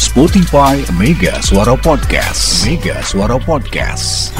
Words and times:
Spotify 0.00 0.80
Mega 0.96 1.36
Suara 1.44 1.76
Podcast. 1.76 2.64
Mega 2.64 3.04
Suara 3.04 3.36
Podcast. 3.36 4.32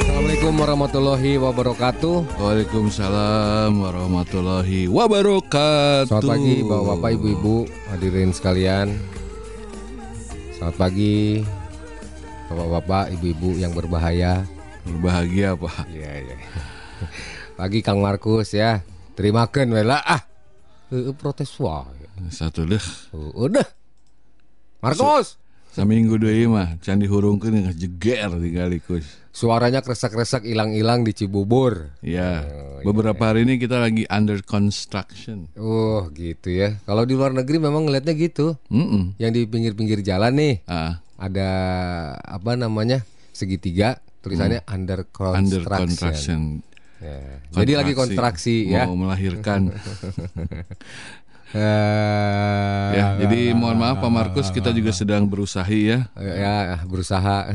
Assalamualaikum 0.00 0.52
warahmatullahi 0.56 1.32
wabarakatuh. 1.36 2.40
Waalaikumsalam 2.40 3.70
warahmatullahi 3.76 4.88
wabarakatuh. 4.88 6.08
Selamat 6.08 6.24
pagi 6.32 6.64
bapak-bapak, 6.64 7.10
ibu-ibu, 7.20 7.56
hadirin 7.92 8.32
sekalian. 8.32 8.96
Selamat 10.56 10.76
pagi 10.80 11.44
bapak-bapak, 12.48 13.12
ibu-ibu 13.12 13.60
yang 13.60 13.76
berbahaya. 13.76 14.48
Berbahagia 14.88 15.52
Pak. 15.52 15.84
Iya, 15.92 16.12
iya. 16.32 16.36
Pagi 17.56 17.80
Kang 17.80 18.04
Markus 18.04 18.52
ya. 18.52 18.84
Terimakan 19.16 19.72
we 19.72 19.80
lah 19.80 20.04
ah. 20.04 20.22
Heueuh 20.92 21.16
protes 21.16 21.50
wae. 21.56 22.04
Satu 22.28 22.68
deh. 22.68 22.80
Heueuh 23.10 23.48
deh. 23.48 23.68
Markus, 24.84 25.40
Saminggu 25.72 26.16
deui 26.16 26.48
mah 26.48 26.76
can 26.80 27.00
dihurungkeun 27.00 27.68
geus 27.68 27.76
jeger 27.76 28.32
tingalikus. 28.38 29.04
suaranya 29.28 29.84
kresak-kresak 29.84 30.48
hilang-hilang 30.48 31.04
di 31.04 31.12
Cibubur. 31.12 31.92
Ya, 32.00 32.44
Oh, 32.80 32.80
beberapa 32.88 33.28
hari 33.28 33.44
ini 33.44 33.60
kita 33.60 33.76
lagi 33.76 34.08
under 34.08 34.40
construction. 34.40 35.52
Oh, 35.60 36.08
gitu 36.16 36.48
ya. 36.48 36.80
Kalau 36.88 37.04
di 37.04 37.12
luar 37.12 37.36
negeri 37.36 37.60
memang 37.60 37.84
ngelihatnya 37.84 38.16
gitu. 38.16 38.56
Mm 38.72 39.16
Yang 39.20 39.30
di 39.32 39.40
pinggir-pinggir 39.48 40.00
jalan 40.00 40.32
nih. 40.36 40.54
Ah, 40.64 41.04
ada 41.20 41.50
apa 42.20 42.56
namanya 42.56 43.04
segitiga 43.32 44.00
tulisannya 44.24 44.64
under 44.64 45.04
construction. 45.08 45.36
under 45.36 45.62
construction. 45.68 46.40
Ya. 46.96 47.44
Jadi 47.52 47.76
lagi 47.76 47.92
kontraksi 47.92 48.72
ya. 48.72 48.88
Mau 48.88 48.96
melahirkan. 48.96 49.68
Eh, 51.56 52.88
ya, 52.98 53.22
jadi 53.22 53.54
mohon 53.54 53.78
maaf 53.78 54.02
Pak 54.02 54.10
Markus, 54.10 54.50
kita 54.50 54.74
juga 54.74 54.90
sedang 54.90 55.30
berusaha 55.30 55.70
ya 55.70 56.10
ya 56.18 56.82
berusaha. 56.82 57.46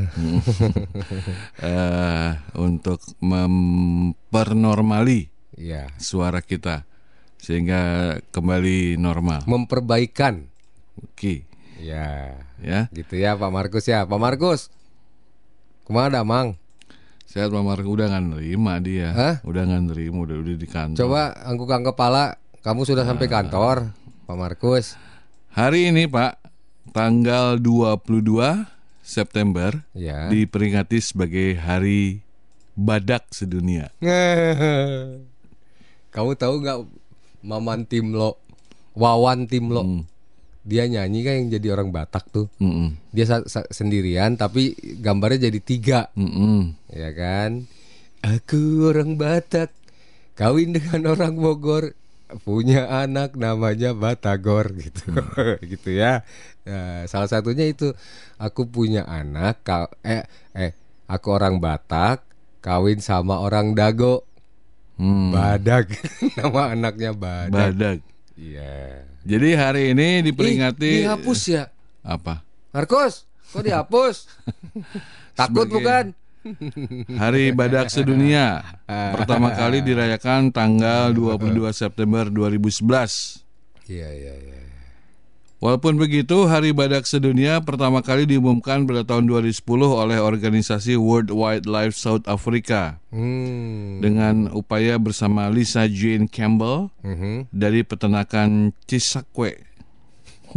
eh, 1.59 2.29
untuk 2.55 3.03
mempernormali 3.19 5.27
ya, 5.59 5.91
suara 5.99 6.39
kita 6.39 6.87
sehingga 7.35 8.15
kembali 8.31 8.95
normal. 8.95 9.43
memperbaikan. 9.43 10.47
Oke, 11.01 11.43
Ya, 11.75 12.39
ya. 12.63 12.87
gitu 12.95 13.19
ya 13.19 13.35
Pak 13.35 13.51
Markus 13.51 13.91
ya. 13.91 14.07
Pak 14.07 14.19
Markus. 14.21 14.71
Ke 15.83 15.91
mana 15.91 16.23
Mang? 16.23 16.55
Sehat 17.31 17.47
Pak 17.47 17.63
Markus 17.63 17.87
udah 17.87 18.11
nggak 18.11 18.25
nerima 18.27 18.75
dia. 18.83 19.15
Hah? 19.15 19.35
Udah 19.47 19.63
nggak 19.63 19.83
nerima, 19.87 20.27
udah 20.27 20.35
udah 20.35 20.55
di 20.59 20.67
kantor. 20.67 20.99
Coba 20.99 21.31
angguk-angguk 21.47 21.95
kepala. 21.95 22.35
Kamu 22.59 22.83
sudah 22.83 23.07
sampai 23.07 23.25
kantor, 23.25 23.95
Pak 24.27 24.35
Markus. 24.35 24.99
Hari 25.55 25.89
ini 25.89 26.05
Pak, 26.05 26.37
tanggal 26.91 27.55
22 27.55 28.67
September 28.99 29.71
Ya. 29.95 30.27
diperingati 30.27 30.99
sebagai 30.99 31.55
Hari 31.55 32.19
Badak 32.75 33.31
Sedunia. 33.31 33.95
Kamu 36.11 36.35
tahu 36.35 36.53
nggak 36.59 36.79
Maman 37.47 37.87
Timlo, 37.87 38.43
Wawan 38.91 39.47
Timlo, 39.47 39.87
Hmm. 39.87 40.03
Dia 40.61 40.85
nyanyi 40.85 41.25
kan 41.25 41.33
yang 41.41 41.49
jadi 41.49 41.67
orang 41.73 41.89
Batak 41.89 42.29
tuh. 42.29 42.47
Mm-mm. 42.57 42.93
Dia 43.09 43.25
sa- 43.25 43.47
sa- 43.49 43.69
sendirian 43.69 44.37
tapi 44.37 44.73
gambarnya 45.01 45.49
jadi 45.49 45.59
tiga, 45.59 45.99
Mm-mm. 46.13 46.77
ya 46.89 47.09
kan? 47.11 47.65
Aku 48.21 48.85
orang 48.85 49.17
Batak, 49.17 49.73
kawin 50.37 50.77
dengan 50.77 51.09
orang 51.09 51.33
Bogor, 51.33 51.97
punya 52.45 52.85
anak 52.87 53.33
namanya 53.33 53.97
Batagor 53.97 54.77
gitu, 54.77 55.09
gitu 55.71 55.89
ya. 55.89 56.21
Nah, 56.61 57.09
salah 57.09 57.25
satunya 57.25 57.65
itu 57.65 57.97
aku 58.37 58.69
punya 58.69 59.01
anak, 59.09 59.65
ka- 59.65 59.89
eh 60.05 60.21
eh 60.53 60.71
aku 61.09 61.33
orang 61.33 61.57
Batak, 61.57 62.21
kawin 62.61 63.01
sama 63.01 63.41
orang 63.41 63.73
Dago. 63.73 64.29
Hmm. 65.01 65.33
Badak 65.33 65.89
nama 66.37 66.77
anaknya 66.77 67.17
Badak. 67.17 67.73
Badak. 67.73 67.97
Iya. 68.35 69.05
Jadi 69.21 69.49
hari 69.53 69.81
ini 69.91 70.23
diperingati 70.23 70.87
Ih, 70.87 70.99
dihapus 71.05 71.41
ya. 71.47 71.63
apa? 72.01 72.41
Markus, 72.71 73.27
kok 73.51 73.61
dihapus? 73.61 74.15
Takut 75.39 75.67
Sebagai- 75.67 75.75
bukan? 75.77 76.05
Hari 77.21 77.53
Badak 77.53 77.93
Sedunia 77.93 78.65
pertama 78.89 79.53
kali 79.53 79.85
dirayakan 79.85 80.49
tanggal 80.49 81.13
22 81.13 81.69
September 81.69 82.25
2011. 82.33 83.45
Iya, 83.85 84.09
iya, 84.09 84.33
iya. 84.41 84.60
Walaupun 85.61 85.93
begitu, 85.93 86.49
Hari 86.49 86.73
Badak 86.73 87.05
Sedunia 87.05 87.61
pertama 87.61 88.01
kali 88.01 88.25
diumumkan 88.25 88.81
pada 88.89 89.05
tahun 89.05 89.29
2010 89.29 89.61
oleh 89.93 90.17
organisasi 90.17 90.97
World 90.97 91.29
Wildlife 91.29 91.93
South 91.93 92.25
Africa 92.25 92.97
Hmm. 93.13 94.01
dengan 94.01 94.49
upaya 94.57 94.97
bersama 94.97 95.53
Lisa 95.53 95.85
Jane 95.85 96.25
Campbell 96.25 96.89
Mhm. 97.05 97.53
dari 97.53 97.85
peternakan 97.85 98.73
Cisakwe. 98.89 99.61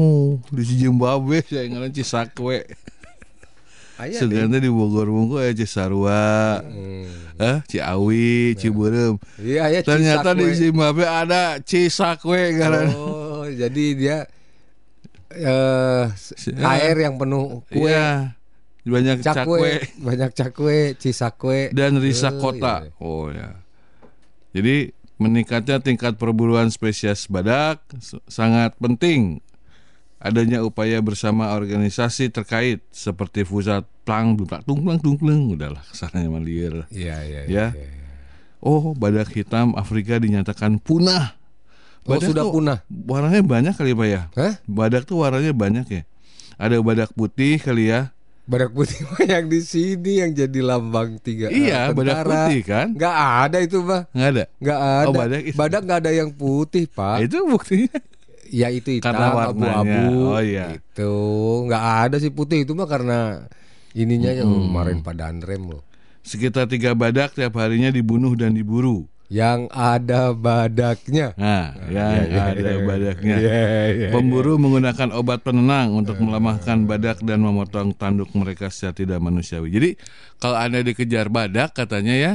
Oh, 0.00 0.40
di 0.48 0.64
Zimbabwe 0.64 1.44
saya 1.44 1.68
ngaran 1.68 1.92
Cisakwe. 1.92 2.64
Sebenarnya 3.94 4.58
di 4.58 4.72
Bogor 4.72 5.06
Bungku 5.06 5.38
ya 5.38 5.52
Cisarua, 5.54 6.64
eh 7.38 7.58
Ciawi, 7.68 8.56
Ciberem. 8.58 9.20
Iya, 9.36 9.68
ya 9.70 9.80
Ternyata 9.84 10.32
di 10.32 10.48
Cisakwe. 10.48 10.58
Zimbabwe 10.58 11.04
ada 11.04 11.60
Cisakwe 11.60 12.56
ngaran. 12.56 12.88
Oh, 12.96 13.44
jadi 13.46 13.84
dia 13.94 14.18
eh 15.36 16.04
Si- 16.14 16.54
air 16.54 16.96
yang 16.96 17.16
penuh 17.16 17.62
kue, 17.66 17.90
Iya. 17.90 18.38
Banyak 18.84 19.24
cakwe, 19.24 19.40
cakwe 19.40 19.70
banyak 19.98 20.30
cakwe, 20.30 20.76
cisakwe. 20.94 21.58
dan 21.72 21.96
Oh, 21.96 22.00
risakota. 22.00 22.74
iya. 22.84 22.92
Oh 22.98 23.26
ya. 23.28 23.56
Jadi 24.52 24.92
meningkatnya 25.16 25.78
tingkat 25.78 26.14
perburuan 26.14 26.68
spesies 26.68 27.24
badak 27.24 27.80
sangat 28.26 28.76
penting 28.76 29.40
adanya 30.18 30.60
upaya 30.60 31.00
bersama 31.00 31.52
organisasi 31.52 32.28
terkait 32.28 32.80
seperti 32.90 33.42
pusat 33.42 33.84
plang 34.04 34.36
plang 34.36 34.60
tungplang 34.62 34.98
tungplang 34.98 35.48
udahlah 35.50 35.80
kesannya 35.86 36.28
malir. 36.28 36.84
Iya, 36.88 37.16
iya, 37.24 37.40
Ya. 37.44 37.66
iya. 37.72 37.88
Oh, 38.60 38.92
badak 38.92 39.28
hitam 39.30 39.72
Afrika 39.74 40.16
dinyatakan 40.16 40.76
punah. 40.78 41.36
Oh, 42.06 42.20
sudah 42.20 42.44
tuh 42.44 42.52
punah. 42.52 42.78
Warnanya 42.88 43.40
banyak 43.40 43.74
kali 43.74 43.92
Pak 43.92 44.06
ya? 44.06 44.22
Hah? 44.36 44.54
Badak 44.64 45.08
tuh 45.08 45.24
warnanya 45.24 45.52
banyak 45.52 45.86
ya. 45.88 46.02
Ada 46.54 46.78
badak 46.78 47.10
putih 47.12 47.56
kali 47.56 47.88
ya. 47.88 48.12
Badak 48.44 48.76
putih 48.76 49.00
yang 49.24 49.48
di 49.48 49.58
sini 49.58 50.20
yang 50.20 50.30
jadi 50.30 50.60
lambang 50.60 51.16
tiga 51.16 51.48
Iya, 51.48 51.88
eh, 51.88 51.96
badak 51.96 52.16
tentara. 52.20 52.28
putih 52.44 52.60
kan? 52.60 52.86
Nggak 52.92 53.16
ada 53.16 53.58
itu 53.58 53.78
mah. 53.80 54.02
Nggak 54.12 54.28
ada. 54.28 54.44
Nggak 54.60 54.78
ada. 54.78 55.08
Oh, 55.08 55.14
badak 55.16 55.42
itu. 55.42 55.56
nggak 55.56 55.98
ada 55.98 56.10
yang 56.12 56.30
putih 56.30 56.84
pak. 56.86 57.16
Itu 57.24 57.36
buktinya. 57.48 57.96
Ya 58.52 58.68
itu 58.68 58.88
hitam 58.92 59.16
abu-abu. 59.16 60.36
Oh, 60.36 60.40
iya. 60.44 60.76
Itu 60.76 61.12
nggak 61.64 61.84
ada 62.04 62.16
sih 62.20 62.28
putih 62.28 62.62
itu 62.62 62.76
mah 62.76 62.84
karena 62.84 63.48
ininya 63.96 64.30
yang 64.30 64.46
Hmm. 64.46 64.68
kemarin 64.68 64.98
pada 65.00 65.32
rem 65.32 65.64
loh. 65.64 65.82
Sekitar 66.20 66.68
tiga 66.68 66.92
badak 66.92 67.32
tiap 67.32 67.56
harinya 67.56 67.88
dibunuh 67.88 68.36
dan 68.36 68.52
diburu. 68.52 69.08
Yang 69.24 69.72
ada 69.72 70.30
badaknya. 70.30 71.32
Nah, 71.34 71.72
yang 71.88 72.28
ada 72.28 72.72
badaknya. 72.78 73.36
Iya, 73.40 73.62
iya. 73.88 74.08
Pemburu 74.12 74.60
menggunakan 74.60 75.10
obat 75.10 75.40
penenang 75.40 75.96
untuk 75.96 76.20
melemahkan 76.20 76.84
badak 76.84 77.18
dan 77.20 77.40
memotong 77.40 77.92
tanduk 77.92 78.28
mereka 78.32 78.68
secara 78.68 78.92
tidak 78.92 79.18
manusiawi. 79.18 79.68
Jadi 79.68 79.90
kalau 80.36 80.54
anda 80.54 80.80
dikejar 80.80 81.28
badak 81.28 81.72
katanya 81.72 82.14
ya, 82.14 82.32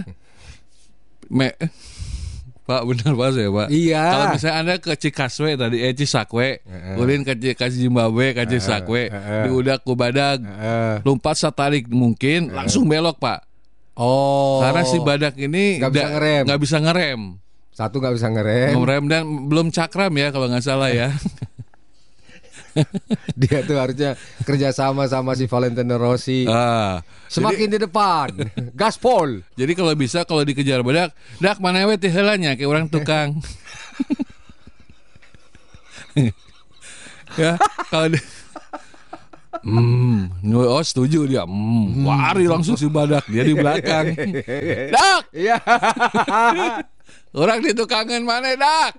me, 1.29 1.53
Pak 2.65 2.85
benar 2.85 3.13
Pak 3.13 3.29
saya 3.33 3.49
Pak. 3.49 3.67
Iya. 3.69 4.03
Kalau 4.05 4.25
misalnya 4.29 4.57
anda 4.59 4.73
ke 4.77 4.93
Cikaswe 4.93 5.49
tadi, 5.57 5.77
eh 5.81 5.93
Cisakwe, 5.93 6.61
ulin 6.97 7.21
ke 7.21 7.33
Ci- 7.33 7.53
ke 7.53 7.65
Zimbabwe, 7.65 8.33
ke 8.33 8.45
Cisakwe, 8.45 9.09
diudak 9.43 9.81
ku 9.81 9.93
badak, 9.93 10.37
Eh, 10.37 10.95
lompat 11.01 11.33
satarik 11.33 11.85
mungkin 11.87 12.49
langsung 12.51 12.85
belok 12.85 13.17
Pak. 13.17 13.48
Oh. 13.99 14.63
Karena 14.63 14.81
si 14.87 14.97
badak 14.97 15.35
ini 15.35 15.77
Nggak 15.83 15.91
bisa 15.91 16.07
ngerem. 16.09 16.43
nggak 16.47 16.61
bisa 16.63 16.77
ngerem. 16.79 17.21
Satu 17.69 17.95
nggak 17.99 18.15
bisa 18.15 18.27
ngerem. 18.31 18.73
Ngerem 18.75 19.03
dan 19.07 19.21
belum 19.47 19.67
cakram 19.69 20.11
ya 20.15 20.31
kalau 20.31 20.47
nggak 20.47 20.63
salah 20.63 20.89
ya. 20.89 21.11
Dia 23.39 23.65
tuh 23.65 23.75
harusnya 23.75 24.13
kerjasama 24.45 25.09
sama 25.09 25.33
si 25.35 25.49
Valentino 25.49 25.97
Rossi. 25.99 26.45
ah, 26.47 27.01
Semakin 27.27 27.75
di 27.75 27.79
depan. 27.81 28.29
Gaspol. 28.71 29.43
jadi 29.57 29.73
kalau 29.75 29.91
bisa 29.97 30.23
kalau 30.23 30.45
dikejar 30.45 30.79
badak, 30.85 31.11
dak 31.41 31.57
mana 31.59 31.83
we 31.89 31.97
teh 31.99 32.07
heulanya 32.13 32.55
kayak 32.55 32.69
orang 32.69 32.85
tukang. 32.87 33.35
ya, 37.41 37.53
kalau 37.89 38.07
di, 38.09 38.19
Hmm, 39.63 40.29
oh 40.55 40.83
setuju 40.83 41.25
dia. 41.25 41.43
Hmm, 41.43 42.05
wari 42.05 42.45
langsung 42.47 42.75
si 42.75 42.87
badak 42.87 43.25
dia 43.27 43.43
di 43.43 43.53
belakang. 43.53 44.15
Dak, 44.95 45.21
Iya. 45.35 45.57
Orang 47.39 47.61
di 47.61 47.77
tukangan 47.77 48.25
mana 48.25 48.57
dak? 48.57 48.97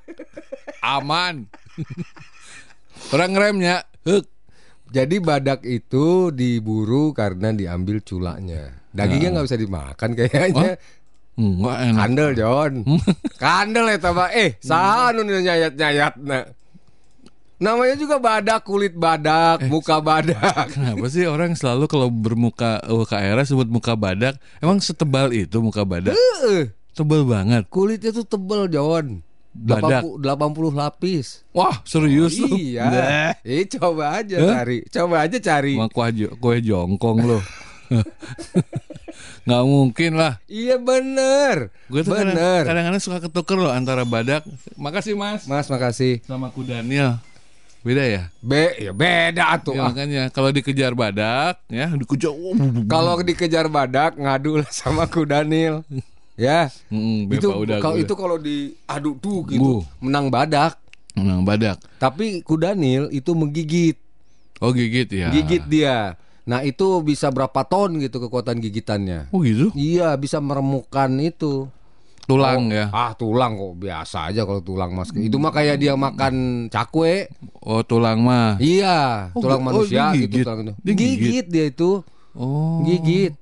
Aman. 0.87 1.51
Orang 3.11 3.35
remnya, 3.35 3.83
hek. 4.07 4.23
Jadi 4.91 5.19
badak 5.23 5.63
itu 5.67 6.31
diburu 6.35 7.11
karena 7.15 7.51
diambil 7.51 8.03
culaknya. 8.03 8.71
Dagingnya 8.91 9.39
nggak 9.39 9.47
bisa 9.47 9.59
dimakan 9.59 10.11
kayaknya. 10.19 10.79
Enggak 11.39 11.79
enak. 11.91 11.99
Kandel 11.99 12.31
John. 12.35 12.73
Kandel 13.39 13.87
ya 13.95 13.99
tambah. 14.03 14.29
Eh, 14.35 14.59
saha 14.59 15.15
anu 15.15 15.23
nyayat-nyayat 15.27 16.15
Namanya 17.61 17.93
juga 18.01 18.17
badak, 18.17 18.65
kulit 18.65 18.97
badak, 18.97 19.69
muka 19.69 20.01
badak. 20.01 20.65
Kenapa 20.73 21.05
sih 21.13 21.29
orang 21.29 21.53
selalu 21.53 21.85
kalau 21.93 22.09
bermuka 22.09 22.81
UKR 22.89 23.37
sebut 23.45 23.69
muka 23.69 23.93
badak? 24.01 24.41
Emang 24.65 24.81
setebal 24.81 25.29
itu 25.37 25.61
muka 25.61 25.85
badak? 25.85 26.17
Heeh. 26.17 26.73
Tebal 26.97 27.29
banget. 27.29 27.69
Kulitnya 27.69 28.17
tuh 28.17 28.25
tebel 28.25 28.65
John. 28.73 29.21
Badak. 29.53 30.01
80, 30.01 30.73
80 30.73 30.73
lapis. 30.73 31.45
Wah, 31.53 31.85
serius 31.85 32.41
lu? 32.41 32.49
Iya. 32.49 33.37
Eh, 33.45 33.69
coba 33.69 34.25
aja 34.25 34.41
Hah? 34.41 34.65
cari. 34.65 34.79
Coba 34.89 35.17
aja 35.29 35.37
cari. 35.37 35.77
Mah 35.77 35.93
kue, 35.93 36.09
jo- 36.17 36.35
kue 36.41 36.65
jongkong 36.65 37.19
lo. 37.29 37.39
Nggak 39.45 39.65
mungkin 39.69 40.13
lah. 40.17 40.39
Iya 40.47 40.81
bener. 40.81 41.75
Gue 41.93 42.01
tuh 42.07 42.17
bener. 42.17 42.63
kadang-kadang 42.65 43.03
suka 43.03 43.19
ketuker 43.21 43.59
loh 43.61 43.73
antara 43.75 44.07
badak. 44.09 44.47
Makasih 44.81 45.13
mas. 45.13 45.45
Mas 45.45 45.69
makasih. 45.69 46.25
Sama 46.25 46.49
ku 46.55 46.65
Daniel. 46.65 47.21
Beda 47.81 48.05
ya? 48.05 48.23
Be, 48.45 48.77
ya 48.77 48.93
beda 48.93 49.57
tuh. 49.65 49.73
Ya, 49.73 49.81
ah. 49.81 49.89
makanya 49.89 50.23
kalau 50.29 50.53
dikejar 50.53 50.93
badak 50.93 51.57
ya 51.73 51.89
dikejar. 51.97 52.33
Kalau 52.93 53.15
dikejar 53.25 53.67
badak 53.73 54.21
ngadu 54.21 54.61
lah 54.61 54.69
sama 54.69 55.09
ku 55.09 55.25
Daniel. 55.25 55.81
ya. 56.37 56.69
Mm, 56.93 57.33
itu 57.33 57.49
kalau 57.81 57.97
itu 57.97 58.15
kalau 58.17 58.37
diadu 58.37 59.17
tuh 59.17 59.49
gitu 59.49 59.61
Bu. 59.61 59.73
menang 60.05 60.29
badak. 60.29 60.77
Menang 61.17 61.43
badak. 61.43 61.81
Tapi 61.97 62.45
ku 62.45 62.61
Daniel 62.61 63.09
itu 63.09 63.33
menggigit. 63.33 63.97
Oh 64.61 64.77
gigit 64.77 65.09
ya. 65.09 65.33
Gigit 65.33 65.65
dia. 65.65 66.21
Nah, 66.49 66.67
itu 66.67 66.99
bisa 67.07 67.31
berapa 67.31 67.63
ton 67.63 68.01
gitu 68.01 68.19
kekuatan 68.19 68.59
gigitannya. 68.59 69.31
Oh 69.31 69.45
gitu? 69.47 69.71
Iya, 69.73 70.19
bisa 70.19 70.43
meremukkan 70.43 71.09
itu. 71.23 71.71
Tulang 72.27 72.71
ya. 72.71 72.89
Ah, 72.91 73.13
tulang 73.13 73.57
kok 73.57 73.75
biasa 73.77 74.31
aja 74.31 74.47
kalau 74.47 74.63
tulang 74.63 74.95
mas. 74.95 75.11
Itu 75.13 75.37
mah 75.37 75.51
kayak 75.51 75.77
dia 75.77 75.95
makan 75.95 76.67
cakwe. 76.69 77.27
Oh 77.61 77.83
tulang 77.83 78.23
mah. 78.23 78.55
Iya, 78.59 79.31
Oh, 79.35 79.43
tulang 79.43 79.61
oh, 79.61 79.67
manusia 79.67 80.15
gitu 80.15 80.31
gigit. 80.31 80.45
tulang 80.47 80.61
itu. 80.63 80.73
Dia 80.81 80.95
gigit. 80.95 81.19
Gigit 81.19 81.47
dia 81.51 81.65
itu. 81.69 81.91
Oh. 82.33 82.83
Gigit. 82.87 83.35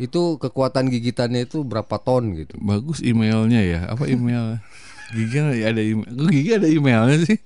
Itu 0.00 0.40
kekuatan 0.40 0.88
gigitannya 0.88 1.44
itu 1.44 1.60
berapa 1.60 2.00
ton 2.00 2.32
gitu. 2.32 2.56
Bagus 2.56 3.04
emailnya 3.04 3.60
ya. 3.60 3.80
Apa 3.92 4.08
email? 4.08 4.56
Gigi 5.14 5.38
ada 5.60 5.82
email. 5.82 6.08
Gigi 6.30 6.50
ada 6.54 6.68
emailnya 6.70 7.16
sih? 7.26 7.38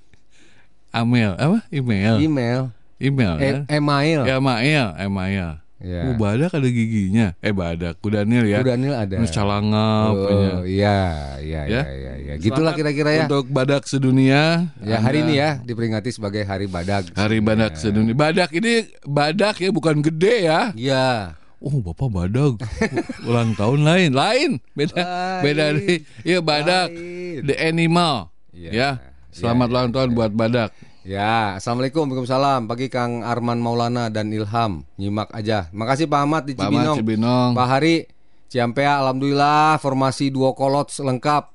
Amel 0.95 1.35
apa? 1.35 1.59
Email. 1.75 2.23
Email, 2.23 2.61
Email 3.03 3.35
e 3.35 3.47
kan? 3.51 3.61
email. 3.67 4.19
Ya 4.23 4.39
email, 4.39 4.87
email. 4.95 5.49
Ya. 5.75 6.07
Oh, 6.07 6.15
badak 6.15 6.51
ada 6.51 6.65
giginya. 6.65 7.35
Eh 7.39 7.51
badak, 7.51 7.99
ku 7.99 8.07
Daniel 8.07 8.43
ya. 8.43 8.63
Ku 8.63 8.67
Daniel 8.67 8.95
ada. 8.95 9.19
Terus 9.19 9.27
calangap 9.29 10.15
punya. 10.15 10.49
Oh, 10.53 10.63
iya, 10.63 10.99
iya, 11.37 11.61
Ya. 11.61 11.81
iya, 11.83 11.83
iya, 11.91 12.13
iya. 12.15 12.33
Gitulah 12.37 12.71
kira-kira 12.71 13.11
ya. 13.11 13.25
Untuk 13.25 13.47
badak 13.47 13.83
sedunia. 13.83 14.71
Ya 14.79 14.97
hari 14.97 15.19
Anda- 15.19 15.27
ini 15.27 15.33
ya 15.35 15.49
diperingati 15.59 16.09
sebagai 16.09 16.41
Hari 16.41 16.65
Badak. 16.65 17.11
Hari 17.11 17.39
badak 17.39 17.75
sedunia. 17.75 18.15
Badak 18.15 18.49
ini 18.51 18.87
badak 19.03 19.55
ya 19.57 19.69
bukan 19.69 19.99
gede 19.99 20.35
ya. 20.45 20.71
Iya. 20.71 21.35
Oh 21.57 21.81
bapak 21.81 22.07
badak 22.09 22.61
ulang 23.27 23.51
tahun 23.53 23.81
lain 23.81 24.11
lain 24.11 24.51
beda 24.71 24.95
Lain. 24.95 25.41
beda 25.41 25.65
nih 25.73 25.97
iya 26.21 26.37
badak 26.37 26.93
Lain. 26.93 27.41
the 27.41 27.55
animal 27.57 28.29
Iya. 28.53 28.69
ya 28.69 28.89
selamat 29.33 29.65
Iya, 29.65 29.73
ulang 29.73 29.89
tahun 29.89 30.09
buat 30.13 30.31
badak 30.31 30.69
Ya, 31.05 31.61
assalamualaikum, 31.61 32.09
waalaikumsalam. 32.09 32.65
Pagi 32.65 32.89
Kang 32.89 33.21
Arman 33.21 33.61
Maulana 33.61 34.09
dan 34.09 34.33
Ilham, 34.33 34.81
nyimak 34.97 35.29
aja. 35.37 35.69
Makasih 35.69 36.09
Pak 36.09 36.19
Ahmad 36.25 36.49
di 36.49 36.57
Pak 36.57 36.65
Cibinong. 36.65 36.97
Cibinong. 36.97 37.49
Pak 37.53 37.67
Hari, 37.69 38.09
Ciampea, 38.49 39.05
alhamdulillah 39.05 39.77
formasi 39.77 40.33
duo 40.33 40.57
kolot 40.57 40.89
lengkap. 40.89 41.53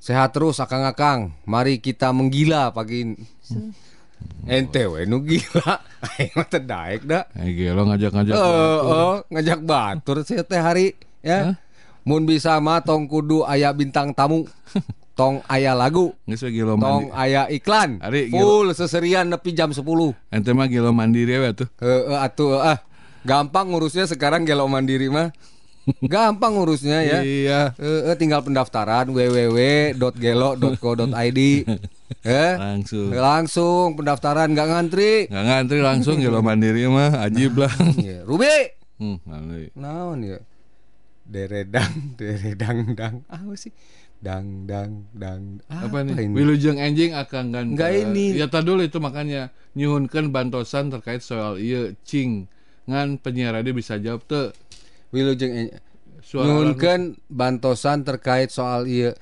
Sehat 0.00 0.32
terus 0.32 0.64
akang-akang. 0.64 1.36
Mari 1.44 1.76
kita 1.84 2.08
menggila 2.08 2.72
pagi. 2.72 3.04
Ente 4.48 4.88
we 4.88 5.04
nu 5.04 5.20
gila. 5.20 5.76
Aing 6.16 6.32
mah 6.32 6.46
teu 6.48 6.64
daek 6.64 7.04
da. 7.04 7.28
eh 7.36 7.52
gelo 7.52 7.84
ngajak-ngajak 7.84 8.32
Eh, 8.32 8.78
oh, 8.80 9.20
ngajak 9.28 9.60
batur 9.60 10.24
saya 10.24 10.40
teh 10.40 10.56
hari 10.56 10.96
ya. 11.20 11.52
Mun 12.00 12.24
bisa 12.24 12.56
mah 12.64 12.80
tong 12.80 13.12
kudu 13.12 13.44
aya 13.44 13.76
bintang 13.76 14.16
tamu. 14.16 14.48
Tong 15.16 15.40
aya 15.48 15.72
lagu. 15.72 16.12
Tong 16.28 16.76
mandi 16.76 17.08
aya 17.16 17.48
iklan. 17.48 18.04
Ari, 18.04 18.28
Full 18.28 18.76
seserian 18.76 19.24
nepi 19.26 19.50
jam 19.50 19.72
10. 19.72 19.80
ente 20.28 20.50
mah 20.52 20.68
gelo 20.68 20.92
mandiri 20.92 21.32
ya 21.34 21.56
tuh 21.56 21.66
Heeh 21.80 22.20
atuh 22.20 22.60
ah. 22.60 22.78
Gampang 23.24 23.72
ngurusnya 23.72 24.04
sekarang 24.04 24.44
gelo 24.44 24.68
mandiri 24.68 25.08
mah. 25.08 25.32
Gampang 26.04 26.60
ngurusnya 26.60 27.00
ya. 27.00 27.24
iya 27.24 27.72
Heeh 27.74 28.12
tinggal 28.14 28.44
pendaftaran 28.44 29.08
www.gelo.co.id. 29.10 31.40
Eh, 32.22 32.54
langsung 32.54 33.10
langsung 33.10 33.98
pendaftaran 33.98 34.54
nggak 34.54 34.68
ngantri. 34.70 35.26
nggak 35.26 35.42
ngantri 35.42 35.82
langsung 35.82 36.22
gelo 36.22 36.38
mandiri 36.38 36.86
mah 36.86 37.26
ajib 37.26 37.58
lah 37.58 37.72
Ya, 37.98 38.22
Ruby. 38.22 38.78
hmm. 39.02 39.18
Naon 39.74 40.22
ya? 40.22 40.38
Deredang, 41.26 41.90
deredang 42.18 42.94
dang. 42.94 43.26
Apa 43.26 43.58
sih? 43.58 43.74
Dang 44.16 44.64
dang 44.64 45.04
dang. 45.12 45.60
apa 45.68 46.02
nih 46.02 46.26
ini? 46.26 46.34
wilujeng 46.34 46.80
anjing 46.80 47.12
akan 47.12 47.44
kan 47.52 47.64
Nggak 47.76 47.90
ini. 47.94 48.34
ya 48.34 48.48
tadi 48.48 48.66
dulu 48.66 48.82
itu 48.82 48.98
makanya 48.98 49.52
nyuhunkan 49.76 50.32
bantosan 50.32 50.88
terkait 50.88 51.20
soal 51.20 51.60
iya 51.60 51.92
cing 52.02 52.48
ngan 52.86 53.20
penyiar 53.20 53.54
radio 53.54 53.76
bisa 53.76 54.00
jawab 54.00 54.24
tuh 54.24 54.50
Wilujeng 55.12 55.70
Nuhunkeun 56.34 57.14
bantosan 57.30 58.02
terkait 58.02 58.50
soal 58.50 58.88
iya 58.88 59.14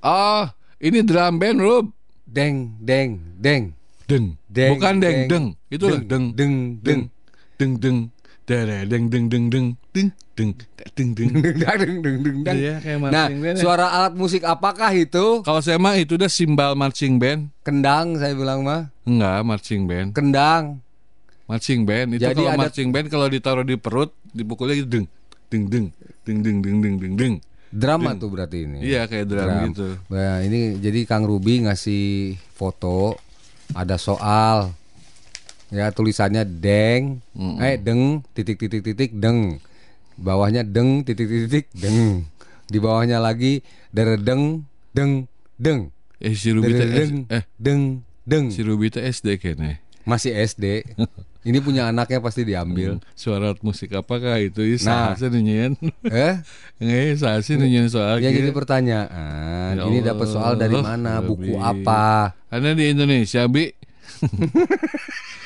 Ah, 0.00 0.54
ini 0.78 1.02
drum 1.02 1.36
band, 1.36 1.58
Rub. 1.58 1.86
deng 2.24 2.78
deng 2.78 3.20
deng 3.36 3.74
Deng. 4.06 4.38
Deng, 4.46 4.78
Bukan 4.78 5.02
deng, 5.02 5.18
deng. 5.26 5.26
deng. 5.26 5.46
Itu 5.66 5.86
deng. 6.06 6.06
deng 6.06 6.54
Deng. 6.78 7.02
Deng 7.58 7.72
deng. 7.82 7.98
Deng 8.46 9.04
deng 9.10 9.26
deng 9.26 9.50
deng 9.50 9.66
deng 9.90 10.08
deng 10.36 10.52
deng 10.92 11.10
deng. 11.10 11.30
deng 11.32 11.56
deng 11.56 11.56
deng 11.56 11.96
deng 11.96 12.16
deng 12.20 12.36
deng. 12.44 12.56
Iya, 12.56 12.74
kayak 12.78 12.98
Nah, 13.08 13.26
band 13.26 13.56
ya. 13.56 13.56
suara 13.56 13.86
alat 13.90 14.12
musik 14.12 14.44
apakah 14.44 14.92
itu? 14.92 15.40
Kalau 15.40 15.58
saya 15.58 15.76
mah 15.76 15.96
itu 15.96 16.14
udah 16.14 16.28
simbal 16.28 16.72
marching 16.72 17.16
band. 17.16 17.48
Kendang 17.62 18.14
saya 18.14 18.32
bilang 18.32 18.60
mah. 18.60 18.92
Enggak, 19.02 19.40
marching 19.42 19.82
band. 19.84 20.12
Kendang. 20.12 20.84
Marching 21.46 21.82
band 21.82 22.08
itu 22.12 22.22
Jadi 22.22 22.36
kalau 22.36 22.50
ada- 22.50 22.60
marching 22.60 22.88
band 22.90 23.06
kalau 23.06 23.26
ditaruh 23.26 23.62
di 23.62 23.76
perut, 23.76 24.12
dipukulnya 24.28 24.76
gitu 24.76 24.88
deng. 24.92 25.06
Deng 25.46 25.64
deng 25.66 25.86
deng 26.22 26.38
deng 26.38 26.58
deng 26.60 26.76
deng 26.78 26.94
deng 26.98 27.14
deng. 27.16 27.34
Drama 27.66 28.12
tuh 28.14 28.28
berarti 28.28 28.62
ini. 28.62 28.78
Iya, 28.82 29.06
kayak 29.06 29.26
drum 29.26 29.42
Drum. 29.42 29.62
gitu. 29.68 29.88
Nah, 30.08 30.38
ini 30.40 30.76
jadi 30.76 31.00
Kang 31.02 31.24
Ruby 31.24 31.64
ngasih 31.64 32.04
foto 32.52 33.16
ada 33.72 33.96
soal 33.96 34.70
ya 35.66 35.90
tulisannya 35.90 36.46
deng 36.46 37.18
eh 37.58 37.74
deng 37.76 38.22
titik 38.30 38.54
titik 38.56 38.82
titik 38.84 39.10
deng 39.12 39.58
bawahnya 40.16 40.64
deng 40.64 41.04
titik 41.04 41.28
titik 41.28 41.48
titik 41.48 41.66
deng 41.76 42.24
di 42.66 42.78
bawahnya 42.80 43.20
lagi 43.22 43.60
deredeng 43.94 44.66
deng 44.90 45.30
deng 45.56 45.92
Eh 46.16 46.32
si 46.32 46.48
Ruby 46.48 46.72
deredeng 46.72 47.28
eh 47.28 47.44
deng 47.60 48.00
deng 48.24 48.48
si 48.48 48.64
Ruby 48.64 48.88
SD 48.88 49.36
kayaknya. 49.36 49.78
masih 50.08 50.32
SD 50.32 50.64
ini 51.48 51.62
punya 51.62 51.86
anaknya 51.94 52.18
pasti 52.18 52.42
diambil 52.42 52.98
Suara 53.14 53.54
musik 53.62 53.94
apakah 53.94 54.42
itu? 54.42 54.66
Nah. 54.82 55.14
sih 55.14 55.30
nunyian? 55.30 55.78
eh 56.10 56.42
Nggak, 56.82 57.22
saha 57.22 57.38
sih 57.44 57.54
nunyian 57.54 57.86
soal 57.86 58.18
yang 58.18 58.34
gitu. 58.34 58.48
jadi 58.48 58.50
pertanyaan 58.50 59.72
Ya 59.78 59.82
ini 59.86 60.02
dapat 60.02 60.26
soal 60.26 60.58
dari 60.58 60.74
mana 60.74 61.22
buku 61.22 61.54
apa 61.60 62.34
Anda 62.50 62.74
di 62.74 62.90
Indonesia, 62.90 63.46
Bi? 63.46 63.70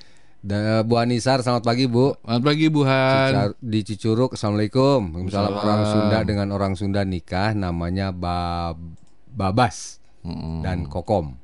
Da, 0.41 0.81
Bu 0.81 0.97
Anisar, 0.97 1.45
selamat 1.45 1.61
pagi 1.61 1.85
Bu. 1.85 2.17
selamat 2.17 2.43
pagi 2.43 2.65
Buhan. 2.67 3.29
Cicar- 3.29 3.57
Di 3.61 3.79
Cicuruk, 3.85 4.33
Assalamualaikum. 4.33 5.13
Waalaikumsalam 5.13 5.53
orang 5.53 5.81
Sunda 5.85 6.17
dengan 6.25 6.47
orang 6.49 6.73
Sunda 6.73 7.01
nikah 7.05 7.53
namanya 7.53 8.09
Bab 8.09 8.81
Babas 9.29 10.01
Mm-mm. 10.25 10.65
dan 10.65 10.89
Kokom. 10.89 11.37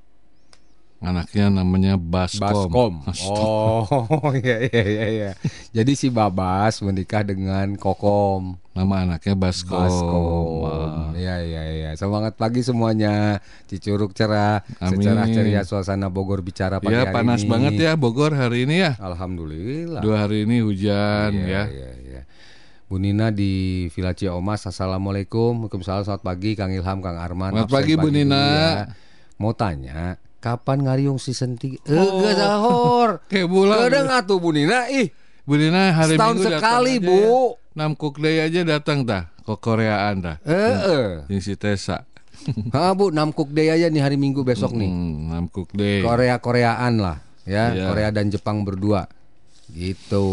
Anaknya 0.98 1.54
namanya 1.54 1.94
Baskom. 1.94 3.06
Baskom. 3.06 3.06
Oh, 3.30 4.34
iya 4.36 4.66
iya 4.66 4.82
iya 4.84 5.06
iya. 5.08 5.32
Jadi 5.70 5.94
si 5.94 6.10
Babas 6.10 6.82
menikah 6.82 7.22
dengan 7.22 7.77
Kokom. 7.77 8.58
Nama 8.77 8.96
anaknya. 9.10 9.34
Baskom. 9.34 9.89
Wah. 10.62 11.10
Iya 11.17 11.41
iya 11.41 11.63
iya. 11.74 11.89
Semangat 11.98 12.38
pagi 12.38 12.62
semuanya. 12.62 13.41
Cicuruk 13.65 14.13
cerah, 14.13 14.62
Amin. 14.77 15.01
secerah 15.01 15.25
ceria 15.25 15.62
suasana 15.65 16.13
Bogor 16.13 16.46
bicara 16.46 16.77
pagi 16.77 16.93
Ya 16.93 17.10
hari 17.10 17.15
panas 17.17 17.41
ini. 17.41 17.50
banget 17.50 17.74
ya 17.81 17.91
Bogor 17.98 18.38
hari 18.38 18.69
ini 18.69 18.86
ya. 18.86 18.93
Alhamdulillah. 19.01 20.05
Dua 20.05 20.29
hari 20.29 20.46
ini 20.46 20.62
hujan 20.62 21.34
Iya, 21.34 21.46
ya. 21.50 21.63
iya, 21.74 21.89
iya. 21.98 22.22
Bu 22.86 23.01
Nina 23.01 23.34
di 23.34 23.89
Villa 23.89 24.13
Ciomas. 24.13 24.63
Assalamualaikum. 24.63 25.65
Waalaikumsalam. 25.65 26.05
Selamat 26.05 26.24
pagi 26.24 26.53
Kang 26.53 26.69
Ilham, 26.69 27.01
Kang 27.01 27.17
Arman. 27.17 27.51
Selamat 27.51 27.74
pagi, 27.74 27.93
Bu 27.98 28.07
Nina. 28.07 28.38
ya. 28.39 28.86
Mau 29.38 29.53
tanya, 29.53 30.17
kapan 30.38 30.86
ngariung 30.86 31.17
season 31.17 31.57
3? 31.57 31.77
Eh, 31.81 31.93
oh. 31.93 32.25
sahur. 32.25 33.10
Kayak 33.29 33.50
bulan. 33.50 33.89
Atuh 34.07 34.38
Bu 34.38 34.53
Nina, 34.53 34.86
ih. 34.88 35.10
Bu 35.48 35.55
Dina 35.55 35.96
hari 35.96 36.19
Setahun 36.19 36.36
Minggu 36.36 36.43
datang 36.43 36.60
sekali, 36.60 36.93
aja 37.00 37.07
Bu. 37.07 37.15
ya. 37.15 37.66
Namkuk 37.77 38.17
Day 38.17 38.41
aja 38.41 38.65
datang 38.65 39.05
dah 39.05 39.29
ke 39.46 39.53
Koreaan 39.62 40.17
dah. 40.17 40.38
Eh, 40.41 40.74
eh. 40.89 41.10
Yang 41.29 41.41
si 41.46 41.53
Tesa. 41.53 42.10
Ha, 42.74 42.98
Bu, 42.98 43.13
Namcook 43.13 43.53
Day 43.53 43.69
aja 43.69 43.86
nih 43.93 44.01
hari 44.01 44.17
Minggu 44.17 44.41
besok 44.41 44.74
nih. 44.74 44.89
Hmm, 44.89 45.29
Namkuk 45.29 45.69
Day. 45.77 46.01
Korea-Koreaan 46.01 46.98
lah, 46.98 47.22
ya. 47.46 47.69
Iya. 47.69 47.93
Korea 47.93 48.10
dan 48.10 48.34
Jepang 48.34 48.65
berdua. 48.65 49.05
Gitu. 49.69 50.25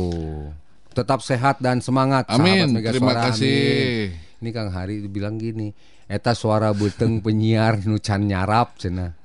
Tetap 0.96 1.20
sehat 1.20 1.60
dan 1.60 1.84
semangat 1.84 2.24
Amin. 2.32 2.70
sahabat 2.70 2.96
Terima 2.96 3.12
Suara, 3.12 3.22
kasih. 3.28 3.60
amin. 4.08 4.40
Ini 4.40 4.48
Kang 4.52 4.70
Hari 4.72 4.94
bilang 5.08 5.36
gini, 5.40 5.72
eta 6.04 6.36
suara 6.36 6.70
buteng 6.76 7.24
penyiar 7.24 7.80
nucan 7.84 8.24
nyarap 8.28 8.76
cenah. 8.76 9.16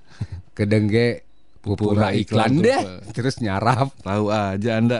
Kedengge 0.56 1.24
pupura 1.60 2.10
Pupura 2.10 2.10
iklan 2.16 2.60
iklan 2.60 2.64
deh, 2.64 2.82
terus 3.12 3.40
nyarap. 3.44 3.92
Tahu 4.00 4.32
aja 4.32 4.70
Anda. 4.80 5.00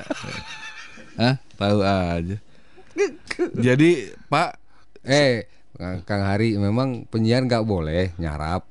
Hah? 1.20 1.36
Tahu 1.56 1.80
aja. 1.84 2.36
Jadi 3.56 3.90
Pak 4.26 4.50
Eh, 5.00 5.48
Kang 6.04 6.22
Hari 6.22 6.56
memang 6.56 7.08
penyiar 7.08 7.42
nggak 7.42 7.64
boleh 7.64 8.12
nyarap. 8.16 8.68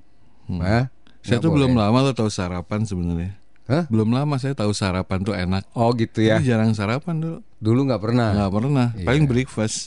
Hah? 0.51 0.85
Hmm. 0.87 0.93
Saya 1.21 1.41
Nggak 1.41 1.41
tuh 1.41 1.53
belum 1.53 1.71
boleh. 1.73 1.83
lama 1.83 1.99
lo 2.03 2.13
tahu 2.13 2.29
sarapan 2.29 2.81
sebenarnya. 2.83 3.33
Hah? 3.65 3.85
Belum 3.89 4.09
lama 4.09 4.37
saya 4.37 4.53
tahu 4.53 4.73
sarapan 4.73 5.21
tuh 5.21 5.33
enak. 5.33 5.65
Oh 5.73 5.93
gitu 5.93 6.21
ya. 6.21 6.37
Tapi 6.37 6.47
jarang 6.47 6.73
sarapan 6.73 7.17
dulu. 7.17 7.39
Dulu 7.59 7.81
nggak 7.85 8.03
pernah. 8.03 8.29
Nggak 8.35 8.53
pernah. 8.55 8.87
Paling 8.95 9.25
Iya. 9.25 9.31
breakfast. 9.31 9.79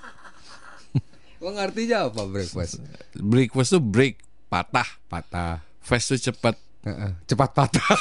Emang 1.37 1.61
artinya 1.61 2.09
apa 2.09 2.25
breakfast? 2.25 2.81
Breakfast 3.13 3.69
tuh 3.71 3.83
break, 3.83 4.17
patah. 4.47 4.87
Patah. 5.05 5.61
Fast 5.79 6.09
tuh 6.09 6.19
cepat. 6.21 6.55
Cepat 7.23 7.49
patah. 7.53 7.97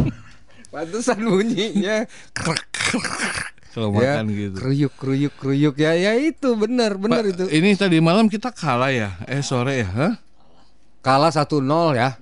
Pantesan 0.72 1.18
bunyinya. 1.20 2.08
Kalau 3.74 3.90
ya, 3.98 4.22
makan 4.22 4.26
gitu. 4.30 4.54
Kruyuk 4.54 4.92
kruyuk 4.94 5.34
kruyuk 5.34 5.74
ya 5.74 5.98
ya 5.98 6.14
itu 6.14 6.54
benar 6.54 6.94
benar 6.94 7.26
itu. 7.26 7.50
Ini 7.50 7.74
tadi 7.74 7.98
malam 7.98 8.30
kita 8.30 8.54
kalah 8.54 8.94
ya? 8.94 9.18
Eh 9.26 9.42
sore 9.42 9.82
ya? 9.82 9.88
Hah? 9.90 10.14
Kalah 11.02 11.34
1-0 11.34 11.98
ya. 11.98 12.14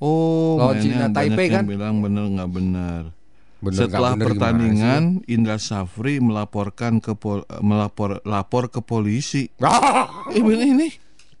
Oh, 0.00 0.56
Lawan 0.56 0.80
Cina 0.80 1.12
Taipei 1.12 1.52
kan? 1.52 1.68
bilang 1.68 2.00
bener 2.00 2.24
nggak 2.32 2.50
benar. 2.50 3.02
Bener 3.60 3.76
Setelah 3.76 4.16
bener 4.16 4.32
pertandingan, 4.32 5.02
Indra 5.28 5.60
Safri 5.60 6.16
melaporkan 6.16 7.04
ke 7.04 7.12
pol- 7.12 7.44
melapor 7.60 8.24
lapor 8.24 8.72
ke 8.72 8.80
polisi. 8.80 9.52
Ah! 9.60 10.08
Eh 10.32 10.40
bener 10.40 10.64
ini. 10.64 10.88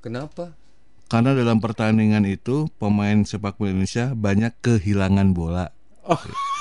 Kenapa? 0.04 0.52
Karena 1.08 1.32
dalam 1.32 1.64
pertandingan 1.64 2.28
itu 2.28 2.68
pemain 2.76 3.24
sepak 3.24 3.56
bola 3.56 3.72
Indonesia 3.72 4.12
banyak 4.12 4.52
kehilangan 4.60 5.32
bola. 5.32 5.72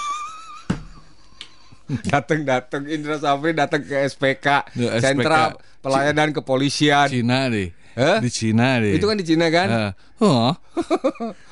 Datang 2.11 2.45
datang 2.45 2.83
Indra 2.85 3.17
Safri 3.17 3.51
datang 3.51 3.81
ke 3.81 3.97
SPK, 4.05 4.69
SPK. 4.71 5.01
Sentra 5.01 5.57
Pelayanan 5.81 6.29
Kepolisian. 6.31 7.09
Cina 7.09 7.49
deh. 7.49 7.73
Hah? 7.97 8.21
Di 8.21 8.29
Cina 8.29 8.77
deh. 8.77 8.93
Itu 8.93 9.09
kan 9.09 9.17
di 9.17 9.25
Cina 9.25 9.49
kan? 9.49 9.67
Hah? 9.67 9.91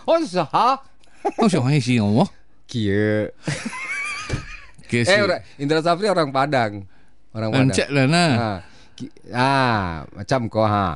Oh, 0.08 0.15
sah. 0.24 0.79
Oh, 1.36 1.48
siapa 1.50 1.67
sih 1.77 2.00
ngomong? 2.00 2.29
Kayak 2.70 3.36
Eh, 4.88 5.20
orang- 5.20 5.44
Indra 5.60 5.84
Safri 5.84 6.08
orang 6.08 6.32
Padang. 6.32 6.88
Orang 7.36 7.51
Padang. 7.51 7.67
Encek 7.67 7.89
lah 7.91 8.06
nah. 8.08 8.32
Ah, 8.32 8.58
ah, 9.36 9.86
macam 10.15 10.48
kok 10.48 10.63
ha. 10.63 10.89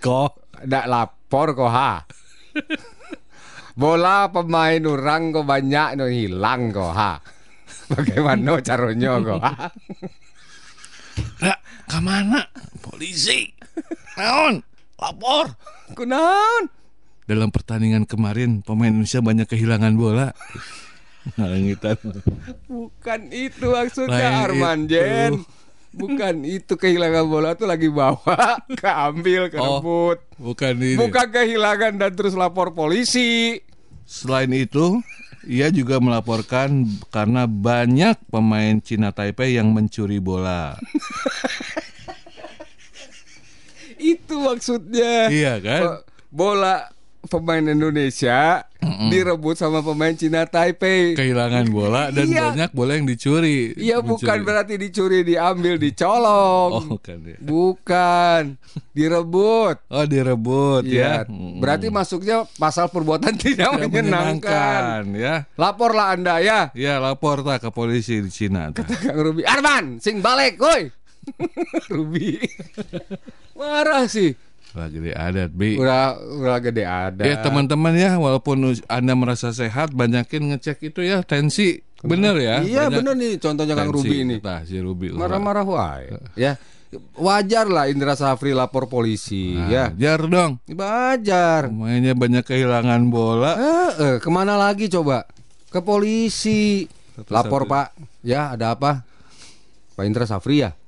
Kok 0.00 0.32
Ndak 0.64 0.86
lapor 0.88 1.52
kok 1.52 1.68
ha. 1.68 2.02
Bola 3.78 4.26
pemain 4.26 4.82
orang 4.82 5.30
kok 5.30 5.46
banyak 5.46 5.88
no 5.94 6.08
hilang 6.08 6.72
kok 6.72 6.90
ha. 6.90 7.12
Bagaimana 7.88 8.60
caranya 8.60 9.10
kok? 9.20 9.40
Rak, 11.42 11.58
ke 11.88 11.98
mana? 11.98 12.44
Polisi. 12.84 13.48
Naon? 14.14 14.60
Lapor. 14.98 15.56
Kunaon? 15.96 16.68
Dalam 17.28 17.52
pertandingan 17.52 18.08
kemarin 18.08 18.64
pemain 18.64 18.88
Indonesia 18.88 19.20
banyak 19.20 19.46
kehilangan 19.48 19.94
bola. 19.96 20.32
Ngalangitan. 21.36 21.96
Bukan 22.64 23.20
itu 23.34 23.66
maksudnya 23.68 24.32
Lain 24.32 24.42
Arman 24.48 24.78
itu. 24.88 24.92
Jen. 24.96 25.32
Bukan 25.88 26.44
itu 26.44 26.76
kehilangan 26.76 27.24
bola 27.26 27.56
tuh 27.56 27.64
lagi 27.64 27.88
bawa, 27.88 28.60
keambil, 28.80 29.48
kerebut. 29.48 30.20
Bukan 30.36 30.74
ini. 30.78 31.00
Bukan 31.00 31.26
kehilangan 31.32 31.96
dan 31.96 32.12
terus 32.12 32.36
lapor 32.36 32.76
polisi. 32.76 33.56
Selain 34.04 34.52
itu, 34.52 35.00
ia 35.48 35.72
juga 35.72 35.96
melaporkan 35.96 36.84
karena 37.08 37.48
banyak 37.48 38.20
pemain 38.28 38.76
Cina 38.78 39.10
Taipei 39.10 39.56
yang 39.56 39.72
mencuri 39.72 40.20
bola. 40.20 40.76
Itu 43.98 44.38
maksudnya. 44.38 45.32
Iya 45.32 45.54
kan? 45.58 45.80
Bo- 45.82 46.02
Bola 46.28 46.92
pemain 47.20 47.60
Indonesia 47.60 48.62
direbut 49.10 49.52
sama 49.52 49.82
pemain 49.82 50.14
Cina 50.14 50.44
Taipei. 50.44 51.12
Kehilangan 51.12 51.66
bola 51.66 52.08
dan 52.08 52.24
Iya. 52.24 52.54
banyak 52.54 52.70
bola 52.70 52.94
yang 52.94 53.04
dicuri. 53.04 53.74
Iya 53.74 53.98
bukan 53.98 54.22
Mencuri. 54.32 54.46
berarti 54.46 54.74
dicuri, 54.76 55.18
diambil, 55.22 55.74
dicolong. 55.76 56.70
Oh, 56.72 56.84
bukan 56.88 57.18
ya. 57.24 57.36
Bukan, 57.38 58.42
direbut. 58.92 59.76
Oh, 59.84 60.04
direbut 60.04 60.86
Iya, 60.86 61.26
ya. 61.26 61.28
Mm. 61.28 61.58
berarti 61.58 61.86
masuknya 61.88 62.46
pasal 62.54 62.86
perbuatan 62.86 63.34
tidak 63.40 63.66
Tidak 63.68 63.82
menyenangkan. 63.82 65.10
ya. 65.12 65.42
Laporlah 65.54 66.14
Anda 66.14 66.38
ya. 66.38 66.70
Ya 66.72 66.96
lapor 66.98 67.42
tak 67.42 67.66
ke 67.66 67.70
polisi 67.70 68.22
di 68.22 68.30
Cina. 68.30 68.70
tak. 68.70 68.86
Kang 68.86 69.18
Ruby, 69.18 69.42
Arman, 69.42 69.98
sing 69.98 70.22
balik, 70.22 70.54
woi. 70.56 70.86
Ruby. 71.92 72.38
Marah 73.58 74.06
sih. 74.06 74.38
Wah 74.78 74.86
gede 74.86 75.10
adat 75.10 75.50
bi. 75.50 75.74
Udah 75.74 76.14
udah 76.14 76.58
gede 76.62 76.86
ada. 76.86 77.22
Ya 77.26 77.42
teman-teman 77.42 77.98
ya, 77.98 78.14
walaupun 78.14 78.78
anda 78.86 79.12
merasa 79.18 79.50
sehat, 79.50 79.90
banyakin 79.90 80.54
ngecek 80.54 80.94
itu 80.94 81.02
ya 81.02 81.26
tensi. 81.26 81.82
Bener 82.06 82.38
ya? 82.38 82.62
Iya 82.62 82.86
Banyak 82.86 82.98
bener 83.02 83.14
nih 83.18 83.32
contohnya 83.42 83.74
Kang. 83.74 83.90
Ruby 83.90 84.22
ini. 84.22 84.38
Tah, 84.38 84.62
si 84.62 84.78
Ruby. 84.78 85.10
Marah-marah 85.10 85.66
wae. 85.66 86.14
Ya. 86.38 86.54
Wajar 87.18 87.68
lah 87.68 87.90
Indra 87.90 88.14
Safri 88.14 88.54
lapor 88.54 88.86
polisi 88.88 89.58
ya. 89.68 89.90
Jar 89.92 90.24
dong. 90.24 90.62
Wajar. 90.70 91.68
Pemainnya 91.68 92.14
banyak 92.14 92.46
kehilangan 92.46 93.02
bola. 93.10 93.52
Eh, 93.58 93.92
eh, 93.98 94.16
ke 94.22 94.28
mana 94.30 94.54
lagi 94.54 94.86
coba? 94.88 95.26
Ke 95.68 95.82
polisi. 95.82 96.86
Lapor 97.28 97.66
Pak. 97.66 97.98
Ya 98.22 98.54
ada 98.54 98.78
apa? 98.78 99.02
Pak 99.98 100.04
Indra 100.06 100.24
Safri 100.24 100.62
ya? 100.62 100.78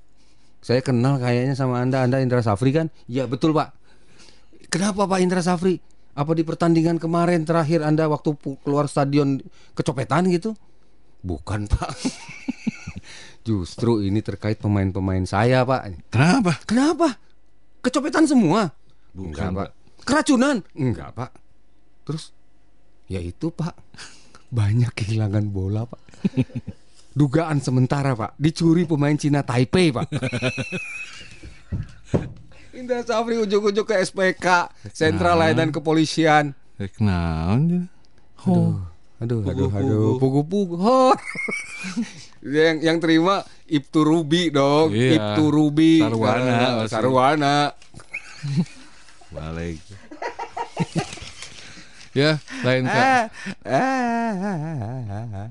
Saya 0.62 0.80
kenal 0.80 1.18
kayaknya 1.18 1.58
sama 1.58 1.82
Anda. 1.82 2.06
Anda 2.06 2.22
Indra 2.22 2.40
Safri 2.40 2.70
kan? 2.70 2.86
Iya 3.10 3.26
betul 3.26 3.50
Pak. 3.50 3.79
Kenapa 4.70 5.02
Pak 5.02 5.18
Indra 5.18 5.42
Safri? 5.42 5.82
Apa 6.14 6.30
di 6.38 6.46
pertandingan 6.46 7.02
kemarin 7.02 7.42
terakhir 7.42 7.82
Anda 7.82 8.06
waktu 8.06 8.38
keluar 8.62 8.86
stadion 8.86 9.42
kecopetan 9.74 10.30
gitu? 10.30 10.54
Bukan 11.26 11.66
Pak. 11.66 11.90
Justru 13.46 14.06
ini 14.06 14.22
terkait 14.22 14.62
pemain-pemain 14.62 15.26
saya 15.26 15.66
Pak. 15.66 16.10
Kenapa? 16.14 16.52
Kenapa? 16.70 17.08
Kecopetan 17.82 18.30
semua? 18.30 18.70
Bukan, 19.10 19.34
Enggak, 19.34 19.50
Pak. 19.50 19.68
Keracunan? 20.06 20.56
Enggak, 20.78 21.10
Pak. 21.18 21.30
Terus? 22.06 22.30
Ya 23.10 23.18
itu, 23.18 23.50
Pak. 23.50 23.74
Banyak 24.58 24.94
kehilangan 24.94 25.50
bola, 25.50 25.82
Pak. 25.88 26.02
Dugaan 27.18 27.58
sementara, 27.58 28.14
Pak. 28.14 28.38
Dicuri 28.38 28.86
pemain 28.86 29.18
Cina 29.18 29.42
Taipei, 29.42 29.90
Pak. 29.90 30.06
Indra 32.70 33.02
Safri 33.02 33.34
ujuk-ujuk 33.36 33.82
ke 33.84 33.98
SPK, 33.98 34.70
Sentral 34.90 35.34
Nah. 35.34 35.46
Layanan 35.46 35.74
Kepolisian. 35.74 36.54
Eh, 36.78 36.86
kenaon? 36.86 37.90
Oh. 38.46 38.78
Aduh, 39.20 39.44
aduh, 39.44 39.68
Pugu-pugu. 39.68 39.76
aduh, 39.76 40.12
pugu-pugu. 40.16 40.74
Hor. 40.80 41.16
yang 42.56 42.80
yang 42.80 42.96
terima 42.96 43.44
Ibtu 43.68 44.00
Ruby 44.00 44.48
dong, 44.48 44.96
Iya. 44.96 45.36
Ibtu 45.36 45.44
Ruby. 45.52 46.00
Sarwana 46.00 46.56
pasti. 46.80 46.92
Sarwana. 46.96 47.56
Balik. 49.36 49.78
Ya, 52.10 52.42
lain 52.66 52.90
kali. 52.90 53.06
Ah, 53.06 53.30
ah, 53.70 55.46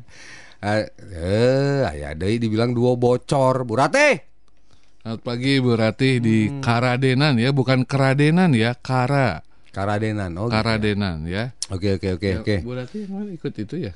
ah, 0.59 0.79
eh, 1.07 1.87
ayah 1.87 2.11
deui 2.11 2.35
dibilang 2.35 2.75
duo 2.75 2.99
bocor, 2.99 3.63
Bu 3.63 3.79
Ratih. 3.79 4.19
Selamat 4.99 5.21
pagi 5.23 5.63
Bu 5.63 5.79
Ratih 5.79 6.19
di 6.19 6.59
Karadenan 6.59 7.39
ya, 7.39 7.55
bukan 7.55 7.87
Keradenan 7.87 8.51
ya, 8.51 8.75
Kara. 8.75 9.39
Karadenan. 9.71 10.35
Oh, 10.35 10.51
gitu. 10.51 10.59
Karadenan 10.59 11.23
ya. 11.23 11.55
Oke 11.71 11.95
oke 11.95 12.19
oke 12.19 12.29
oke. 12.43 12.55
Bu 12.67 12.75
Ratih 12.75 13.07
kemarin 13.07 13.31
ikut 13.31 13.53
itu 13.55 13.75
ya? 13.79 13.95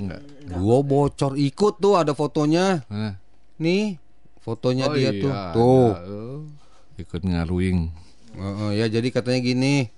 Enggak. 0.00 0.24
Duo 0.48 0.80
bocor 0.80 1.36
ikut 1.36 1.76
tuh 1.76 2.00
ada 2.00 2.16
fotonya. 2.16 2.88
Mana? 2.88 3.20
Nih, 3.60 4.00
fotonya 4.40 4.88
Oh 4.88 4.96
dia 4.96 5.12
iya, 5.12 5.20
tuh. 5.20 5.28
ada. 5.28 5.52
Tuh. 5.52 5.90
Oh, 5.92 6.40
Ikut 6.96 7.20
ngaruing. 7.20 7.92
Heeh, 8.32 8.70
ya 8.80 8.86
jadi 8.88 9.08
katanya 9.12 9.44
gini. 9.44 9.92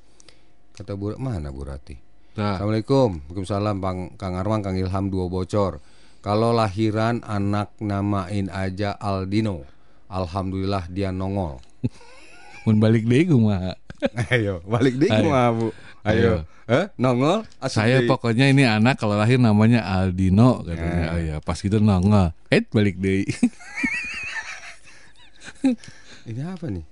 Kata 0.75 0.99
Bu 0.99 1.14
mana 1.22 1.54
Bu 1.54 1.70
Ratih? 1.70 2.02
Nah, 2.34 2.58
Assalamualaikum. 2.58 3.22
Waalaikumsalam 3.30 3.78
Bang 3.78 3.99
Kang 4.18 4.34
Arman, 4.34 4.58
Kang 4.66 4.75
Ilham 4.75 5.06
duo 5.06 5.30
bocor. 5.30 5.78
Kalau 6.18 6.50
lahiran 6.50 7.22
anak 7.22 7.78
namain 7.78 8.50
aja 8.50 8.99
Aldino. 8.99 9.70
Alhamdulillah 10.12 10.85
dia 10.92 11.09
nongol. 11.09 11.57
mun 12.69 12.76
balik 12.76 13.09
deh 13.09 13.25
mah. 13.33 13.73
Ayo, 14.35 14.61
balik 14.69 15.00
deh 15.00 15.09
kumaha, 15.09 15.49
Bu. 15.57 15.73
Ayo. 16.04 16.45
Eh, 16.69 16.87
nongol? 17.00 17.47
Saya 17.66 18.02
deui. 18.02 18.11
pokoknya 18.11 18.47
ini 18.50 18.69
anak 18.69 18.99
kalau 18.99 19.16
lahir 19.19 19.40
namanya 19.40 19.83
Aldino 19.83 20.62
katanya. 20.62 21.04
Nah. 21.11 21.14
Oh 21.16 21.21
ya, 21.21 21.37
pas 21.40 21.59
gitu 21.59 21.81
nongol. 21.81 22.31
Eh 22.52 22.62
balik 22.69 23.00
deh. 23.00 23.25
Ini 26.23 26.42
apa 26.47 26.71
nih? 26.71 26.85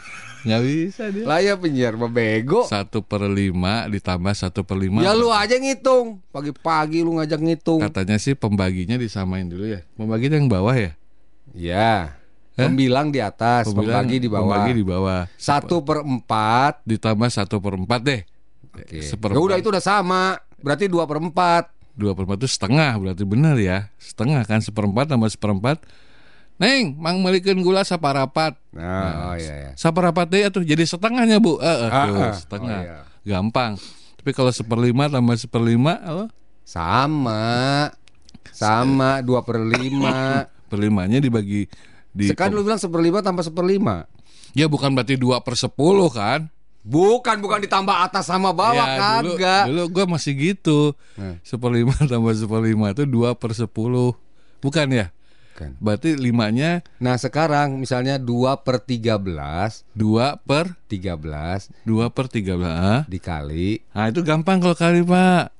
Nggak 0.43 0.63
bisa 0.67 1.03
dia. 1.15 1.25
Lah 1.25 1.39
ya 1.39 1.55
penyiar 1.55 1.95
bego. 1.95 2.67
Satu 2.67 3.03
per 3.07 3.27
5 3.27 3.91
ditambah 3.91 4.35
satu 4.35 4.67
per 4.67 4.77
5 4.79 5.03
Ya 5.03 5.15
lu 5.15 5.31
aja 5.31 5.55
ngitung. 5.55 6.19
Pagi-pagi 6.35 7.07
lu 7.07 7.19
ngajak 7.19 7.41
ngitung. 7.41 7.81
Katanya 7.83 8.19
sih 8.19 8.35
pembaginya 8.35 8.99
disamain 8.99 9.47
dulu 9.47 9.71
ya. 9.71 9.81
Pembaginya 9.95 10.37
yang 10.39 10.51
bawah 10.51 10.75
ya? 10.75 10.93
Ya. 11.55 12.19
Hah? 12.59 12.69
Pembilang 12.69 13.09
di 13.09 13.23
atas, 13.23 13.71
Pembilang- 13.71 14.05
pembagi 14.05 14.17
di 14.21 14.29
bawah. 14.29 14.45
Pembagi 14.45 14.73
di 14.77 14.85
bawah. 14.85 15.21
Satu 15.41 15.81
per 15.81 16.05
empat. 16.05 16.85
Ditambah 16.85 17.29
satu 17.33 17.63
per 17.63 17.75
4 17.79 18.01
deh. 18.03 18.21
Oke. 18.73 19.01
Seperempat. 19.01 19.41
Ya 19.41 19.47
udah 19.47 19.57
itu 19.63 19.69
udah 19.73 19.85
sama. 19.85 20.37
Berarti 20.63 20.87
dua 20.87 21.05
per 21.07 21.19
empat. 21.23 21.65
dua 21.93 22.17
per 22.17 22.25
empat 22.25 22.41
itu 22.41 22.49
setengah 22.57 22.97
berarti 22.97 23.21
bener 23.29 23.53
ya 23.61 23.93
setengah 24.01 24.49
kan 24.49 24.65
seperempat 24.65 25.13
tambah 25.13 25.29
seperempat 25.29 25.85
Neng, 26.61 26.95
mang 27.01 27.19
melikin 27.19 27.59
gula 27.61 27.83
saparapat. 27.83 28.55
Nah, 28.71 29.33
oh 29.33 29.37
iya 29.37 29.55
ya. 29.69 29.71
Saparapat 29.75 30.31
deh 30.31 30.47
tuh 30.53 30.63
jadi 30.63 30.85
setengahnya 30.87 31.43
bu. 31.43 31.59
Eh, 31.59 31.67
eh, 31.67 31.91
Ah, 31.91 32.07
tuh, 32.07 32.17
ah. 32.23 32.35
setengah. 32.37 32.79
Oh, 32.79 32.85
iya. 32.87 32.99
Gampang. 33.27 33.73
Tapi 34.23 34.31
kalau 34.31 34.53
seperlima 34.55 35.11
tambah 35.11 35.35
seperlima, 35.35 35.99
apa? 35.99 36.27
Sama. 36.63 37.91
Sama 38.55 39.19
dua 39.27 39.43
per 39.43 39.59
lima. 39.59 40.47
Perlimanya 40.71 41.19
dibagi 41.21 41.67
di. 42.15 42.33
Sekarang 42.33 42.57
lu 42.57 42.65
bilang 42.65 42.81
seperlima 42.81 43.21
tambah 43.21 43.45
seperlima. 43.45 44.07
Ya 44.53 44.69
bukan 44.69 44.93
berarti 44.93 45.17
dua 45.17 45.41
per 45.41 45.57
sepuluh 45.57 46.09
kan? 46.13 46.49
Bukan, 46.83 47.39
bukan 47.39 47.63
ditambah 47.63 47.95
atas 47.95 48.27
sama 48.27 48.51
bawah 48.51 48.75
ya, 48.75 49.23
dulu, 49.23 49.39
kagak. 49.39 49.65
dulu 49.71 49.83
gue 49.95 50.05
masih 50.11 50.33
gitu. 50.35 50.81
Nah. 51.15 51.39
Seperlima 51.47 51.95
tambah 52.11 52.35
seperlima 52.35 52.91
itu 52.91 53.07
dua 53.07 53.39
per 53.39 53.55
sepuluh. 53.55 54.19
Bukan 54.59 54.91
ya? 54.91 55.15
Bukan. 55.53 55.77
Berarti 55.79 56.17
limanya 56.17 56.81
Nah 56.97 57.21
sekarang 57.21 57.77
misalnya 57.77 58.17
2 58.17 58.65
per 58.65 58.81
13 58.81 59.21
dua 59.93 60.41
per 60.41 60.73
13 60.89 61.69
dua 61.85 62.09
per 62.09 62.27
tiga 62.33 62.57
belas. 62.57 63.05
dikali. 63.07 63.85
Nah 63.93 64.09
itu 64.09 64.25
gampang 64.25 64.59
kalau 64.65 64.75
kali 64.77 65.05
pak. 65.05 65.53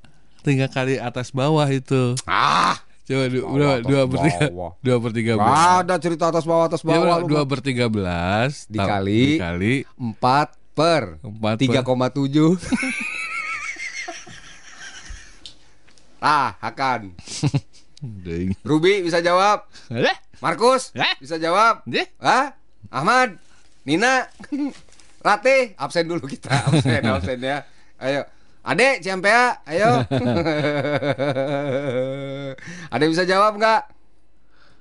Tinggal 0.43 0.73
kali 0.73 0.99
atas 0.99 1.31
bawah 1.31 1.69
itu. 1.71 2.17
Ah! 2.27 2.81
Coba 3.03 3.27
du, 3.27 3.43
Bawah, 3.43 3.83
dua, 3.83 3.83
dua 3.83 4.03
per 4.07 4.19
tiga 4.25 4.47
bawah. 4.49 4.73
Dua 4.79 4.97
per 5.03 5.13
tiga 5.13 5.33
belas. 5.35 5.59
Ada 5.83 5.95
cerita 5.99 6.25
atas 6.31 6.45
bawah 6.47 6.65
atas 6.71 6.81
Ya, 6.83 6.89
bawah 6.97 7.17
lu 7.21 7.27
Dua 7.29 7.43
per 7.45 7.61
tiga 7.61 7.87
belas 7.91 8.65
Dikali. 8.71 9.37
Dikali. 9.37 9.75
4 9.99 10.63
per 10.73 11.21
Empat 11.21 11.61
3,7 11.61 12.57
Ah 16.23 16.55
Hakan 16.63 17.13
Ding. 18.03 18.59
Ruby 18.61 19.01
bisa 19.01 19.19
jawab. 19.19 19.63
Alah, 19.87 20.19
Markus 20.39 20.91
Eh? 20.93 21.15
bisa 21.19 21.39
jawab. 21.39 21.87
Ah 22.19 22.59
Ahmad. 22.89 23.39
Nina. 23.83 24.27
Rate 25.23 25.75
absen 25.77 26.05
dulu 26.05 26.27
kita. 26.27 26.51
Absen 26.67 26.99
absen 27.01 27.39
ya. 27.39 27.63
Ayo. 27.97 28.27
Adek 28.61 28.99
Ciampea. 29.01 29.63
Ayo. 29.65 30.03
Adek 32.91 33.09
bisa 33.11 33.23
jawab 33.23 33.55
nggak? 33.55 33.83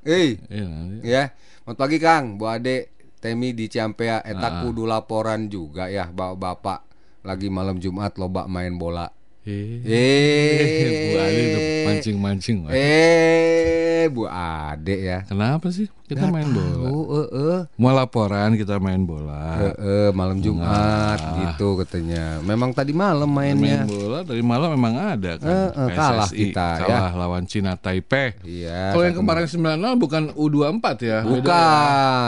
Eh 0.01 0.41
Iya, 0.49 0.65
nanti. 0.65 0.97
ya. 1.03 1.23
Selamat 1.62 1.77
pagi 1.77 1.97
Kang. 1.97 2.25
Bu 2.36 2.49
Ade 2.49 2.89
Temi 3.21 3.53
di 3.53 3.69
Ciampea. 3.69 4.25
Eta 4.25 4.47
Ah. 4.49 4.53
kudu 4.65 4.84
laporan 4.84 5.45
juga 5.45 5.86
ya 5.88 6.10
bapak-bapak. 6.10 6.89
Lagi 7.21 7.53
malam 7.53 7.77
Jumat 7.77 8.17
loba 8.17 8.49
main 8.49 8.73
bola 8.73 9.05
Eh, 9.41 9.82
Eh 9.82 10.62
Bu 10.86 11.17
tuh 11.49 11.62
mancing-mancing. 11.84 12.58
Eh 12.69 14.06
Bu 14.08 14.25
Ade 14.25 14.95
ya 14.99 15.25
Kenapa 15.25 15.69
sih 15.69 15.89
kita 16.06 16.27
main 16.27 16.45
bola? 16.45 16.86
Oh, 16.86 17.06
eh, 17.15 17.30
eh. 17.32 17.60
Mau 17.73 17.89
laporan 17.89 18.54
kita 18.54 18.77
main 18.77 19.01
bola. 19.01 19.58
Eh, 19.63 19.73
eh, 19.73 20.10
malam 20.12 20.38
Jumat 20.38 21.17
Nah. 21.17 21.56
gitu 21.56 21.73
katanya. 21.80 22.38
Memang 22.41 22.69
tadi 22.69 22.91
malam 22.91 23.25
Main 23.25 23.56
mainnya. 23.56 23.82
bola 23.88 24.21
dari 24.21 24.43
malam 24.43 24.75
memang 24.75 24.93
ada 25.15 25.39
kan. 25.39 25.49
Eh, 25.49 25.89
kalah 25.91 26.27
PSSI, 26.27 26.38
kita, 26.38 26.67
ya. 26.77 26.86
kalah 26.86 27.13
lawan 27.15 27.43
Cina 27.45 27.73
Taipei. 27.73 28.38
Iya. 28.43 28.93
Kalau 28.93 29.04
yang 29.04 29.17
kemarin 29.17 29.45
90 29.47 29.97
bukan 29.97 30.23
U24 30.36 30.86
ya? 30.99 31.19
Bukan, 31.23 31.41
Beda 31.41 31.62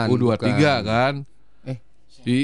ya? 0.02 0.10
U23 0.10 0.50
bukan. 0.50 0.80
kan? 0.82 1.14
Eh. 1.64 1.78
Di 2.22 2.38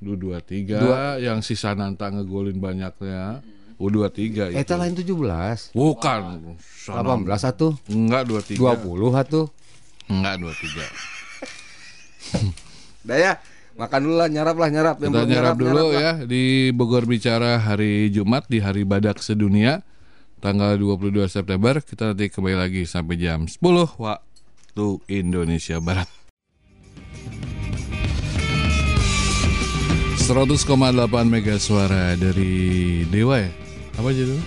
U23 0.00 0.64
Dua- 0.74 1.16
yang 1.16 1.40
si 1.40 1.54
Sananta 1.54 2.08
ngegolin 2.08 2.56
banyaknya. 2.56 3.44
U23 3.76 4.52
itu. 4.52 4.56
Eta 4.56 4.76
lain 4.76 4.92
17. 4.92 5.72
Bukan. 5.72 6.20
Sana- 6.60 7.16
18 7.16 7.44
atuh. 7.46 7.72
Enggak 7.86 8.28
23. 8.28 8.60
20 8.76 9.12
atuh. 9.14 9.46
Enggak 10.06 10.34
23. 10.36 10.84
Dah 13.08 13.16
ya. 13.16 13.32
Makan 13.72 14.00
dulu 14.04 14.16
lah, 14.18 14.28
nyarap 14.28 14.56
lah, 14.60 14.68
nyarap. 14.68 14.96
Yang 15.00 15.08
Kita 15.08 15.16
belum 15.16 15.32
nyarap 15.32 15.54
dulu 15.56 15.86
lah. 15.88 15.96
ya 15.96 16.28
di 16.28 16.42
Bogor 16.70 17.08
Bicara 17.08 17.56
hari 17.56 18.12
Jumat 18.12 18.44
di 18.44 18.60
Hari 18.60 18.84
Badak 18.84 19.24
Sedunia 19.24 19.80
tanggal 20.36 20.76
22 20.76 21.24
September. 21.26 21.80
Kita 21.80 22.12
nanti 22.12 22.28
kembali 22.28 22.56
lagi 22.58 22.84
sampai 22.84 23.16
jam 23.16 23.48
10 23.48 23.56
waktu 23.96 24.86
Indonesia 25.08 25.80
Barat. 25.80 26.08
100,8 30.30 30.70
mega 31.26 31.58
suara 31.58 32.14
dari 32.14 33.02
Dewa 33.10 33.42
ya? 33.42 33.50
Apa 33.98 34.14
judulnya? 34.14 34.46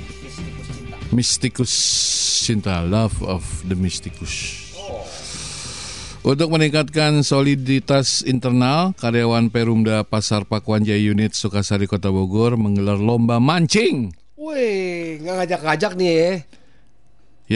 Mystikus 1.11 1.75
Cinta 2.39 2.79
Love 2.87 3.19
of 3.27 3.43
the 3.67 3.75
Mysticus. 3.75 4.63
Untuk 6.23 6.55
meningkatkan 6.55 7.19
soliditas 7.27 8.23
internal, 8.23 8.95
karyawan 8.95 9.51
Perumda 9.51 10.07
Pasar 10.07 10.47
Pakuan 10.47 10.87
Jaya 10.87 11.03
Unit 11.03 11.35
Sukasari 11.35 11.83
Kota 11.83 12.07
Bogor 12.07 12.55
menggelar 12.55 12.95
lomba 12.95 13.43
mancing 13.43 14.15
Wih, 14.39 15.19
nggak 15.19 15.35
ngajak-ngajak 15.35 15.99
nih 15.99 16.11
ya. 16.15 16.31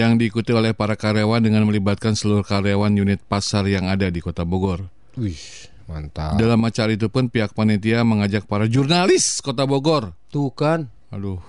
yang 0.03 0.19
diikuti 0.19 0.51
oleh 0.51 0.75
para 0.75 0.99
karyawan 0.99 1.39
dengan 1.39 1.63
melibatkan 1.63 2.11
seluruh 2.11 2.43
karyawan 2.43 2.91
unit 2.91 3.23
pasar 3.23 3.63
yang 3.71 3.87
ada 3.87 4.11
di 4.11 4.19
Kota 4.19 4.43
Bogor. 4.43 4.91
Wih, 5.15 5.39
mantap. 5.87 6.35
Dalam 6.37 6.59
acara 6.61 6.91
itu 6.93 7.07
pun 7.07 7.31
pihak 7.31 7.55
panitia 7.55 8.03
mengajak 8.03 8.45
para 8.45 8.67
jurnalis 8.67 9.39
Kota 9.39 9.63
Bogor. 9.63 10.13
Tuh 10.29 10.51
kan. 10.53 10.91
Aduh, 11.07 11.39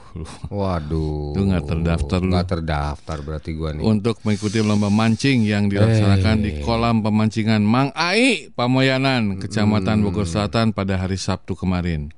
Waduh. 0.54 1.34
Lu 1.34 1.50
nggak 1.50 1.66
terdaftar 1.66 2.22
lu. 2.22 2.30
Nggak 2.30 2.46
terdaftar 2.46 3.16
berarti 3.26 3.50
gua 3.58 3.74
nih. 3.74 3.82
untuk 3.82 4.22
mengikuti 4.22 4.62
lomba 4.62 4.86
mancing 4.86 5.42
yang 5.42 5.66
dilaksanakan 5.66 6.46
di 6.46 6.62
kolam 6.62 7.02
pemancingan 7.02 7.66
Mang 7.66 7.90
Ai, 7.98 8.54
Pamoyanan, 8.54 9.42
Kecamatan 9.42 10.06
Bogor 10.06 10.30
Selatan 10.30 10.70
pada 10.70 11.02
hari 11.02 11.18
Sabtu 11.18 11.58
kemarin. 11.58 12.14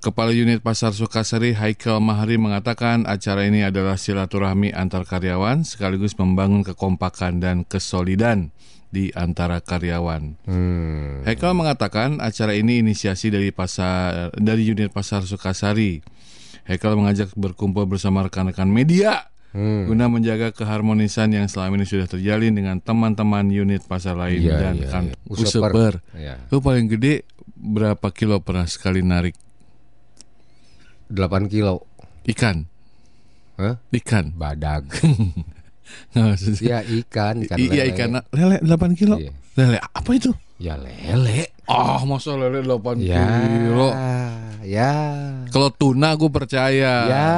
Kepala 0.00 0.32
Unit 0.32 0.64
Pasar 0.64 0.96
Sukasari 0.96 1.52
Haikal 1.52 2.00
Mahari 2.00 2.40
mengatakan 2.40 3.04
acara 3.04 3.44
ini 3.44 3.62
adalah 3.62 4.00
silaturahmi 4.00 4.72
antar 4.72 5.04
karyawan 5.04 5.60
sekaligus 5.62 6.16
membangun 6.16 6.64
kekompakan 6.64 7.36
dan 7.38 7.68
kesolidan 7.68 8.48
di 8.90 9.14
antara 9.14 9.62
karyawan. 9.62 10.22
Hmm. 10.44 11.22
Haikal 11.22 11.54
mengatakan 11.54 12.18
acara 12.18 12.52
ini 12.52 12.82
inisiasi 12.82 13.30
dari 13.30 13.54
pasar 13.54 14.34
dari 14.34 14.66
unit 14.66 14.90
pasar 14.90 15.22
Sukasari. 15.22 16.02
Haikal 16.66 16.98
mengajak 16.98 17.30
berkumpul 17.34 17.86
bersama 17.86 18.26
rekan-rekan 18.26 18.68
media 18.68 19.30
Hmm. 19.50 19.90
guna 19.90 20.06
menjaga 20.06 20.54
keharmonisan 20.54 21.34
yang 21.34 21.50
selama 21.50 21.74
ini 21.74 21.82
sudah 21.82 22.06
terjalin 22.06 22.54
dengan 22.54 22.78
teman-teman 22.78 23.50
unit 23.50 23.82
pasar 23.82 24.14
lain 24.14 24.46
Iya, 24.46 24.54
dan 24.54 24.74
iya, 24.78 24.86
kan 24.86 25.04
useper. 25.26 25.74
Useper. 25.74 25.94
Iya. 26.14 26.34
Lu 26.54 26.62
paling 26.62 26.86
gede 26.86 27.26
berapa 27.58 28.14
kilo 28.14 28.38
pernah 28.46 28.70
sekali 28.70 29.02
narik 29.02 29.34
8 31.10 31.50
kilo. 31.50 31.82
ikan? 32.30 32.62
Hah? 33.58 33.74
Ikan. 33.90 34.38
Badag. 34.38 34.86
Nggak, 36.12 36.26
maksudnya- 36.26 36.68
ya 36.68 36.78
ikan, 36.98 37.34
ikan 37.44 37.56
iya 37.56 37.70
lele. 37.82 37.90
ikan 37.92 38.08
lele 38.30 38.56
8 38.62 38.94
kilo. 38.94 39.16
Iya. 39.16 39.32
Lele 39.54 39.78
apa 39.78 40.10
itu? 40.12 40.30
Ya 40.56 40.74
lele. 40.74 41.50
Ah 41.64 42.02
masa 42.02 42.34
lele 42.34 42.60
8 42.60 42.98
Ya. 42.98 43.24
kilo. 43.40 43.88
Ya. 44.60 44.92
Kalau 45.48 45.70
tuna 45.70 46.12
gue 46.14 46.28
percaya. 46.28 46.92
Ya, 47.06 47.30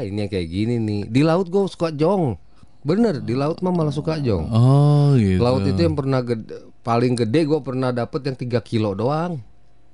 ini 0.00 0.18
yang 0.18 0.30
kayak 0.30 0.48
gini 0.48 0.74
nih. 0.76 1.00
Di 1.06 1.20
laut 1.20 1.46
gue 1.46 1.64
suka 1.66 1.88
jong. 1.88 2.34
Bener, 2.82 3.16
di 3.18 3.32
laut 3.32 3.60
mah 3.60 3.70
malah 3.70 3.90
suka 3.90 4.18
jong. 4.18 4.44
Oh 4.46 5.14
gitu. 5.14 5.40
Laut 5.40 5.64
itu 5.64 5.78
yang 5.78 5.94
pernah 5.94 6.20
gede, 6.20 6.52
paling 6.82 7.14
gede 7.14 7.40
gue 7.44 7.60
pernah 7.60 7.88
dapet 7.90 8.20
yang 8.22 8.36
3 8.36 8.60
kilo 8.60 8.92
doang. 8.92 9.40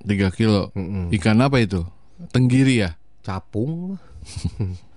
3 0.01 0.33
kilo. 0.33 0.73
Mm-mm. 0.73 1.13
Ikan 1.13 1.39
apa 1.39 1.61
itu? 1.61 1.85
Tenggiri 2.33 2.83
ya? 2.83 2.91
Capung. 3.21 3.95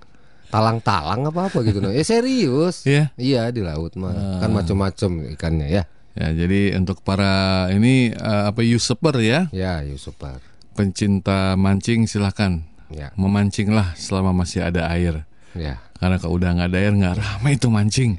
Talang-talang 0.54 1.26
apa 1.26 1.50
apa 1.50 1.58
gitu. 1.66 1.82
nah. 1.82 1.90
Eh 1.90 2.06
serius. 2.06 2.86
Iya. 2.86 3.10
Iya 3.18 3.50
di 3.50 3.60
laut 3.60 3.98
mah. 3.98 4.38
Kan 4.38 4.54
macem-macem 4.54 5.34
ikannya 5.34 5.68
ya. 5.68 5.84
Ya, 6.14 6.30
jadi 6.30 6.78
untuk 6.78 7.02
para 7.02 7.66
ini 7.68 8.14
eh, 8.14 8.44
apa 8.46 8.62
useper 8.62 9.18
ya, 9.18 9.50
Ya, 9.50 9.82
Yusupar. 9.82 10.38
pencinta 10.78 11.58
mancing 11.58 12.06
silahkan 12.06 12.62
Ya, 12.94 13.10
memancinglah 13.18 13.98
selama 13.98 14.30
masih 14.36 14.62
ada 14.62 14.86
air. 14.88 15.26
ya. 15.54 15.82
Karena 15.98 16.22
kalau 16.22 16.38
udah 16.38 16.54
nggak 16.54 16.70
ada 16.70 16.78
air 16.78 16.94
nggak 16.94 17.16
ramai 17.18 17.58
itu 17.58 17.68
mancing. 17.68 18.12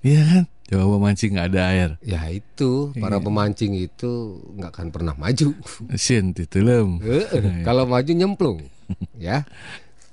Iya 0.00 0.22
kan? 0.24 0.44
Coba 0.64 0.96
mancing 1.02 1.36
nggak 1.36 1.48
ada 1.52 1.62
air. 1.68 1.90
Ya 2.00 2.24
itu 2.30 2.94
para 2.96 3.20
Iya. 3.20 3.24
pemancing 3.26 3.72
itu 3.76 4.12
nggak 4.56 4.70
akan 4.72 4.86
pernah 4.88 5.12
maju. 5.12 5.52
Sin 6.00 6.32
titelem. 6.32 7.04
Eh, 7.04 7.60
Kalau 7.60 7.84
maju 7.84 8.12
nyemplung, 8.16 8.64
ya. 9.20 9.44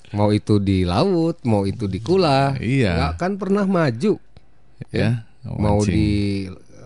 Mau 0.09 0.31
itu 0.31 0.55
di 0.57 0.87
laut, 0.87 1.43
mau 1.43 1.63
itu 1.63 1.83
di 1.85 1.99
kula, 1.99 2.55
Iya. 2.57 2.95
nggak 2.95 3.11
akan 3.19 3.31
pernah 3.35 3.65
maju. 3.67 4.15
Ya, 4.87 5.27
Mau 5.43 5.83
mancing. 5.83 5.91
di 5.91 6.09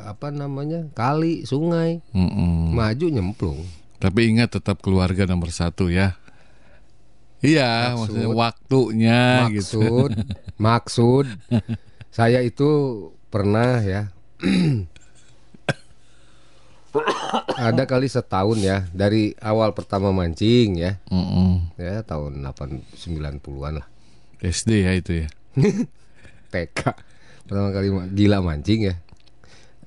apa 0.02 0.34
namanya 0.34 0.90
kali, 0.92 1.46
sungai, 1.46 2.02
Mm-mm. 2.12 2.74
maju 2.74 3.06
nyemplung. 3.08 3.62
Tapi 4.02 4.34
ingat 4.34 4.58
tetap 4.58 4.82
keluarga 4.82 5.30
nomor 5.30 5.54
satu 5.54 5.86
ya. 5.88 6.18
Iya, 7.42 7.94
Maksud. 7.94 7.98
maksudnya 8.18 8.30
waktunya 8.32 9.22
gitu. 9.50 9.82
Maksud, 9.82 10.12
maksud, 10.58 11.26
saya 12.18 12.42
itu 12.42 12.70
pernah 13.30 13.82
ya. 13.82 14.10
Ada 17.72 17.84
kali 17.86 18.06
setahun 18.06 18.58
ya 18.58 18.84
dari 18.92 19.32
awal 19.38 19.72
pertama 19.72 20.12
mancing 20.12 20.76
ya, 20.76 21.00
Mm-mm. 21.08 21.72
ya 21.76 22.02
tahun 22.02 22.44
8 22.44 22.84
90-an 22.94 23.74
lah. 23.80 23.88
SD 24.40 24.70
ya 24.82 24.92
itu 24.94 25.12
ya. 25.24 25.28
TK 26.52 26.80
pertama 27.44 27.70
kali 27.70 27.88
gila 28.12 28.40
mancing 28.40 28.82
ya 28.86 28.96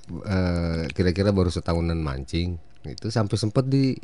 Eh, 0.05 0.85
kira-kira 0.93 1.33
baru 1.33 1.49
setahunan 1.49 1.97
mancing 1.97 2.61
itu 2.85 3.09
sampai 3.09 3.41
sempet 3.41 3.65
di 3.65 3.97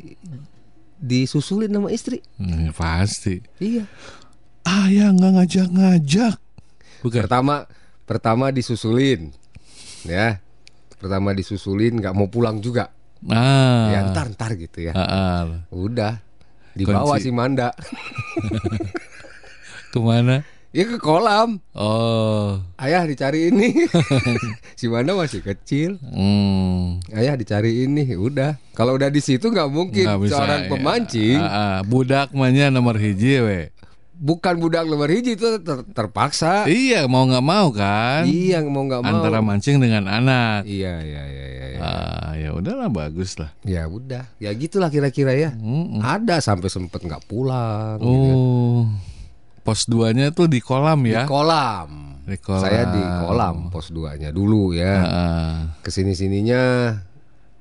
disusulin 0.97 1.69
sama 1.69 1.89
istri 1.89 2.25
Hmm, 2.37 2.69
pasti. 2.71 3.37
iya 3.57 3.85
Ayah 4.61 5.09
nggak 5.09 5.31
ngajak-ngajak. 5.37 6.35
Bukan. 7.01 7.21
pertama 7.21 7.65
pertama 8.05 8.49
disusulin 8.49 9.29
ya 10.03 10.41
pertama 11.01 11.33
disusulin 11.33 11.97
nggak 11.97 12.13
mau 12.13 12.27
pulang 12.27 12.57
juga 12.57 12.89
Ah. 13.23 13.89
ya 13.89 13.99
ntar 14.07 14.29
ntar 14.29 14.53
gitu 14.53 14.81
ya 14.81 14.91
Ah, 14.91 15.01
ah. 15.01 15.41
udah 15.69 16.19
dibawa 16.71 17.15
Kunci. 17.15 17.19
si 17.19 17.29
Manda 17.31 17.67
Ke 19.91 19.99
mana? 19.99 20.39
ya 20.71 20.87
ke 20.87 20.97
kolam 20.97 21.59
Oh. 21.75 22.61
ayah 22.77 23.03
dicari 23.03 23.49
ini 23.49 23.73
si 24.79 24.87
Manda 24.87 25.13
masih 25.13 25.41
kecil 25.41 25.97
Hmm. 25.99 26.97
ayah 27.11 27.33
dicari 27.33 27.83
ini 27.83 28.07
udah 28.11 28.55
kalau 28.71 28.95
udah 28.95 29.07
di 29.07 29.19
situ 29.19 29.43
nggak 29.43 29.67
mungkin 29.67 30.05
Nggak 30.07 30.19
bisa, 30.21 30.33
seorang 30.33 30.61
ya. 30.61 30.67
pemancing 30.71 31.37
Ah, 31.37 31.51
ah. 31.51 31.77
Budak 31.83 32.31
mahnya 32.31 32.69
nomor 32.69 32.95
hiji 32.95 33.37
we. 33.37 33.59
Bukan 34.21 34.53
budak 34.55 34.85
nomor 34.85 35.09
hiji 35.09 35.33
itu 35.33 35.57
ter- 35.57 35.81
terpaksa 35.87 36.63
Iya 36.63 37.03
mau 37.05 37.25
nggak 37.25 37.41
mau 37.41 37.67
kan? 37.69 38.21
iya 38.23 38.61
mau 38.61 38.85
nggak 38.85 39.01
mau 39.01 39.09
Antara 39.11 39.41
mancing 39.41 39.77
dengan 39.77 40.05
anak. 40.05 40.61
iya 40.63 41.01
iya 41.01 41.23
iya 41.25 41.45
iya 41.47 41.65
iya. 41.71 41.79
Ah, 41.81 42.31
ya 42.33 42.53
udahlah 42.53 42.85
bagus 42.87 43.33
lah. 43.35 43.49
ya 43.61 43.83
udah 43.83 44.29
ya 44.37 44.53
gitulah 44.53 44.87
kira-kira 44.87 45.33
ya 45.33 45.49
Mm-mm. 45.51 45.97
ada 45.99 46.37
sampai 46.37 46.69
sempet 46.69 47.01
nggak 47.01 47.25
pulang 47.25 47.97
gitu 47.97 48.05
kan. 48.21 48.37
Oh. 48.37 48.81
Pos 49.61 49.85
duanya 49.85 50.29
tuh 50.29 50.45
di 50.45 50.57
kolam 50.57 51.01
di 51.01 51.11
ya? 51.11 51.25
kolam 51.25 52.21
Di 52.21 52.37
kolam. 52.37 52.61
saya 52.61 52.85
di 52.87 53.01
kolam 53.19 53.55
pos 53.67 53.89
2 53.89 54.17
nya 54.17 54.29
dulu 54.29 54.71
ya 54.71 54.93
Ah, 55.01 55.57
ke 55.81 55.89
sini 55.89 56.13
sininya 56.13 56.93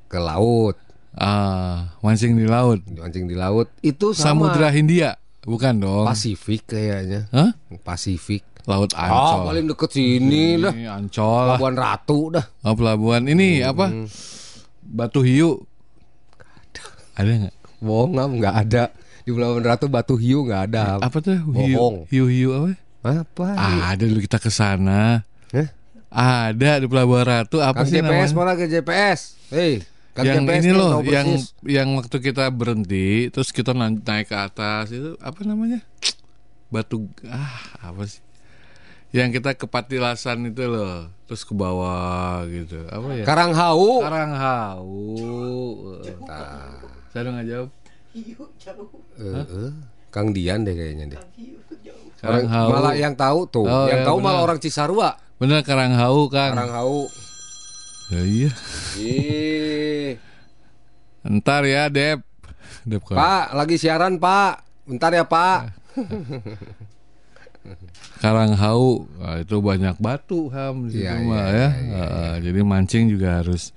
ke 0.06 0.16
laut 0.16 0.76
ah, 1.12 1.92
mancing 2.00 2.32
di 2.34 2.44
laut. 2.44 2.80
mancing 2.90 3.24
di 3.24 3.34
laut 3.34 3.68
itu 3.80 4.12
sama 4.12 4.48
Samudra 4.48 4.68
Hindia, 4.68 5.19
bukan 5.42 5.74
dong? 5.80 6.04
Pasifik 6.04 6.68
kayaknya 6.68 7.28
Hah? 7.32 7.50
Pasifik 7.80 8.44
Laut 8.68 8.92
oh 8.92 9.00
Ancol. 9.00 9.40
paling 9.48 9.66
deket 9.72 9.90
sini 9.90 10.60
dah 10.60 10.72
Ini 10.72 10.86
Ancol 10.86 11.42
lah. 11.48 11.56
Pelabuhan 11.56 11.76
Ratu 11.76 12.18
dah 12.28 12.44
Oh, 12.60 12.74
pelabuhan 12.76 13.22
ini 13.24 13.64
apa? 13.64 13.88
Batu 14.80 15.24
Hiu. 15.24 15.64
Ada 17.16 17.48
nggak? 17.48 17.54
bohong 17.80 18.12
nggak 18.36 18.54
ada 18.54 18.92
di 19.24 19.30
Pelabuhan 19.32 19.64
Ratu 19.64 19.86
Batu 19.88 20.14
Hiu 20.16 20.44
nggak 20.44 20.62
ada 20.68 21.00
Apa 21.00 21.20
tuh? 21.20 21.40
Bohong. 21.44 22.04
Hiu, 22.12 22.28
hiu, 22.28 22.48
hiu 22.50 22.50
apa? 23.00 23.24
apa 23.24 23.46
Ada 23.96 24.04
dulu 24.04 24.20
kita 24.20 24.36
ke 24.36 24.52
sana. 24.52 25.24
Ada 26.10 26.82
di 26.82 26.86
Pelabuhan 26.90 27.24
Ratu 27.24 27.62
apa 27.62 27.80
Kang 27.80 27.88
sih 27.88 28.02
GPS 28.02 28.34
namanya? 28.34 28.34
mana 28.34 28.52
ke 28.54 28.66
GPS 28.66 29.20
hei 29.48 29.78
Kang 30.10 30.26
yang 30.26 30.42
GPS 30.42 30.58
ini 30.58 30.66
nih, 30.66 30.74
loh, 30.74 30.92
yang 31.00 31.28
yang 31.62 31.88
waktu 31.94 32.16
kita 32.20 32.50
berhenti, 32.50 33.30
terus 33.30 33.50
kita 33.50 33.70
na- 33.70 33.94
naik 33.94 34.26
ke 34.26 34.34
atas 34.34 34.90
itu 34.90 35.14
apa 35.18 35.40
namanya? 35.42 35.78
Batu 36.66 37.06
ah 37.24 37.54
apa 37.80 38.04
sih? 38.04 38.18
yang 39.10 39.30
kita 39.30 39.54
kepatilasan 39.54 40.46
itu 40.46 40.62
loh, 40.64 41.10
terus 41.26 41.42
ke 41.42 41.50
bawah 41.50 42.46
gitu. 42.46 42.78
Apa 42.86 43.06
ya? 43.12 43.24
Karanghau. 43.26 43.98
Karanghau. 44.00 44.86
Nah, 46.22 46.78
Saya 47.08 47.26
nggak 47.28 47.46
jawab. 47.48 47.70
eh. 48.14 49.70
Kang 50.10 50.30
Dian 50.30 50.62
deh 50.62 50.74
kayaknya 50.74 51.10
deh. 51.10 51.22
Karanghau. 52.18 52.68
malah 52.68 52.94
yang 52.94 53.14
tahu 53.16 53.48
tuh, 53.48 53.64
Oh, 53.64 53.86
yang 53.86 54.02
ya, 54.02 54.06
tahu 54.06 54.18
malah 54.20 54.38
benar. 54.38 54.46
orang 54.46 54.58
Cisarua. 54.60 55.10
Bener 55.38 55.64
Karanghau 55.64 56.28
kan? 56.28 56.52
Karanghau. 56.52 57.10
Ya 58.10 58.20
iya. 58.26 58.50
Ih, 58.98 60.18
Ntar 61.22 61.62
ya 61.62 61.86
Dep. 61.86 62.26
Dep 62.82 63.02
kan. 63.06 63.14
Pak, 63.14 63.46
lagi 63.54 63.78
siaran, 63.78 64.18
Pak. 64.18 64.66
Bentar 64.88 65.14
ya, 65.14 65.22
Pak. 65.22 65.70
Karanghau 68.20 69.04
Wah, 69.20 69.36
itu 69.40 69.56
banyak 69.60 69.96
batu 70.00 70.48
ham 70.50 70.88
di 70.88 70.96
situ 70.96 71.04
Iya, 71.04 71.12
mah 71.22 71.44
iya, 71.44 71.52
ya. 71.52 71.68
iya, 71.68 71.68
Heeh, 71.92 72.32
jadi 72.48 72.60
mancing 72.64 73.04
juga 73.12 73.40
harus 73.44 73.70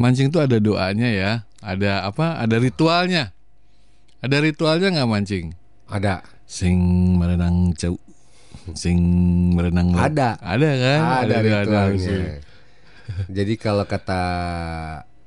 mancing 0.00 0.32
tuh 0.32 0.42
ada 0.42 0.56
doanya 0.58 1.08
ya. 1.12 1.32
Ada 1.60 2.08
apa? 2.08 2.40
Ada 2.40 2.56
ritualnya. 2.58 3.30
Ada 4.24 4.42
ritualnya 4.42 4.90
nggak 4.96 5.08
mancing? 5.10 5.54
Ada. 5.86 6.24
Sing 6.48 6.76
merenang 7.20 7.76
cau. 7.76 7.94
Sing 8.74 8.98
merenang. 9.54 9.92
Ada. 9.94 10.40
Ada 10.40 10.70
kan? 10.80 11.00
Ada 11.24 11.36
ritualnya. 11.44 11.80
harusnya. 11.84 12.47
Jadi 13.28 13.54
kalau 13.56 13.84
kata 13.84 14.22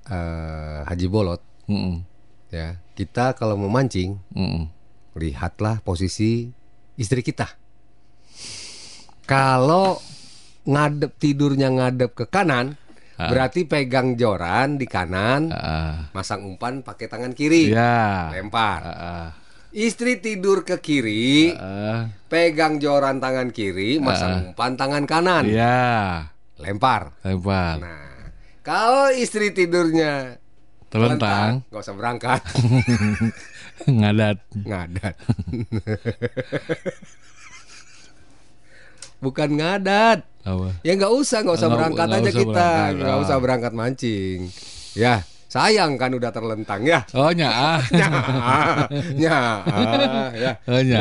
eh, 0.06 0.80
Haji 0.86 1.08
Bolot, 1.10 1.42
Mm-mm, 1.66 2.04
ya 2.50 2.78
kita 2.94 3.34
kalau 3.34 3.58
mau 3.58 3.72
mancing, 3.72 4.18
mm-mm. 4.32 4.70
lihatlah 5.18 5.82
posisi 5.82 6.52
istri 6.96 7.26
kita. 7.26 7.48
Kalau 9.26 9.98
ngadep 10.68 11.16
tidurnya 11.18 11.72
ngadep 11.72 12.14
ke 12.14 12.26
kanan, 12.28 12.76
berarti 13.18 13.66
pegang 13.66 14.18
joran 14.18 14.76
di 14.82 14.86
kanan, 14.90 15.50
Ah, 15.54 16.10
masang 16.12 16.46
umpan 16.46 16.82
pakai 16.82 17.08
tangan 17.08 17.34
kiri, 17.34 17.72
ya. 17.72 18.30
lempar. 18.34 18.82
Ah, 18.86 19.30
Istri 19.72 20.20
tidur 20.20 20.68
ke 20.68 20.84
kiri, 20.84 21.56
ah, 21.56 22.12
pegang 22.28 22.76
joran 22.78 23.24
tangan 23.24 23.56
kiri, 23.56 24.04
masang 24.04 24.52
umpan 24.52 24.76
tangan 24.76 25.08
kanan, 25.08 25.48
ya. 25.48 26.28
Lempar. 26.62 27.12
Lempar. 27.22 27.76
Nah, 27.78 28.30
kalau 28.62 29.10
istri 29.10 29.50
tidurnya 29.50 30.38
Telentang. 30.88 31.64
nggak 31.68 31.82
usah 31.82 31.96
berangkat, 31.96 32.42
Ngadat. 33.88 34.38
ngadat. 34.62 35.16
Bukan 39.18 39.50
ngadat. 39.54 40.20
Apa? 40.42 40.74
Ya 40.82 40.94
nggak 40.96 41.14
usah, 41.14 41.42
nggak 41.42 41.54
usah 41.54 41.62
Nggak- 41.64 41.78
berangkat 41.78 42.06
nggak 42.08 42.18
aja 42.18 42.26
usah 42.28 42.40
kita, 42.42 42.70
nggak 42.92 43.14
Ah. 43.14 43.22
usah 43.22 43.36
berangkat 43.38 43.72
mancing. 43.72 44.40
Ya, 44.94 45.14
sayang 45.48 45.96
kan 45.96 46.12
udah 46.12 46.30
terlentang 46.30 46.82
ya. 46.84 47.06
Oh 47.12 47.30
nyaa. 47.30 47.78
Ya, 47.94 48.10
ya, 49.16 49.38
ya. 50.34 50.52
Oh. 50.66 50.82
Ya. 50.82 51.00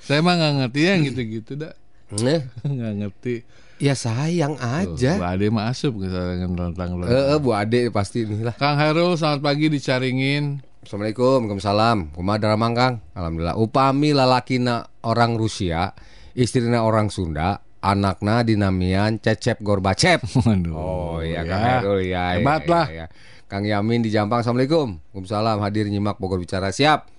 Saya 0.00 0.22
mah 0.22 0.34
nggak 0.34 0.52
ngerti 0.56 0.80
yang 0.80 1.00
gitu-gitu 1.04 1.52
dah. 1.56 1.74
Nah, 2.14 2.40
Nggak 2.62 2.92
ngerti. 3.02 3.34
ya 3.76 3.92
sayang 3.98 4.56
aja. 4.62 5.18
Bu 5.18 5.26
Ade 5.26 5.46
mah 5.50 5.68
asup 5.68 5.98
kesayangan 6.00 6.72
tentang 6.72 6.90
lo. 6.96 7.04
Eh, 7.10 7.36
Bu 7.42 7.50
Ade 7.52 7.90
pasti 7.90 8.24
inilah. 8.24 8.54
Kang 8.56 8.78
Hairul 8.78 9.18
selamat 9.18 9.40
pagi 9.42 9.66
dicaringin. 9.68 10.62
Assalamualaikum, 10.86 11.50
Waalaikumsalam. 11.50 12.14
Kumaha 12.14 12.38
daramang 12.38 12.72
Kang? 12.78 12.94
Alhamdulillah. 13.10 13.58
Upami 13.58 14.14
lalakina 14.14 14.86
orang 15.02 15.34
Rusia, 15.34 15.90
istrina 16.38 16.86
orang 16.86 17.10
Sunda, 17.10 17.58
anakna 17.82 18.46
dinamian 18.46 19.18
Cecep 19.18 19.58
Gorbacep. 19.66 20.22
Waduh. 20.46 20.72
Oh 20.78 21.18
iya 21.26 21.42
Kang 21.42 21.62
Herul 21.82 22.06
ya. 22.06 22.38
Hebat 22.38 22.62
ya, 22.64 22.70
lah. 22.70 22.86
ya, 22.86 22.96
ya. 23.02 23.06
Kang 23.50 23.66
Yamin 23.66 24.06
di 24.06 24.14
Jampang. 24.14 24.46
Assalamualaikum. 24.46 25.02
Waalaikumsalam. 25.10 25.58
Hadir 25.58 25.90
nyimak 25.90 26.22
Bogor 26.22 26.38
bicara 26.38 26.70
siap. 26.70 27.10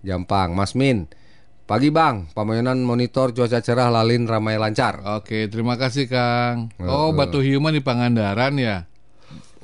Jampang. 0.00 0.56
Mas 0.56 0.72
Min. 0.72 1.04
Pagi 1.64 1.88
Bang. 1.88 2.28
Pamayonan 2.36 2.84
monitor 2.84 3.32
cuaca 3.32 3.56
cerah 3.64 3.88
lalin 3.88 4.28
ramai 4.28 4.60
lancar. 4.60 5.00
Oke, 5.16 5.48
terima 5.48 5.80
kasih 5.80 6.12
Kang. 6.12 6.68
Oh, 6.76 7.16
Batu 7.16 7.40
Hiu 7.40 7.56
mah 7.56 7.72
di 7.72 7.80
Pangandaran 7.80 8.52
ya. 8.60 8.84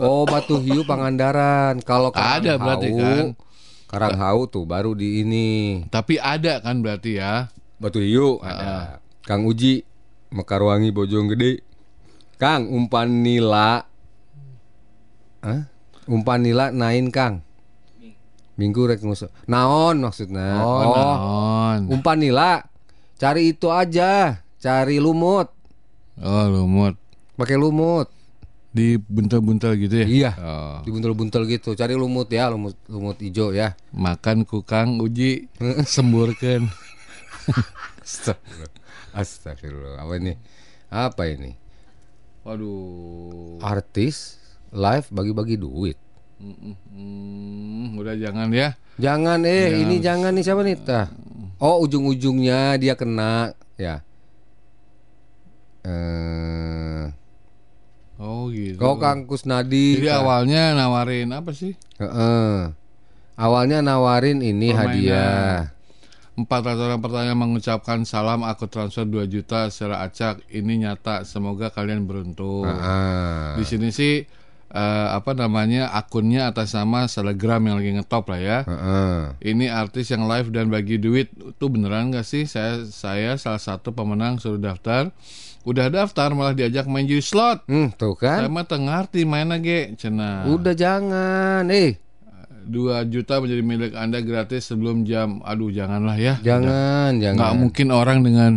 Oh 0.00 0.24
Batu 0.24 0.56
Hiu 0.64 0.88
Pangandaran. 0.88 1.84
Kalau 1.84 2.08
Ada 2.16 2.56
berarti 2.56 2.88
kan. 2.96 3.36
Karanghau 3.84 4.48
tuh 4.48 4.64
baru 4.64 4.96
di 4.96 5.20
ini. 5.20 5.84
Tapi 5.92 6.16
ada 6.16 6.64
kan 6.64 6.80
berarti 6.80 7.20
ya. 7.20 7.52
Batu 7.76 8.00
Hiu 8.00 8.40
ada. 8.40 9.04
Kang 9.28 9.44
Uji 9.44 9.84
Mekarwangi 10.32 10.96
Bojonggede. 10.96 11.60
Kang 12.40 12.64
umpan 12.72 13.20
nila. 13.20 13.84
Hah? 15.44 15.68
Umpan 16.08 16.48
nila 16.48 16.72
nain 16.72 17.12
Kang. 17.12 17.44
Minggu 18.60 18.84
rek 18.84 19.00
ngusuk. 19.00 19.32
Naon 19.48 20.04
maksudnya? 20.04 20.60
Oh, 20.60 20.84
naon. 20.84 21.88
umpan 21.88 22.20
nila. 22.20 22.68
Cari 23.16 23.56
itu 23.56 23.72
aja. 23.72 24.44
Cari 24.60 25.00
lumut. 25.00 25.48
Oh, 26.20 26.44
lumut. 26.44 27.00
Pakai 27.40 27.56
lumut. 27.56 28.12
Di 28.68 29.00
buntel-buntel 29.00 29.80
gitu 29.80 30.04
ya. 30.04 30.06
Iya. 30.06 30.30
Oh. 30.36 30.76
Dibuntel-buntel 30.84 31.48
gitu. 31.48 31.72
Cari 31.72 31.96
lumut 31.96 32.28
ya, 32.28 32.52
lumut 32.52 32.76
lumut 32.84 33.16
hijau 33.16 33.56
ya. 33.56 33.72
Makan 33.96 34.44
ku 34.44 34.60
Kang 34.60 35.00
Uji 35.00 35.48
semburkeun. 35.88 36.68
Astagfirullah. 38.04 38.72
Astagfirullah. 39.16 39.96
Apa 40.04 40.12
ini? 40.20 40.32
Apa 40.92 41.22
ini? 41.32 41.56
Waduh. 42.44 43.56
Artis 43.64 44.36
live 44.68 45.08
bagi-bagi 45.08 45.56
duit. 45.56 45.96
Hmm, 46.40 48.00
udah 48.00 48.16
jangan 48.16 48.48
ya. 48.48 48.72
Jangan 48.96 49.44
eh 49.44 49.76
ini 49.76 50.00
jangan 50.00 50.32
nih 50.32 50.44
siapa 50.44 50.64
nih 50.64 50.76
tah? 50.80 51.12
Oh 51.60 51.84
ujung-ujungnya 51.84 52.80
dia 52.80 52.96
kena 52.96 53.52
ya. 53.76 54.00
Eh, 55.80 57.04
Oh 58.20 58.52
gitu. 58.52 58.76
kau 58.76 59.00
Kang 59.00 59.24
Kusnadi. 59.24 59.96
Jadi 59.96 60.08
Kang. 60.08 60.24
awalnya 60.24 60.76
nawarin 60.76 61.32
apa 61.32 61.56
sih? 61.56 61.72
Heeh. 61.96 62.72
Awalnya 63.36 63.80
nawarin 63.80 64.44
ini 64.44 64.72
Permainan. 64.72 64.92
hadiah. 64.92 65.56
Empat 66.36 66.68
orang 66.68 67.00
pertanyaan 67.00 67.36
mengucapkan 67.36 68.04
salam 68.04 68.44
aku 68.44 68.64
transfer 68.64 69.04
2 69.04 69.24
juta 69.24 69.68
secara 69.68 70.04
acak. 70.04 70.44
Ini 70.48 70.84
nyata. 70.84 71.24
Semoga 71.24 71.68
kalian 71.68 72.04
beruntung. 72.04 72.64
Ah. 72.64 73.56
Di 73.56 73.64
sini 73.64 73.88
sih 73.88 74.24
eh, 74.70 75.08
apa 75.10 75.34
namanya 75.34 75.90
akunnya 75.92 76.48
atas 76.48 76.72
nama 76.72 77.04
Telegram 77.04 77.60
yang 77.60 77.76
lagi 77.82 77.90
ngetop 77.98 78.24
lah 78.30 78.40
ya. 78.40 78.58
Heeh. 78.64 79.18
Ini 79.52 79.66
artis 79.68 80.08
yang 80.08 80.24
live 80.24 80.48
dan 80.50 80.70
bagi 80.70 80.96
duit 80.96 81.30
itu 81.34 81.64
beneran 81.66 82.14
gak 82.14 82.24
sih? 82.24 82.46
Saya 82.46 82.86
saya 82.86 83.34
salah 83.36 83.60
satu 83.60 83.90
pemenang 83.90 84.38
suruh 84.38 84.58
daftar. 84.58 85.10
Udah 85.60 85.92
daftar 85.92 86.32
malah 86.32 86.56
diajak 86.56 86.88
main 86.88 87.04
judi 87.04 87.20
slot. 87.20 87.68
Hmm, 87.68 87.92
tuh 87.92 88.16
Saya 88.16 88.48
kan. 88.48 88.54
mah 88.54 88.64
tengah 88.64 89.04
arti 89.04 89.28
main 89.28 89.44
lagi 89.44 89.92
cena. 90.00 90.48
Udah 90.48 90.72
jangan. 90.72 91.68
Eh, 91.68 92.00
2 92.64 93.04
juta 93.10 93.40
menjadi 93.40 93.62
milik 93.64 93.92
Anda 93.92 94.24
gratis 94.24 94.72
sebelum 94.72 95.04
jam. 95.04 95.44
Aduh 95.44 95.68
janganlah 95.68 96.16
ya. 96.16 96.40
jangan, 96.40 97.18
Nggak 97.18 97.36
jangan. 97.36 97.52
mungkin 97.60 97.86
orang 97.92 98.18
dengan 98.24 98.52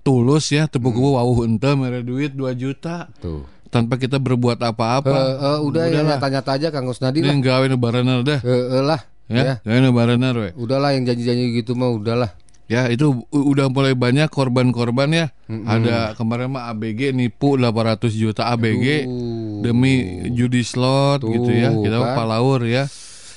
tulus 0.00 0.54
ya 0.54 0.70
tepuk 0.70 0.94
hmm. 0.94 1.18
wawuh 1.18 1.42
ente 1.44 1.66
mere 1.74 2.06
duit 2.06 2.30
2 2.38 2.54
juta 2.54 3.10
Tuh. 3.18 3.42
Tanpa 3.68 3.98
kita 3.98 4.16
berbuat 4.18 4.58
apa-apa. 4.60 5.10
eh, 5.36 5.58
udah 5.62 5.84
ya 5.90 6.16
tanya-tanya 6.18 6.68
aja 6.68 6.68
Kang 6.74 6.86
Kusnadi 6.88 7.20
lah. 7.22 7.34
Gawe 7.36 7.64
nu 7.66 7.76
bareneur 7.76 8.22
dah. 8.22 8.40
Eh, 8.42 8.64
eh, 8.78 8.82
lah. 8.82 9.00
Ya, 9.26 9.58
gawe 9.62 9.78
nu 9.82 9.90
bareneur 9.90 10.34
we. 10.38 10.50
Udahlah 10.54 10.94
yang 10.94 11.04
janji-janji 11.04 11.58
gitu 11.58 11.74
mah 11.74 11.90
udahlah. 11.90 12.30
Ya 12.66 12.90
itu 12.90 13.22
udah 13.30 13.70
mulai 13.70 13.94
banyak 13.94 14.26
korban-korban 14.26 15.06
ya. 15.14 15.26
Ada 15.46 16.18
kemarin 16.18 16.50
mah 16.50 16.66
ABG 16.74 17.14
nipu 17.14 17.54
800 17.54 18.10
juta 18.10 18.50
ABG 18.50 19.06
Tuh. 19.06 19.62
demi 19.62 20.26
judi 20.34 20.66
slot 20.66 21.22
gitu 21.22 21.46
ya. 21.54 21.70
Tuh, 21.70 21.86
Kita 21.86 22.02
kan. 22.02 22.14
palaur 22.18 22.66
ya. 22.66 22.90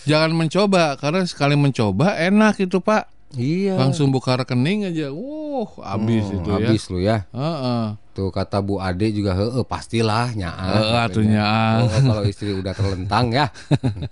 Jangan 0.09 0.33
mencoba 0.33 0.97
karena 0.97 1.21
sekali 1.29 1.53
mencoba 1.53 2.17
enak 2.17 2.57
itu 2.57 2.81
Pak. 2.81 3.18
Iya. 3.31 3.77
Langsung 3.77 4.09
buka 4.09 4.33
rekening 4.35 4.89
aja. 4.89 5.13
Wuh, 5.13 5.69
habis 5.79 6.25
Oh, 6.25 6.35
itu 6.35 6.49
ya. 6.49 6.55
habis 6.57 6.81
lu 6.87 6.97
ya. 6.97 7.17
Heeh. 7.29 7.83
Tuh 8.11 8.29
kata 8.29 8.57
Bu 8.59 8.77
Ade 8.77 9.09
juga 9.09 9.33
heeh 9.33 9.61
pastilah 9.63 10.33
nyaa. 10.33 10.65
Heeh, 10.75 10.99
atuh 11.03 11.23
nyaa. 11.23 11.69
Oh, 11.79 11.89
kalau 12.09 12.23
istri 12.23 12.51
udah 12.51 12.73
terlentang 12.73 13.29
ya. 13.29 13.47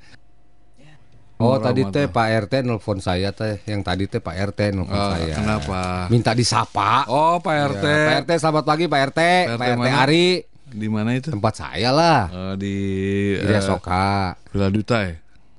Oh 1.37 1.61
tadi 1.61 1.85
teh 1.85 2.09
Pak 2.09 2.49
RT 2.49 2.65
nelfon 2.65 2.97
saya 2.97 3.29
teh 3.29 3.61
yang 3.69 3.85
tadi 3.85 4.09
teh 4.09 4.17
Pak 4.17 4.33
RT 4.33 4.73
nelfon 4.73 4.89
Oh, 4.89 5.13
saya. 5.13 5.37
kenapa? 5.37 6.09
Minta 6.09 6.33
disapa. 6.33 7.05
Oh, 7.05 7.37
Pak 7.37 7.77
RT. 7.77 7.85
Ya, 7.85 8.01
Pak 8.01 8.15
RT 8.25 8.31
selamat 8.41 8.63
pagi 8.65 8.85
Pak 8.89 9.01
RT. 9.13 9.21
Pak 9.45 9.53
Pak 9.53 9.67
RT 9.67 9.69
RT 9.69 9.77
mana? 9.77 9.97
Ari 10.01 10.27
Di 10.67 10.87
mana 10.89 11.09
itu? 11.13 11.29
tempat 11.29 11.53
saya 11.55 11.93
lah. 11.93 12.21
Oh, 12.27 12.53
di 12.57 12.75
Di 13.37 13.53
eh, 13.53 13.61
Soka. 13.61 14.33
Villa 14.49 14.73
Duta 14.73 15.05
ya? 15.05 15.13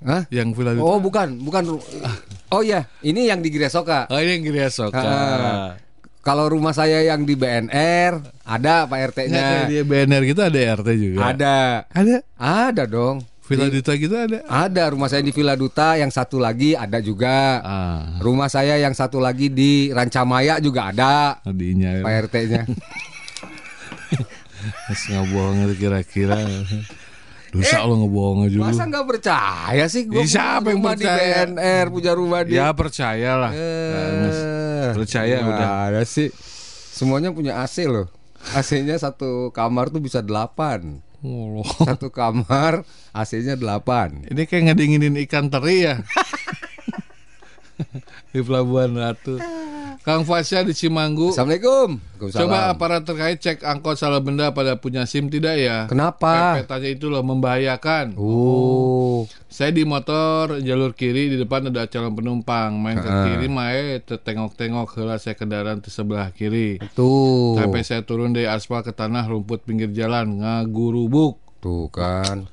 Hah? 0.05 0.23
Yang 0.29 0.49
Villa 0.55 0.71
Duta. 0.75 0.85
Oh 0.85 0.99
bukan, 0.99 1.39
bukan. 1.39 1.63
Oh 2.49 2.63
iya, 2.63 2.87
ini 3.03 3.27
yang 3.27 3.39
di 3.39 3.49
Gria 3.49 3.69
Soka. 3.69 4.07
Oh, 4.07 4.17
ini 4.17 4.39
yang 4.39 4.45
Gria 4.45 4.69
Soka. 4.69 4.99
Ah. 4.99 5.71
kalau 6.19 6.45
rumah 6.45 6.71
saya 6.71 7.01
yang 7.01 7.25
di 7.25 7.33
BNR 7.33 8.21
ada 8.45 8.85
Pak 8.85 9.17
RT-nya. 9.17 9.65
dia 9.65 9.81
BNR 9.81 10.23
gitu 10.27 10.43
ada 10.45 10.59
RT 10.77 10.89
juga. 10.95 11.19
Ada. 11.25 11.57
Ada. 11.89 12.17
Ada 12.37 12.85
dong. 12.85 13.25
Villa 13.49 13.65
Di- 13.65 13.81
Duta 13.81 13.97
gitu 13.97 14.13
ada. 14.13 14.45
ada 14.45 14.83
rumah 14.93 15.09
saya 15.09 15.25
di 15.25 15.33
Villa 15.33 15.57
Duta 15.57 15.97
yang 15.97 16.13
satu 16.13 16.37
lagi 16.37 16.77
ada 16.77 17.01
juga. 17.01 17.65
Ah, 17.65 18.21
Rumah 18.21 18.47
saya 18.47 18.77
yang 18.77 18.93
satu 18.93 19.19
lagi 19.19 19.49
di 19.49 19.89
Rancamaya 19.89 20.61
juga 20.61 20.93
ada 20.93 21.41
adinya. 21.43 22.05
Pak 22.05 22.29
RT-nya. 22.29 22.63
Mas 24.89 25.03
ngebohong 25.07 25.65
itu 25.65 25.75
kira-kira. 25.81 26.37
Dosa 27.49 27.81
lo 27.83 27.95
ngebohong. 27.99 28.39
Eh, 28.45 28.61
Masa 28.61 28.85
nggak 28.85 29.07
percaya 29.09 29.85
sih 29.89 30.05
gue 30.05 30.21
Ih, 30.21 30.29
siapa 30.29 30.69
yang 30.69 30.85
percaya? 30.85 31.49
di 31.49 31.57
BNR 31.57 31.87
punya 31.89 32.13
rumah 32.13 32.41
di 32.45 32.53
Ya 32.55 32.69
percayalah. 32.71 33.51
Nah, 33.51 34.09
Mas. 34.21 34.39
Eh, 34.39 34.91
percaya 34.95 35.37
udah. 35.41 35.71
Ada 35.89 36.03
sih. 36.05 36.29
Semuanya 36.93 37.33
punya 37.33 37.61
AC 37.61 37.87
loh. 37.87 38.09
AC-nya 38.55 38.95
satu 38.97 39.51
kamar 39.51 39.89
tuh 39.89 39.99
bisa 39.99 40.23
delapan. 40.23 41.03
Oh, 41.19 41.67
Satu 41.83 42.09
kamar 42.09 42.87
AC-nya 43.11 43.59
delapan. 43.59 44.23
Ini 44.25 44.47
kayak 44.47 44.71
ngedinginin 44.71 45.19
ikan 45.27 45.51
teri 45.51 45.83
ya. 45.85 45.99
di 48.33 48.41
Pelabuhan 48.43 48.95
Ratu. 48.95 49.39
Kang 50.07 50.25
Fasya 50.25 50.65
di 50.65 50.73
Cimanggu. 50.73 51.37
Assalamualaikum. 51.37 52.01
Coba 52.33 52.73
aparat 52.73 53.05
terkait 53.05 53.45
cek 53.45 53.61
angkot 53.61 54.01
salah 54.01 54.25
benda 54.25 54.57
pada 54.57 54.81
punya 54.81 55.05
SIM 55.05 55.29
tidak 55.29 55.61
ya? 55.61 55.85
Kenapa? 55.85 56.65
Petanya 56.65 56.89
itu 56.89 57.13
loh 57.13 57.21
membahayakan. 57.21 58.17
Oh. 58.17 59.29
Saya 59.53 59.69
di 59.69 59.85
motor 59.85 60.65
jalur 60.65 60.97
kiri 60.97 61.35
di 61.35 61.37
depan 61.37 61.69
ada 61.69 61.85
calon 61.93 62.17
penumpang. 62.17 62.79
Main 62.81 63.05
ke 63.05 63.11
kiri 63.11 63.53
mae 63.53 64.01
tengok-tengok 64.01 64.97
heula 64.97 65.21
saya 65.21 65.37
kendaraan 65.37 65.85
di 65.85 65.91
sebelah 65.93 66.33
kiri. 66.33 66.81
Tuh. 66.97 67.61
Sampai 67.61 67.85
saya 67.85 68.01
turun 68.01 68.33
dari 68.33 68.49
aspal 68.49 68.81
ke 68.81 68.97
tanah 68.97 69.29
rumput 69.29 69.67
pinggir 69.69 69.93
jalan 69.93 70.41
ngagurubuk 70.41 71.37
Tuh 71.59 71.91
kan. 71.91 72.47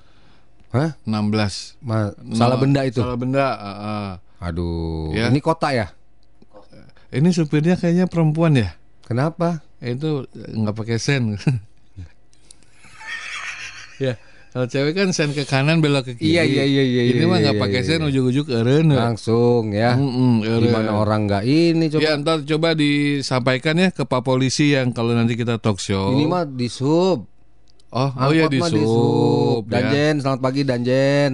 Hah? 0.75 0.97
16. 1.07 1.79
Ma- 1.79 2.11
salah 2.35 2.57
benda 2.59 2.83
itu. 2.83 2.99
Salah 2.99 3.15
benda. 3.15 3.47
ah, 3.55 3.69
ah. 3.71 4.09
Aduh. 4.39 5.15
Ya. 5.15 5.31
Ini 5.31 5.39
kota 5.39 5.71
ya? 5.71 5.91
Ini 7.15 7.29
supirnya 7.31 7.79
kayaknya 7.79 8.11
perempuan 8.11 8.59
ya? 8.59 8.75
Kenapa? 9.05 9.61
Itu 9.79 10.25
nggak 10.33 10.75
pakai 10.75 10.97
sen. 10.97 11.37
ya, 14.03 14.19
kalau 14.55 14.71
cewek 14.71 14.95
kan 14.95 15.11
sen 15.11 15.35
ke 15.35 15.43
kanan 15.43 15.83
belok 15.83 16.11
ke 16.11 16.13
kiri. 16.15 16.35
Iya, 16.35 16.43
iya, 16.47 16.63
iya, 16.63 16.83
iya, 16.83 17.01
Ini 17.11 17.23
iya, 17.23 17.27
mah 17.27 17.37
nggak 17.43 17.55
iya, 17.59 17.63
pakai 17.63 17.81
iya, 17.83 17.87
sen 17.91 17.99
iya. 18.01 18.07
ujuk-ujuk 18.07 18.47
eureun. 18.51 18.87
Langsung 18.91 19.75
ya. 19.75 19.99
Mm-mm, 19.99 20.47
eureun. 20.47 20.71
Gimana 20.71 20.91
orang 20.95 21.27
nggak 21.27 21.43
ini 21.43 21.85
coba? 21.91 22.01
Ya 22.01 22.11
ntar 22.15 22.37
coba 22.43 22.69
disampaikan 22.71 23.75
ya 23.75 23.91
ke 23.91 24.03
Pak 24.03 24.21
Polisi 24.23 24.71
yang 24.71 24.95
kalau 24.95 25.11
nanti 25.11 25.35
kita 25.35 25.61
talk 25.61 25.83
show. 25.83 26.15
Ini 26.15 26.23
mah 26.23 26.47
di 26.47 26.71
sub. 26.71 27.27
oh, 27.95 28.11
oh 28.15 28.31
ya 28.31 28.47
Angkot 28.47 28.51
di 28.51 28.59
mah 28.59 28.69
sub. 28.71 29.63
ya. 29.67 29.71
Danjen, 29.71 30.13
selamat 30.19 30.39
pagi 30.39 30.61
Danjen. 30.65 31.31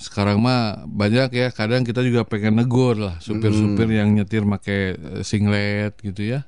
Sekarang 0.00 0.40
mah 0.40 0.88
banyak 0.88 1.28
ya. 1.36 1.46
Kadang 1.52 1.84
kita 1.84 2.00
juga 2.00 2.24
pengen 2.24 2.56
negur 2.56 2.96
lah 2.96 3.20
supir-supir 3.20 3.84
yang 3.92 4.16
nyetir 4.16 4.48
pakai 4.48 4.96
eh, 4.96 5.22
singlet 5.22 5.92
gitu 6.00 6.24
ya. 6.24 6.40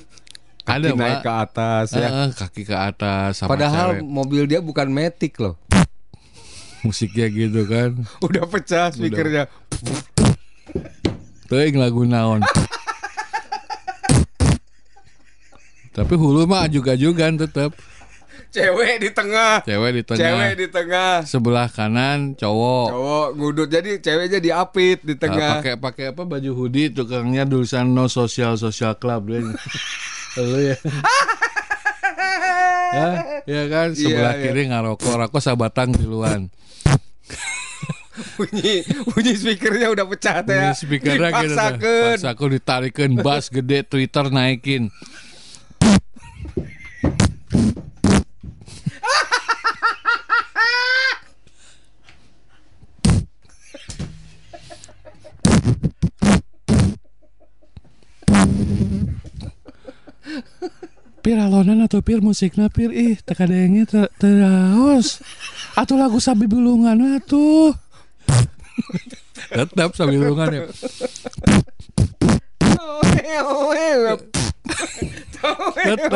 Kaki 0.68 0.76
Ada 0.76 0.88
naik 0.92 1.20
ke 1.24 1.32
atas 1.32 1.86
ya. 1.96 2.06
Eh, 2.06 2.28
kaki 2.36 2.62
ke 2.68 2.76
atas 2.76 3.42
sama 3.42 3.50
Padahal 3.56 3.98
cewek. 3.98 4.06
mobil 4.06 4.42
dia 4.46 4.60
bukan 4.62 4.92
metik 4.92 5.40
loh. 5.40 5.56
musiknya 6.86 7.26
gitu 7.32 7.64
kan. 7.64 7.96
Udah 8.28 8.44
pecah 8.44 8.92
speakernya. 8.92 9.48
Teuing 11.48 11.80
lagu 11.80 12.04
naon. 12.04 12.44
Tapi 15.92 16.14
hulu 16.16 16.48
mah 16.48 16.68
ajuk-ajugan 16.68 17.40
tetap. 17.40 17.72
Cewek 18.52 19.00
di 19.00 19.08
tengah. 19.08 19.64
Cewek 19.64 19.90
di 19.90 20.02
tengah. 20.04 20.20
Cewek 20.20 20.50
di 20.54 20.66
tengah. 20.68 21.12
Sebelah 21.24 21.66
kanan 21.66 22.36
cowok. 22.36 22.86
Cowok 22.92 23.26
ngudut 23.34 23.66
jadi 23.66 23.96
ceweknya 23.96 24.38
diapit 24.38 25.00
di 25.00 25.14
Ah, 25.14 25.18
tengah. 25.18 25.50
pakai 25.58 25.74
pakai 25.76 26.04
apa 26.12 26.22
baju 26.22 26.50
hoodie 26.52 26.88
tukangnya 26.88 27.42
tulisan 27.42 27.90
no 27.90 28.06
social 28.06 28.54
social 28.54 28.94
club 28.94 29.26
deh. 29.26 29.42
Lu 30.36 30.58
ya. 30.60 30.76
ya, 32.92 33.08
ya 33.42 33.62
kan 33.66 33.88
sebelah 33.92 34.36
Iya, 34.36 34.38
iya. 34.38 34.44
kiri 34.52 34.62
ngarokok, 34.68 35.12
rokok 35.18 35.40
sabatang 35.40 35.96
tiluan. 35.96 36.48
bunyi 38.36 38.84
bunyi 39.08 39.32
speakernya 39.32 39.88
udah 39.88 40.04
pecah 40.04 40.44
teh. 40.44 40.52
ya. 40.52 40.70
Speakernya 40.76 41.32
gitu. 41.40 41.56
Pas 41.56 42.22
aku 42.28 42.44
ditarikeun 42.52 43.16
bass 43.18 43.48
gede 43.48 43.82
Twitter 43.82 44.28
naikin. 44.28 44.92
Pir 61.22 61.38
alonan 61.38 61.86
atau 61.86 62.02
pir 62.02 62.18
musikna 62.18 62.66
pir? 62.66 62.90
Ih 62.90 63.14
teka 63.22 63.46
denge 63.46 63.86
ter 63.86 64.10
terus 64.18 65.22
atau 65.78 65.94
lagu 65.94 66.18
sabi 66.18 66.50
bulungan 66.50 66.98
atuh. 67.14 67.70
Tetap 69.54 69.94
sabi 69.94 70.18
bulungan 70.18 70.50
ya. 70.50 70.62
Tetep. 75.78 76.10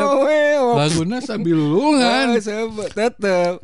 laguna 0.75 1.23
sabi 1.23 1.55
bulungan. 1.55 2.27
Tetep. 2.91 3.63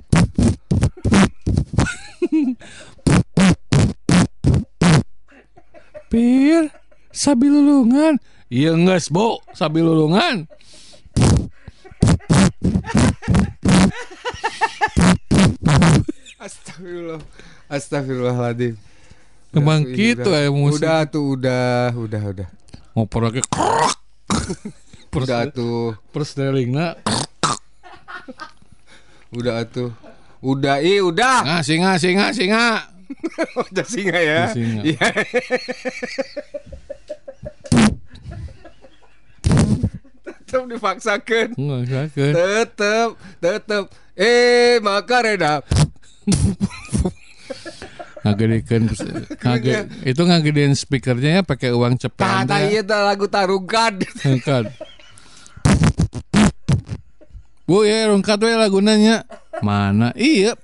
pir 6.06 6.68
sabi 7.08 7.48
lulungan 7.48 8.20
iya 8.52 8.76
nges 8.76 9.08
bo. 9.10 9.40
Sabi 9.56 9.80
lulungan 9.80 10.46
Astagfirullah. 16.42 17.22
Astagfirullahaladzim. 17.70 18.74
Emang 19.54 19.86
Udah, 19.86 19.94
gitu 19.94 20.30
udah. 20.32 20.42
ya 20.42 20.50
musik. 20.50 20.82
Udah 20.82 20.98
tuh, 21.06 21.24
udah, 21.38 21.94
udah, 21.94 22.22
udah. 22.34 22.48
ngoper 22.92 23.20
lagi 23.24 23.40
Udah 25.12 25.48
tuh, 25.48 25.94
persnelingna 26.10 26.98
udah 29.32 29.64
tuh. 29.70 29.94
Udah, 30.42 30.82
ih, 30.82 30.98
udah. 31.00 31.46
nah 31.46 31.60
singa 31.62 31.94
singa 32.02 32.34
singa 32.34 32.90
Udah 33.70 33.86
singa 33.86 34.18
ya. 34.18 34.50
Udah 34.50 34.56
singa. 34.56 34.80
Iya. 34.82 35.08
Tetep 40.52 40.62
dipaksakan. 40.68 41.48
Tetep, 42.34 43.08
tetep. 43.38 43.84
Eh, 44.16 44.82
Makarena. 44.84 45.64
Ngagedekeun 48.22 48.86
ngage 49.42 49.72
itu 50.06 50.22
ngagedein 50.22 50.74
speakernya 50.78 51.30
ya 51.38 51.42
pakai 51.42 51.74
uang 51.74 51.98
cepetan 51.98 52.46
Tata 52.46 52.62
iya 52.62 52.86
tah 52.86 53.02
lagu 53.02 53.26
tarungkan. 53.26 53.98
kan 54.46 54.70
Bu 57.66 57.82
ya 57.82 58.10
rungkat 58.10 58.38
we 58.42 58.54
lagunanya 58.54 59.26
mana 59.62 60.14
iya 60.14 60.54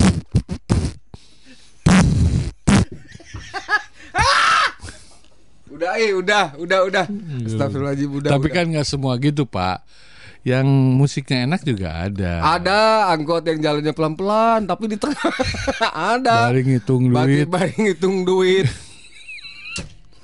Udah, 5.78 5.94
eh, 5.94 6.10
udah, 6.10 6.58
udah, 6.58 6.80
udah. 6.90 7.06
Astagfirullahaladzim, 7.46 8.10
udah. 8.10 8.30
tapi 8.34 8.50
udah. 8.50 8.54
kan 8.58 8.64
nggak 8.66 8.82
semua 8.82 9.14
gitu 9.22 9.46
pak 9.46 9.86
yang 10.46 10.66
musiknya 10.96 11.44
enak 11.44 11.60
juga 11.66 12.08
ada 12.08 12.56
Ada 12.56 13.10
angkot 13.12 13.42
yang 13.44 13.58
jalannya 13.58 13.92
pelan-pelan, 13.92 14.64
tapi 14.64 14.90
di 14.90 14.96
tengah 14.96 15.18
ada. 16.14 16.48
Bari 16.48 16.62
ngitung 16.64 17.10
duit 17.10 17.46
Bari 17.50 17.74
ngitung 17.76 18.22
duit. 18.22 18.66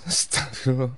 Astagfirullah. 0.04 0.92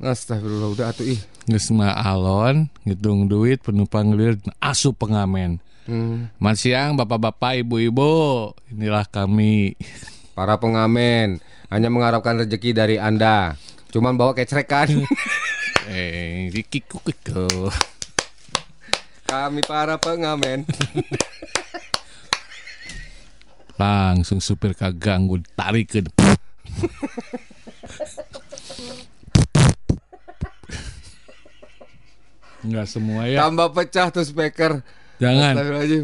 Astagfirullah 0.00 0.68
udah 0.72 0.86
atuh 0.90 1.06
ih. 1.06 1.20
Geus 1.44 1.68
mah 1.74 1.92
alon 1.92 2.70
ngitung 2.86 3.26
duit 3.26 3.60
penumpang 3.60 4.14
liur 4.14 4.38
asup 4.62 4.96
pengamen 5.00 5.58
Hmm. 5.88 6.28
Selamat 6.38 6.56
siang 6.60 6.90
bapak-bapak 6.94 7.66
ibu-ibu 7.66 8.12
inilah 8.70 9.02
kami 9.10 9.74
Para 10.36 10.54
pengamen 10.60 11.42
hanya 11.66 11.88
mengharapkan 11.90 12.38
rezeki 12.38 12.70
dari 12.70 12.96
Anda. 13.00 13.58
Cuman 13.90 14.14
bawa 14.14 14.36
kecrekan. 14.36 14.86
eh 15.90 16.46
Riki 16.54 16.86
Kukuko 16.86 17.70
Kami 19.26 19.62
para 19.62 19.94
pengamen. 19.96 20.66
langsung 23.74 24.38
supir 24.38 24.76
kaganggu 24.76 25.40
tarik 25.56 25.88
ke 25.88 26.00
Nggak 32.60 32.86
semua 32.86 33.24
ya. 33.24 33.48
Tambah 33.48 33.72
pecah 33.72 34.12
tuh 34.12 34.20
speaker. 34.22 34.84
Jangan. 35.16 35.52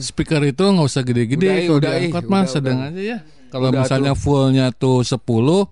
Speaker 0.01 0.41
itu 0.45 0.64
nggak 0.64 0.87
usah 0.87 1.03
gede-gede 1.05 1.47
Udah, 1.47 1.57
kalau 1.62 1.76
udah, 1.76 1.93
udah, 1.93 2.22
mah 2.24 2.43
udah. 2.43 2.49
sedang 2.49 2.78
aja 2.80 3.01
ya. 3.01 3.18
Kalau 3.47 3.68
misalnya 3.70 4.12
fullnya 4.12 4.66
tuh 4.70 5.01
10 5.01 5.16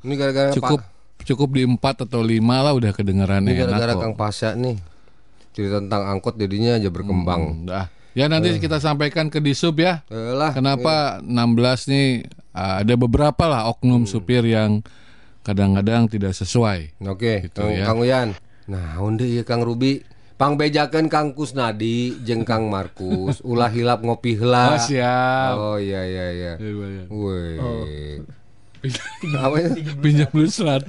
Ini 0.04 0.14
gara-gara 0.14 0.50
cukup 0.52 0.80
Pak- 0.80 0.93
cukup 1.24 1.56
di 1.56 1.64
4 1.66 2.06
atau 2.06 2.20
5 2.20 2.38
lah 2.40 2.72
udah 2.76 2.92
kedengarannya 2.92 3.52
Ini 3.52 3.60
gara-gara 3.64 3.92
Kang. 3.96 4.14
Pasya 4.14 4.54
nih. 4.54 4.76
Cerita 5.56 5.80
tentang 5.80 6.04
angkot 6.06 6.36
jadinya 6.36 6.76
aja 6.76 6.88
berkembang. 6.92 7.66
Udah. 7.66 7.88
Ya 8.14 8.30
nanti 8.30 8.62
kita 8.62 8.78
sampaikan 8.78 9.26
ke 9.26 9.42
Disub 9.42 9.82
ya. 9.82 10.06
Eh 10.06 10.34
lah. 10.36 10.54
Kenapa 10.54 11.18
16 11.24 11.90
nih 11.90 12.06
uh, 12.54 12.74
ada 12.86 12.94
beberapa 12.94 13.44
lah 13.50 13.66
oknum 13.66 14.06
supir 14.06 14.46
yang 14.46 14.86
kadang-kadang 15.42 16.06
tidak 16.06 16.32
sesuai. 16.32 16.94
Oke, 17.04 17.50
Gitu 17.50 17.58
Kang, 17.58 17.74
ya. 17.74 17.84
Kang 17.84 17.98
Uyan. 18.00 18.28
Nah, 18.70 19.02
onde 19.02 19.26
ieu 19.26 19.42
Kang 19.42 19.60
Ruby. 19.66 20.06
Pang 20.34 20.58
bejakeun 20.58 21.06
Kang 21.06 21.30
Kusnadi 21.30 22.18
jeung 22.26 22.42
Kang 22.42 22.66
Markus, 22.66 23.38
ulah 23.46 23.70
hilap 23.70 24.02
ngopi 24.02 24.34
heula. 24.34 24.74
Oh, 24.74 24.82
siap. 24.82 25.52
Oh 25.54 25.78
iya 25.78 26.02
iya 26.02 26.26
iya. 26.34 26.52
Iya, 26.58 26.86
iya. 27.06 28.18
Apa 29.34 29.56
ya? 29.58 29.68
Pinjam 30.02 30.28
dulu 30.28 30.46
100. 30.46 30.84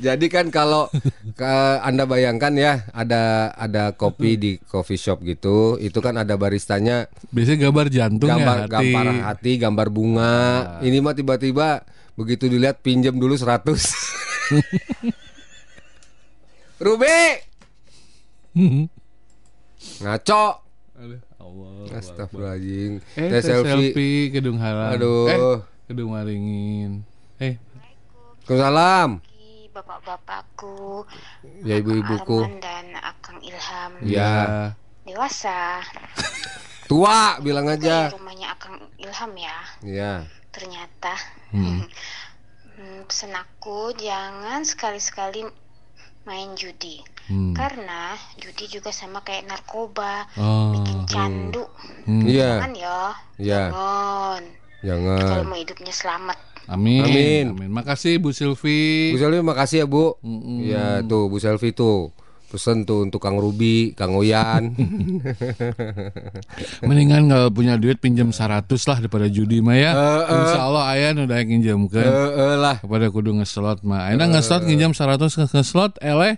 Jadi 0.00 0.32
kan 0.32 0.48
kalau 0.48 0.88
ke- 1.34 1.44
Anda 1.84 2.08
bayangkan 2.08 2.48
ya 2.54 2.88
ada 2.88 3.52
ada 3.52 3.92
kopi 3.92 4.32
di 4.34 4.52
coffee 4.58 4.96
shop 4.96 5.20
gitu, 5.20 5.76
itu 5.76 5.98
kan 5.98 6.16
ada 6.16 6.40
baristanya 6.40 7.04
Biasanya 7.28 7.68
gambar 7.68 7.86
jantung 7.92 8.24
gambar 8.26 8.56
ya 8.56 8.64
hati. 8.64 8.72
gambar 8.72 9.06
hati, 9.22 9.52
gambar 9.60 9.86
bunga. 9.88 10.36
Ini 10.80 10.98
mah 10.98 11.12
tiba-tiba 11.12 11.84
begitu 12.16 12.48
dilihat 12.48 12.80
pinjam 12.80 13.12
dulu 13.12 13.36
100. 13.36 13.60
Ruby. 16.80 17.20
Ngaco. 20.00 20.44
Aduh, 20.96 21.20
Allah. 21.50 21.70
Astagfirullahaladzim. 21.92 22.92
Eh, 23.14 23.28
Teh 23.28 23.42
selfie. 23.42 23.70
selfie 23.90 24.30
Kedung 24.30 24.58
Halang. 24.58 24.94
Aduh. 24.94 25.26
Eh, 25.26 25.58
Kedung 25.84 26.14
Waringin. 26.14 27.02
Eh, 27.36 27.58
Waalaikumsalam. 28.40 29.10
Pagi, 29.18 29.70
bapak-bapakku, 29.70 31.04
Ya 31.62 31.74
ibu-ibuku. 31.76 32.38
Arman 32.40 32.58
dan 32.58 32.86
Akang 32.96 33.38
Ilham 33.40 33.92
Ya. 34.00 34.74
dewasa. 35.02 35.82
Tua 36.86 37.38
bilang 37.38 37.66
Ke 37.66 37.78
aja. 37.78 38.10
rumahnya 38.10 38.50
Akang 38.50 38.78
Ilham 38.96 39.32
ya. 39.36 39.56
Ya. 39.82 40.12
Ternyata 40.50 41.14
Hmm. 41.50 41.82
Hmm, 42.72 43.04
pesan 43.04 43.36
aku 43.36 43.92
jangan 43.92 44.64
sekali-sekali 44.64 45.44
main 46.30 46.54
judi. 46.54 47.02
Hmm. 47.26 47.50
Karena 47.50 48.14
judi 48.38 48.70
juga 48.70 48.94
sama 48.94 49.18
kayak 49.20 49.50
narkoba, 49.50 50.30
Oh. 50.38 50.78
bikin 50.78 50.98
candu. 51.06 51.66
Hmm. 52.06 52.22
Iya. 52.22 52.62
Jangan 52.62 52.72
ya. 52.72 52.98
Ya. 53.36 53.62
Jangan. 53.66 54.42
Jangan. 54.80 55.26
Kalau 55.26 55.44
mau 55.44 55.58
hidupnya 55.58 55.90
selamat. 55.92 56.38
Amin. 56.70 57.02
Amin. 57.02 57.44
Amin. 57.50 57.70
Makasih 57.74 58.22
Bu 58.22 58.30
Silvi. 58.30 59.10
Bu 59.10 59.18
Selvi 59.18 59.42
makasih 59.42 59.82
ya 59.82 59.86
Bu. 59.90 60.14
Mm-mm. 60.22 60.62
Ya 60.62 61.02
tuh 61.02 61.26
Bu 61.26 61.42
Selvi 61.42 61.74
tuh 61.74 62.14
pesen 62.50 62.82
tuh 62.82 63.06
untuk 63.06 63.22
Kang 63.22 63.38
Ruby, 63.38 63.94
Kang 63.94 64.18
Oyan. 64.18 64.74
Mendingan 66.82 67.30
kalau 67.30 67.48
punya 67.48 67.78
duit 67.78 68.02
pinjam 68.02 68.34
100 68.34 68.66
lah 68.66 68.98
daripada 68.98 69.30
judi 69.30 69.62
mah 69.62 69.78
ya. 69.78 69.92
Eh, 69.94 70.22
eh. 70.26 70.38
Insya 70.42 70.60
Allah 70.66 70.84
Ayan 70.90 71.14
udah 71.22 71.38
nginjemkeun. 71.38 72.02
Eh 72.02 72.30
eh 72.34 72.54
lah. 72.58 72.76
Kepada 72.82 73.06
kudu 73.08 73.38
ngeslot 73.38 73.86
mah. 73.86 74.10
Ayeuna 74.10 74.26
ngeslot 74.28 74.66
nginjam 74.66 74.90
100 74.90 75.30
ke 75.30 75.44
ngeslot 75.54 75.92
eleh 76.02 76.34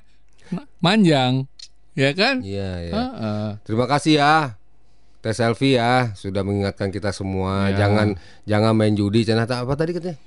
ma- 0.53 0.69
manjang. 0.79 1.49
Ya 1.97 2.13
kan? 2.13 2.45
Iya 2.45 2.71
ya. 2.85 2.93
Heeh. 2.93 3.49
Terima 3.65 3.89
kasih 3.89 4.21
ya. 4.21 4.37
Teh 5.23 5.31
Selfie 5.31 5.79
ya 5.79 6.11
sudah 6.19 6.43
mengingatkan 6.43 6.91
kita 6.91 7.15
semua 7.15 7.71
Ya. 7.71 7.87
jangan 7.87 8.19
jangan 8.45 8.73
main 8.75 8.93
judi. 8.93 9.23
Cenah 9.23 9.47
apa 9.47 9.73
tadi 9.73 9.95
katanya? 9.95 10.19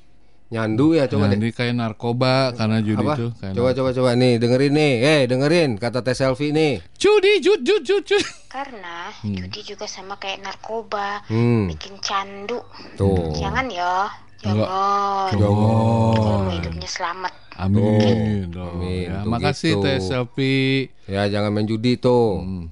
Nyandu 0.56 0.96
ya 0.96 1.04
coba 1.06 1.28
deh. 1.28 1.36
ini 1.36 1.52
kayak 1.52 1.76
narkoba 1.76 2.56
karena 2.56 2.80
judi 2.80 3.04
Apa? 3.04 3.14
itu 3.14 3.28
kayak 3.36 3.54
Coba 3.54 3.70
coba 3.76 3.90
coba 3.92 4.10
nih 4.16 4.34
dengerin 4.40 4.72
nih. 4.72 4.94
Eh 5.04 5.22
dengerin 5.28 5.70
kata 5.76 6.00
Teh 6.00 6.16
Selfie 6.16 6.56
nih. 6.56 6.80
Judi, 6.96 7.44
jud, 7.44 7.60
jud, 7.60 7.84
jud, 7.84 8.04
jud. 8.08 8.24
Karena 8.48 9.12
judi 9.20 9.60
juga 9.62 9.84
sama 9.84 10.16
kayak 10.16 10.40
narkoba, 10.40 11.20
Hmm. 11.28 11.68
bikin 11.68 12.00
candu. 12.00 12.64
Tuh. 12.96 13.36
Jangan 13.36 13.68
ya. 13.68 14.08
Jangan. 14.40 15.36
Jangan. 15.36 16.52
Hidupnya 16.56 16.88
selamat. 16.88 17.34
Amin. 17.56 18.52
dong. 18.52 18.80
Amin. 18.80 19.08
Ya, 19.08 19.24
makasih 19.24 19.80
gitu. 19.80 19.84
Teh 19.84 20.00
Selfie. 20.00 20.92
Ya 21.06 21.28
jangan 21.28 21.52
main 21.52 21.68
judi 21.68 21.96
tuh. 21.96 22.40
Hmm. 22.40 22.64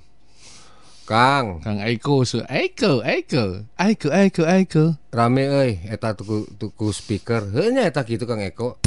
Kang, 1.14 1.62
Kang 1.62 1.78
Aiko, 1.78 2.26
su 2.26 2.42
Aiko, 2.50 3.06
Aiko, 3.06 3.62
Aiko, 3.78 4.10
Aiko, 4.10 4.42
Aiko. 4.50 4.84
rame 5.14 5.46
euy 5.46 5.78
eta 5.86 6.18
tuku 6.18 6.50
tuku 6.58 6.90
speaker. 6.90 7.46
Heuh 7.54 7.70
nya 7.70 7.86
eta 7.86 8.02
kitu 8.02 8.26
Kang 8.26 8.42
Eko. 8.42 8.82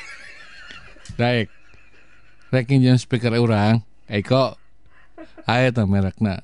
Daek. 1.20 1.52
Rek 2.48 2.64
jam 2.80 2.96
speaker 2.96 3.28
urang. 3.36 3.84
Aiko. 4.08 4.56
Aya 5.44 5.68
tah 5.68 5.84
merekna. 5.84 6.40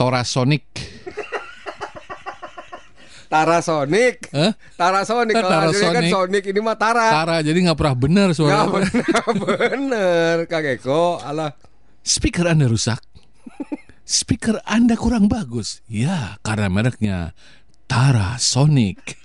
Torasonic. 0.00 0.64
Tara 3.28 3.60
Sonic. 3.60 4.30
Eh? 4.32 4.52
Tara 4.78 5.04
Sonic 5.04 5.34
kalau 5.36 5.50
Tara 5.52 5.66
hasilnya 5.68 5.92
kan 6.00 6.04
Sonic. 6.08 6.12
Sonic 6.16 6.44
ini 6.48 6.60
mah 6.64 6.80
Tara. 6.80 7.12
Tara 7.12 7.36
jadi 7.44 7.58
nggak 7.60 7.76
pernah 7.76 7.96
benar 7.98 8.28
Nggak 8.32 8.38
suara. 8.40 8.72
bener, 8.72 9.20
bener 9.44 10.36
Kang 10.48 10.64
Eko. 10.64 11.20
Alah. 11.20 11.52
Speaker 12.00 12.48
Anda 12.48 12.70
rusak. 12.72 13.15
Speaker 14.06 14.62
Anda 14.62 14.94
kurang 14.94 15.26
bagus. 15.26 15.82
Ya, 15.90 16.38
karena 16.46 16.70
mereknya 16.70 17.34
Tara 17.90 18.38
Sonic. 18.38 19.18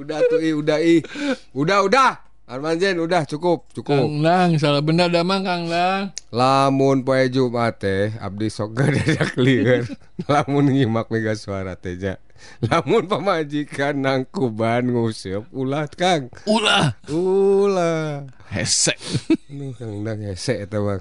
Udah 0.00 0.24
tuh 0.24 0.40
ih, 0.40 0.56
udah 0.56 0.80
ih. 0.80 1.04
Udah, 1.52 1.84
udah. 1.84 2.16
Arman 2.44 2.76
Zen, 2.76 3.00
udah 3.00 3.24
cukup, 3.24 3.72
cukup. 3.72 4.04
Kang 4.04 4.20
Lang, 4.20 4.60
salah 4.60 4.84
benda 4.84 5.08
damang 5.08 5.48
Kang 5.48 5.64
Lang. 5.64 6.12
Lamun 6.28 7.00
poe 7.00 7.24
Jumat 7.32 7.80
teh 7.80 8.12
abdi 8.20 8.52
sok 8.52 8.76
gadadak 8.76 9.32
lieur. 9.40 9.88
Lamun 10.28 10.68
nyimak 10.68 11.08
mega 11.08 11.32
suara 11.40 11.72
teh 11.72 11.96
nya. 11.96 12.20
Lamun 12.60 13.08
pamajikan 13.08 13.96
nang 13.96 14.28
kuban 14.28 14.92
nguseup 14.92 15.48
ulah 15.56 15.88
Kang. 15.88 16.28
Ulah. 16.44 17.00
Ulah. 17.08 18.28
Hesek. 18.52 19.00
Nuh 19.48 19.72
Kang 19.72 20.04
Dang 20.04 20.20
hese 20.20 20.68
eta 20.68 20.84
Bang. 20.84 21.00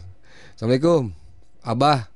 Assalamualaikum. 0.56 1.12
Abah. 1.60 2.08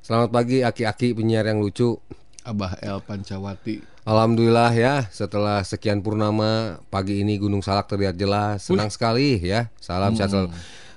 Selamat 0.00 0.32
pagi 0.32 0.64
aki-aki 0.64 1.12
penyiar 1.12 1.44
yang 1.44 1.60
lucu. 1.60 2.00
Abah 2.40 2.80
El 2.80 3.04
Pancawati. 3.04 3.97
Alhamdulillah 4.08 4.72
ya 4.72 5.04
setelah 5.12 5.60
sekian 5.60 6.00
purnama 6.00 6.80
pagi 6.88 7.20
ini 7.20 7.36
Gunung 7.36 7.60
Salak 7.60 7.92
terlihat 7.92 8.16
jelas. 8.16 8.64
Senang 8.64 8.88
sekali 8.88 9.36
ya 9.36 9.68
salam 9.84 10.16
sehat 10.16 10.32
selalu 10.32 10.48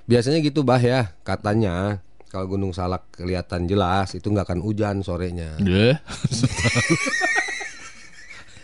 biasanya 0.07 0.39
gitu 0.39 0.63
bah 0.63 0.79
ya. 0.79 1.11
Katanya 1.27 1.99
kalau 2.31 2.55
Gunung 2.55 2.71
Salak 2.71 3.03
kelihatan 3.11 3.67
jelas 3.67 4.15
itu 4.15 4.31
nggak 4.31 4.47
akan 4.47 4.63
hujan 4.63 5.03
sorenya. 5.03 5.59
Deh. 5.59 5.99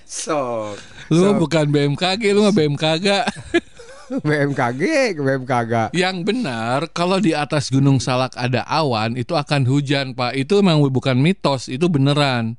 sok. 0.08 0.80
Lu 1.12 1.36
bukan 1.36 1.68
BMKG, 1.68 2.32
lu 2.32 2.48
mah 2.48 2.56
BMKG. 2.56 3.08
BMKG 4.24 4.84
BMKG 5.20 5.92
Yang 5.92 6.18
benar, 6.24 6.88
kalau 6.96 7.20
di 7.20 7.36
atas 7.36 7.68
Gunung 7.68 8.00
Salak 8.00 8.32
ada 8.40 8.64
awan, 8.64 9.20
itu 9.20 9.36
akan 9.36 9.68
hujan, 9.68 10.16
Pak. 10.16 10.40
Itu 10.40 10.64
memang 10.64 10.88
bukan 10.88 11.20
mitos, 11.20 11.68
itu 11.68 11.92
beneran. 11.92 12.56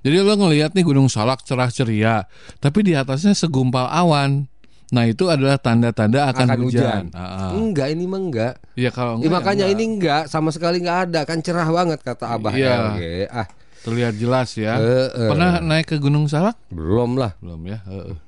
Jadi 0.00 0.16
lo 0.16 0.32
ngelihat 0.34 0.72
nih 0.72 0.82
Gunung 0.82 1.06
Salak 1.06 1.42
cerah 1.42 1.68
ceria, 1.68 2.24
tapi 2.56 2.80
di 2.82 2.92
atasnya 2.92 3.32
segumpal 3.32 3.84
awan. 3.84 4.48
Nah 4.88 5.04
itu 5.04 5.26
adalah 5.26 5.54
tanda-tanda 5.54 6.26
akan, 6.26 6.46
akan 6.46 6.58
hujan, 6.60 6.82
hujan. 6.82 7.04
Ah. 7.12 7.52
enggak 7.52 7.88
ini 7.88 8.04
mah 8.04 8.18
enggak 8.18 8.54
Ya 8.74 8.90
kalau 8.90 9.14
Ya, 9.14 9.16
enggak, 9.18 9.22
ya 9.22 9.36
makanya 9.36 9.64
enggak. 9.64 9.76
ini 9.76 9.84
enggak 9.86 10.22
sama 10.26 10.50
sekali 10.50 10.76
enggak 10.78 10.98
ada 11.06 11.20
kan 11.22 11.38
cerah 11.38 11.68
banget 11.68 11.98
kata 12.00 12.24
Abah 12.26 12.52
Iya. 12.52 12.74
LG 12.90 13.00
ah 13.30 13.46
terlihat 13.80 14.14
jelas 14.14 14.50
ya. 14.54 14.76
Eh, 14.76 15.08
eh. 15.14 15.28
Pernah 15.30 15.62
naik 15.62 15.86
ke 15.86 15.96
Gunung 15.96 16.26
Salak? 16.26 16.58
belum 16.68 17.14
lah 17.14 17.38
Belum 17.38 17.62
ya. 17.64 17.78
Heeh. 17.82 18.18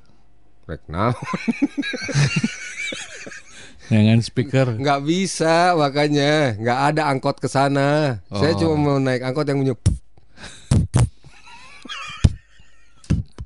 rek 0.65 0.87
naon. 0.87 1.19
Dengan 3.83 4.23
speaker. 4.23 4.79
nggak 4.79 5.01
bisa 5.03 5.75
makanya 5.75 6.55
nggak 6.55 6.79
ada 6.89 7.03
angkot 7.09 7.37
ke 7.37 7.45
sana 7.45 8.23
saya 8.31 8.55
Oh. 8.55 8.59
cuma 8.63 8.75
mau 8.79 8.97
naik 8.97 9.21
angkot 9.21 9.45
yang 9.45 9.61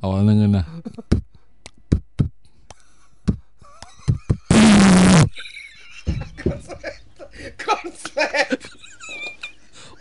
bunyi 0.07 0.23
Awalnya 0.23 0.33
ngena. 0.39 0.63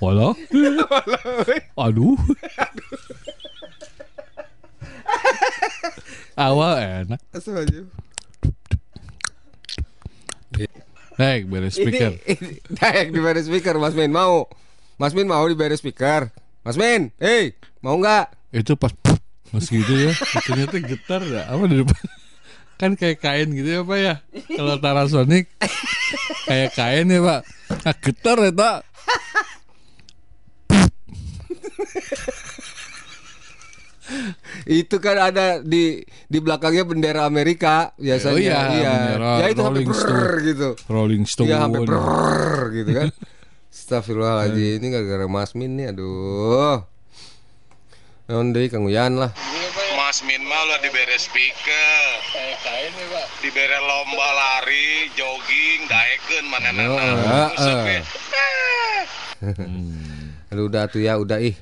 Walah. 0.03 0.35
Aduh. 1.79 2.19
Awal 6.35 6.73
enak. 7.07 7.21
Naik 11.15 11.47
beres 11.47 11.79
speaker. 11.79 12.11
Ini, 12.27 12.35
ini 12.35 12.59
Dayak 12.75 13.15
di 13.15 13.19
beres 13.23 13.47
speaker 13.47 13.79
Mas 13.79 13.95
Min 13.95 14.11
mau 14.11 14.51
Mas 14.99 15.15
Min 15.15 15.31
mau 15.31 15.47
di 15.47 15.55
beres 15.55 15.79
speaker 15.79 16.27
Mas 16.59 16.75
Min 16.75 17.15
Hei 17.23 17.55
mau 17.79 17.95
nggak 17.95 18.35
Itu 18.51 18.75
pas 18.75 18.91
Mas 19.55 19.67
gitu 19.67 19.93
ya. 19.95 20.11
Ternyata 20.43 20.75
getar 20.77 21.21
dah. 21.23 21.47
Apa 21.47 21.63
di 21.65 21.79
depan? 21.79 22.03
Kan 22.75 22.91
kayak 22.93 23.23
kain 23.23 23.55
gitu 23.55 23.69
ya 23.71 23.81
Pak 23.81 23.97
ya. 23.97 24.15
Kalau 24.51 24.75
Tarasonic 24.77 25.47
kayak 26.43 26.75
kain 26.75 27.07
ya 27.07 27.23
Pak. 27.23 27.41
Nah, 27.81 27.95
getar 27.95 28.37
ya 28.37 28.51
Pak. 28.51 28.77
Itu 34.69 35.01
kan 35.01 35.17
ada 35.17 35.65
di 35.65 35.97
di 36.29 36.37
belakangnya 36.37 36.85
bendera 36.85 37.21
Amerika 37.25 37.89
biasanya 37.97 38.37
Oh 38.37 38.41
iya, 38.41 38.57
bendera 38.61 39.31
Ya 39.41 39.45
itu 39.49 39.61
sampai 39.65 39.81
Rolling 39.81 39.89
brrrr 39.89 40.05
Stone. 40.29 40.45
gitu 40.45 40.69
Rolling 40.85 41.23
Stone. 41.25 41.47
Iya 41.49 41.57
sampai 41.65 41.79
brrrr 41.81 42.59
gitu 42.71 42.91
kan 42.93 43.07
Astagfirullahaladzim 43.73 44.77
Ini 44.77 44.87
gara-gara 44.93 45.25
Mas 45.25 45.51
Min 45.57 45.71
nih 45.73 45.89
Aduh 45.89 46.85
Deh 48.25 48.65
Kang 48.73 48.89
Uyan 48.89 49.21
lah. 49.21 49.29
Mas 49.93 50.25
Min 50.25 50.41
mah 50.41 50.57
udah 50.65 50.81
dibere 50.81 51.13
speaker. 51.21 52.01
Dibere 53.37 53.77
lomba 53.85 54.27
lari 54.33 55.13
jogging 55.13 55.85
daekeun 55.85 56.45
manehna 56.49 56.83
Oh, 56.89 56.97
nah, 56.97 57.49
eh, 57.53 58.01
eh. 58.01 59.61
Aduh 60.49 60.65
udah 60.65 60.89
tuh 60.89 61.05
ya 61.05 61.21
udah 61.21 61.37
ih. 61.37 61.53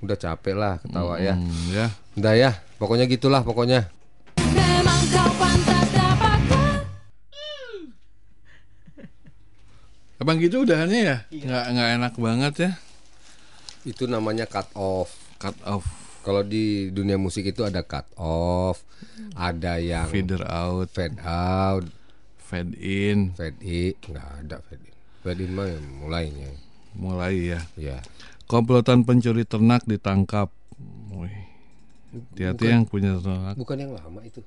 Udah 0.00 0.16
capek 0.16 0.56
lah 0.56 0.80
ketawa 0.80 1.20
ya. 1.20 1.36
Hmm, 1.36 1.68
ya. 1.68 1.92
Udah 2.16 2.32
ya 2.32 2.50
pokoknya 2.80 3.04
gitulah 3.12 3.44
pokoknya. 3.44 3.92
Memang 4.40 5.02
kau 5.12 5.30
pantas 5.36 5.88
dapatkan. 5.92 6.80
Abang 10.16 10.40
gitu 10.40 10.64
udahannya 10.64 11.00
ya? 11.04 11.16
Nggak 11.28 11.64
nggak 11.76 11.88
enak 12.00 12.12
banget 12.16 12.54
ya. 12.56 12.70
Itu 13.84 14.08
namanya 14.08 14.48
cut 14.48 14.72
off. 14.72 15.12
Cut 15.36 15.52
off, 15.68 15.84
Kalau 16.26 16.42
di 16.42 16.90
dunia 16.90 17.14
musik 17.14 17.46
itu 17.46 17.62
ada 17.62 17.86
cut 17.86 18.10
off 18.18 18.82
Ada 19.38 19.78
yang 19.78 20.10
feeder 20.10 20.42
out, 20.42 20.90
fade 20.90 21.22
out 21.22 21.86
fade 22.42 22.74
in, 22.82 23.30
Fade 23.38 23.62
in 23.62 23.94
Nggak 24.10 24.26
ada 24.42 24.56
fade 24.66 24.82
in 24.82 24.96
Fade 25.22 25.40
in 25.46 25.50
mah 25.54 25.70
yang 25.70 25.86
mulainya 26.02 26.50
mulai 26.96 27.54
ya. 27.54 27.60
Ya 27.76 28.00
Komplotan 28.46 29.02
pencuri 29.02 29.42
ternak 29.42 29.82
ditangkap. 29.90 30.54
Wih. 31.10 31.34
Hati-hati 32.14 32.64
yang 32.70 32.86
punya 32.86 33.18
ternak. 33.18 33.58
Bukan 33.58 33.76
yang 33.76 33.92
lama 33.92 34.22
itu 34.22 34.38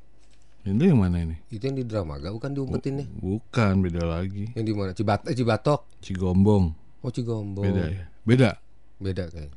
Ini 0.64 0.92
yang 0.92 1.00
mana 1.04 1.20
ini? 1.20 1.36
Itu 1.52 1.68
yang 1.68 1.78
di 1.80 1.86
Dramaga 1.88 2.32
bukan 2.32 2.52
diumpetin 2.52 3.04
ya 3.04 3.06
Bukan, 3.20 3.80
beda 3.84 4.04
lagi. 4.08 4.52
Yang 4.56 4.66
di 4.66 4.74
mana? 4.76 4.92
Cibat 4.96 5.28
eh, 5.28 5.36
Cibatok. 5.36 5.84
Cigombong, 6.04 6.72
Oh 7.04 7.12
Cigombong. 7.12 7.64
beda 7.64 7.84
ya. 7.92 8.06
Beda. 8.24 8.50
Beda 9.00 9.24
kayak. 9.32 9.52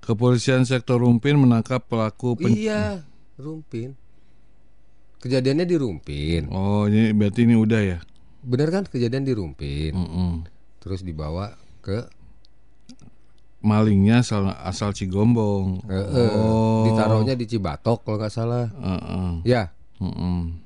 Kepolisian 0.00 0.64
sektor 0.64 0.98
Rumpin 0.98 1.36
menangkap 1.36 1.84
pelaku 1.84 2.34
pen- 2.34 2.54
Iya, 2.54 3.04
Rumpin. 3.36 3.92
Kejadiannya 5.18 5.64
di 5.64 5.76
Rumpin. 5.76 6.46
Oh, 6.48 6.86
ini 6.86 7.10
berarti 7.10 7.42
ini 7.42 7.54
udah 7.54 7.80
ya? 7.80 7.98
Bener 8.40 8.70
kan 8.70 8.86
kejadian 8.86 9.26
di 9.26 9.34
Rumpin. 9.34 9.92
Mm-mm. 9.92 10.32
Terus 10.78 11.02
dibawa 11.02 11.58
ke 11.80 12.06
Malingnya 13.58 14.22
asal 14.22 14.46
asal 14.62 14.94
Cigombong. 14.94 15.82
eh, 15.84 15.98
eh, 15.98 16.30
Oh. 16.30 16.86
ditaruhnya 16.86 17.34
di 17.34 17.44
Cibatok 17.44 18.06
kalau 18.06 18.16
nggak 18.16 18.30
salah. 18.30 18.70
Heeh. 18.70 19.42
Ya, 19.42 19.74
Mm-mm. 19.98 20.62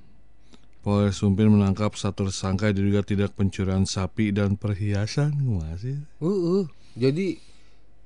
Polres 0.84 1.16
Sumpin 1.16 1.48
menangkap 1.48 1.96
satu 1.96 2.28
tersangka 2.28 2.68
diduga 2.68 3.00
tidak 3.00 3.32
pencurian 3.32 3.88
sapi 3.88 4.28
dan 4.28 4.60
perhiasan. 4.60 5.32
Masih. 5.32 6.04
uh, 6.20 6.28
uh. 6.28 6.64
jadi 6.92 7.40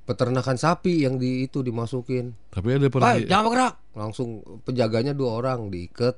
peternakan 0.07 0.55
sapi 0.55 1.03
yang 1.03 1.19
di 1.19 1.45
itu 1.45 1.61
dimasukin. 1.61 2.33
Tapi 2.49 2.69
ada 2.73 2.81
Hai, 2.81 2.91
perhiasan. 2.91 3.27
jangan 3.27 3.45
bergerak. 3.45 3.75
Langsung 3.93 4.29
penjaganya 4.63 5.13
dua 5.13 5.35
orang 5.35 5.69
diikat. 5.69 6.15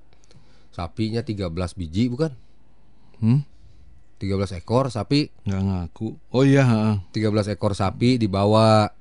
Sapinya 0.69 1.21
13 1.21 1.49
biji 1.75 2.07
bukan? 2.07 2.31
Hmm? 3.19 3.43
13 4.19 4.29
ekor 4.57 4.87
sapi, 4.89 5.31
Nggak 5.43 5.63
ngaku. 5.65 6.09
Oh 6.29 6.43
iya. 6.43 6.63
heeh. 6.63 6.97
13 7.13 7.55
ekor 7.55 7.73
sapi 7.73 8.15
dibawa. 8.15 8.93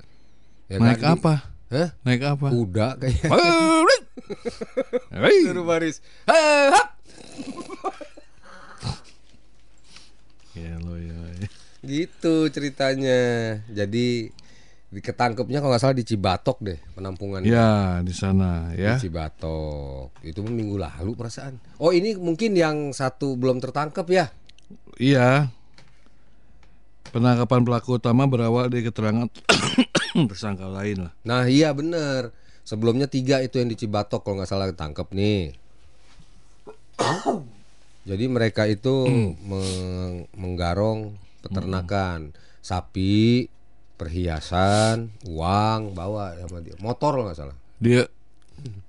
Ya 0.68 0.78
Naik 0.78 0.98
kan, 0.98 1.14
di- 1.14 1.20
apa? 1.20 1.34
Hah? 1.68 1.90
Naik 2.02 2.22
apa? 2.24 2.48
Kuda 2.48 2.88
kayaknya. 2.98 3.30
Hei. 5.12 5.38
Suruh 5.44 5.64
baris. 5.64 6.00
Hei, 6.26 6.72
hap. 6.72 6.88
Ya 10.54 10.74
lo 10.80 10.98
ya. 10.98 11.14
Gitu 11.86 12.50
ceritanya. 12.50 13.22
Jadi 13.70 14.34
diketangkepnya 14.88 15.60
kalau 15.60 15.76
nggak 15.76 15.84
salah 15.84 15.98
di 16.00 16.08
Cibatok 16.08 16.58
deh 16.64 16.80
penampungan. 16.96 17.44
Ya 17.44 18.00
di 18.00 18.16
sana 18.16 18.72
ya. 18.72 18.96
Di 18.96 19.08
Cibatok. 19.08 20.16
Itu 20.24 20.44
minggu 20.48 20.80
lalu 20.80 21.12
perasaan. 21.12 21.60
Oh 21.84 21.92
ini 21.92 22.16
mungkin 22.16 22.56
yang 22.56 22.96
satu 22.96 23.36
belum 23.36 23.60
tertangkap 23.60 24.08
ya? 24.08 24.32
Iya. 24.96 25.52
Penangkapan 27.12 27.64
pelaku 27.68 28.00
utama 28.00 28.28
berawal 28.28 28.72
dari 28.72 28.84
keterangan 28.84 29.28
tersangka 30.32 30.68
lain 30.72 31.08
lah. 31.08 31.14
Nah 31.28 31.44
iya 31.48 31.76
bener. 31.76 32.32
Sebelumnya 32.68 33.08
tiga 33.08 33.40
itu 33.44 33.60
yang 33.60 33.72
di 33.72 33.80
Cibatok 33.80 34.24
kalau 34.24 34.40
nggak 34.40 34.52
salah 34.52 34.68
ketangkep 34.72 35.08
nih. 35.12 35.56
Jadi 38.08 38.26
mereka 38.32 38.64
itu 38.68 39.08
meng- 39.52 40.32
menggarong 40.32 41.16
peternakan 41.44 42.32
sapi, 42.64 43.48
perhiasan, 43.98 45.10
uang 45.26 45.98
bawa 45.98 46.38
sama 46.38 46.62
dia. 46.62 46.78
Motor 46.78 47.26
nggak 47.26 47.38
salah. 47.38 47.58
Dia 47.82 48.06
non 48.06 48.82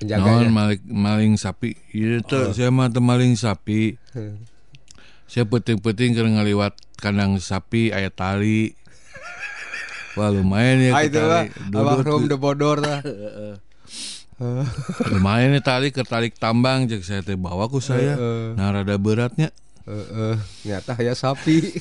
Penjaganya. 0.00 0.48
maling, 0.48 0.82
maling 0.88 1.34
sapi. 1.36 1.76
Iya 1.92 2.24
tuh 2.24 2.56
saya 2.56 2.72
mah 2.72 2.88
maling 2.88 3.36
sapi. 3.36 4.00
Saya 5.28 5.44
penting-penting 5.44 6.16
karena 6.16 6.40
ngaliwat 6.40 6.72
kandang 6.96 7.36
sapi 7.36 7.92
ayat 7.92 8.16
tali. 8.16 8.72
Wah 10.18 10.32
lumayan 10.32 10.82
ya 10.82 10.90
Ah 10.96 11.06
ke 11.06 11.14
itu 11.14 11.20
lah, 11.22 11.44
abang 11.70 12.26
de 12.26 12.34
Bodor 12.34 12.82
lah. 12.82 12.98
lumayan 15.12 15.52
nih 15.52 15.60
tali 15.60 15.92
ke 15.92 16.00
tarik 16.00 16.34
tambang 16.40 16.88
cek 16.88 17.04
saya 17.04 17.20
teh 17.20 17.36
bawa 17.36 17.68
ku 17.68 17.78
saya. 17.78 18.16
Nah 18.56 18.72
rada 18.72 18.96
beratnya. 18.96 19.52
Eh, 19.84 20.36
ternyata 20.64 20.96
ya 20.98 21.12
sapi. 21.12 21.76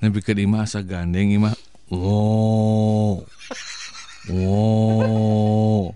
Nabi 0.00 0.24
ke 0.24 0.32
imah 0.32 0.64
asa 0.64 0.80
gandeng 0.80 1.36
imah. 1.36 1.52
Oh. 1.90 3.26
Oh. 4.30 5.90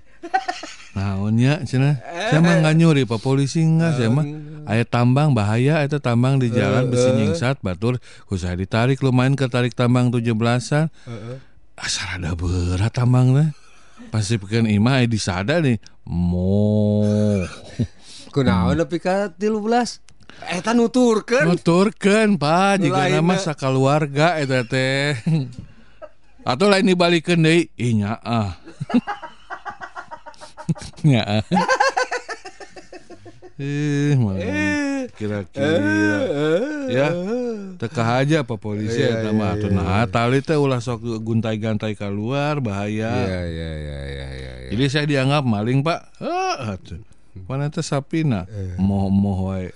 Naonnya 0.95 1.63
cenah. 1.63 2.03
Saya 2.03 2.43
mah 2.43 2.59
nggak 2.63 2.75
nyuri 2.79 3.03
Pak 3.07 3.23
polisi 3.23 3.63
enggak 3.63 3.99
saya 3.99 4.11
mah. 4.11 4.27
Aya 4.65 4.83
tambang 4.83 5.37
bahaya 5.37 5.85
eta 5.85 6.01
tambang 6.01 6.41
di 6.41 6.49
jalan 6.51 6.89
besi 6.89 7.15
nyingsat 7.15 7.61
batur 7.61 8.01
usaha 8.33 8.57
ditarik 8.57 8.99
lumayan 9.05 9.39
ke 9.39 9.47
tarik 9.47 9.77
tambang 9.77 10.11
17-an. 10.11 10.91
Asal 11.79 12.07
ada 12.19 12.35
berat 12.35 12.91
tambang 12.91 13.35
teh. 13.37 13.49
Pasti 14.11 14.39
pikeun 14.39 14.67
imah 14.67 15.03
aya 15.03 15.07
disada 15.07 15.63
nih. 15.63 15.79
Mo. 16.07 17.45
Kunaon 18.35 18.79
nepi 18.83 18.99
ka 18.99 19.31
13? 19.37 20.03
Eta 20.59 20.75
nuturkeun. 20.75 21.47
Nuturkeun 21.47 22.35
Pak 22.41 22.83
jika 22.83 23.07
nama 23.11 23.35
sakaluarga 23.39 24.43
eta 24.43 24.67
teh. 24.67 25.15
Atau 26.45 26.69
lain 26.69 26.85
dibalikeun 26.85 27.41
deui, 27.41 27.73
ih 27.81 27.93
nyaah. 28.05 28.53
nyaah. 31.09 31.45
Eh, 33.55 34.13
malam. 34.19 34.45
kira-kira. 35.15 35.79
Ya 36.91 37.09
teka 37.79 38.03
aja 38.03 38.43
apa 38.43 38.59
polisi 38.59 38.99
Iya, 38.99 39.31
mah 39.31 39.55
iya, 39.55 39.63
atuh 39.63 39.71
nah 39.71 40.05
tali 40.11 40.43
teh 40.43 40.59
ulah 40.59 40.83
sok 40.83 41.23
guntai-gantai 41.23 41.95
keluar 41.95 42.59
bahaya. 42.59 43.15
Iya 43.15 43.41
iya 43.47 43.71
iya 43.79 44.01
iya 44.11 44.29
iya. 44.35 44.53
iya. 44.59 44.69
jadi 44.75 44.85
saya 44.91 45.07
dianggap 45.07 45.47
maling 45.47 45.87
pak. 45.87 46.03
Ah 46.19 46.75
atuh 46.75 46.99
mana 47.47 47.71
teh 47.71 47.85
sapina 47.87 48.47
moh 48.75 49.07
moh 49.07 49.55
wae. 49.55 49.71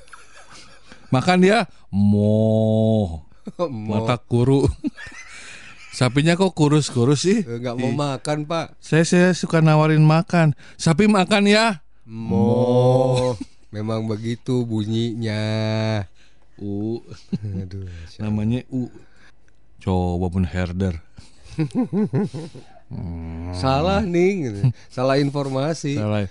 Makan 1.15 1.39
dia 1.39 1.71
moh. 1.95 3.23
Mata 3.89 4.19
kuru 4.21 4.67
sapinya 5.99 6.39
kok 6.39 6.55
kurus-kurus 6.55 7.27
sih 7.27 7.43
enggak 7.43 7.75
mau 7.75 7.91
makan, 7.91 8.47
Pak. 8.47 8.79
saya 8.79 9.03
saya 9.03 9.29
suka 9.35 9.59
nawarin 9.59 10.07
makan 10.07 10.55
sapi 10.79 11.11
makan 11.11 11.51
ya 11.51 11.83
Mo. 12.09 13.37
Memang 13.69 14.09
begitu 14.09 14.65
bunyinya. 14.65 15.45
u 16.57 17.05
Aduh. 17.61 17.85
namanya 18.17 18.65
u 18.73 18.89
Coba 19.79 20.27
pun 20.33 20.43
herder. 20.49 20.99
Salah 23.55 24.03
nih, 24.03 24.31
gitu. 24.49 24.61
salah 24.91 25.21
informasi. 25.21 26.01
Salah. 26.01 26.27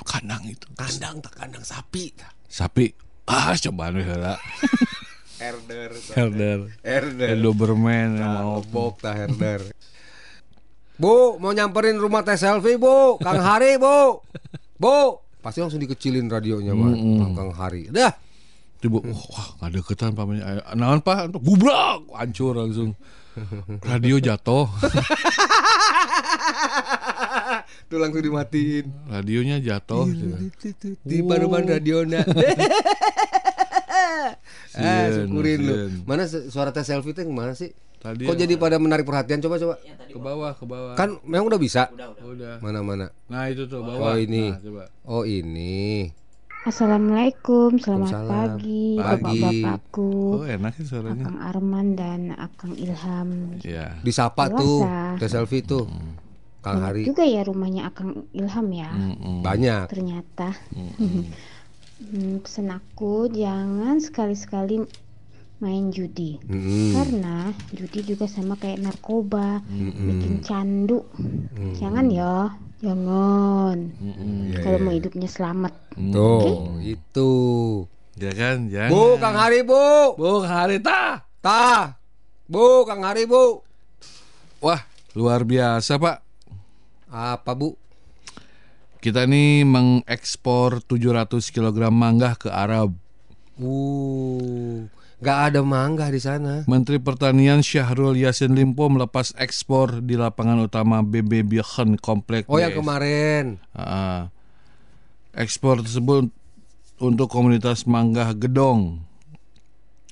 Kandang 0.00 0.46
itu. 0.48 0.64
Kandang 0.78 1.20
tak 1.20 1.34
kandang 1.36 1.66
sapi. 1.66 2.14
Sapi. 2.48 2.94
Ah, 3.26 3.52
we 3.52 4.00
heula. 4.00 4.38
Herder. 5.36 5.90
Herder. 6.12 6.58
Herder. 6.80 7.28
Eh, 7.28 7.38
Doberman 7.38 8.16
mau 8.16 8.60
Bok 8.62 8.98
tak 8.98 9.14
herder. 9.16 9.60
Bu, 10.96 11.36
mau 11.36 11.52
nyamperin 11.52 12.00
rumah 12.00 12.24
teh 12.24 12.34
selfie, 12.34 12.80
Bu. 12.80 13.20
Kang 13.20 13.36
Hari, 13.36 13.76
Bu. 13.76 14.24
Bu. 14.76 15.20
Pasti 15.44 15.60
langsung 15.60 15.76
dikecilin 15.78 16.24
radionya, 16.26 16.72
Pak. 16.72 16.92
Kang, 17.20 17.32
Kang 17.34 17.52
Hari. 17.52 17.92
Dah. 17.92 18.16
Tiba, 18.76 19.00
wah 19.00 19.48
nggak 19.58 19.70
deketan 19.74 20.12
pamannya. 20.12 20.42
Eh, 20.42 20.76
Naon 20.76 21.00
pak, 21.00 21.32
gubrak, 21.32 22.04
hancur 22.12 22.56
langsung. 22.56 22.92
Radio 23.84 24.16
jatuh, 24.16 24.64
Tuh 27.86 27.98
langsung 28.00 28.24
dimatiin. 28.24 28.88
radionya 29.06 29.60
jatuh. 29.60 30.08
Di 31.04 31.20
baruman 31.20 31.68
radiona. 31.68 32.24
Sieun, 34.68 35.10
syukurin 35.24 35.58
lu. 35.60 35.74
Mana 36.02 36.24
su- 36.24 36.46
suara 36.46 36.70
teh 36.70 36.82
selfie 36.82 37.12
teh 37.12 37.24
mana 37.24 37.52
sih? 37.52 37.70
Tadi 37.96 38.22
Kok 38.22 38.36
jadi 38.36 38.54
pada 38.54 38.76
menarik 38.76 39.02
perhatian 39.02 39.40
coba 39.40 39.56
coba. 39.56 39.74
ke 40.06 40.14
bawah, 40.16 40.52
ke 40.52 40.64
bawah. 40.64 40.94
Kan 40.94 41.18
memang 41.22 41.46
udah 41.46 41.58
bisa. 41.58 41.88
udah. 42.20 42.60
Mana 42.60 42.80
mana. 42.80 43.06
Nah 43.26 43.46
itu 43.46 43.64
tuh 43.64 43.80
bawah. 43.80 44.12
Oh 44.12 44.16
ini. 44.16 44.44
Nah, 44.46 44.60
coba. 44.60 44.82
Oh 45.02 45.22
ini. 45.22 46.12
Assalamualaikum, 46.62 47.78
selamat 47.78 48.10
pagi, 48.26 48.98
Pagi. 48.98 48.98
bapak-bapakku, 48.98 50.10
Oh 50.34 50.44
enak 50.44 50.74
sih 50.74 50.82
suaranya. 50.82 51.22
Akang 51.22 51.38
Arman 51.40 51.86
dan 51.94 52.20
Akang 52.32 52.74
Ilham. 52.74 53.54
Iya. 53.60 54.02
Disapa 54.02 54.50
Dewasa. 54.50 54.58
tuh 54.58 54.78
teh 55.16 55.30
selfie 55.30 55.62
tuh. 55.62 55.86
Kang 56.58 56.76
Banyak 56.76 56.84
Hari 56.84 57.02
juga 57.06 57.22
ya 57.22 57.40
rumahnya 57.40 57.86
Akang 57.86 58.26
Ilham 58.32 58.66
ya, 58.72 58.90
Mm-mm. 58.90 59.38
banyak. 59.40 59.86
ternyata. 59.86 60.58
Hmm, 60.74 61.30
pesan 62.44 62.76
aku 62.76 63.32
jangan 63.32 63.96
sekali-sekali 63.96 64.84
main 65.56 65.88
judi. 65.88 66.36
Mm-mm. 66.44 66.92
Karena 66.92 67.48
judi 67.72 68.04
juga 68.04 68.28
sama 68.28 68.60
kayak 68.60 68.84
narkoba, 68.84 69.64
bikin 69.72 70.44
candu. 70.44 71.08
Jangan 71.80 72.12
ya, 72.12 72.52
jangan. 72.84 73.96
Mm-mm. 73.96 74.52
Iya, 74.52 74.60
Kalau 74.60 74.78
iya. 74.80 74.84
mau 74.84 74.92
hidupnya 74.92 75.28
selamat. 75.28 75.72
Tuh, 75.96 76.76
itu. 76.84 77.32
Ya 78.16 78.32
kan, 78.32 78.68
jangan. 78.68 78.92
Bu, 78.92 79.02
Kang 79.20 79.36
Hari, 79.36 79.60
Bu. 79.64 80.16
Bu, 80.16 80.44
hari 80.44 80.80
ta. 80.80 81.24
Tah. 81.40 82.00
Bu, 82.48 82.84
Kang 82.84 83.04
Hari, 83.04 83.28
Bu. 83.28 83.60
Wah, 84.60 84.80
luar 85.12 85.44
biasa 85.44 86.00
pak. 86.00 86.24
Apa, 87.12 87.52
Bu? 87.52 87.76
Kita 89.06 89.22
ini 89.22 89.62
mengekspor 89.62 90.82
700 90.82 91.38
kg 91.54 91.94
mangga 91.94 92.34
ke 92.34 92.50
Arab. 92.50 92.90
Uh, 93.54 94.82
nggak 95.22 95.38
ada 95.46 95.62
mangga 95.62 96.10
di 96.10 96.18
sana. 96.18 96.66
Menteri 96.66 96.98
Pertanian 96.98 97.62
Syahrul 97.62 98.18
Yassin 98.18 98.58
Limpo 98.58 98.90
melepas 98.90 99.30
ekspor 99.38 100.02
di 100.02 100.18
lapangan 100.18 100.58
utama 100.58 101.06
BB 101.06 101.46
Bichen 101.46 102.02
Komplek. 102.02 102.50
Oh, 102.50 102.58
yang 102.58 102.74
BS. 102.74 102.78
kemarin. 102.82 103.44
Ah. 103.78 104.26
ekspor 105.38 105.86
tersebut 105.86 106.26
untuk 106.98 107.30
komunitas 107.30 107.86
mangga 107.86 108.34
Gedong. 108.34 109.06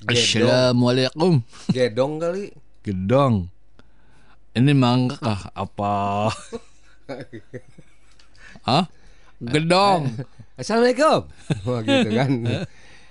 Assalamualaikum. 0.06 1.42
Gedong 1.66 2.22
kali. 2.22 2.54
Gedong. 2.86 3.50
Ini 4.54 4.70
mangga 4.70 5.18
kah 5.18 5.50
apa? 5.50 6.30
Hah? 8.64 8.84
Gedong. 9.38 10.08
Assalamualaikum. 10.60 11.28
Wah, 11.66 11.80
gitu 11.82 12.08
kan. 12.10 12.30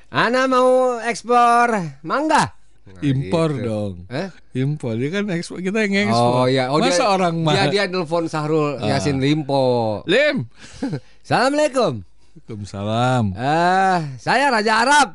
Ana 0.09 0.45
mau 0.45 0.97
ekspor 0.99 1.73
mangga. 2.01 2.53
Nah, 2.83 2.99
Impor 2.99 3.49
gitu. 3.55 3.63
dong. 3.63 3.93
Eh? 4.11 4.27
Impor 4.59 4.99
dia 4.99 5.09
kan 5.09 5.23
ekspor 5.31 5.59
kita 5.59 5.87
yang 5.87 6.11
ekspor. 6.11 6.31
Oh 6.35 6.47
ya, 6.47 6.67
oh 6.67 6.77
Masa 6.77 7.07
dia, 7.07 7.07
orang 7.09 7.33
mah 7.39 7.53
dia 7.55 7.65
dia 7.71 7.83
nelfon 7.87 8.27
Sahrul 8.27 8.75
Yasin 8.79 9.23
Limpo. 9.23 10.03
Lim. 10.03 10.45
Assalamualaikum. 11.23 12.03
Waalaikumsalam. 12.43 13.23
Eh, 13.33 13.99
saya 14.19 14.51
Raja 14.51 14.73
Arab. 14.83 15.07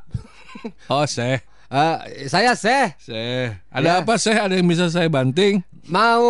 Oh, 0.88 1.04
Seh. 1.04 1.44
Eh, 1.68 1.96
saya 2.26 2.56
Seh 2.56 2.96
Seh. 2.96 3.52
Ada 3.68 3.84
Ya. 3.84 3.94
apa, 4.00 4.16
Seh? 4.16 4.32
Ada 4.32 4.56
yang 4.56 4.66
bisa 4.66 4.88
saya 4.88 5.12
banting? 5.12 5.60
Mau 5.88 6.24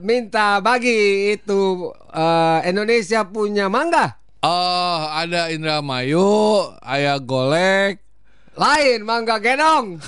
minta 0.00 0.58
bagi 0.58 1.32
itu 1.36 1.92
eh, 2.10 2.58
Indonesia 2.68 3.24
punya 3.24 3.68
mangga. 3.68 4.16
Oh, 4.40 5.00
ada 5.10 5.48
Indramayu, 5.50 6.70
ayah 6.84 7.18
golek. 7.18 8.00
Lain 8.56 9.04
mangga 9.04 9.36
gedong. 9.38 9.96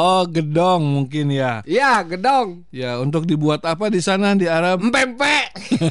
Oh, 0.00 0.24
gedong 0.24 0.80
mungkin 0.86 1.28
ya. 1.28 1.60
Iya, 1.68 2.00
gedong. 2.06 2.64
Ya, 2.72 2.96
untuk 3.02 3.28
dibuat 3.28 3.60
apa 3.68 3.92
di 3.92 4.00
sana 4.00 4.32
di 4.32 4.48
Arab? 4.48 4.80
Empempe. 4.80 5.50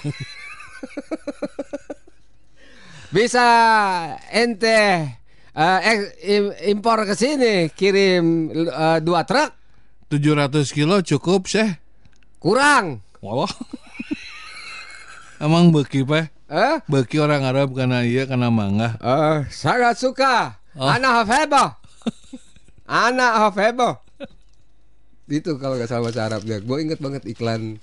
Bisa 3.13 3.45
ente 4.33 4.81
eh, 5.53 5.79
im- 6.25 6.55
impor 6.73 7.05
ke 7.05 7.13
sini 7.13 7.69
kirim 7.69 8.49
eh, 8.65 8.97
dua 9.03 9.27
truk 9.29 9.58
700 10.09 10.73
kilo 10.73 10.99
cukup, 11.05 11.45
Seh. 11.45 11.77
kurang. 12.41 13.05
Walah. 13.21 13.51
Emang 15.43 15.69
beki, 15.71 16.03
Pak? 16.03 16.33
Eh? 16.49 16.75
Beki 16.89 17.21
orang 17.21 17.45
Arab 17.45 17.77
karena 17.77 18.01
iya 18.01 18.25
karena 18.25 18.49
mangga. 18.49 18.97
Eh, 18.97 19.45
sangat 19.53 20.01
suka. 20.01 20.57
Oh. 20.73 20.89
Anak 20.89 21.23
hafebo. 21.23 21.63
Anak 22.89 23.31
hafebo. 23.37 24.01
Itu 25.29 25.61
kalau 25.61 25.77
nggak 25.77 25.85
salah 25.85 26.09
bahasa 26.09 26.25
Arabnya. 26.25 26.57
Gue 26.57 26.81
inget 26.81 26.97
banget 26.97 27.21
iklan 27.29 27.77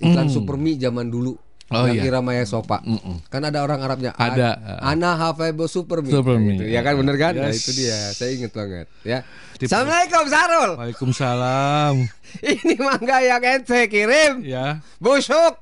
iklan 0.00 0.28
Supermi 0.32 0.80
zaman 0.80 1.12
dulu. 1.12 1.36
Oh, 1.68 1.84
yang 1.84 2.00
iya. 2.00 2.08
Ira 2.08 2.20
Maya 2.20 2.42
Sopa. 2.42 2.80
Kan 3.28 3.44
ada 3.44 3.60
orang 3.60 3.76
Arabnya. 3.78 4.16
Ada. 4.16 4.80
Ana 4.80 5.14
hafebo 5.14 5.68
Supermi. 5.68 6.08
Supermi. 6.08 6.56
Gitu. 6.56 6.72
Ya 6.72 6.80
kan 6.80 6.96
bener 6.96 7.14
kan? 7.14 7.36
Nah, 7.36 7.52
Yes. 7.52 7.60
itu 7.62 7.84
dia. 7.84 7.98
Saya 8.10 8.30
inget 8.32 8.52
banget. 8.52 8.88
Ya. 9.04 9.20
Tipe- 9.54 9.68
Assalamualaikum 9.68 10.24
Sarul. 10.26 10.70
Waalaikumsalam. 10.80 11.94
Ini 12.56 12.74
mangga 12.78 13.20
yang 13.20 13.42
ente 13.44 13.84
kirim. 13.86 14.40
Ya. 14.42 14.80
Busuk. 14.96 15.60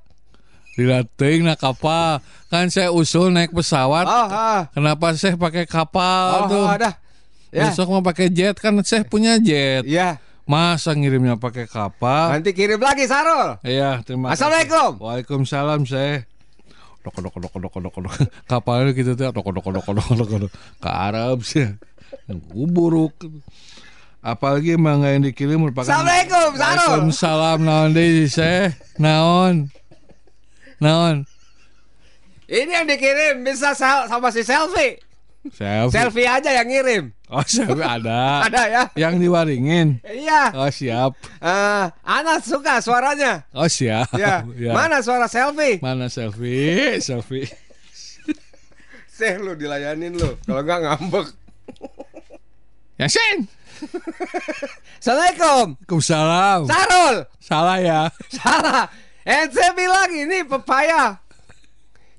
Dilatih 0.74 1.42
nak 1.42 1.58
kapal. 1.58 2.22
Kan 2.46 2.68
saya 2.68 2.92
usul 2.92 3.32
naik 3.32 3.50
pesawat. 3.50 4.04
Oh, 4.04 4.28
ah. 4.28 4.70
Kenapa 4.70 5.10
saya 5.16 5.34
pakai 5.34 5.66
kapal 5.66 6.46
Oh, 6.46 6.48
tuh? 6.48 6.66
oh, 6.66 6.76
dah. 6.76 6.94
Ya. 7.50 7.66
Besok 7.66 7.88
mau 7.88 8.04
pakai 8.04 8.28
jet 8.28 8.54
kan 8.54 8.76
saya 8.80 9.02
punya 9.02 9.40
jet. 9.40 9.82
Ya. 9.82 10.20
Masa 10.46 10.94
ngirimnya 10.94 11.34
pakai 11.42 11.66
kapal? 11.66 12.38
Nanti 12.38 12.54
kirim 12.54 12.78
lagi 12.78 13.10
Sarul. 13.10 13.58
Iya, 13.66 14.06
terima 14.06 14.30
kasih. 14.30 14.46
Assalamualaikum. 14.46 14.90
Waalaikumsalam, 15.02 15.82
saya. 15.90 16.22
Dok 17.02 17.18
dok 17.18 17.34
dok 17.34 17.54
dok 17.58 17.74
dok 17.82 17.96
dok. 18.06 18.14
Kapalnya 18.50 18.94
gitu 18.94 19.18
tuh 19.18 19.34
dok 19.34 19.42
dok 19.42 19.66
dok 19.74 19.90
dok 19.90 20.06
dok 20.14 20.28
dok. 20.46 20.52
Ke 20.78 20.90
Arab 20.90 21.42
sih. 21.42 21.66
Buruk. 22.54 23.18
Apalagi 24.22 24.78
mangga 24.78 25.10
yang 25.10 25.26
dikirim 25.26 25.66
merupakan 25.66 25.86
Assalamualaikum, 25.86 26.50
Sarul. 26.54 26.78
Waalaikumsalam 26.78 27.58
naon 27.66 27.90
deui 27.90 28.26
saya? 28.30 28.70
Naon? 29.02 29.66
Naon? 30.78 31.26
Ini 32.46 32.70
yang 32.70 32.86
dikirim 32.86 33.42
bisa 33.42 33.74
sama 33.74 34.30
si 34.30 34.46
selfie. 34.46 35.02
Selfie. 35.50 35.90
Selfie 35.90 36.30
aja 36.30 36.54
yang 36.54 36.70
ngirim. 36.70 37.10
Oh, 37.26 37.42
selfie 37.50 37.82
ada. 37.82 38.46
Ada 38.46 38.62
ya? 38.70 38.82
Yang 38.94 39.14
diwaringin. 39.26 39.98
Iya. 40.06 40.54
Oh, 40.54 40.70
siap. 40.70 41.18
Eh, 41.42 41.84
anak 42.06 42.46
suka 42.46 42.78
suaranya. 42.78 43.42
Oh, 43.50 43.66
siap. 43.66 44.14
Ya. 44.14 44.46
Ya. 44.56 44.72
Mana 44.72 45.02
suara 45.02 45.26
selfie? 45.26 45.82
Mana 45.82 46.06
selfie? 46.06 46.96
Selfie. 47.06 47.50
Seh 49.10 49.40
lu 49.40 49.56
dilayanin 49.58 50.14
lu. 50.14 50.36
Kalau 50.46 50.62
nggak 50.62 50.80
ngambek. 50.86 51.26
Yasin. 53.00 53.48
Assalamualaikum. 55.00 55.76
Waalaikumsalam. 55.76 56.60
Sarul. 56.68 57.16
Salah 57.40 57.78
ya. 57.80 58.00
Salah. 58.32 58.88
Ente 59.26 59.66
bilang 59.76 60.12
ini 60.14 60.44
pepaya. 60.46 61.20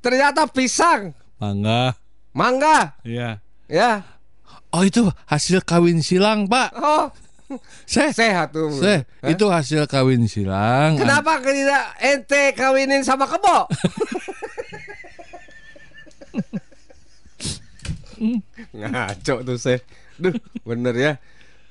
Ternyata 0.03 0.45
pisang. 0.49 1.14
Mangga. 1.41 1.95
Mangga. 2.34 2.97
Iya. 3.01 3.41
Ya. 3.70 4.16
Oh 4.72 4.84
itu 4.84 5.07
hasil 5.26 5.63
kawin 5.63 6.03
silang 6.03 6.45
pak. 6.45 6.72
Oh. 6.76 7.07
Seh, 7.88 8.11
Sehat 8.11 8.51
tuh. 8.51 8.68
seh, 8.76 9.07
Hah? 9.24 9.32
itu 9.32 9.47
hasil 9.47 9.88
kawin 9.88 10.28
silang. 10.28 10.99
Kenapa 10.99 11.39
tidak 11.39 11.95
ente 12.03 12.51
kawinin 12.51 13.07
sama 13.07 13.24
kebo? 13.24 13.72
Ngaco 18.74 19.36
tuh 19.45 19.57
seh. 19.57 19.80
Duh, 20.18 20.34
bener 20.65 20.95
ya. 20.97 21.13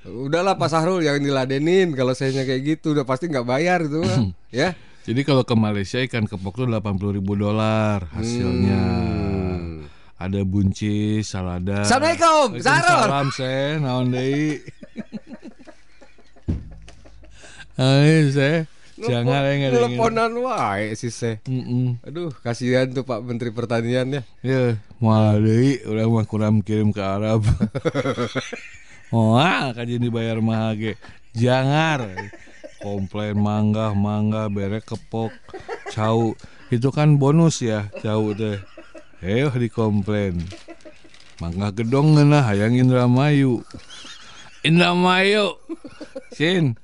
Udahlah 0.06 0.54
Pak 0.54 0.70
Sahrul 0.70 1.02
yang 1.02 1.18
diladenin 1.18 1.90
kalau 1.92 2.14
sayanya 2.14 2.46
kayak 2.46 2.78
gitu 2.78 2.94
udah 2.94 3.02
pasti 3.02 3.26
nggak 3.26 3.44
bayar 3.44 3.82
itu 3.82 3.98
mah. 4.00 4.30
ya. 4.54 4.72
Jadi 5.02 5.20
kalau 5.22 5.42
ke 5.42 5.54
Malaysia 5.54 5.98
ikan 6.02 6.26
kepok 6.26 6.54
tuh 6.56 6.66
80 6.66 6.82
ribu 7.18 7.34
dolar 7.34 8.06
hasilnya. 8.14 8.80
Hmm. 8.80 9.86
Ada 10.16 10.48
buncis, 10.48 11.28
salada. 11.28 11.84
Assalamualaikum, 11.84 12.56
Sahrul. 12.56 13.04
Salam 13.04 13.28
saya, 13.36 13.76
naon 13.76 14.08
deui. 14.08 14.64
Hai, 17.76 18.32
saya. 18.32 18.64
Jangan 18.96 19.44
ya 19.60 19.68
Teleponan 19.76 20.32
wae 20.40 20.96
sih 20.96 21.12
seh. 21.12 21.36
Mm-mm. 21.44 22.00
Aduh, 22.00 22.32
kasihan 22.32 22.88
tuh 22.88 23.04
Pak 23.04 23.20
Menteri 23.28 23.52
Pertanian 23.52 24.08
ya. 24.08 24.22
Ya, 24.40 24.80
mau 25.04 25.36
deui 25.36 25.84
udah 25.84 26.08
mah 26.08 26.24
kurang 26.24 26.64
kirim 26.64 26.96
ke 26.96 27.04
Arab. 27.04 27.44
Wah, 29.12 29.76
kajian 29.76 30.00
dibayar 30.00 30.40
mahal 30.40 30.80
ge. 30.80 30.92
Jangar. 31.36 32.08
Komplain 32.80 33.36
mangga, 33.36 33.92
mangga, 33.92 34.48
berek 34.48 34.88
kepok, 34.88 35.28
cau. 35.92 36.32
Itu 36.72 36.88
kan 36.88 37.20
bonus 37.20 37.60
ya, 37.60 37.92
cau 38.00 38.32
teh. 38.32 38.56
Heo 39.24 39.48
dikomplain. 39.48 40.44
Mangga 41.40 41.72
gedong 41.72 42.16
ngeunah 42.16 42.44
hayang 42.44 42.76
Indramayu. 42.76 43.64
Indramayu. 44.60 45.56
Sin. 46.36 46.76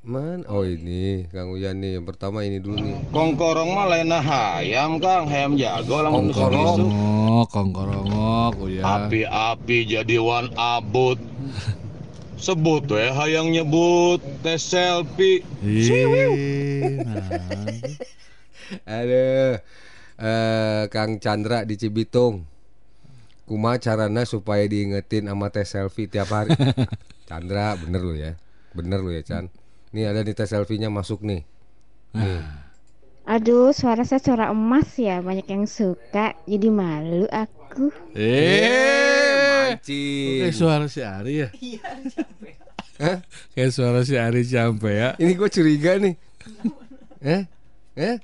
Man, 0.00 0.42
oh 0.50 0.66
ini 0.66 1.30
Kang 1.30 1.54
Uyan 1.54 1.78
nih 1.78 2.00
yang 2.00 2.04
pertama 2.08 2.42
ini 2.42 2.58
dulu 2.58 2.82
nih. 2.82 2.98
Kongkorong 3.14 3.70
mah 3.78 3.86
lain 3.86 4.10
hayam 4.10 4.98
kang, 4.98 5.30
hayam 5.30 5.54
jago 5.54 6.02
langsung 6.02 6.34
besok 6.34 6.50
Kongkorongok, 6.50 7.46
kongkorongok, 7.54 8.54
uya. 8.58 8.82
Api-api 8.82 9.78
jadi 9.86 10.16
wan 10.18 10.50
abut. 10.58 11.20
Sebut 12.40 12.90
weh 12.90 13.12
hayang 13.12 13.54
nyebut 13.54 14.18
tes 14.42 14.58
selfie. 14.64 15.46
Ih, 15.62 16.98
nah. 17.06 17.20
Aduh. 18.86 19.58
Eh 20.20 20.82
Kang 20.92 21.16
Chandra 21.18 21.64
di 21.64 21.80
Cibitung. 21.80 22.44
Kuma 23.48 23.82
carana 23.82 24.22
supaya 24.22 24.62
diingetin 24.68 25.26
sama 25.26 25.50
tes 25.50 25.66
selfie 25.66 26.06
tiap 26.06 26.30
hari. 26.30 26.54
Chandra, 27.28 27.74
bener 27.74 28.02
lu 28.02 28.14
ya. 28.14 28.38
Bener 28.74 29.02
lu 29.02 29.10
ya, 29.10 29.26
Chan. 29.26 29.50
Nih 29.90 30.06
ada 30.06 30.22
nih 30.22 30.38
tes 30.38 30.46
selfie-nya 30.46 30.86
masuk 30.86 31.26
nih. 31.26 31.42
Nih. 32.14 32.42
Aduh, 33.26 33.74
suara 33.74 34.06
saya 34.06 34.22
suara 34.22 34.54
emas 34.54 34.94
ya, 34.98 35.18
banyak 35.18 35.46
yang 35.50 35.66
suka. 35.66 36.38
Jadi 36.46 36.68
malu 36.70 37.26
aku. 37.30 37.90
Eh, 38.14 39.70
Mancing. 39.70 40.46
kayak 40.46 40.54
suara 40.54 40.86
si 40.90 41.00
Ari 41.02 41.46
ya? 41.46 41.48
Hah? 42.98 43.18
Kayak 43.54 43.70
suara 43.70 44.00
si 44.02 44.14
Ari 44.18 44.42
sampai 44.42 44.94
ya. 44.98 45.10
Ini 45.18 45.32
gue 45.38 45.48
curiga 45.50 45.98
nih. 46.02 46.14
Eh? 47.22 47.42
Eh? 47.94 48.16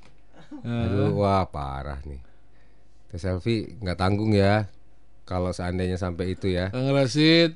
Aduh, 0.67 1.15
wah 1.15 1.47
parah 1.47 2.03
nih. 2.03 2.19
Tes 3.07 3.23
selfie 3.23 3.79
nggak 3.79 3.95
tanggung 3.97 4.35
ya. 4.35 4.67
Kalau 5.23 5.51
seandainya 5.51 5.95
sampai 5.95 6.35
itu 6.35 6.51
ya. 6.51 6.71
Kang 6.71 6.91
Rasid. 6.91 7.55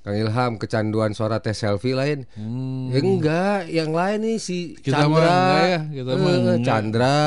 Kang 0.00 0.12
Ilham 0.14 0.60
kecanduan 0.60 1.12
suara 1.12 1.40
tes 1.40 1.56
selfie 1.56 1.96
lain. 1.96 2.28
Hmm. 2.36 2.92
Ya 2.92 3.00
enggak, 3.00 3.60
yang 3.68 3.90
lain 3.90 4.20
nih 4.20 4.36
si 4.36 4.76
Kita 4.76 5.08
Chandra. 5.08 5.40
ya, 5.64 5.80
kita 5.90 6.10
mah 6.14 6.32
Eh. 6.36 6.60
Chandra. 6.60 7.20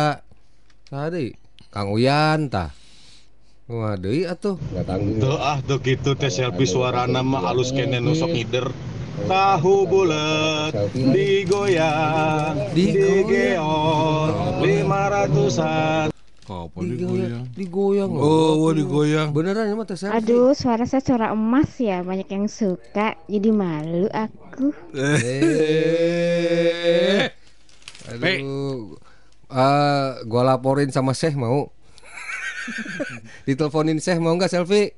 Tadi 0.87 1.25
Kang 1.67 1.89
Uyan 1.89 2.47
tah. 2.47 2.69
Wah, 3.67 3.97
deui 3.97 4.23
atuh. 4.23 4.55
Enggak 4.71 4.85
tanggung. 4.87 5.17
Tuh 5.17 5.35
ah 5.35 5.57
tuh 5.59 5.81
gitu 5.81 6.13
tes 6.13 6.31
selfie 6.31 6.63
suarana 6.63 7.19
mah 7.19 7.49
alus 7.49 7.73
kene 7.73 7.97
nusok 7.97 8.29
ngider. 8.29 8.69
Tahu 9.25 9.89
bulat 9.89 10.77
digoyang, 10.93 12.69
digeor, 12.77 14.29
lima 14.61 15.09
ratusan. 15.09 16.13
Kapan 16.45 16.81
Digoyang, 16.95 17.43
digoyang? 17.57 18.07
loh. 18.13 18.21
Oh, 18.23 18.69
wah 18.69 18.77
digoyang. 18.77 19.33
Beneran 19.33 19.67
ya 19.67 19.75
mah 19.75 19.89
tes. 19.89 20.05
Aduh, 20.05 20.53
suara 20.53 20.85
saya 20.85 21.01
suara 21.01 21.33
emas 21.33 21.73
ya, 21.81 22.05
banyak 22.05 22.29
yang 22.29 22.45
suka. 22.45 23.17
Jadi 23.25 23.49
malu 23.49 24.05
aku. 24.13 24.69
Eh. 24.95 25.73
Aduh. 28.13 28.95
Eh, 29.49 30.09
gua 30.29 30.41
laporin 30.45 30.93
sama 30.93 31.17
Syekh 31.17 31.35
mau. 31.35 31.67
Diteleponin 33.49 33.97
Syekh 33.99 34.21
mau 34.21 34.37
nggak 34.37 34.53
selfie? 34.53 34.93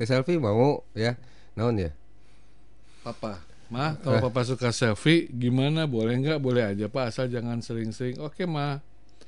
Tes 0.00 0.08
selfie 0.10 0.42
mau 0.42 0.82
ya. 0.96 1.14
Naon 1.54 1.78
ya? 1.78 1.94
Papa. 3.04 3.36
Ma, 3.68 3.96
kalau 4.00 4.28
papa 4.28 4.44
suka 4.44 4.72
selfie, 4.72 5.28
gimana? 5.32 5.88
Boleh 5.88 6.16
nggak? 6.20 6.38
Boleh 6.40 6.72
aja 6.72 6.88
pak, 6.88 7.10
asal 7.12 7.28
jangan 7.32 7.60
sering-sering. 7.64 8.20
Oke 8.20 8.44
ma. 8.44 8.80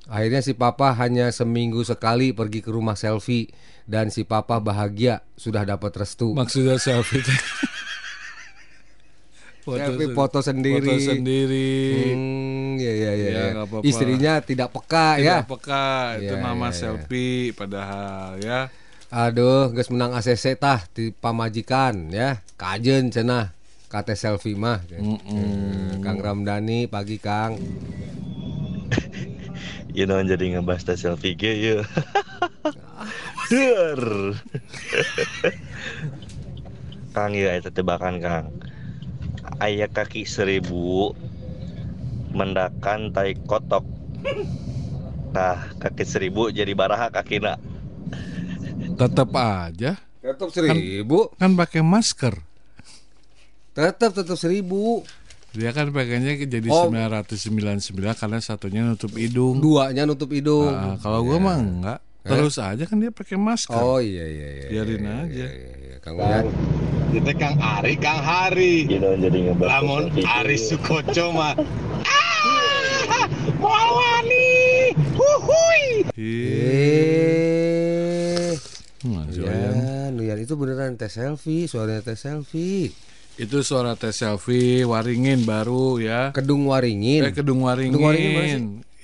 Akhirnya 0.07 0.39
si 0.39 0.55
papa 0.55 0.95
hanya 0.95 1.35
seminggu 1.35 1.83
sekali 1.83 2.31
pergi 2.31 2.63
ke 2.63 2.71
rumah 2.71 2.95
selfie 2.95 3.51
dan 3.91 4.07
si 4.15 4.23
papa 4.23 4.63
bahagia 4.63 5.25
sudah 5.35 5.67
dapat 5.67 5.91
restu. 5.99 6.31
Maksudnya 6.31 6.79
selfie 6.79 7.27
teh. 7.27 7.41
selfie 9.67 10.15
foto 10.15 10.39
sendiri. 10.45 10.95
Foto 10.95 10.95
sendiri. 11.11 11.71
Hmm, 12.15 12.79
ya 12.79 12.93
ya 12.93 13.13
ya. 13.13 13.27
Ya, 13.27 13.27
ya. 13.35 13.45
nggak 13.51 13.67
apa-apa. 13.67 13.83
Istrinya 13.83 14.33
tidak 14.47 14.69
peka 14.71 15.09
ya. 15.19 15.43
Tidak 15.43 15.51
peka, 15.51 15.89
itu 16.23 16.35
Ya, 16.39 16.39
nama 16.39 16.55
ya, 16.55 16.71
ya. 16.71 16.77
selfie 16.79 17.51
padahal 17.51 18.31
ya. 18.39 18.61
Aduh, 19.11 19.75
geus 19.75 19.91
menang 19.91 20.15
ACC 20.15 20.55
tah 20.55 20.87
di 20.95 21.11
pamajikan 21.11 22.15
ya. 22.15 22.47
Kajen 22.55 23.11
cenah 23.11 23.56
kate 23.97 24.13
selfie 24.13 24.53
mah. 24.53 24.85
Eh, 24.93 25.01
Kang 26.05 26.21
Ramdhani 26.21 26.85
pagi 26.85 27.17
Kang. 27.17 27.57
You 29.97 30.05
know 30.05 30.21
jadi 30.21 30.53
ngebahas 30.53 30.85
tes 30.85 31.01
selfie 31.01 31.33
ge 31.33 31.57
ya. 31.57 31.81
Der. 33.49 34.03
Kang 37.17 37.33
ya 37.33 37.57
itu 37.57 37.73
tebakan 37.73 38.21
Kang. 38.21 38.53
Ayah 39.57 39.89
kaki 39.89 40.29
seribu 40.29 41.17
mendakan 42.37 43.17
tai 43.17 43.41
kotok. 43.49 43.89
Nah, 45.33 45.73
kaki 45.81 46.05
seribu 46.05 46.53
jadi 46.53 46.77
baraha 46.77 47.09
kakina. 47.09 47.57
Tetap 49.01 49.33
aja 49.33 49.97
Tetap 50.21 50.51
seribu, 50.51 51.33
kan 51.41 51.55
pakai 51.57 51.87
masker. 51.87 52.46
Tetap 53.77 54.17
tetap 54.17 54.41
seribu. 54.41 55.05
Dia 55.53 55.73
kan 55.77 55.93
pakainya 55.93 56.33
jadi 56.49 56.69
Oh. 56.73 56.89
999 56.89 58.17
karena 58.17 58.41
satunya 58.41 58.81
nutup 58.85 59.13
hidung. 59.17 59.61
Duanya 59.61 60.09
nutup 60.09 60.33
hidung. 60.33 60.73
Nah, 60.73 60.97
kalau 61.01 61.21
gua 61.25 61.37
mah 61.37 61.61
enggak. 61.61 62.01
Terus 62.27 62.59
aja 62.59 62.83
kan 62.89 62.99
dia 62.99 63.15
pakai 63.15 63.39
masker. 63.39 63.79
Oh 63.79 64.03
iya 64.03 64.27
iya 64.27 64.49
iya. 64.51 64.67
Biarin 64.67 64.99
iya, 65.07 65.15
aja. 65.23 65.31
iya, 65.31 65.47
iya, 65.47 65.75
iya. 65.79 65.97
Kang 66.03 66.19
Uyan. 66.19 66.51
Kita 67.15 67.33
Kang 67.39 67.55
Ari, 67.63 67.95
Kang 68.03 68.19
Hari. 68.19 68.91
Ge, 68.91 68.99
Ari 70.27 70.57
ya. 70.59 70.65
Sukoco 70.67 71.27
mah. 71.31 71.55
Ah, 72.03 73.31
moal 73.63 73.89
wani. 73.95 74.91
Huhui. 75.15 76.03
Eh. 76.19 76.99
Uyan, 79.07 80.19
Uyan 80.19 80.39
itu 80.43 80.59
beneran 80.59 80.99
tes 80.99 81.15
selfie, 81.15 81.71
suaranya 81.71 82.03
tes 82.03 82.19
selfie. 82.19 82.91
Itu 83.37 83.61
suara 83.61 83.93
tes 84.01 84.17
selfie 84.17 84.89
Waringin 84.89 85.45
baru 85.45 86.01
ya. 86.01 86.33
Kedung 86.33 86.65
Waringin. 86.73 87.29
Eh, 87.29 87.33
Kedung 87.37 87.69
Waringin. 87.69 87.93
Kedung 87.93 88.09
Waringin? 88.09 88.63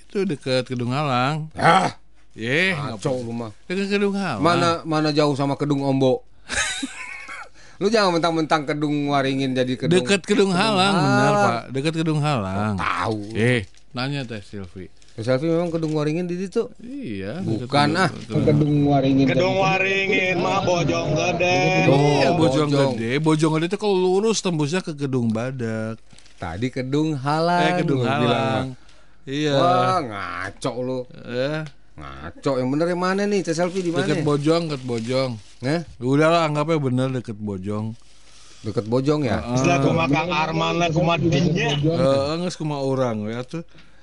Itu 0.09 0.18
dekat 0.24 0.64
Kedung 0.64 0.97
Halang. 0.97 1.53
Ah, 1.53 2.01
Ye, 2.33 2.72
ngaco 2.72 3.12
lu 3.20 3.33
mah. 3.37 3.53
dekat 3.68 3.93
Kedung 3.93 4.16
Halang. 4.16 4.41
Mana 4.41 4.80
mana 4.89 5.12
jauh 5.12 5.37
sama 5.37 5.53
Kedung 5.61 5.85
Ombo. 5.85 6.24
lu 7.80 7.93
jangan 7.93 8.16
mentang-mentang 8.16 8.64
Kedung 8.64 9.12
Waringin 9.12 9.53
jadi 9.53 9.76
Kedung. 9.76 10.01
Dekat 10.01 10.24
Kedung 10.24 10.57
Halang, 10.57 10.97
benar 10.97 11.12
Halang. 11.12 11.45
Pak. 11.45 11.62
Dekat 11.76 11.95
Kedung 12.01 12.20
Halang. 12.24 12.74
Tahu. 12.80 13.37
Eh, 13.37 13.68
nanya 13.93 14.24
tes 14.24 14.49
selfie. 14.49 14.89
Tes 15.13 15.29
selfie 15.29 15.45
memang 15.45 15.69
Kedung 15.69 15.93
Waringin 15.93 16.25
di 16.25 16.41
situ. 16.41 16.73
Iya. 16.81 17.45
Bukan 17.45 17.89
ah. 17.95 18.09
Kedung- 18.09 18.49
Kedung 18.49 18.75
Waringin. 18.89 19.27
Gedung 19.29 19.61
Waringin 19.61 20.41
mah 20.41 20.65
bojong 20.65 21.09
gede. 21.13 21.61
Iya, 21.85 22.29
Oh, 22.33 22.41
Bojong 22.41 22.69
Bojong. 22.69 22.93
Gede. 22.97 23.11
Bojong 23.21 23.53
Gede 23.55 23.67
itu 23.69 23.77
kalau 23.77 23.97
lurus 23.99 24.41
tembusnya 24.41 24.81
ke 24.81 24.97
Gedung 24.97 25.29
Badak. 25.29 26.01
Tadi 26.41 26.73
Kedung 26.73 27.13
Halang. 27.15 27.61
Eh, 27.61 27.73
Gedung 27.85 28.01
bilang, 28.01 28.23
Halang. 28.25 28.67
mah. 28.73 29.29
Iya. 29.29 29.55
Wah, 29.55 29.99
ngaco 30.01 30.73
lu. 30.81 30.99
Eh, 31.29 31.61
Ngaco. 31.93 32.53
Yang 32.57 32.69
bener 32.73 32.87
yang 32.89 33.03
mana 33.05 33.23
nih? 33.29 33.41
Selfie 33.45 33.85
di 33.85 33.93
mana? 33.93 34.09
deket 34.09 34.25
Bojong, 34.25 34.63
deket 34.67 34.83
Bojong. 34.83 35.31
Hah? 35.61 35.81
Udah 36.01 36.29
lah, 36.33 36.41
anggapnya 36.49 36.81
bener 36.81 37.09
deket 37.13 37.37
Bojong. 37.37 37.93
Deket 38.65 38.89
Bojong 38.89 39.29
ya? 39.29 39.45
Ah. 39.45 39.61
Setelah 39.61 39.79
kuma 39.85 40.05
Kang 40.09 40.33
Arman 40.33 40.81
lah 40.81 40.89
kuma 40.89 41.21
dinya. 41.21 41.69
Eh, 41.77 42.33
nges 42.41 42.57
kuma 42.57 42.81
orang 42.81 43.29
ya 43.29 43.45
tuh. 43.45 43.61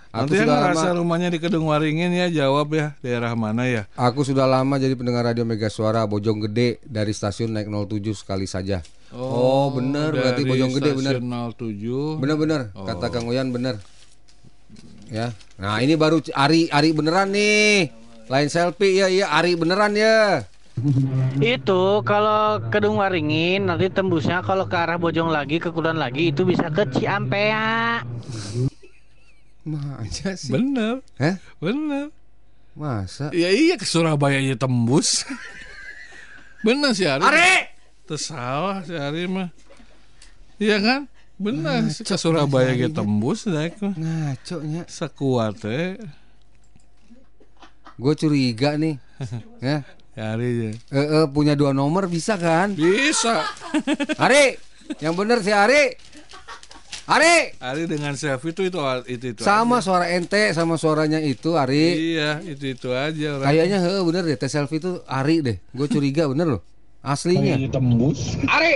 Aku 0.10 0.26
Nanti 0.26 0.42
yang 0.42 0.50
sudah 0.50 0.58
ngerasa 0.66 0.88
lama, 0.90 1.00
rumahnya 1.06 1.30
di 1.30 1.38
Kedung 1.38 1.70
Waringin 1.70 2.10
ya 2.10 2.34
jawab 2.34 2.74
ya 2.74 2.98
daerah 2.98 3.38
mana 3.38 3.70
ya. 3.70 3.86
aku 3.94 4.26
sudah 4.26 4.50
lama 4.50 4.82
jadi 4.82 4.98
pendengar 4.98 5.22
radio 5.22 5.46
Mega 5.46 5.70
Suara 5.70 6.02
Bojong 6.10 6.50
Gede 6.50 6.82
dari 6.82 7.14
stasiun 7.14 7.54
naik 7.54 7.70
07 7.70 8.18
sekali 8.18 8.50
saja. 8.50 8.82
Oh, 9.14 9.70
bener 9.70 10.10
berarti 10.18 10.42
dari 10.42 10.50
Bojong 10.50 10.72
Gede 10.82 10.92
bener. 10.98 11.14
stasiun 11.22 12.18
07. 12.18 12.22
Bener-bener 12.26 12.62
kata 12.74 13.06
Kang 13.14 13.30
Uyan 13.30 13.54
bener. 13.54 13.78
Ya. 15.14 15.30
Nah, 15.62 15.78
ini 15.78 15.94
baru 15.94 16.26
Ari 16.34 16.74
Ari 16.74 16.90
beneran 16.90 17.30
nih. 17.30 17.94
Lain 18.34 18.50
selfie 18.50 18.98
ya 18.98 19.14
iya 19.14 19.30
Ari 19.30 19.54
beneran 19.62 19.94
ya. 19.94 20.42
Itu 21.38 22.02
kalau 22.02 22.66
Kedung 22.74 22.98
Waringin 22.98 23.70
nanti 23.70 23.94
tembusnya 23.94 24.42
kalau 24.42 24.66
ke 24.66 24.74
arah 24.74 24.98
Bojong 24.98 25.30
lagi 25.30 25.62
ke 25.62 25.70
Kulon 25.70 26.02
lagi 26.02 26.34
itu 26.34 26.50
bisa 26.50 26.74
ke 26.74 26.90
Ciampea. 26.90 28.02
Mah 29.68 29.98
aja 30.04 30.36
sih. 30.36 30.52
Bener, 30.54 31.04
Hah? 31.20 31.36
bener. 31.60 32.14
Masa? 32.78 33.28
Ya 33.36 33.52
iya 33.52 33.76
ke 33.76 33.84
Surabaya 33.84 34.40
aja 34.40 34.56
tembus. 34.56 35.28
bener 36.66 36.96
sih 36.96 37.08
Ari. 37.08 37.24
Ari! 37.26 37.56
Tersalah 38.08 38.88
si 38.88 38.96
Ari 38.96 39.28
mah. 39.28 39.52
Iya 40.60 40.80
kan? 40.80 41.02
Bener 41.36 41.92
sih 41.92 42.08
ke 42.08 42.16
Surabaya 42.16 42.72
aja 42.72 42.88
tembus 42.88 43.48
naik 43.48 43.80
mah. 43.84 43.96
Ngaco 44.00 44.58
nya. 44.64 44.84
Sekuat 44.88 45.60
teh. 45.60 46.00
Gue 48.00 48.14
curiga 48.16 48.80
nih. 48.80 48.96
ya. 49.66 49.84
Ya 50.16 50.24
Ari 50.36 50.50
ya. 50.52 50.72
Eh, 50.96 51.00
eh, 51.00 51.26
punya 51.28 51.56
dua 51.60 51.76
nomor 51.76 52.08
bisa 52.08 52.40
kan? 52.40 52.72
Bisa. 52.76 53.44
Ari, 54.20 54.56
yang 55.04 55.16
bener 55.20 55.44
si 55.44 55.52
Ari. 55.52 55.96
Ari, 57.10 57.58
Ari 57.58 57.90
dengan 57.90 58.14
selfie 58.14 58.54
itu 58.54 58.70
itu 58.70 58.78
itu, 59.10 59.26
itu 59.34 59.42
sama 59.42 59.82
aja. 59.82 59.90
suara 59.90 60.06
ente 60.14 60.54
sama 60.54 60.78
suaranya 60.78 61.18
itu 61.18 61.58
Ari. 61.58 62.14
Iya, 62.14 62.38
itu 62.46 62.78
itu 62.78 62.94
aja 62.94 63.42
orang. 63.42 63.50
Kayaknya 63.50 63.78
heeh 63.82 64.02
bener 64.06 64.22
deh, 64.30 64.38
tes 64.38 64.54
selfie 64.54 64.78
itu 64.78 65.02
Ari 65.10 65.42
deh. 65.42 65.58
Gue 65.74 65.90
curiga 65.90 66.30
bener 66.30 66.46
loh. 66.54 66.62
Aslinya. 67.02 67.58
Ari, 68.46 68.74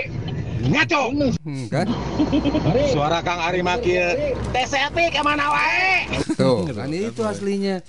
ngaco. 0.66 1.00
Hmm, 1.46 1.70
kan? 1.70 1.86
Suara 2.90 3.22
Kang 3.22 3.38
Ari 3.38 3.62
makin. 3.62 4.34
Teh 4.50 4.66
selfie 4.66 5.14
ke 5.14 5.22
mana 5.22 5.54
wae? 5.54 6.10
Tuh, 6.34 6.66
kan 6.74 6.90
itu 6.90 7.22
aslinya. 7.22 7.86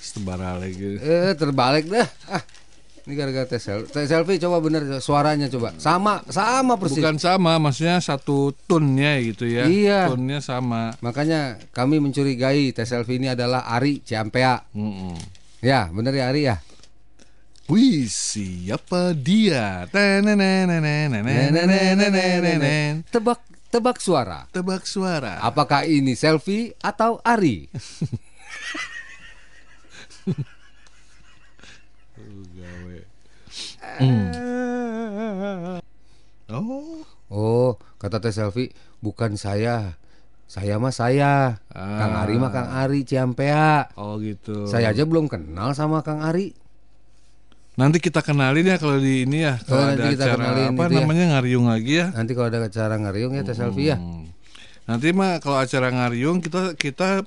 Lagi. 0.62 1.02
Eh, 1.02 1.34
terbalik 1.34 1.90
dah. 1.90 2.06
Ah. 2.30 2.46
Ini 3.06 3.14
gara-gara 3.14 3.46
tes 3.46 3.62
selfie. 3.62 4.10
Selfie 4.10 4.42
coba 4.42 4.58
bener 4.66 4.82
suaranya 4.98 5.46
coba. 5.46 5.78
Sama 5.78 6.26
sama 6.26 6.74
persis. 6.74 6.98
Bukan 6.98 7.22
sama, 7.22 7.62
maksudnya 7.62 8.02
satu 8.02 8.50
tunnya 8.66 9.22
gitu 9.22 9.46
ya. 9.46 9.70
Iya. 9.70 10.10
Tunnya 10.10 10.42
sama. 10.42 10.98
Makanya 11.06 11.62
kami 11.70 12.02
mencurigai 12.02 12.74
tes 12.74 12.90
selfie 12.90 13.22
ini 13.22 13.30
adalah 13.30 13.70
Ari 13.70 14.02
Ciampea. 14.02 14.74
Mm 14.74 14.90
-mm. 14.90 15.16
Ya, 15.62 15.86
bener 15.94 16.18
ya 16.18 16.34
Ari 16.34 16.50
ya. 16.50 16.58
Wih, 17.70 18.10
siapa 18.10 19.14
dia? 19.14 19.86
Tebak 23.14 23.42
tebak 23.70 24.02
suara. 24.02 24.50
Tebak 24.50 24.90
suara. 24.90 25.46
Apakah 25.46 25.86
ini 25.86 26.18
selfie 26.18 26.74
atau 26.82 27.22
Ari? 27.22 27.70
Oh, 36.48 37.02
Oh, 37.26 37.70
kata 37.98 38.22
teh 38.22 38.30
selfie, 38.30 38.70
bukan 39.02 39.34
saya. 39.36 39.98
Saya 40.46 40.78
mah 40.78 40.94
saya. 40.94 41.58
Kang 41.68 42.14
Ari 42.16 42.38
mah 42.38 42.54
Kang 42.54 42.70
Ari 42.70 43.02
Ciampea. 43.02 43.90
oh 43.98 44.22
gitu. 44.22 44.70
Saya 44.70 44.94
aja 44.94 45.04
belum 45.04 45.26
kenal 45.26 45.74
sama 45.74 46.06
Kang 46.06 46.22
Ari. 46.22 46.54
Nanti 47.76 47.98
kita 47.98 48.22
kenalin 48.22 48.64
ya 48.64 48.78
kalau 48.78 49.02
di 49.02 49.26
ini 49.26 49.42
ya. 49.42 49.58
Kalau 49.60 49.84
Oh, 49.84 49.90
ada 49.90 50.06
kita 50.06 50.24
acara 50.32 50.70
apa 50.70 50.84
ya. 50.86 51.02
namanya 51.02 51.26
ngariung 51.34 51.66
lagi 51.66 51.98
ya. 51.98 52.14
Nanti 52.14 52.32
kalau 52.32 52.48
ada 52.48 52.62
acara 52.62 52.96
ngariung 52.96 53.34
ya 53.34 53.42
teh 53.42 53.52
selfie 53.52 53.90
ya. 53.90 53.98
Hmm. 53.98 54.30
Nanti 54.86 55.10
mah 55.12 55.42
kalau 55.42 55.58
acara 55.58 55.90
ngariung 55.90 56.40
kita 56.40 56.78
kita 56.78 57.26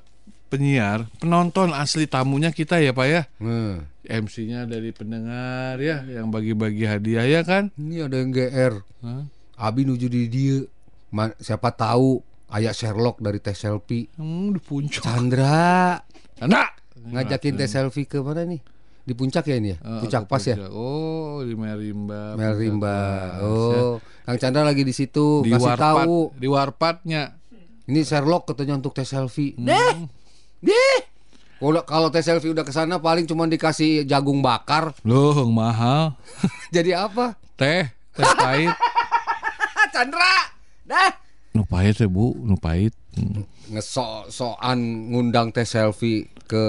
penyiar, 0.49 1.05
penonton 1.19 1.75
asli 1.75 2.07
tamunya 2.07 2.49
kita 2.49 2.79
ya 2.79 2.95
Pak 2.95 3.07
ya. 3.11 3.23
Hmm. 3.43 3.83
MC-nya 4.09 4.65
dari 4.65 4.91
pendengar 4.91 5.77
ya 5.77 6.01
yang 6.03 6.29
bagi-bagi 6.29 6.83
hadiah 6.83 7.23
ya 7.23 7.41
kan? 7.43 7.69
Ini 7.75 8.09
ada 8.09 8.17
yang 8.17 8.33
GR. 8.33 8.75
Hah? 9.01 9.23
Abi 9.61 9.85
nuju 9.85 10.07
di 10.07 10.27
dia. 10.27 10.65
Ma- 11.09 11.37
siapa 11.37 11.71
tahu 11.71 12.21
ayah 12.51 12.73
Sherlock 12.73 13.21
dari 13.21 13.39
teh 13.39 13.53
selfie. 13.53 14.09
Hmm, 14.15 14.51
di 14.51 14.59
puncak. 14.59 15.01
Chandra 15.01 16.01
Anak 16.39 16.81
ngajakin 16.99 17.55
teh 17.55 17.67
selfie 17.67 18.05
ke 18.05 18.19
mana 18.19 18.45
nih? 18.45 18.61
Di 19.03 19.13
puncak 19.13 19.45
ya 19.45 19.57
ini 19.57 19.73
ya? 19.73 19.79
Eh, 19.79 20.01
puncak 20.01 20.25
pas 20.25 20.41
ya? 20.43 20.53
puncak. 20.55 20.69
Oh, 20.71 21.41
di 21.41 21.53
Merimba. 21.53 22.33
Mel 22.33 22.53
Puncak 22.53 22.61
Rimba. 22.61 22.97
Pas, 23.33 23.41
Oh, 23.41 23.73
ya. 23.73 23.83
Kang 24.27 24.37
Chandra 24.39 24.63
lagi 24.63 24.85
di 24.85 24.93
situ. 24.93 25.41
Di 25.41 25.49
Kasih 25.51 25.65
warpat, 25.67 26.05
tahu. 26.05 26.19
di 26.35 26.45
warpatnya. 26.47 27.23
Ini 27.85 28.01
Sherlock 28.03 28.45
katanya 28.47 28.77
untuk 28.77 28.93
teh 28.93 29.05
selfie. 29.05 29.57
Hmm. 29.57 29.65
Deh. 29.65 29.97
Deh. 30.61 30.99
Kalau 31.59 31.83
kalau 31.83 32.09
teh 32.09 32.23
selfie 32.23 32.55
udah 32.55 32.63
ke 32.63 32.71
sana 32.71 33.03
paling 33.03 33.27
cuma 33.27 33.45
dikasih 33.45 34.07
jagung 34.07 34.39
bakar. 34.39 34.95
Loh, 35.03 35.43
mahal. 35.51 36.15
Jadi 36.75 36.95
apa? 36.95 37.35
Teh, 37.59 37.91
teh 38.15 38.25
pahit. 38.39 38.71
Chandra. 39.95 40.55
Dah. 40.87 41.11
Nu 41.51 41.67
pahit 41.67 41.99
ya, 41.99 42.07
Bu, 42.07 42.39
nu 42.39 42.55
pahit. 42.55 42.95
Ngesok-sokan 43.69 44.79
ngundang 45.11 45.51
teh 45.51 45.67
selfie 45.67 46.31
ke 46.47 46.65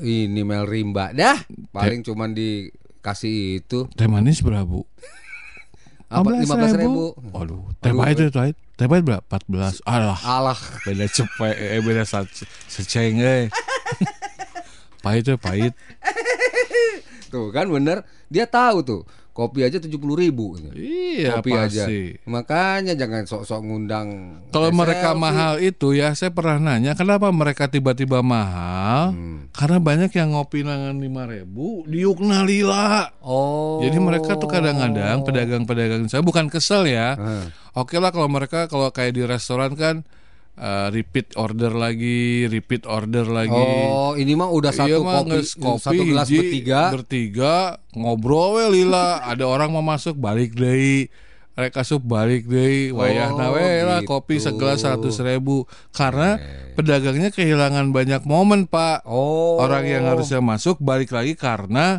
ini 0.00 0.46
Mel 0.46 0.70
Rimba. 0.70 1.10
Dah. 1.10 1.42
Paling 1.74 2.06
cuma 2.06 2.30
dikasih 2.30 3.58
itu 3.58 3.90
Teh 3.98 4.06
manis 4.06 4.38
berapa, 4.38 4.62
Bu? 4.62 4.86
apa 6.14 6.28
15 6.30 6.78
ribu. 6.78 7.12
Waduh, 7.34 7.74
teh 7.82 7.90
pahit 7.90 8.16
teh 8.16 8.30
pahit. 8.30 8.56
Teh 8.78 8.86
pahit 8.86 9.02
berapa? 9.02 9.20
14. 9.26 9.82
Alah, 9.82 10.16
Alah. 10.22 10.58
beda 10.86 11.10
cepet, 11.10 11.54
eh 11.58 11.82
beda 11.82 12.06
se- 12.06 12.46
seceng 12.70 13.18
eh. 13.18 13.50
Pahit 15.00 15.24
ya, 15.28 15.36
pahit. 15.38 15.72
Tuh 17.32 17.52
kan 17.52 17.68
bener. 17.68 18.04
Dia 18.32 18.48
tahu 18.48 18.80
tuh. 18.84 19.02
Kopi 19.38 19.62
aja 19.62 19.78
70 19.78 19.94
ribu. 20.18 20.58
Iya, 20.74 21.38
Kopi 21.38 21.54
aja. 21.54 21.86
pasti. 21.86 22.18
Makanya 22.26 22.98
jangan 22.98 23.22
sok-sok 23.22 23.70
ngundang. 23.70 24.08
Kalau 24.50 24.74
mereka 24.74 25.14
mahal 25.14 25.62
itu 25.62 25.94
ya 25.94 26.10
saya 26.18 26.34
pernah 26.34 26.58
nanya 26.58 26.98
kenapa 26.98 27.30
mereka 27.30 27.70
tiba-tiba 27.70 28.18
mahal? 28.18 29.14
Hmm. 29.14 29.46
Karena 29.54 29.78
banyak 29.78 30.10
yang 30.10 30.34
ngopi 30.34 30.66
nangan 30.66 30.98
lima 30.98 31.30
ribu 31.30 31.86
diukna 31.86 32.42
lila. 32.42 33.14
Oh. 33.22 33.78
Jadi 33.78 34.02
mereka 34.02 34.34
tuh 34.34 34.50
kadang-kadang 34.50 35.22
pedagang-pedagang 35.22 36.10
saya 36.10 36.26
bukan 36.26 36.50
kesel 36.50 36.90
ya. 36.90 37.14
Hmm. 37.14 37.54
Oke 37.78 38.02
lah 38.02 38.10
kalau 38.10 38.26
mereka 38.26 38.66
kalau 38.66 38.90
kayak 38.90 39.14
di 39.14 39.22
restoran 39.22 39.78
kan 39.78 40.02
eh, 40.58 40.88
repeat 40.90 41.32
order 41.34 41.70
lagi, 41.70 42.18
repeat 42.44 42.82
order 42.84 43.24
lagi. 43.24 43.54
Oh, 43.54 44.12
ini 44.12 44.34
mah 44.34 44.48
udah 44.48 44.70
satu 44.70 44.90
Iya 44.90 44.98
mah 44.98 45.22
kopi, 45.22 45.38
kopi 45.54 45.78
satu 45.80 46.02
gelas 46.04 46.26
hiji, 46.26 46.38
bertiga. 46.38 46.82
bertiga 46.90 47.54
ngobrol 47.92 48.58
we 48.58 48.64
lila 48.76 49.18
ada 49.30 49.44
orang 49.44 49.70
mau 49.70 49.80
masuk 49.80 50.14
balik 50.14 50.52
deh 50.52 51.06
mereka 51.52 51.82
asup 51.82 51.98
balik 52.00 52.46
deh 52.46 52.90
wayahna 52.90 53.48
Oh, 53.48 53.54
we 53.54 53.66
lah 53.80 53.98
gitu. 54.00 54.10
kopi 54.12 54.38
segelas 54.38 54.78
seratus 54.78 55.18
ribu 55.18 55.62
karena 55.90 56.38
pedagangnya 56.72 57.30
kehilangan 57.30 57.90
banyak 57.90 58.22
momen 58.22 58.66
pak 58.66 59.02
Oh. 59.02 59.58
orang 59.58 59.82
yang 59.82 60.06
harusnya 60.06 60.38
masuk 60.38 60.78
balik 60.78 61.10
lagi 61.10 61.34
karena 61.34 61.98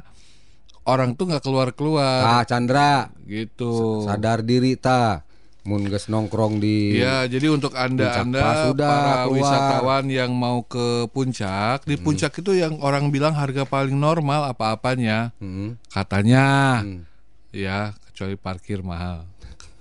orang 0.81 1.13
tuh 1.13 1.27
nggak 1.27 1.43
keluar 1.43 1.69
keluar 1.71 2.39
Ah, 2.39 2.43
Chandra, 2.43 3.11
gitu 3.21 4.01
sadar 4.01 4.41
diri 4.41 4.73
ta. 4.73 5.27
Mun 5.69 5.85
geus 5.85 6.07
nongkrong 6.07 6.57
di 6.57 6.97
Ya, 6.97 7.23
jadi 7.23 7.45
untuk 7.47 7.77
anda 7.77 8.09
Puncak 8.17 8.25
anda 8.25 8.41
para 8.81 9.13
keluar. 9.21 9.29
wisatawan 9.29 10.05
yang 10.09 10.31
mau 10.33 10.65
ke 10.65 10.87
puncak, 11.07 11.85
di 11.85 11.93
puncak 11.95 12.33
itu 12.33 12.51
yang 12.55 12.81
orang 12.81 13.07
bilang 13.07 13.31
harga 13.31 13.63
paling 13.63 13.93
normal 13.93 14.49
apa-apanya, 14.49 15.29
Hmm. 15.37 15.77
katanya, 15.87 16.81
Hmm. 16.81 17.05
ya 17.51 17.93
kecuali 18.03 18.33
parkir 18.35 18.81
mahal, 18.81 19.29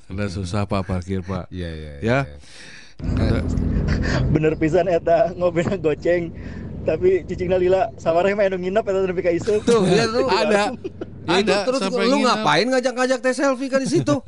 karena 0.05 0.29
susah 0.29 0.63
pak 0.63 0.85
parkir 0.85 1.25
pak. 1.25 1.49
Iya, 1.57 1.71
iya. 1.73 1.93
Ya. 1.97 1.99
iya. 2.03 2.21
bener 4.29 4.53
pisan 4.55 4.85
eta 4.87 5.33
ngobena 5.33 5.77
goceng 5.77 6.35
tapi 6.83 7.23
cicingna 7.23 7.55
lila 7.55 7.95
sawareh 7.95 8.33
mah 8.33 8.45
anu 8.45 8.59
nginep 8.59 8.83
eta 8.83 8.99
nepi 9.05 9.23
ka 9.23 9.31
isuk 9.31 9.63
Tuh, 9.63 9.85
lihat 9.85 10.11
tuh. 10.11 10.27
Ada, 10.27 10.75
Ya, 11.25 11.37
itu 11.39 11.47
ada. 11.47 11.63
terus 11.63 11.81
sampai 11.81 12.05
lu 12.05 12.17
nginep. 12.17 12.27
ngapain 12.27 12.67
ngajak-ngajak 12.67 13.19
teh 13.21 13.33
selfie 13.33 13.69
kan 13.69 13.79
di 13.79 13.89
situ? 13.89 14.17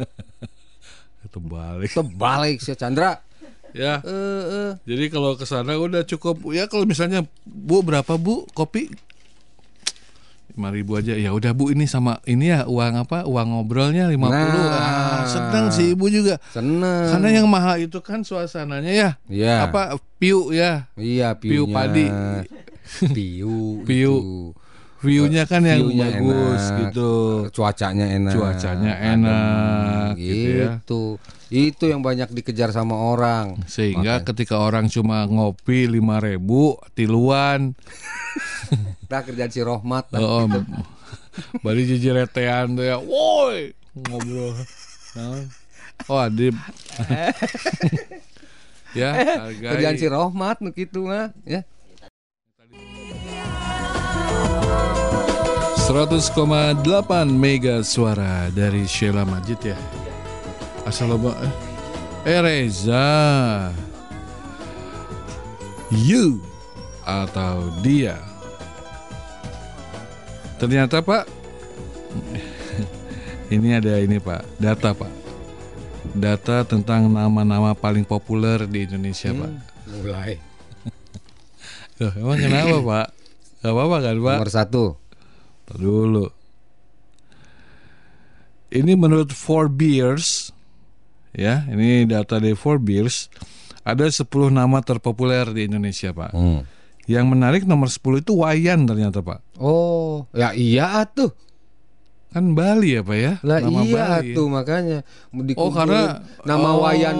Itu 1.30 1.38
balik. 1.40 1.90
Terbalik 1.94 2.58
si 2.58 2.74
Chandra. 2.74 3.22
Ya, 3.70 4.02
Eh, 4.02 4.42
eh. 4.50 4.70
jadi 4.82 5.14
kalau 5.14 5.38
ke 5.38 5.46
sana 5.46 5.78
udah 5.78 6.02
cukup. 6.02 6.42
Ya 6.50 6.66
kalau 6.66 6.82
misalnya 6.82 7.22
bu 7.46 7.86
berapa 7.86 8.18
bu 8.18 8.42
kopi? 8.50 8.90
lima 10.50 10.66
ribu 10.74 10.98
aja 10.98 11.14
ya 11.14 11.30
udah 11.30 11.54
bu 11.54 11.70
ini 11.70 11.86
sama 11.86 12.18
ini 12.26 12.50
ya 12.50 12.66
uang 12.66 13.06
apa 13.06 13.22
uang 13.22 13.54
ngobrolnya 13.54 14.10
50 14.10 14.18
Nah. 14.18 14.42
ah, 14.66 15.22
senang 15.22 15.70
sih 15.70 15.94
ibu 15.94 16.10
juga 16.10 16.42
Seneng. 16.50 17.06
Karena 17.06 17.28
yang 17.30 17.46
mahal 17.46 17.78
itu 17.78 18.02
kan 18.02 18.26
suasananya 18.26 18.90
ya. 18.90 19.10
Iya. 19.30 19.70
Apa 19.70 19.94
piu 20.18 20.50
ya. 20.50 20.90
Iya, 20.98 21.38
Piu 21.38 21.70
padi. 21.70 22.10
Piu. 23.14 23.86
Piu. 23.86 24.14
itu. 24.18 24.52
View-nya 25.00 25.44
kan 25.44 25.64
yang 25.64 25.80
View-nya 25.82 26.06
bagus 26.12 26.62
enak, 26.62 26.78
gitu. 26.92 27.12
Cuacanya 27.50 28.06
enak. 28.06 28.32
Cuacanya 28.36 28.92
adem, 28.94 29.10
enak, 29.16 30.08
gitu 30.14 30.48
ya. 30.50 30.68
Gitu. 30.76 31.02
Itu 31.50 31.84
yang 31.88 32.00
banyak 32.00 32.30
dikejar 32.30 32.70
sama 32.70 32.94
orang. 32.94 33.64
Sehingga 33.64 34.22
ketika 34.22 34.60
orang 34.60 34.86
cuma 34.86 35.24
ngopi 35.24 35.88
5000 35.88 36.26
ribu 36.26 36.76
tiluan. 36.92 37.72
Nah 39.10 39.26
kerjaan 39.26 39.50
si 39.50 39.58
Rohmat. 39.58 40.06
lah. 40.14 40.22
Oh, 40.22 40.46
bari 41.66 41.82
jejeretean 41.82 42.78
tuh 42.78 42.86
ya. 42.86 42.94
Woi, 42.94 43.74
ngobrol. 43.98 44.54
Nah, 45.18 45.42
Oh, 46.06 46.16
adib. 46.16 46.54
ya, 48.94 49.10
hargai. 49.42 49.74
kerjaan 49.74 49.96
si 49.98 50.06
Rohmat 50.06 50.62
nu 50.62 50.70
kitu 50.70 51.02
mah 51.04 51.34
ya. 51.42 51.66
100,8 55.90 56.86
mega 57.26 57.82
suara 57.82 58.46
dari 58.54 58.86
Sheila 58.86 59.26
Majid 59.26 59.74
ya. 59.74 59.78
Loba 61.02 61.34
eh. 61.42 61.54
Eh 62.30 62.38
Reza. 62.38 63.10
You 65.90 66.38
atau 67.02 67.74
dia. 67.82 68.22
Ternyata 70.62 71.02
Pak 71.02 71.26
ini 73.58 73.74
ada 73.74 73.98
ini 73.98 74.22
Pak, 74.22 74.46
data 74.62 74.94
Pak. 74.94 75.10
Data 76.14 76.62
tentang 76.70 77.10
nama-nama 77.10 77.74
paling 77.74 78.06
populer 78.06 78.62
di 78.70 78.86
Indonesia, 78.86 79.34
Pak. 79.34 79.50
Mulai. 79.90 80.38
Loh, 81.98 82.14
emang 82.14 82.38
kenapa, 82.38 82.76
Pak? 82.78 83.06
Gak 83.66 83.72
apa-apa 83.74 83.96
kan, 84.06 84.16
Pak? 84.22 84.38
Nomor 84.38 84.54
satu. 84.54 85.09
Dulu. 85.74 86.26
Ini 88.70 88.92
menurut 88.94 89.34
Four 89.34 89.66
Beers, 89.66 90.54
ya, 91.34 91.66
ini 91.66 92.06
data 92.06 92.38
dari 92.38 92.54
Four 92.54 92.78
Beers, 92.78 93.26
ada 93.82 94.06
10 94.06 94.30
nama 94.54 94.78
terpopuler 94.78 95.50
di 95.50 95.66
Indonesia, 95.66 96.14
Pak. 96.14 96.30
Hmm. 96.30 96.62
Yang 97.10 97.26
menarik 97.26 97.62
nomor 97.66 97.90
10 97.90 98.22
itu 98.22 98.38
Wayan 98.38 98.86
ternyata, 98.86 99.18
Pak. 99.26 99.58
Oh, 99.58 100.30
ya 100.30 100.54
iya 100.54 101.02
tuh. 101.10 101.34
Kan 102.30 102.54
Bali 102.54 102.94
ya, 102.94 103.02
Pak 103.02 103.18
ya? 103.18 103.32
Lah 103.42 103.58
Nama 103.58 103.80
iya 103.82 104.04
Bali. 104.22 104.34
tuh 104.38 104.46
makanya 104.46 104.98
Oh, 105.58 105.74
karena 105.74 106.22
nama 106.46 106.78
oh, 106.78 106.86
Wayan 106.86 107.18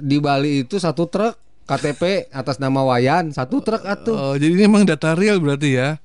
di 0.00 0.16
Bali 0.24 0.64
itu 0.64 0.80
satu 0.80 1.04
truk 1.04 1.36
KTP 1.68 2.32
atas 2.32 2.56
nama 2.56 2.80
Wayan 2.80 3.28
satu 3.36 3.60
truk 3.60 3.84
atuh. 3.84 4.16
Oh, 4.16 4.34
jadi 4.40 4.56
ini 4.56 4.64
emang 4.64 4.88
data 4.88 5.12
real 5.12 5.36
berarti 5.36 5.76
ya? 5.76 6.00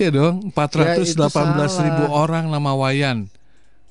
Iya 0.00 0.08
dong, 0.10 0.48
Ya, 0.48 0.96
itu 0.96 1.02
418 1.12 1.84
ribu 1.84 2.04
salah. 2.08 2.20
orang 2.24 2.44
nama 2.48 2.72
Wayan. 2.72 3.28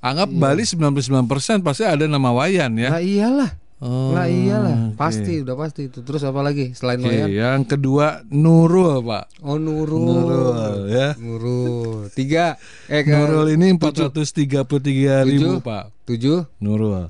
Anggap 0.01 0.33
Bali 0.33 0.65
99% 0.65 1.61
pasti 1.61 1.85
ada 1.85 2.09
nama 2.09 2.33
Wayan 2.33 2.73
ya. 2.81 2.97
Lah 2.97 3.03
iyalah. 3.03 3.51
Oh, 3.79 4.11
lah 4.11 4.27
iyalah, 4.27 4.91
oke. 4.91 4.99
pasti 4.99 5.39
udah 5.39 5.55
pasti 5.55 5.87
itu. 5.87 6.03
Terus 6.03 6.25
apa 6.27 6.43
lagi 6.43 6.75
selain 6.75 6.99
Oke, 6.99 7.13
Wayan? 7.13 7.29
yang 7.31 7.61
kedua 7.63 8.25
Nurul, 8.27 9.05
Pak. 9.05 9.39
Oh 9.39 9.55
Nurul. 9.55 10.03
Nurul 10.03 10.89
ya. 10.89 11.13
Nurul. 11.15 12.09
Tiga. 12.11 12.57
Eh 12.91 13.05
ke 13.05 13.13
Nurul 13.13 13.53
ini 13.53 13.77
tujuh. 13.77 14.09
433 14.09 15.29
ribu, 15.29 15.61
Tujuh. 15.61 15.63
Pak. 15.63 15.83
Tujuh. 16.09 16.39
Nurul. 16.59 17.07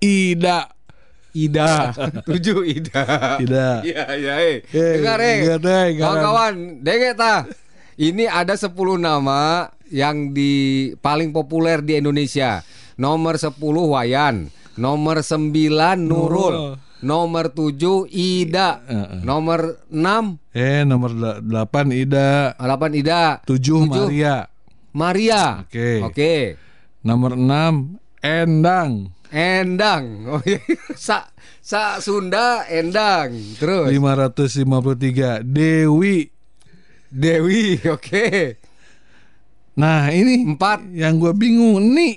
Ida. 0.00 0.72
Ida. 1.36 1.92
Tujuh 2.32 2.64
Ida. 2.64 3.02
Ida. 3.44 3.68
Iya 3.84 4.04
iya. 4.16 4.34
eh. 4.40 4.56
Eh, 4.66 4.92
Dengar 4.98 5.20
eh. 5.20 5.36
eh. 5.44 6.00
Kawan-kawan, 6.00 6.54
denge 6.80 7.12
ta. 7.12 7.44
Ini 7.96 8.28
ada 8.28 8.52
10 8.52 8.76
nama 9.00 9.72
yang 9.88 10.36
di 10.36 10.52
paling 11.00 11.32
populer 11.32 11.80
di 11.80 11.96
Indonesia. 11.96 12.60
Nomor 13.00 13.40
10 13.40 13.56
Wayan, 13.88 14.52
nomor 14.76 15.24
9 15.24 15.52
Nurul, 15.96 16.76
nomor 17.00 17.52
7 17.52 18.04
Ida, 18.08 18.84
nomor 19.24 19.80
6 19.88 20.36
Eh, 20.52 20.84
nomor 20.84 21.12
8 21.40 21.88
Ida. 21.92 22.52
8 22.60 22.92
Ida, 23.00 23.40
7 23.44 23.88
Tujuh. 23.88 23.88
Maria. 23.88 24.44
Maria. 24.92 25.42
Oke. 25.64 26.04
Oke. 26.04 26.34
Nomor 27.00 27.32
6 27.36 27.96
Endang. 28.20 29.12
Endang. 29.32 30.04
Oh 30.36 30.40
iya. 30.44 30.60
Sa 30.96 31.32
Sa 31.60 31.96
Sunda 32.00 32.64
Endang. 32.68 33.32
Terus 33.56 33.88
553 33.88 35.40
Dewi. 35.44 36.35
Dewi. 37.10 37.78
Oke. 37.94 38.56
Nah, 39.76 40.08
ini 40.08 40.56
Empat. 40.56 40.88
yang 40.90 41.20
gue 41.20 41.32
bingung 41.36 41.92
nih. 41.92 42.16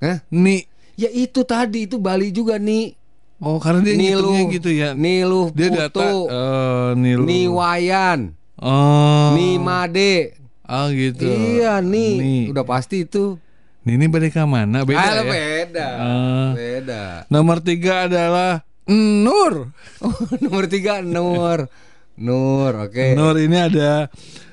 Hah? 0.00 0.18
Nih. 0.28 0.64
Ya 0.94 1.10
itu 1.10 1.42
tadi 1.42 1.90
itu 1.90 1.98
Bali 1.98 2.30
juga 2.30 2.56
nih. 2.56 2.94
Oh, 3.42 3.58
karena 3.58 3.82
dia 3.82 3.94
ngitungnya 3.98 4.42
gitu 4.48 4.70
ya. 4.70 4.88
Niluh 4.94 5.50
Dia 5.50 5.68
data 5.68 5.90
Putu, 5.90 6.30
eh 6.30 6.90
Nilu. 6.96 7.26
Niwayan, 7.26 8.30
Oh. 8.56 9.34
Nimade. 9.34 10.38
Oh 10.64 10.88
gitu. 10.88 11.26
Iya 11.28 11.82
nih, 11.84 12.14
Nih. 12.16 12.42
udah 12.54 12.64
pasti 12.64 13.04
itu. 13.04 13.36
Nih, 13.84 14.00
ini 14.00 14.08
ke 14.08 14.40
mana? 14.48 14.86
Beda 14.86 14.96
Ah, 14.96 15.12
ya? 15.12 15.22
beda. 15.28 15.88
Ah. 16.00 16.50
Beda. 16.56 17.02
Nomor 17.28 17.60
tiga 17.60 18.08
adalah 18.08 18.64
Nur. 18.88 19.68
Oh, 20.04 20.14
nomor 20.40 20.64
tiga 20.64 21.04
Nur. 21.04 21.68
Nur, 22.14 22.70
oke. 22.90 23.18
Nur 23.18 23.34
ini 23.42 23.58
ada 23.58 24.06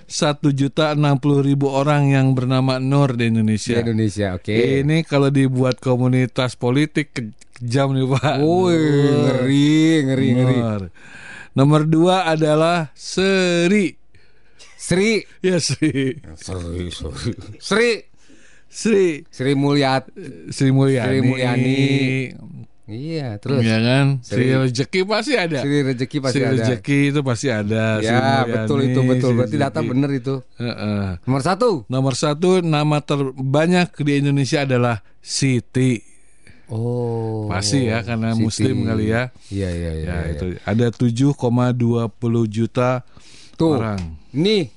satu 0.10 0.52
juta 0.52 0.92
enam 0.92 1.22
puluh 1.22 1.40
ribu 1.46 1.70
orang 1.70 2.12
yang 2.12 2.34
bernama 2.36 2.82
Nur 2.82 3.16
di 3.16 3.30
Di 3.30 3.38
Indonesia. 3.38 3.80
Indonesia, 3.80 4.36
oke. 4.36 4.52
Ini 4.52 5.06
kalau 5.06 5.30
dibuat 5.30 5.78
komunitas 5.78 6.58
politik 6.58 7.14
kejam 7.14 7.94
nih 7.96 8.10
Pak. 8.10 8.36
Woi, 8.42 8.76
ngeri, 8.76 9.78
ngeri, 10.10 10.28
ngeri. 10.36 10.58
Nur. 10.58 10.84
Nomor 11.52 11.84
dua 11.88 12.32
adalah 12.32 12.90
Seri. 12.96 13.94
Sri. 14.80 15.22
Ya 15.46 15.62
Sri. 15.62 16.18
Sri, 16.34 16.90
Sri. 16.90 17.34
Sri. 17.62 17.90
Sri. 18.72 19.08
Sri 19.30 19.52
Mulyat. 19.54 20.10
Sri 20.50 20.72
Mulyani. 20.74 21.08
Sri 21.08 21.20
Mulyani. 21.22 21.80
Iya, 22.92 23.40
terus. 23.40 23.64
Iya 23.64 23.78
kan? 23.80 24.06
Sri, 24.20 24.52
Sri- 24.52 24.60
Rezeki 24.60 25.00
pasti 25.08 25.34
ada. 25.40 25.60
Sri 25.64 25.78
rezeki 25.80 26.18
pasti 26.20 26.38
Sri 26.38 26.44
ada. 26.44 26.56
Rezeki 26.60 27.00
itu 27.08 27.20
pasti 27.24 27.48
ada. 27.48 27.84
Ya, 28.04 28.12
Mulyani, 28.20 28.52
betul 28.52 28.80
itu, 28.84 29.00
betul. 29.08 29.30
Sri 29.32 29.38
Berarti 29.40 29.58
data 29.58 29.80
bener 29.80 30.10
itu. 30.12 30.36
Heeh. 30.60 31.06
Nomor 31.24 31.42
satu. 31.42 31.70
Nomor 31.88 32.14
satu 32.20 32.60
nama 32.60 33.00
terbanyak 33.00 33.96
di 33.96 34.14
Indonesia 34.20 34.68
adalah 34.68 35.00
Siti. 35.24 36.04
Oh. 36.68 37.48
Pasti 37.48 37.88
ya 37.88 38.04
karena 38.04 38.36
Siti. 38.36 38.44
Muslim 38.44 38.76
kali 38.84 39.06
ya. 39.08 39.32
Iya, 39.48 39.70
iya, 39.72 39.92
iya. 39.96 40.06
Ya 40.12 40.16
iya. 40.28 40.32
itu 40.36 40.46
ada 40.68 40.88
7,20 40.92 41.32
juta 42.52 43.08
Tuh. 43.56 43.80
orang. 43.80 44.20
Nih, 44.36 44.68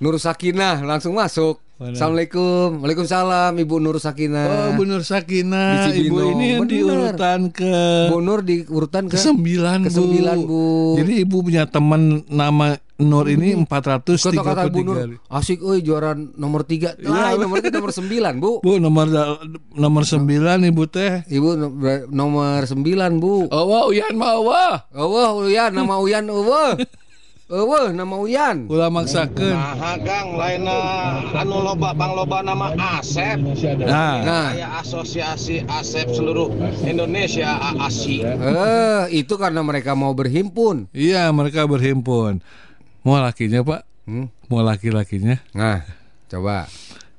Nur 0.00 0.16
Sakinah 0.16 0.80
langsung 0.88 1.20
masuk. 1.20 1.60
Mana? 1.78 1.94
Assalamualaikum. 1.94 2.82
Waalaikumsalam 2.82 3.54
Ibu 3.54 3.78
Nur 3.78 3.94
Oh, 3.94 4.02
Sakinah. 4.02 4.74
Bu 4.74 4.82
Nur 4.82 5.06
Sakinah, 5.06 5.94
Di 5.94 6.10
ibu 6.10 6.18
ini 6.34 6.58
yang 6.58 6.66
di 6.66 6.82
urutan 6.82 7.54
ke 7.54 8.10
Bu 8.10 8.18
Nur 8.18 8.42
di 8.42 8.66
urutan 8.66 9.06
ke, 9.06 9.14
sembilan, 9.14 9.86
ke 9.86 9.90
sembilan, 9.94 10.36
Bu. 10.42 10.98
Jadi 10.98 11.22
ibu 11.22 11.38
punya 11.38 11.70
teman 11.70 12.26
nama 12.26 12.74
Nur 12.98 13.30
ini 13.30 13.54
433. 13.62 14.10
Kata-kata 14.26 14.66
Bu 14.74 14.82
Nur, 14.82 15.22
asik 15.30 15.62
euy 15.62 15.78
juara 15.86 16.18
nomor 16.18 16.66
tiga 16.66 16.98
Lah, 16.98 17.38
nomor 17.38 17.62
tiga 17.62 17.78
nomor 17.78 17.94
sembilan 17.94 18.32
Bu. 18.42 18.58
Bu 18.66 18.82
nomor 18.82 19.06
nomor 19.70 20.02
9 20.02 20.18
ibu 20.66 20.82
teh. 20.90 21.22
Ibu 21.30 21.48
nomor 22.10 22.66
sembilan 22.66 23.22
Bu. 23.22 23.54
Oh, 23.54 23.64
wah, 23.70 23.86
Uyan 23.86 24.18
mah 24.18 24.34
wah. 24.42 24.74
Eueuh 24.90 25.46
Uyan, 25.46 25.70
nama 25.70 26.02
Uyan 26.02 26.26
eueuh. 26.26 26.74
Eueuh, 27.48 27.96
nama 27.96 28.20
Uyan. 28.20 28.68
Ulah 28.68 28.92
maksakeun. 28.92 29.56
Nah, 29.56 29.96
Kang, 30.04 30.36
lain 30.36 30.68
anu 31.32 31.64
loba 31.64 31.96
bang 31.96 32.12
loba 32.12 32.44
nama 32.44 32.76
Asep. 33.00 33.40
Nah, 33.88 34.20
Nah, 34.20 34.52
Kayak 34.52 34.84
asosiasi 34.84 35.64
Asep 35.64 36.12
seluruh 36.12 36.52
Indonesia 36.84 37.48
AASI. 37.72 38.20
eh 38.20 39.02
itu 39.16 39.32
karena 39.40 39.64
mereka 39.64 39.96
mau 39.96 40.12
berhimpun. 40.12 40.92
iya 40.92 41.32
mereka 41.32 41.64
berhimpun. 41.64 42.44
Mau 43.00 43.16
lakinya, 43.16 43.64
Pak? 43.64 43.80
Hmm. 44.04 44.28
Mau 44.52 44.60
laki-lakinya? 44.60 45.40
Nah, 45.56 45.88
coba. 46.28 46.68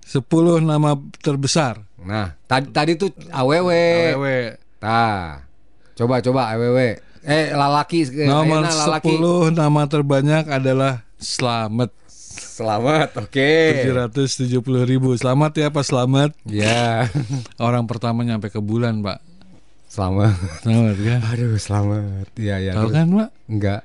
10 0.06 0.22
nama 0.62 0.94
terbesar. 1.26 1.82
Nah, 1.98 2.38
tadi 2.46 2.70
tadi 2.70 2.92
tuh 2.94 3.10
AWW. 3.34 3.70
Awewe. 4.14 4.62
Nah, 4.78 5.42
coba 5.98 6.22
coba 6.22 6.54
AWW. 6.54 7.09
Eh, 7.30 7.54
lalaki 7.54 8.10
eh, 8.10 8.26
Nomor 8.26 8.66
lalaki. 8.66 9.14
10 9.14 9.54
nama 9.54 9.82
terbanyak 9.86 10.50
adalah 10.50 11.06
Slamet. 11.22 11.94
Selamat, 12.20 13.16
oke. 13.16 13.52
770 13.86 14.60
ribu 14.84 15.16
Selamat 15.16 15.56
ya 15.56 15.72
Pak 15.72 15.84
Selamat 15.88 16.36
Ya, 16.44 17.08
Orang 17.56 17.88
pertama 17.88 18.28
nyampe 18.28 18.52
ke 18.52 18.60
bulan 18.60 19.00
Pak 19.00 19.24
selamat. 19.90 20.36
Selamat 20.62 20.96
kan 21.02 21.20
Aduh, 21.34 21.56
selamat. 21.56 22.26
Iya, 22.36 22.56
ya. 22.62 22.72
Tahu 22.76 22.90
kan 22.92 23.08
Pak 23.16 23.30
Enggak. 23.48 23.82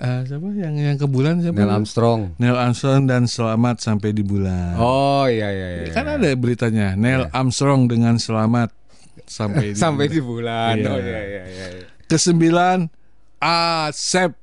Eh, 0.00 0.20
siapa 0.24 0.48
yang 0.56 0.74
yang 0.80 0.96
ke 0.96 1.04
bulan 1.04 1.44
siapa? 1.44 1.60
Neil 1.60 1.72
Armstrong. 1.76 2.20
Neil 2.40 2.56
Armstrong 2.56 3.04
dan 3.04 3.28
selamat 3.28 3.84
sampai 3.84 4.16
di 4.16 4.24
bulan. 4.24 4.80
Oh 4.80 5.28
iya 5.28 5.52
iya 5.52 5.68
iya. 5.84 5.92
kan 5.92 6.08
ada 6.08 6.24
beritanya 6.40 6.96
Neil 6.96 7.28
Armstrong 7.36 7.84
dengan 7.84 8.16
selamat 8.16 8.72
sampai 9.28 9.76
di 9.76 9.76
sampai 9.76 10.08
bulan. 10.08 10.16
di 10.16 10.20
bulan. 10.24 10.72
Iya. 10.80 10.88
Oh 10.88 11.00
iya 11.04 11.20
iya 11.20 11.44
iya. 11.44 11.99
Kesembilan 12.10 12.90
Asep. 13.38 14.34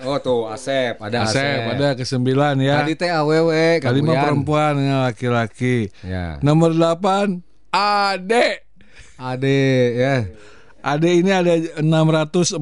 Oh 0.00 0.16
tuh 0.16 0.48
Asep, 0.48 0.96
ada 0.96 1.28
Asep. 1.28 1.36
Asep 1.36 1.60
ada 1.70 1.88
kesembilan 1.92 2.56
ya. 2.56 2.80
Tadi 2.80 2.96
teh 2.96 3.06
AWW, 3.06 3.52
Kelima 3.78 4.16
Kabuyan. 4.16 4.22
perempuan 4.24 4.72
dengan 4.74 4.98
laki-laki. 5.04 5.92
Ya. 6.00 6.40
Nomor 6.40 6.72
delapan 6.72 7.44
Ade. 7.70 8.64
Ade 9.14 9.60
ya. 9.94 10.14
Ade 10.80 11.10
ini 11.14 11.28
ada 11.28 11.52
649 11.76 12.56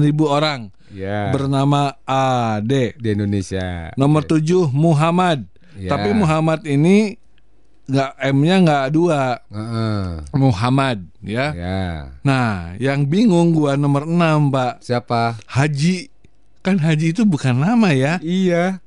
ribu 0.00 0.24
orang 0.24 0.72
Ya. 0.88 1.28
bernama 1.28 1.92
Ade. 2.02 2.96
di 2.96 3.12
Indonesia. 3.12 3.92
Nomor 3.94 4.24
tujuh 4.24 4.72
Muhammad. 4.72 5.44
Ya. 5.76 5.92
Tapi 5.92 6.16
Muhammad 6.16 6.64
ini 6.64 7.20
nggak 7.86 8.10
M-nya 8.34 8.56
nggak 8.66 8.84
dua. 8.90 9.38
Heeh. 9.50 10.02
Muhammad 10.34 11.06
ya. 11.22 11.54
Ya. 11.54 11.84
Nah, 12.26 12.74
yang 12.82 13.06
bingung 13.06 13.54
gua 13.54 13.78
nomor 13.78 14.06
6, 14.06 14.50
Pak. 14.50 14.82
Siapa? 14.82 15.38
Haji. 15.46 16.10
Kan 16.66 16.82
Haji 16.82 17.14
itu 17.14 17.22
bukan 17.22 17.62
nama 17.62 17.94
ya. 17.94 18.18
Iya. 18.18 18.82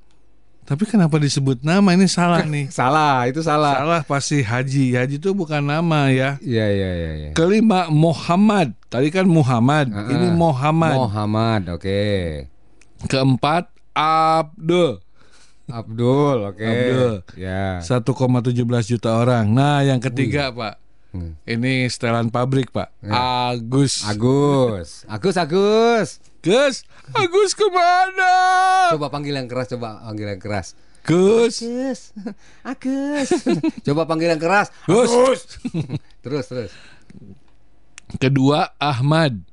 Tapi 0.69 0.85
kenapa 0.85 1.17
disebut 1.17 1.65
nama 1.65 1.97
ini 1.97 2.05
salah 2.05 2.45
nih. 2.45 2.69
Salah, 2.77 3.25
itu 3.25 3.41
salah. 3.41 3.81
Salah 3.81 4.01
pasti 4.05 4.45
Haji. 4.45 4.93
Haji 4.93 5.17
itu 5.17 5.33
bukan 5.33 5.65
nama 5.65 6.13
ya. 6.13 6.37
Iya 6.45 6.67
iya 6.69 6.89
iya 6.93 7.11
iya. 7.17 7.29
Kelima 7.33 7.89
Muhammad. 7.89 8.77
Tadi 8.85 9.09
kan 9.09 9.25
Muhammad. 9.25 9.89
Heeh. 9.89 10.13
Ini 10.13 10.27
Muhammad. 10.29 10.93
Muhammad, 10.93 11.61
oke. 11.73 12.05
Keempat 13.09 13.73
Abdul. 13.97 15.01
Abdul, 15.69 16.37
oke. 16.53 16.65
Abdul. 16.65 17.13
Ya. 17.37 17.79
1,17 17.85 18.91
juta 18.91 19.09
orang. 19.15 19.45
Nah, 19.49 19.85
yang 19.85 20.01
ketiga, 20.01 20.49
Pak. 20.49 20.81
Hmm. 21.09 21.33
Ini 21.45 21.89
setelan 21.89 22.29
pabrik, 22.29 22.69
Pak. 22.69 22.93
Agus. 23.05 24.05
Agus. 24.05 25.05
Agus, 25.09 25.35
Agus. 25.37 26.09
Gus, 26.39 26.87
Agus 27.11 27.51
ke 27.51 27.67
mana? 27.67 28.31
Coba 28.95 29.11
panggil 29.11 29.35
yang 29.35 29.51
keras, 29.51 29.67
coba 29.75 29.99
panggil 30.07 30.31
yang 30.31 30.39
keras. 30.39 30.71
Gus. 31.03 31.59
Agus. 31.59 31.99
Agus. 32.71 33.29
coba 33.89 34.07
panggil 34.07 34.31
yang 34.31 34.39
keras. 34.39 34.71
Gus. 34.87 35.11
Terus, 36.23 36.45
terus. 36.51 36.71
Kedua 38.19 38.75
Ahmad. 38.75 39.48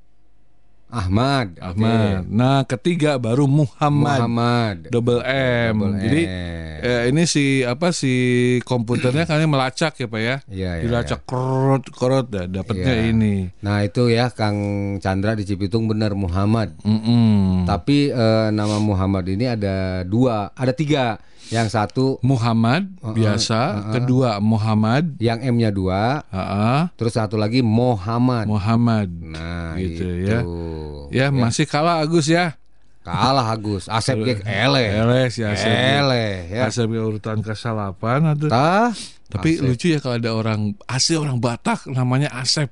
Ahmad. 0.87 1.59
Ahmad. 1.59 2.25
Nah, 2.31 2.63
ketiga 2.63 3.19
baru 3.19 3.51
Muhammad. 3.51 4.23
Muhammad. 4.23 4.77
Double 4.89 5.19
M. 5.27 5.75
Double 5.75 5.99
Jadi 5.99 6.23
M. 6.23 6.81
eh, 6.81 7.03
ini 7.11 7.23
si 7.27 7.45
apa 7.61 7.91
si 7.91 8.15
komputernya 8.63 9.27
kan 9.27 9.43
melacak 9.45 9.99
ya, 9.99 10.07
Pak 10.07 10.21
ya. 10.23 10.37
Iya, 10.47 10.71
iya, 10.79 10.83
Dilacak 10.87 11.27
kerut 11.27 11.85
kerut 11.91 12.27
dah 12.31 12.47
dapatnya 12.47 12.95
Iya. 13.03 13.11
ini. 13.11 13.51
Nah 13.61 13.83
itu 13.83 14.07
ya 14.09 14.31
Kang 14.31 14.57
Chandra 14.99 15.35
di 15.35 15.43
Cipitung 15.43 15.91
benar 15.91 16.15
Muhammad. 16.15 16.79
Mm-mm. 16.87 17.67
Tapi 17.67 18.15
eh, 18.15 18.49
nama 18.55 18.79
Muhammad 18.79 19.27
ini 19.27 19.51
ada 19.51 20.07
dua, 20.07 20.55
ada 20.55 20.71
tiga. 20.71 21.19
Yang 21.47 21.69
satu 21.79 22.05
Muhammad 22.27 22.91
biasa, 22.99 23.91
kedua 23.95 24.43
Muhammad, 24.43 25.15
yang 25.23 25.39
M-nya 25.39 25.71
dua, 25.71 26.27
ah, 26.35 26.91
terus 26.99 27.15
satu 27.15 27.39
lagi 27.39 27.63
Muhammad. 27.63 28.51
Muhammad. 28.51 29.07
Nah 29.11 29.79
Gitu 29.79 30.03
itu 30.03 30.27
ya. 30.27 30.41
Ya, 31.15 31.27
masih 31.31 31.63
kalah 31.65 32.03
Agus 32.03 32.27
ya. 32.27 32.59
Kalah 33.07 33.55
Agus. 33.55 33.87
Asep 33.87 34.19
Gek 34.19 34.43
ele. 34.67 34.83
Ele 34.83 35.21
si 35.31 35.47
Asep. 35.47 35.71
Ele 35.71 36.51
ya. 36.51 36.67
Asep 36.67 36.91
ya 36.91 37.03
urutan 37.07 37.39
ke-8 37.39 38.03
atau 38.03 38.49
Tah. 38.51 38.91
Tapi 39.31 39.59
Asep. 39.59 39.63
lucu 39.63 39.87
ya 39.95 39.99
kalau 40.03 40.19
ada 40.19 40.31
orang 40.35 40.61
asli 40.91 41.15
orang 41.15 41.39
Batak 41.39 41.87
namanya 41.87 42.35
Asep. 42.35 42.67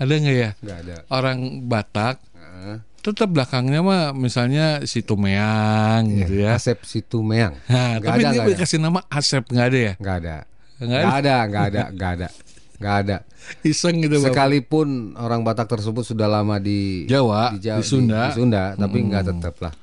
Ada 0.00 0.08
nggak 0.08 0.36
ya? 0.36 0.50
Nggak 0.64 0.78
ada. 0.88 0.94
Orang 1.12 1.68
Batak 1.68 2.16
Heeh. 2.32 2.76
Tetap 3.02 3.28
belakangnya 3.28 3.82
mah 3.82 4.14
misalnya 4.14 4.86
si 4.86 5.02
Tumeang 5.02 6.06
gitu 6.08 6.46
ya. 6.46 6.54
Asep 6.54 6.86
Situmeang. 6.86 7.58
Nah, 7.66 7.98
Nggak 7.98 8.06
tapi 8.08 8.20
ada, 8.22 8.30
dia 8.32 8.42
dikasih 8.48 8.78
nama 8.78 9.02
Asep 9.10 9.42
nggak 9.44 9.66
ada 9.66 9.78
ya? 9.78 9.92
Nggak 9.98 10.16
ada. 10.16 10.36
Nggak 10.78 10.98
ada. 10.98 11.10
ada, 11.12 11.34
nggak 11.44 11.64
ada, 11.64 11.82
nggak 11.90 12.10
ada. 12.12 12.28
Nggak 12.78 12.94
ada. 12.98 13.16
Iseng 13.66 13.96
gitu 14.00 14.16
Bapak. 14.16 14.26
Sekalipun 14.30 14.88
orang 15.14 15.42
Batak 15.42 15.66
tersebut 15.68 16.02
sudah 16.02 16.26
lama 16.26 16.56
di 16.56 17.04
Jawa, 17.04 17.54
Jawa- 17.56 17.78
di 17.78 17.84
Sunda. 17.84 18.30
di 18.30 18.38
Sunda, 18.38 18.62
tapi 18.74 18.98
nggak 19.02 19.24
tetap 19.28 19.54
lah. 19.58 19.74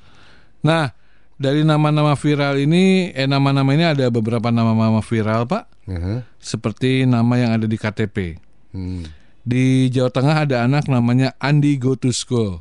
Nah, 0.60 0.92
dari 1.36 1.64
nama-nama 1.64 2.16
viral 2.16 2.56
ini, 2.58 3.12
eh 3.12 3.24
nama-nama 3.24 3.68
ini 3.70 3.84
ada 3.84 4.08
beberapa 4.08 4.48
nama-nama 4.48 5.00
viral 5.00 5.44
Pak, 5.44 5.88
Heeh. 5.88 6.20
seperti 6.36 7.04
nama 7.04 7.36
yang 7.36 7.52
ada 7.52 7.64
di 7.64 7.76
KTP. 7.76 8.36
Hmm. 8.72 9.04
Di 9.40 9.88
Jawa 9.88 10.12
Tengah 10.12 10.36
ada 10.44 10.56
anak 10.64 10.84
namanya 10.84 11.32
Andi 11.40 11.80
Go 11.80 11.96
to 11.96 12.12
School. 12.12 12.60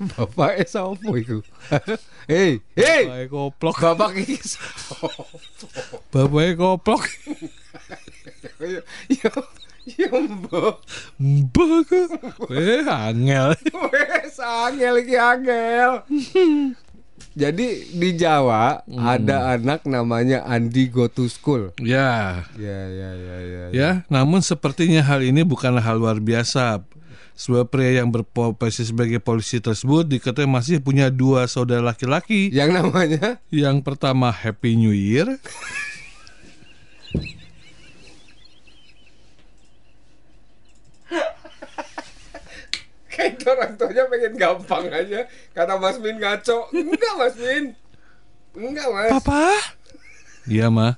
Bapak 0.00 0.56
es 0.56 0.72
apa 0.72 0.96
itu? 1.12 1.44
Hei, 2.30 2.64
hei, 2.72 3.04
Bapaknya 3.04 3.28
koplok. 3.28 3.76
bapak 3.76 4.12
ini 4.16 4.40
sopo? 4.40 5.08
Bapaknya 6.12 6.52
koplok. 6.56 7.04
Ya, 9.08 9.32
ya 9.96 10.08
mbak. 10.12 10.80
Mbak 11.16 11.68
kok. 11.88 12.48
Eh, 12.52 12.84
angel. 12.84 13.56
Wes 13.88 14.36
angel 14.36 14.94
iki 15.00 15.16
angel. 15.16 16.04
Jadi 17.30 17.66
di 17.94 18.10
Jawa 18.16 18.84
ada 18.84 19.56
anak 19.56 19.88
namanya 19.88 20.44
Andi 20.44 20.92
Go 20.92 21.08
to 21.08 21.24
School. 21.28 21.72
Ya, 21.80 22.44
Ya 22.56 22.78
ya 22.88 23.10
ya 23.16 23.36
ya. 23.40 23.62
ya. 23.72 23.90
Namun 24.12 24.44
sepertinya 24.44 25.00
hal 25.00 25.24
ini 25.24 25.40
bukanlah 25.44 25.80
hal 25.80 25.96
luar 25.96 26.20
biasa. 26.20 26.84
Sebuah 27.34 27.66
pria 27.72 28.04
yang 28.04 28.12
berprofesi 28.12 28.84
sebagai 28.84 29.18
polisi 29.18 29.58
tersebut 29.58 30.04
diketahui 30.04 30.48
masih 30.48 30.78
punya 30.84 31.08
dua 31.08 31.48
saudara 31.48 31.80
laki-laki. 31.80 32.52
Yang 32.52 32.70
namanya 32.82 33.40
Yang 33.48 33.80
pertama 33.80 34.28
Happy 34.28 34.76
New 34.76 34.92
Year. 34.92 35.40
kayak 43.20 43.44
orang 43.44 43.72
tuanya 43.76 44.02
pengen 44.08 44.32
gampang 44.40 44.84
aja. 44.88 45.20
Kata 45.52 45.76
Mas 45.76 46.00
Min 46.00 46.16
ngaco. 46.16 46.72
Enggak 46.72 47.14
Mas 47.20 47.34
Min. 47.36 47.64
Enggak 48.56 48.88
Mas. 48.88 49.10
Papa? 49.20 49.44
Iya 50.48 50.72
mah. 50.72 50.96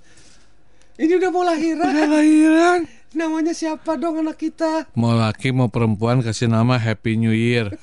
Ini 1.01 1.19
udah 1.19 1.31
mau 1.35 1.43
lahiran. 1.43 1.91
Udah 1.91 2.09
lahiran. 2.09 2.81
Namanya 3.13 3.53
siapa 3.53 4.01
dong 4.01 4.25
anak 4.25 4.41
kita? 4.41 4.89
Mau 4.97 5.13
laki 5.13 5.53
mau 5.53 5.69
perempuan 5.69 6.25
kasih 6.25 6.49
nama 6.49 6.81
Happy 6.81 7.21
New 7.21 7.33
Year. 7.33 7.73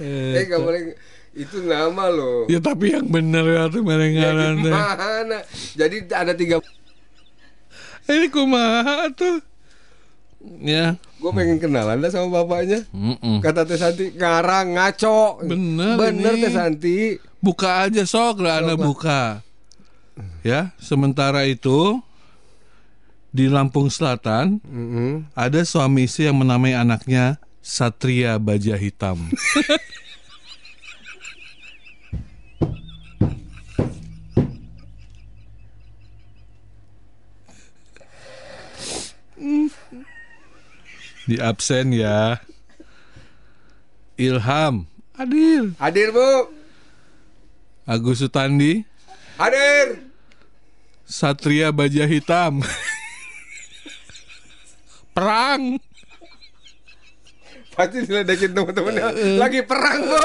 Eh 0.00 0.48
nggak 0.48 0.64
boleh. 0.64 0.96
Itu 1.36 1.60
nama 1.62 2.08
loh. 2.08 2.48
Ya 2.48 2.56
tapi 2.56 2.96
yang 2.96 3.06
bener 3.06 3.44
ya 3.44 3.68
tuh 3.68 3.84
teh. 3.84 4.72
Mana? 4.72 5.38
Jadi 5.76 5.96
ada 6.08 6.32
tiga. 6.32 6.56
Ini 8.08 8.26
kumaha 8.32 9.12
tuh. 9.12 9.49
Ya. 10.60 10.96
Gue 11.20 11.30
pengen 11.36 11.60
kenalan 11.60 12.00
dah 12.00 12.08
sama 12.08 12.40
bapaknya. 12.40 12.88
Mm-mm. 12.96 13.44
Kata 13.44 13.68
Teh 13.68 13.76
Santi 13.76 14.08
ngarang 14.16 14.72
ngaco. 14.76 15.44
Bener 15.44 15.96
Bener. 16.00 16.34
Teh 16.40 16.52
Santi. 16.52 16.98
Buka 17.40 17.88
aja 17.88 18.04
sok 18.08 18.44
lah 18.44 18.64
anda 18.64 18.76
buka. 18.76 19.44
Ya, 20.44 20.72
sementara 20.80 21.44
itu 21.48 22.00
di 23.32 23.48
Lampung 23.48 23.88
Selatan 23.88 24.60
Mm-mm. 24.64 25.28
ada 25.32 25.60
suami 25.64 26.04
istri 26.04 26.28
yang 26.28 26.36
menamai 26.40 26.76
anaknya 26.76 27.36
Satria 27.60 28.36
Baja 28.40 28.76
Hitam. 28.76 29.20
di 41.30 41.38
absen 41.38 41.94
ya. 41.94 42.42
Ilham, 44.18 44.90
hadir. 45.14 45.78
Hadir 45.78 46.10
bu. 46.10 46.50
Agus 47.86 48.18
Sutandi, 48.18 48.82
Hadir. 49.38 50.02
Satria 51.06 51.70
Baja 51.70 52.04
Hitam. 52.06 52.60
Perang. 55.16 55.78
Pasti 57.74 58.04
diledekin 58.04 58.52
teman-temannya 58.52 59.38
lagi 59.40 59.64
perang, 59.64 60.04
Bo. 60.04 60.22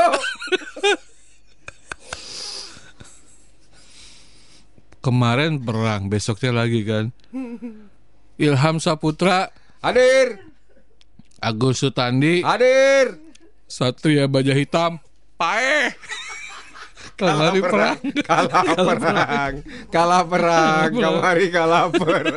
Kemarin 4.99 5.64
perang, 5.64 6.11
besoknya 6.11 6.52
lagi 6.52 6.84
kan. 6.84 7.15
Ilham 8.36 8.84
Saputra, 8.84 9.49
Hadir, 9.80 10.44
Agus 11.41 11.84
Sutandi, 11.84 12.41
hadir. 12.44 13.20
Satria 13.66 14.30
Baja 14.30 14.53
Hitam, 14.53 15.02
Pae. 15.36 15.91
Kalah 17.16 17.56
di 17.56 17.62
perang. 17.64 17.99
Kalah 18.28 18.64
perang. 18.76 19.53
Kalah 19.88 20.24
perang. 20.28 20.90
Kamari 20.91 21.48
kalah 21.48 21.88
perang. 21.88 22.36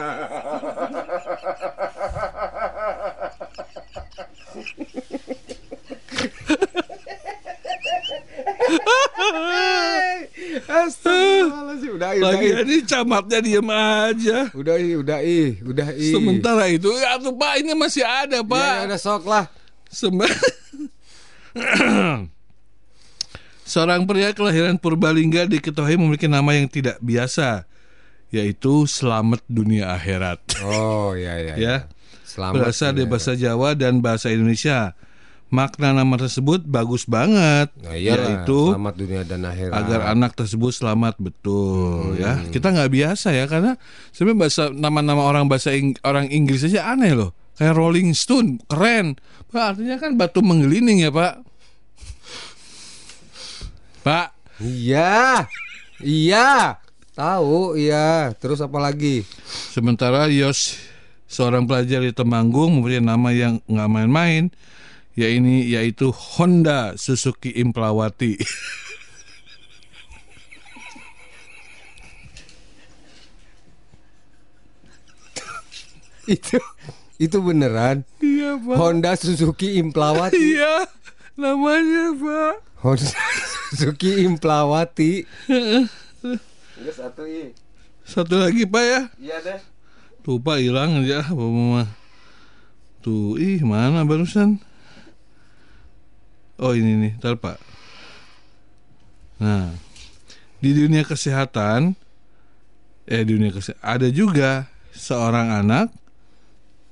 Astagfirullahaladzim 10.66 11.90
Udah 11.94 12.10
ih, 12.10 12.20
udah 12.20 12.34
Lagi 12.34 12.48
ini 12.66 12.76
camatnya 12.82 13.38
diem 13.38 13.68
aja. 13.70 14.38
Udah 14.50 14.74
ih, 14.76 14.94
udah 14.98 15.18
ih, 15.22 15.50
udah 15.62 15.88
ih. 15.94 16.10
Sementara 16.12 16.66
itu, 16.66 16.90
ya 16.94 17.18
tuh 17.18 17.34
Pak 17.34 17.58
ini 17.60 17.74
masih 17.74 18.02
ada 18.02 18.40
Ya, 18.40 18.42
Pak. 18.42 18.58
ya, 18.58 18.82
udah 18.90 18.98
sok 18.98 19.22
lah. 19.26 19.44
Sem- 19.88 20.18
Seorang 23.68 24.08
pria 24.08 24.32
kelahiran 24.32 24.80
Purbalingga 24.80 25.44
diketahui 25.44 26.00
memiliki 26.00 26.24
nama 26.24 26.56
yang 26.56 26.72
tidak 26.72 26.96
biasa, 27.04 27.68
yaitu 28.32 28.88
Selamat 28.88 29.44
Dunia 29.44 29.92
Akhirat. 29.92 30.40
Oh 30.64 31.12
iya 31.12 31.36
iya. 31.36 31.54
ya, 31.60 31.76
Selamat. 32.24 32.64
berasal 32.64 32.96
dari 32.96 33.04
ya. 33.04 33.10
bahasa 33.12 33.32
Jawa 33.36 33.76
dan 33.76 34.00
bahasa 34.00 34.32
Indonesia. 34.32 34.96
Makna 35.48 35.90
nama 35.90 36.14
tersebut 36.14 36.60
bagus 36.62 37.02
banget, 37.02 37.72
Nah, 37.74 37.96
iyalah, 37.96 38.44
yaitu 38.44 38.60
selamat 38.68 38.94
dunia 38.94 39.22
dan 39.22 39.40
akhirat. 39.42 39.72
agar 39.72 40.00
anak 40.06 40.32
tersebut 40.34 40.70
selamat 40.70 41.16
betul 41.16 42.12
Hmm. 42.12 42.20
ya. 42.20 42.32
Kita 42.46 42.68
nggak 42.68 42.90
biasa 42.90 43.32
ya 43.32 43.44
karena 43.44 43.80
sebenarnya 44.10 44.38
bahasa 44.38 44.62
nama-nama 44.68 45.24
orang 45.24 45.48
bahasa 45.48 45.72
Ing- 45.72 45.96
orang 46.02 46.28
Inggris 46.28 46.62
aja 46.62 46.92
aneh 46.92 47.12
loh. 47.12 47.32
Kayak 47.54 47.74
Rolling 47.74 48.12
Stone, 48.12 48.60
keren. 48.66 49.16
Pak 49.48 49.64
artinya 49.74 49.96
kan 49.96 50.14
batu 50.14 50.38
menggelining 50.40 51.00
ya 51.00 51.08
Pak. 51.08 51.40
Pak, 54.00 54.28
Iya. 54.58 55.46
Iya. 55.98 56.76
Tahu, 57.14 57.74
iya. 57.74 58.30
Terus 58.34 58.60
apa 58.60 58.78
lagi? 58.78 59.26
sementara 59.70 60.28
Yos 60.28 60.76
seorang 61.24 61.64
pelajar 61.64 61.98
di 61.98 62.10
Temanggung 62.10 62.74
mempunyai 62.74 63.00
nama 63.00 63.28
yang 63.30 63.58
nggak 63.64 63.88
main-main, 63.88 64.50
ya 65.18 65.26
ini 65.26 65.66
yaitu 65.74 66.14
Honda 66.14 66.94
Suzuki 66.94 67.50
Implawati. 67.58 68.38
Itu 76.28 76.60
itu 77.16 77.40
beneran. 77.40 78.04
Iya 78.20 78.60
Pak. 78.60 78.76
Honda 78.76 79.16
Suzuki 79.16 79.80
Implawati. 79.80 80.36
Iya, 80.60 80.84
namanya 81.40 82.12
Pak. 82.12 82.84
Honda 82.84 83.16
Suzuki 83.72 84.28
Implawati. 84.28 85.24
Enggak 85.48 86.94
satu 86.94 87.24
i. 87.24 87.56
Satu 88.04 88.44
lagi 88.44 88.68
Pak 88.68 88.84
ya. 88.84 89.00
Iya 89.16 89.36
deh. 89.40 89.60
Tuh 90.20 90.36
Pak 90.36 90.60
hilang 90.60 91.00
aja 91.00 91.24
Bapak 91.32 91.48
Mama. 91.48 91.88
Tuh, 93.00 93.40
ih 93.40 93.64
mana 93.64 94.04
barusan? 94.04 94.60
Oh 96.58 96.74
ini 96.74 96.98
nih, 96.98 97.12
ntar 97.22 97.38
Pak. 97.38 97.54
Nah, 99.38 99.70
di 100.58 100.74
dunia 100.74 101.06
kesehatan, 101.06 101.94
eh 103.06 103.22
di 103.22 103.38
dunia 103.38 103.54
kesehatan 103.54 103.78
ada 103.86 104.10
juga 104.10 104.66
seorang 104.90 105.54
anak 105.54 105.94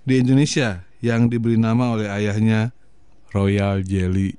di 0.06 0.22
Indonesia 0.22 0.86
yang 1.02 1.26
diberi 1.26 1.58
nama 1.58 1.98
oleh 1.98 2.06
ayahnya 2.06 2.70
Royal 3.34 3.82
Jelly. 3.82 4.38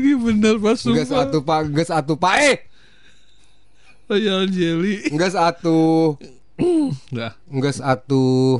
ini 0.00 0.16
bener 0.16 0.56
Pak 0.56 0.88
Enggak 0.88 1.04
sumpah. 1.04 1.28
satu 1.28 1.38
Pak, 1.44 1.60
enggak 1.68 1.88
satu 1.92 2.16
Pak. 2.16 2.36
Eh, 2.40 2.58
Royal 4.08 4.48
Jelly. 4.48 5.04
enggak 5.12 5.36
satu. 5.36 6.16
Nah, 7.14 7.32
Enggak 7.46 7.78
satu. 7.78 8.58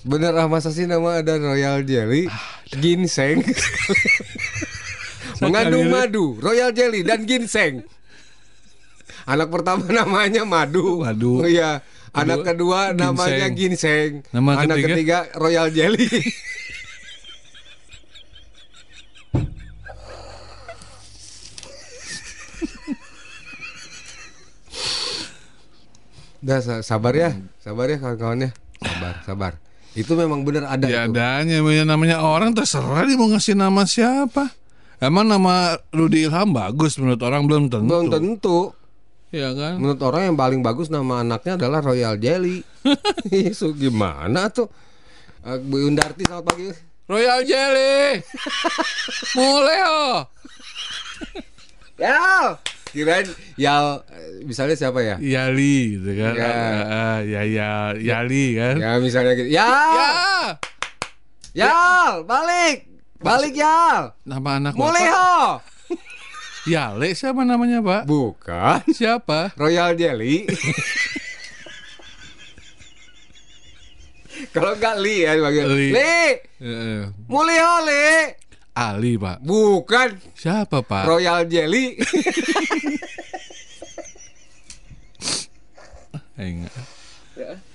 Bener 0.00 0.32
ah 0.32 0.48
masa 0.48 0.72
sih 0.72 0.88
nama 0.88 1.20
ada 1.20 1.36
Royal 1.36 1.84
Jelly, 1.84 2.24
ginseng. 2.72 3.44
Mengandung 5.44 5.88
madu, 5.88 6.36
Royal 6.40 6.72
Jelly 6.72 7.04
dan 7.04 7.24
ginseng. 7.24 7.84
Anak 9.28 9.52
pertama 9.52 9.84
namanya 10.04 10.48
madu. 10.48 11.04
Madu. 11.04 11.44
Oh 11.44 11.48
iya. 11.48 11.84
Anak 12.10 12.42
kedua 12.42 12.90
ginseng. 12.90 13.00
namanya 13.00 13.46
ginseng. 13.52 14.10
Nama 14.32 14.50
Anak 14.64 14.76
ketiga? 14.80 14.88
ketiga 14.96 15.18
Royal 15.36 15.68
Jelly. 15.68 16.08
Udah 26.40 26.58
sa- 26.64 26.82
sabar 26.84 27.12
ya, 27.12 27.30
sabar 27.60 27.86
ya 27.92 27.96
kawan-kawannya. 28.00 28.50
Sabar, 28.80 29.14
sabar. 29.28 29.52
Itu 29.92 30.14
memang 30.14 30.46
benar 30.46 30.70
ada 30.70 30.86
ya 30.86 31.04
itu. 31.04 31.12
adanya 31.12 31.84
namanya, 31.84 32.22
orang 32.22 32.54
terserah 32.54 33.04
dia 33.04 33.18
mau 33.18 33.28
ngasih 33.28 33.58
nama 33.58 33.82
siapa. 33.84 34.48
Emang 35.00 35.24
nama 35.24 35.80
Rudi 35.96 36.28
Ilham 36.28 36.52
bagus 36.52 37.00
menurut 37.00 37.20
orang 37.24 37.48
belum 37.48 37.72
tentu. 37.72 37.88
Belum 37.88 38.06
tentu. 38.12 38.58
Ya 39.32 39.54
kan? 39.56 39.80
Menurut 39.80 40.00
orang 40.04 40.28
yang 40.28 40.36
paling 40.36 40.60
bagus 40.60 40.92
nama 40.92 41.24
anaknya 41.24 41.56
adalah 41.56 41.80
Royal 41.80 42.20
Jelly. 42.20 42.60
Isu 43.30 43.72
gimana 43.78 44.52
tuh? 44.52 44.68
Eh, 45.40 45.56
Bu 45.56 45.88
Undarti 45.88 46.28
selamat 46.28 46.44
pagi. 46.44 46.68
Royal 47.08 47.40
Jelly. 47.48 48.20
Mulai 49.40 49.80
oh. 49.88 50.18
Yal. 51.96 52.60
Kirain 52.90 53.26
Yal 53.54 54.02
eh, 54.10 54.42
misalnya 54.42 54.74
siapa 54.74 54.98
ya? 55.02 55.16
Yali 55.22 55.98
gitu 55.98 56.10
kan. 56.18 56.34
Ya. 56.34 56.50
Ah, 56.84 57.18
ya 57.22 57.42
ya 57.46 57.94
Yali 57.94 58.58
kan. 58.58 58.76
Ya 58.82 58.90
misalnya 58.98 59.32
gitu. 59.38 59.48
Yal. 59.50 59.94
Ya. 59.94 60.10
Yal, 61.66 62.26
balik. 62.26 62.86
Balik 63.22 63.54
Yal. 63.54 64.14
Nama 64.26 64.50
anak 64.58 64.74
Mulai 64.74 65.06
Bapak 65.06 65.14
ho. 65.14 65.62
Yale 66.72 67.08
siapa 67.14 67.42
namanya, 67.42 67.82
Pak? 67.82 68.02
Bukan. 68.06 68.80
Siapa? 68.90 69.54
Royal 69.56 69.94
Jelly. 69.98 70.46
Kalau 74.54 74.72
enggak 74.72 74.96
Li 74.98 75.26
ya 75.28 75.36
dipanggil. 75.36 75.64
Li. 75.68 75.88
Li. 75.92 76.20
Eh, 76.64 77.02
Mulai 77.28 77.58
ho 77.60 77.74
Li. 77.86 78.08
Ali, 78.72 79.18
Pak. 79.18 79.42
Bukan. 79.42 80.08
Siapa, 80.32 80.80
Pak? 80.80 81.04
Royal 81.04 81.44
Jelly. 81.46 81.98
Eh, 86.36 86.48
enggak. 86.56 86.72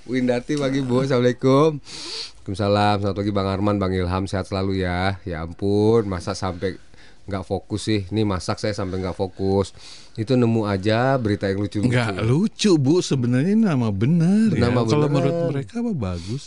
Windati 0.06 0.54
pagi 0.54 0.82
Bu 0.82 1.02
Assalamualaikum 1.02 1.82
Waalaikumsalam 1.82 3.02
Selamat 3.02 3.16
pagi 3.18 3.30
Bang 3.30 3.48
Arman 3.50 3.76
Bang 3.78 3.90
Ilham 3.90 4.30
Sehat 4.30 4.46
selalu 4.46 4.82
ya 4.82 5.18
Ya 5.22 5.42
ampun 5.42 6.06
Masa 6.06 6.34
sampai 6.34 6.78
nggak 7.26 7.42
fokus 7.42 7.90
sih 7.90 8.06
Nih 8.10 8.22
masak 8.22 8.62
saya 8.62 8.70
sampai 8.70 9.02
nggak 9.02 9.14
fokus 9.14 9.74
Itu 10.14 10.38
nemu 10.38 10.66
aja 10.66 11.18
berita 11.18 11.50
yang 11.50 11.58
lucu-lucu 11.58 11.90
Enggak 11.90 12.14
lucu, 12.22 12.78
Bu. 12.78 13.02
Sebenarnya 13.02 13.54
nama 13.54 13.90
benar 13.90 14.54
ya. 14.54 14.70
Nama 14.70 14.80
Kalau 14.82 15.06
beneran. 15.06 15.14
menurut 15.14 15.36
mereka 15.50 15.74
apa 15.82 15.92
bagus? 15.94 16.42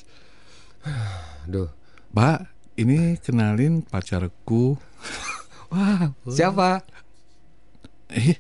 Aduh 1.43 1.67
Pak, 2.09 2.39
ini 2.79 3.19
kenalin 3.19 3.83
pacarku. 3.83 4.79
Wah 5.71 6.09
siapa? 6.25 6.81
Eh, 8.09 8.39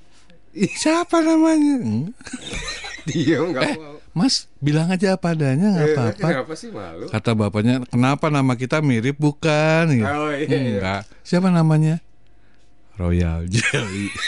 siapa 0.73 1.19
namanya? 1.19 1.75
Hmm. 1.77 2.09
Diam 3.07 3.53
nggak 3.53 3.63
Eh, 3.63 3.75
mau 3.77 3.95
Mas, 4.11 4.49
bilang 4.57 4.89
aja 4.89 5.15
apa 5.15 5.31
adanya 5.31 5.69
nggak 5.71 5.85
Eh, 5.85 5.93
apa-apa. 5.93 6.27
Kenapa 6.33 6.53
sih 6.57 6.69
malu? 6.69 7.05
Kata 7.07 7.31
bapaknya, 7.31 7.85
kenapa 7.85 8.27
nama 8.27 8.53
kita 8.53 8.81
mirip 8.81 9.15
bukan? 9.15 9.93
Gitu. 9.93 10.03
Oh, 10.03 10.33
iya, 10.33 10.45
iya. 10.45 10.57
Enggak. 10.57 11.01
Siapa 11.21 11.47
namanya? 11.47 12.01
Royal 12.97 13.45
Jelly. 13.47 14.09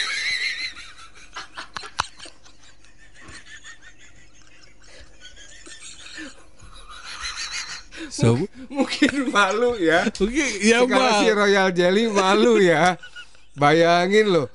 so, 8.12 8.36
Mungkin 8.68 9.32
malu 9.32 9.74
ya. 9.74 10.04
Oke, 10.06 10.46
ya 10.60 10.84
Sekarang 10.84 11.18
si. 11.18 11.26
Royal 11.32 11.68
Jelly 11.72 12.04
malu 12.06 12.60
ya. 12.60 13.00
Bayangin 13.52 14.32
loh. 14.32 14.46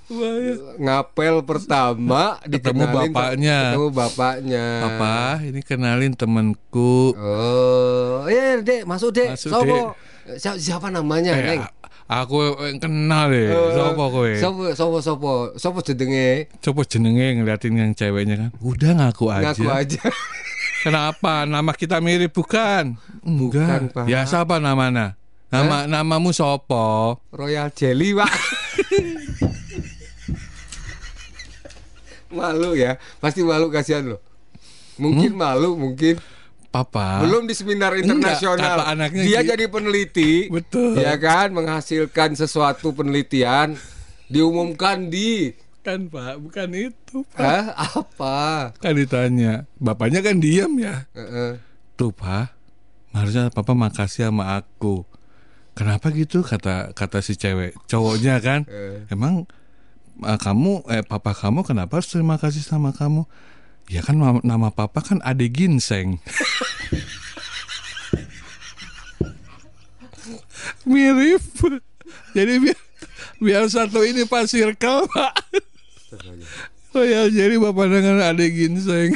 Ngapel 0.78 1.46
pertama 1.46 2.42
Ketemu 2.42 2.86
bapaknya. 2.90 3.58
Ketemu 3.70 3.88
bapaknya. 3.94 4.66
Papa, 4.82 5.18
ini 5.42 5.62
kenalin 5.62 6.14
temanku. 6.14 7.14
Oh 7.14 8.26
Eh 8.26 8.58
dek. 8.62 8.90
Masuk 8.90 9.14
dek. 9.14 9.38
Masuk, 9.38 9.50
Sopo? 9.54 9.94
Siapa, 10.28 10.58
siapa 10.58 10.88
namanya 10.90 11.32
Eh, 11.34 11.46
Neng? 11.46 11.62
aku 12.10 12.58
yang 12.58 12.82
kenal 12.82 13.30
deh. 13.30 13.48
Eh, 13.48 13.72
Sopo 13.78 14.04
kowe? 14.10 14.32
Sopo 14.34 14.62
Sopo 14.74 14.98
Sopo? 15.00 15.32
Sopo 15.56 15.80
jedenge 15.80 16.50
Coba 16.58 16.82
jenenge 16.82 17.38
ngeliatin 17.38 17.78
yang 17.78 17.94
ceweknya 17.94 18.36
kan. 18.36 18.50
Udah 18.60 18.98
ngaku 18.98 19.30
aja. 19.30 19.54
Ngaku 19.54 19.66
aja 19.70 20.02
Kenapa? 20.88 21.44
Nama 21.44 21.72
kita 21.76 22.00
mirip 22.00 22.32
bukan? 22.32 22.96
Bukan, 23.20 23.92
Enggak. 23.92 23.92
Pak. 23.92 24.06
Ya 24.08 24.24
siapa 24.24 24.56
namanya? 24.56 25.20
Nama 25.52 25.84
namamu 25.84 26.32
sopo? 26.32 27.20
Royal 27.32 27.72
Jelly 27.72 28.12
pak 28.12 28.32
Malu 32.28 32.76
ya 32.76 33.00
Pasti 33.24 33.44
malu 33.48 33.72
kasihan 33.72 34.04
loh 34.04 34.20
Mungkin 35.00 35.36
malu 35.40 35.80
mungkin 35.80 36.20
Papa. 36.68 37.24
Belum 37.24 37.48
di 37.48 37.56
seminar. 37.56 37.96
Enggak, 37.96 38.12
internasional 38.20 38.84
kata 38.84 38.92
anaknya 38.92 39.24
Dia 39.24 39.40
gitu. 39.40 39.50
jadi 39.56 39.66
peneliti 39.72 40.32
Betul. 40.52 41.00
Ya 41.00 41.16
kan 41.16 41.56
Menghasilkan 41.56 42.36
sesuatu 42.36 42.92
penelitian 42.92 43.80
Diumumkan 44.28 45.08
di 45.08 45.56
Kan 45.88 46.12
Pak, 46.12 46.44
bukan 46.44 46.68
itu 46.76 47.24
Pak. 47.32 47.40
Hah? 47.40 47.72
Apa? 47.96 48.76
Kan 48.84 49.00
ditanya. 49.00 49.64
Bapaknya 49.80 50.20
kan 50.20 50.44
diam 50.44 50.76
ya. 50.76 51.08
Heeh. 51.16 51.64
Tuh 51.96 52.12
Pak, 52.12 52.52
harusnya 53.16 53.48
Papa 53.48 53.72
makasih 53.72 54.28
sama 54.28 54.60
aku. 54.60 55.08
Kenapa 55.80 56.12
gitu 56.12 56.44
kata 56.44 56.92
kata 56.92 57.24
si 57.24 57.40
cewek 57.40 57.72
cowoknya 57.88 58.44
kan? 58.44 58.68
Eh. 58.68 59.08
Emang 59.08 59.48
eh, 60.28 60.36
kamu 60.36 60.84
eh 60.92 61.08
papa 61.08 61.32
kamu 61.32 61.64
kenapa 61.64 62.04
harus 62.04 62.12
terima 62.12 62.36
kasih 62.36 62.66
sama 62.66 62.92
kamu? 62.92 63.24
Ya 63.88 64.04
kan 64.04 64.20
nama, 64.20 64.44
nama 64.44 64.76
papa 64.76 65.00
kan 65.00 65.24
Ade 65.24 65.48
Ginseng. 65.48 66.20
Mirip. 70.90 71.40
Jadi 72.36 72.54
biar 72.60 72.80
biar 73.40 73.64
satu 73.72 74.04
ini 74.04 74.28
Pak 74.28 74.52
circle 74.52 75.08
Pak. 75.08 75.64
Oh 76.96 77.04
ya 77.04 77.28
jadi 77.28 77.60
bapak 77.60 77.86
dengan 77.92 78.24
Ade 78.24 78.48
Ginseng. 78.48 79.12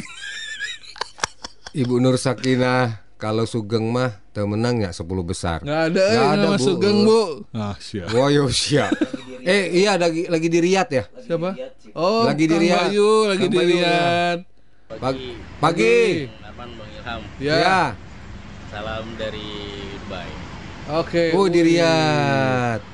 Ibu 1.72 2.04
Nur 2.04 2.20
Sakinah 2.20 3.00
Kalau 3.16 3.48
Sugeng 3.48 3.88
mah 3.88 4.20
Temenang 4.36 4.84
ya 4.84 4.92
10 4.92 5.08
besar 5.24 5.64
Nggak 5.64 5.82
ada, 5.88 6.04
Nggak 6.04 6.12
yang 6.12 6.28
ada, 6.28 6.42
nama 6.44 6.56
Bu. 6.60 6.64
Sugeng 6.68 6.98
bu. 7.08 7.20
Ah 7.56 7.76
siap. 7.80 8.12
Woyo 8.12 8.44
siap 8.52 8.92
Eh 9.40 9.80
iya 9.80 9.96
lagi, 9.96 10.28
lagi 10.28 10.52
di 10.52 10.60
Riyadh 10.60 10.92
ya 10.92 11.04
Siapa? 11.24 11.56
Oh, 11.96 12.28
Lagi 12.28 12.44
di 12.44 12.52
Kang 12.52 12.60
Riyadh. 12.60 12.88
Bayu, 12.92 13.10
lagi 13.24 13.40
Kang 13.40 13.52
di 13.52 13.56
Bayu, 13.56 13.68
Riyadh. 13.72 14.40
Pagi, 14.92 15.28
Pagi. 15.56 15.96
Bang 16.52 16.70
Ilham. 16.76 17.20
Ya. 17.40 17.56
Ya. 17.56 17.80
Salam 18.68 19.04
dari 19.16 19.48
Dubai. 19.96 20.28
Oke. 20.92 21.32
Oh 21.32 21.48
di 21.48 21.60
Riyadh 21.64 22.84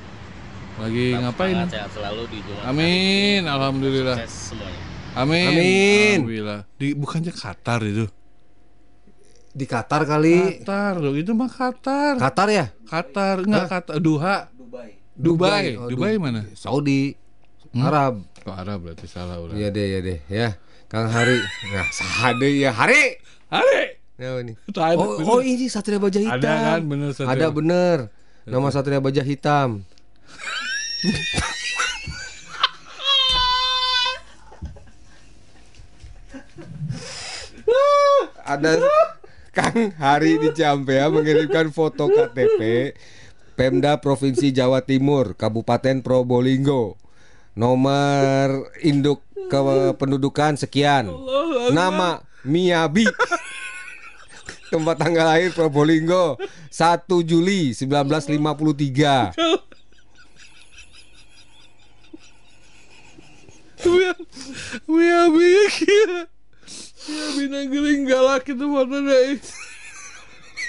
Lagi 0.79 1.07
Tetap 1.09 1.21
ngapain? 1.25 1.55
sehat 1.67 1.91
selalu 1.91 2.21
di 2.25 2.37
Jumat. 2.39 2.61
hari 2.61 2.69
Amin, 2.71 3.37
ini. 3.37 3.49
alhamdulillah. 3.49 4.17
Sukses 4.17 4.35
semuanya. 4.49 4.81
Amin. 5.13 5.47
Amin. 5.49 6.15
Alhamdulillah. 6.15 6.59
Di 6.73 6.87
bukannya 6.93 7.33
Qatar 7.33 7.79
itu? 7.83 8.05
Di 9.49 9.65
Qatar 9.65 10.01
kali 10.03 10.61
Qatar 10.61 10.93
loh, 10.97 11.13
itu 11.13 11.31
mah 11.33 11.49
Qatar. 11.49 12.15
Qatar 12.15 12.47
ya 12.47 12.65
Qatar 12.85 13.35
enggak 13.41 13.65
Qatar, 13.67 13.95
Duha. 13.97 14.47
Dubai. 14.53 14.89
Dubai. 15.11 15.65
Oh, 15.75 15.89
Dubai 15.89 16.13
Du- 16.13 16.21
mana? 16.21 16.41
Saudi 16.53 17.11
Arab 17.75 18.23
Kok 18.39 18.55
Arab 18.55 18.77
berarti 18.81 19.05
salah 19.05 19.35
udah. 19.37 19.51
Iya 19.51 19.67
deh 19.67 19.85
ya 19.85 19.99
deh 19.99 20.19
ya 20.25 20.49
Kang 20.87 21.05
Hari 21.05 21.37
Nah 21.69 21.85
sahade 21.91 22.49
ya 22.55 22.71
Hari 22.71 23.19
Hari. 23.47 23.81
Nah, 24.15 24.35
ini. 24.37 24.53
Ada, 24.69 24.95
Oh, 24.95 25.15
bener. 25.15 25.27
oh 25.27 25.39
ini 25.41 25.65
Satria 25.67 25.95
Baja 25.97 26.19
Hitam 26.19 26.39
Ada 26.39 26.53
kan, 26.55 26.81
bener, 26.83 27.09
Satria. 27.11 27.31
Ada 27.35 27.47
bener 27.49 27.97
Nama 28.43 28.67
Satria 28.69 28.99
Baja 28.99 29.21
Hitam 29.21 29.83
Ada 38.43 38.83
Kang 39.55 39.95
Hari 39.95 40.43
di 40.43 40.51
Ciampea 40.51 41.07
mengirimkan 41.07 41.71
foto 41.71 42.11
KTP 42.11 42.91
Pemda 43.55 44.03
Provinsi 44.03 44.51
Jawa 44.51 44.83
Timur 44.83 45.39
Kabupaten 45.39 46.03
Probolinggo. 46.03 46.99
Nomor 47.55 48.67
induk 48.83 49.23
kependudukan 49.47 50.59
sekian. 50.59 51.07
Nama 51.71 52.27
Miyabi 52.43 53.07
Tempat 54.67 54.99
tanggal 54.99 55.31
lahir 55.31 55.55
Probolinggo 55.55 56.35
1 56.75 57.07
Juli 57.23 57.71
1953 57.71 59.68
Wia, 63.79 64.11
wia, 64.85 65.19
wia, 65.29 65.63
kia. 65.69 66.27
Wia, 67.05 67.25
bina 67.33 67.59
geling 67.63 68.03
galak 68.03 68.43
itu 68.45 68.65
foto 68.65 68.97
deh. 68.99 69.39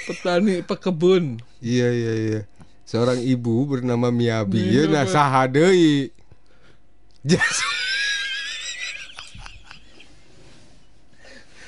Petani, 0.06 0.62
pekebun. 0.62 1.38
Iya 1.60 1.88
iya 1.90 2.12
iya 2.16 2.40
Seorang 2.82 3.20
ibu 3.20 3.68
bernama 3.68 4.08
Miyabi 4.08 4.58
Iya, 4.58 4.88
Ya 4.88 4.90
nah 4.90 5.04
Pak. 5.04 5.12
saha 5.12 5.42
deui. 5.46 6.08
Jas- 7.20 7.62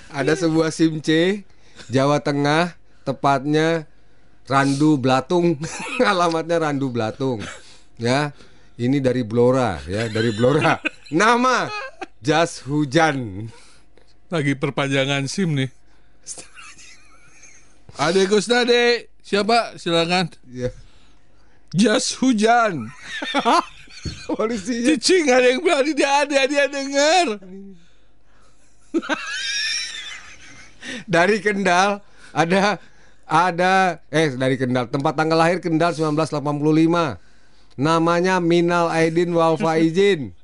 Ada 0.09 0.33
sebuah 0.35 0.69
SIM 0.69 0.99
C 0.99 1.43
Jawa 1.89 2.19
Tengah 2.19 2.73
Tepatnya 3.03 3.85
Randu 4.45 4.97
Blatung 4.97 5.57
Alamatnya 6.03 6.57
Randu 6.59 6.89
Blatung 6.89 7.41
Ya 7.97 8.33
Ini 8.81 9.05
dari 9.05 9.21
Blora 9.21 9.77
ya 9.85 10.09
Dari 10.09 10.33
Blora 10.33 10.81
Nama 11.13 11.69
Jas 12.25 12.65
Hujan 12.65 13.51
Lagi 14.33 14.57
perpanjangan 14.57 15.29
SIM 15.29 15.53
nih. 15.53 15.69
Ade 18.01 18.25
Gusnade, 18.25 19.13
siapa? 19.21 19.77
Silakan. 19.77 20.33
Ya. 20.49 20.73
Jas 21.77 22.17
hujan. 22.17 22.89
Polisinya 24.33 24.97
Cicing 24.97 25.29
ada 25.29 25.47
yang 25.53 25.61
berani 25.61 25.93
dia 25.93 26.25
ada 26.25 26.49
dia 26.49 26.65
dengar. 26.65 27.27
dari 31.05 31.39
Kendal 31.45 32.01
ada 32.33 32.81
ada 33.25 34.01
eh 34.09 34.33
dari 34.37 34.57
Kendal 34.57 34.89
tempat 34.89 35.13
tanggal 35.17 35.39
lahir 35.39 35.61
Kendal 35.61 35.93
1985 35.93 37.32
namanya 37.77 38.41
Minal 38.43 38.93
Aidin 38.93 39.33
wal 39.33 39.57
Faizin 39.57 40.33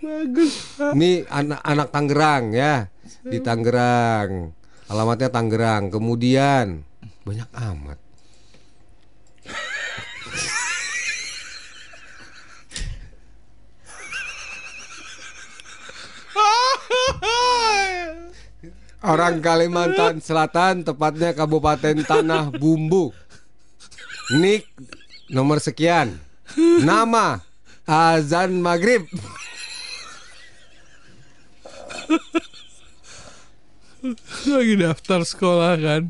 Bagus. 0.00 0.80
ini 0.96 1.28
anak 1.28 1.60
anak 1.60 1.92
Tangerang 1.92 2.56
ya. 2.56 2.88
Di 3.20 3.36
Tangerang. 3.44 4.48
Alamatnya 4.88 5.28
Tangerang. 5.28 5.92
Kemudian 5.92 6.88
banyak 7.20 7.44
amat. 7.52 8.00
Orang 19.00 19.40
Kalimantan 19.40 20.20
Selatan 20.20 20.84
tepatnya 20.84 21.32
Kabupaten 21.32 22.04
Tanah 22.04 22.52
Bumbu. 22.52 23.16
Nik 24.30 24.62
nomor 25.26 25.58
sekian. 25.58 26.14
Nama 26.86 27.42
Azan 27.82 28.62
Maghrib. 28.62 29.02
Lagi 34.46 34.74
daftar 34.78 35.20
sekolah 35.26 35.74
kan. 35.76 36.02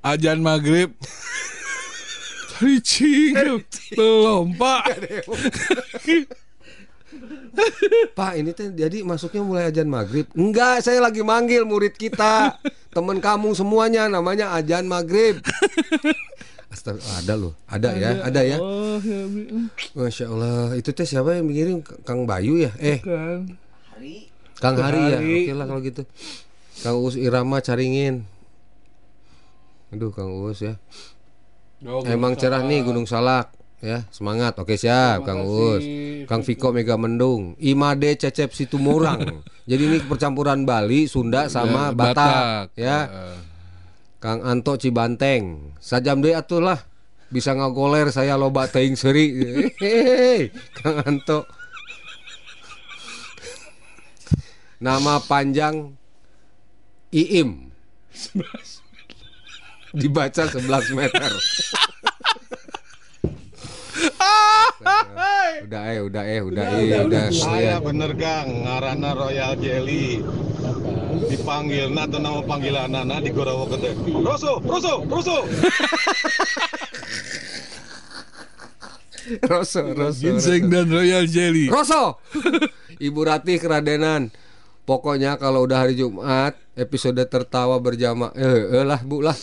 Ajan 0.00 0.40
maghrib. 0.40 0.96
Cicing 2.56 3.36
belum 3.92 4.56
pak. 4.56 4.84
Pak 8.14 8.32
ini 8.38 8.54
teh 8.54 8.70
jadi 8.72 9.02
masuknya 9.02 9.42
mulai 9.42 9.64
ajan 9.68 9.90
maghrib 9.90 10.30
Enggak 10.32 10.86
saya 10.86 11.02
lagi 11.02 11.20
manggil 11.20 11.66
murid 11.66 11.98
kita 11.98 12.56
Temen 12.94 13.18
kamu 13.18 13.52
semuanya 13.58 14.06
namanya 14.06 14.54
ajan 14.54 14.86
maghrib 14.86 15.42
Astaga, 16.70 17.02
ada 17.02 17.34
loh. 17.34 17.52
Ada 17.66 17.88
ya 17.98 18.10
ada 18.22 18.40
ya. 18.46 18.56
Oh, 18.56 19.02
ya, 19.02 19.26
Bi. 19.26 19.42
Masya 19.92 20.24
Allah. 20.30 20.78
Itu 20.78 20.94
teh 20.94 21.02
siapa 21.02 21.34
yang 21.34 21.50
mengirim 21.50 21.82
Kang 22.06 22.24
Bayu 22.24 22.62
ya? 22.62 22.70
Eh. 22.78 23.02
Kan. 23.02 23.58
Kang 24.60 24.78
Kang 24.78 24.86
Hari 24.86 25.02
ya? 25.10 25.18
Hari. 25.18 25.38
oke 25.44 25.52
lah 25.58 25.66
kalau 25.66 25.80
gitu. 25.82 26.02
Kang 26.80 26.96
Uus 26.96 27.18
Irama 27.18 27.58
caringin. 27.58 28.22
Aduh 29.90 30.14
Kang 30.14 30.30
Uus 30.30 30.62
ya. 30.62 30.78
Oh, 31.82 32.04
Emang 32.06 32.36
cerah 32.36 32.62
Salak. 32.62 32.70
nih 32.70 32.80
Gunung 32.86 33.08
Salak 33.08 33.50
ya. 33.80 34.06
Semangat. 34.14 34.54
Oke 34.56 34.78
siap 34.78 35.26
Kang 35.26 35.42
Uus. 35.42 35.82
Kang 36.30 36.46
Viko 36.46 36.70
Mega 36.70 36.94
Mendung. 36.94 37.58
Imade 37.58 38.14
Cecep 38.14 38.54
Situmorang. 38.54 39.42
Jadi 39.70 39.82
ini 39.86 39.98
percampuran 40.00 40.62
Bali 40.62 41.10
Sunda 41.10 41.50
sama 41.50 41.90
Ya, 41.90 41.96
Batak, 41.96 42.14
Batak. 42.14 42.64
ya 42.78 42.96
Kang 44.20 44.44
Anto 44.44 44.76
Cibanteng. 44.76 45.72
Sajam 45.80 46.20
deh 46.20 46.36
atulah 46.36 46.76
bisa 47.32 47.56
ngagoler 47.56 48.12
saya 48.12 48.36
loba 48.36 48.68
teing 48.68 48.92
seri. 48.92 49.32
Hehehe, 49.80 50.52
Kang 50.76 51.00
Anto. 51.00 51.48
Nama 54.76 55.24
panjang 55.24 55.96
Iim. 57.12 57.72
Dibaca 59.96 60.44
11 60.46 60.68
meter. 60.92 61.32
Udah 65.60 65.82
eh 65.92 66.00
udah 66.00 66.24
eh 66.24 66.40
udah 66.40 66.64
eh 66.76 67.04
udah 67.04 67.24
Saya 67.32 67.76
ya. 67.76 67.84
bener 67.84 68.16
Gang, 68.16 68.64
ngarana 68.64 69.10
Royal 69.12 69.52
Jelly. 69.60 70.24
Dipanggil 71.30 71.90
atau 71.90 72.18
nama 72.22 72.40
panggilan 72.44 72.90
anak 72.92 73.26
di 73.26 73.30
Gorowo 73.34 73.66
Gede. 73.74 73.94
Roso, 74.10 74.62
Roso, 74.62 75.02
Roso. 75.06 75.36
Roso 79.46 79.82
Roso 79.94 80.18
Ginseng 80.18 80.66
dan 80.72 80.90
Royal 80.90 81.28
Jelly. 81.28 81.70
Roso 81.70 82.18
Ibu 83.06 83.20
Ratih 83.22 83.62
keradenan 83.62 84.34
Pokoknya 84.88 85.38
kalau 85.38 85.62
udah 85.68 85.86
hari 85.86 85.94
Jumat 85.94 86.58
Episode 86.74 87.22
tertawa 87.30 87.78
berjamaah 87.78 88.34
Eh, 88.34 88.80
eh 88.80 88.84
lah 88.84 88.98
bu 89.06 89.22
lah 89.22 89.36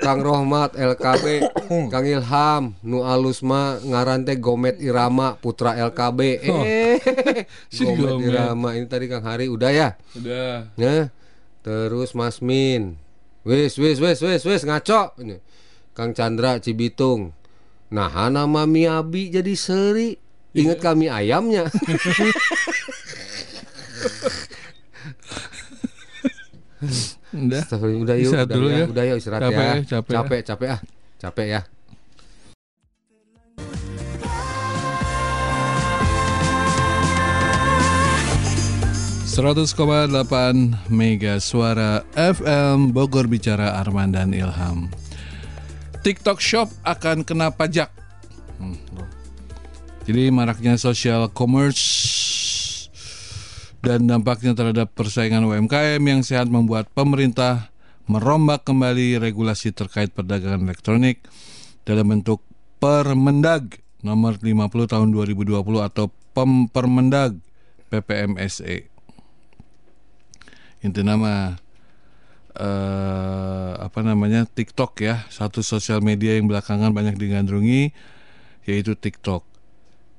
Kang 0.00 0.24
Rohmat 0.24 0.72
LKB 0.72 1.52
Kang 1.92 2.04
Ilham 2.08 2.72
Nu 2.80 3.04
Alusma 3.04 3.76
Ngarante 3.84 4.32
Gomet 4.40 4.80
Irama 4.80 5.36
Putra 5.36 5.76
LKB 5.76 6.20
Eh 6.40 6.96
si 7.74 7.84
Gomet, 7.84 8.16
Gomet. 8.16 8.28
Irama 8.32 8.68
Ini 8.72 8.88
tadi 8.88 9.04
Kang 9.12 9.20
Hari 9.20 9.52
udah 9.52 9.68
ya 9.68 9.88
Udah. 10.16 10.72
Nah, 10.80 11.12
terus 11.60 12.16
Mas 12.16 12.40
Min. 12.40 12.96
Wis, 13.42 13.74
wis, 13.74 13.98
wis, 13.98 14.22
wis, 14.22 14.42
wis 14.46 14.62
ngaco. 14.62 15.18
Ini. 15.18 15.42
Kang 15.92 16.14
Chandra 16.14 16.62
Cibitung. 16.62 17.34
Nah, 17.90 18.08
nama 18.30 18.64
Miyabi 18.64 19.28
jadi 19.34 19.52
seri. 19.58 20.14
Ingat 20.54 20.78
kami 20.80 21.10
ayamnya. 21.10 21.68
Udah. 27.32 27.62
Udah 27.78 28.16
yuk, 28.18 28.32
udah 28.34 28.46
dulu 28.46 28.68
ya, 28.68 28.78
ya. 28.82 28.86
udah 28.90 29.04
yuk 29.08 29.16
istirahat 29.22 29.42
Capek 29.48 29.56
ya. 29.56 29.72
ya, 29.72 29.82
capek 29.86 30.12
ya. 30.12 30.18
capek, 30.18 30.40
capek 30.44 30.68
ah. 30.68 30.80
Capek 31.22 31.46
ya. 31.48 31.60
100,8 39.32 40.12
Mega 40.92 41.40
Suara 41.40 42.04
FM 42.12 42.92
Bogor 42.92 43.32
Bicara 43.32 43.80
Arman 43.80 44.12
dan 44.12 44.36
Ilham. 44.36 44.92
TikTok 46.04 46.36
Shop 46.36 46.68
akan 46.84 47.24
kena 47.24 47.48
pajak. 47.48 47.88
Hmm. 48.60 48.76
Jadi 50.04 50.28
maraknya 50.28 50.76
social 50.76 51.32
commerce 51.32 51.80
dan 53.82 54.06
dampaknya 54.06 54.54
terhadap 54.54 54.94
persaingan 54.94 55.42
UMKM 55.42 55.98
yang 55.98 56.22
sehat 56.22 56.46
membuat 56.46 56.86
pemerintah 56.94 57.74
merombak 58.06 58.62
kembali 58.62 59.18
regulasi 59.18 59.74
terkait 59.74 60.14
perdagangan 60.14 60.62
elektronik 60.62 61.26
dalam 61.82 62.08
bentuk 62.08 62.40
Permendag 62.82 63.78
nomor 64.02 64.42
50 64.42 64.90
tahun 64.90 65.14
2020 65.14 65.54
atau 65.86 66.10
Pempermendag 66.34 67.38
PPMSE 67.90 68.90
inti 70.82 71.00
nama 71.06 71.54
eh 72.52 73.72
apa 73.78 74.00
namanya 74.04 74.44
TikTok 74.44 74.98
ya 74.98 75.24
satu 75.30 75.62
sosial 75.62 76.02
media 76.04 76.36
yang 76.36 76.50
belakangan 76.50 76.90
banyak 76.92 77.16
digandrungi 77.16 77.94
yaitu 78.66 78.98
TikTok. 78.98 79.46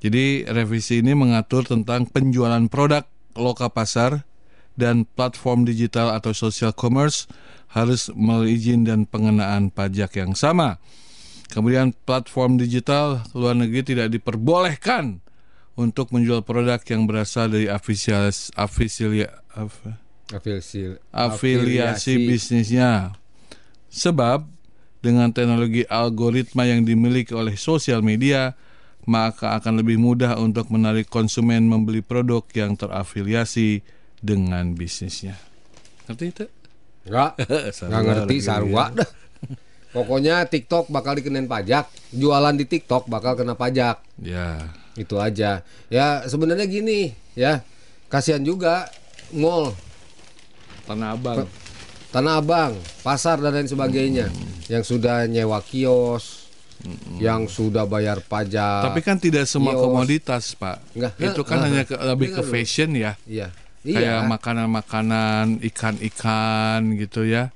Jadi 0.04 0.44
revisi 0.48 1.00
ini 1.00 1.16
mengatur 1.16 1.64
tentang 1.64 2.08
penjualan 2.08 2.64
produk 2.68 3.08
lokal 3.38 3.74
pasar 3.74 4.26
dan 4.74 5.06
platform 5.06 5.66
digital 5.66 6.14
atau 6.14 6.34
social 6.34 6.74
commerce 6.74 7.30
harus 7.74 8.10
melalui 8.14 8.58
izin 8.58 8.86
dan 8.86 9.06
pengenaan 9.10 9.74
pajak 9.74 10.18
yang 10.18 10.38
sama. 10.38 10.78
Kemudian 11.50 11.94
platform 12.06 12.58
digital 12.58 13.22
luar 13.38 13.54
negeri 13.54 13.86
tidak 13.86 14.14
diperbolehkan 14.14 15.22
untuk 15.78 16.14
menjual 16.14 16.46
produk 16.46 16.82
yang 16.86 17.06
berasal 17.06 17.50
dari? 17.50 17.70
Afiliasi, 20.34 20.98
afiliasi 21.14 22.14
bisnisnya. 22.26 23.14
Sebab 23.94 24.50
dengan 25.04 25.30
teknologi 25.30 25.86
algoritma 25.86 26.66
yang 26.66 26.88
dimiliki 26.88 27.38
oleh 27.38 27.54
sosial 27.54 28.02
media, 28.02 28.58
maka 29.04 29.60
akan 29.60 29.84
lebih 29.84 30.00
mudah 30.00 30.40
untuk 30.40 30.72
menarik 30.72 31.12
konsumen 31.12 31.68
membeli 31.68 32.00
produk 32.00 32.44
yang 32.56 32.80
terafiliasi 32.80 33.84
dengan 34.24 34.72
bisnisnya. 34.76 35.36
Ngerti 36.08 36.26
itu? 36.32 36.46
Enggak. 37.08 37.32
Enggak 37.88 38.02
ngerti 38.08 38.36
sarwa 38.40 38.86
dah. 38.92 39.10
Pokoknya 39.94 40.50
TikTok 40.50 40.90
bakal 40.90 41.22
dikenain 41.22 41.46
pajak, 41.46 41.86
jualan 42.10 42.58
di 42.58 42.66
TikTok 42.66 43.06
bakal 43.06 43.38
kena 43.38 43.54
pajak. 43.54 44.02
Ya. 44.18 44.74
Itu 44.98 45.22
aja. 45.22 45.62
Ya 45.94 46.26
sebenarnya 46.26 46.66
gini, 46.66 47.14
ya. 47.38 47.62
Kasihan 48.10 48.42
juga 48.42 48.90
mall, 49.30 49.78
Tanah 50.90 51.14
Abang. 51.14 51.46
Tanah 52.10 52.42
Abang, 52.42 52.74
pasar 53.02 53.42
dan 53.42 53.54
lain 53.58 53.70
sebagainya 53.70 54.30
yang 54.70 54.82
sudah 54.86 55.26
nyewa 55.26 55.62
kios, 55.62 56.43
yang 57.16 57.46
sudah 57.46 57.84
bayar 57.84 58.20
pajak. 58.20 58.84
Tapi 58.86 59.00
kan 59.00 59.16
tidak 59.16 59.46
semua 59.46 59.72
kios. 59.72 59.82
komoditas, 59.82 60.44
Pak. 60.54 60.78
Enggak. 60.92 61.12
Itu 61.18 61.42
kan 61.42 61.58
Nah, 61.58 61.66
hanya 61.68 61.84
ke- 61.84 61.96
lebih 61.96 62.28
ke 62.30 62.34
Dengar 62.34 62.44
dulu. 62.44 62.54
fashion 62.54 62.90
ya. 62.92 63.12
Iya. 63.24 63.48
Kayak 63.82 64.00
Iya. 64.20 64.28
makanan-makanan, 64.28 65.46
ikan-ikan 65.64 66.80
gitu 66.96 67.24
ya. 67.24 67.52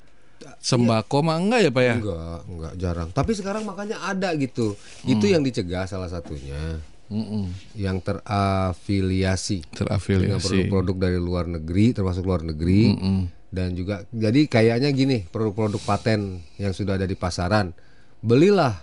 Sembako 0.60 1.24
mah 1.24 1.38
enggak 1.38 1.60
ya, 1.62 1.72
Pak 1.72 1.84
ya? 1.84 1.96
Enggak, 1.98 2.40
enggak 2.46 2.74
jarang. 2.78 3.10
Tapi 3.12 3.32
sekarang 3.34 3.64
makanya 3.64 3.98
ada 4.02 4.32
gitu. 4.34 4.76
Itu 5.04 5.26
yang 5.26 5.42
dicegah 5.42 5.84
salah 5.86 6.08
satunya. 6.08 6.80
Mm-mm. 7.08 7.48
Yang 7.74 8.04
terafiliasi 8.04 9.64
dengan 9.64 9.76
Terafiliasi. 9.96 10.44
produk-produk 10.68 10.96
dari 11.00 11.18
luar 11.18 11.46
negeri, 11.48 11.92
termasuk 11.92 12.24
luar 12.24 12.44
negeri. 12.44 12.92
Mm-mm. 12.92 13.20
Dan 13.48 13.72
juga 13.74 14.04
jadi 14.10 14.44
kayaknya 14.46 14.92
gini, 14.92 15.24
produk-produk 15.26 15.80
paten 15.80 16.22
yang 16.58 16.76
sudah 16.76 17.00
ada 17.00 17.08
di 17.08 17.16
pasaran, 17.16 17.72
belilah 18.20 18.76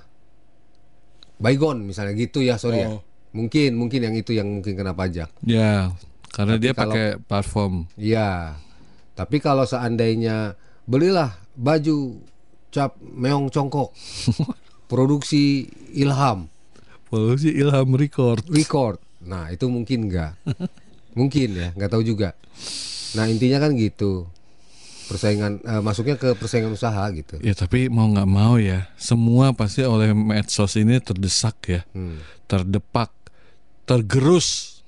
Baygon 1.44 1.84
misalnya 1.84 2.16
gitu 2.16 2.40
ya, 2.40 2.56
sorry 2.56 2.80
ya. 2.80 2.88
Oh. 2.88 3.04
Mungkin 3.36 3.76
mungkin 3.76 4.00
yang 4.00 4.14
itu 4.16 4.32
yang 4.32 4.48
mungkin 4.48 4.72
kena 4.72 4.96
pajak. 4.96 5.28
Ya, 5.44 5.92
karena 6.32 6.56
Tapi 6.56 6.62
dia 6.64 6.72
kalau- 6.72 6.94
pakai 6.96 7.06
platform. 7.20 7.74
Iya. 8.00 8.56
Tapi 9.12 9.36
kalau 9.38 9.62
seandainya 9.62 10.56
belilah 10.88 11.36
baju 11.52 12.18
cap 12.72 12.96
meong 12.98 13.46
congkok 13.46 13.92
produksi 14.90 15.70
Ilham 15.94 16.50
Polusi 17.06 17.54
Ilham 17.54 17.94
Record. 17.94 18.42
record. 18.50 18.98
Nah, 19.22 19.46
itu 19.48 19.70
mungkin 19.70 20.10
enggak. 20.10 20.34
mungkin 21.18 21.48
ya, 21.54 21.68
nggak 21.70 21.90
tahu 21.90 22.02
juga. 22.02 22.34
Nah, 23.14 23.30
intinya 23.30 23.62
kan 23.62 23.70
gitu. 23.78 24.26
Persaingan 25.04 25.60
eh, 25.60 25.80
masuknya 25.80 26.16
ke 26.16 26.32
persaingan 26.32 26.72
usaha 26.72 27.04
gitu. 27.12 27.36
Ya 27.44 27.52
tapi 27.52 27.92
mau 27.92 28.08
nggak 28.08 28.24
mau 28.26 28.56
ya, 28.56 28.88
semua 28.96 29.52
pasti 29.52 29.84
oleh 29.84 30.16
medsos 30.16 30.74
ini 30.74 30.96
terdesak 30.98 31.56
ya, 31.68 31.80
Hmm. 31.92 32.24
terdepak, 32.48 33.12
tergerus. 33.84 34.80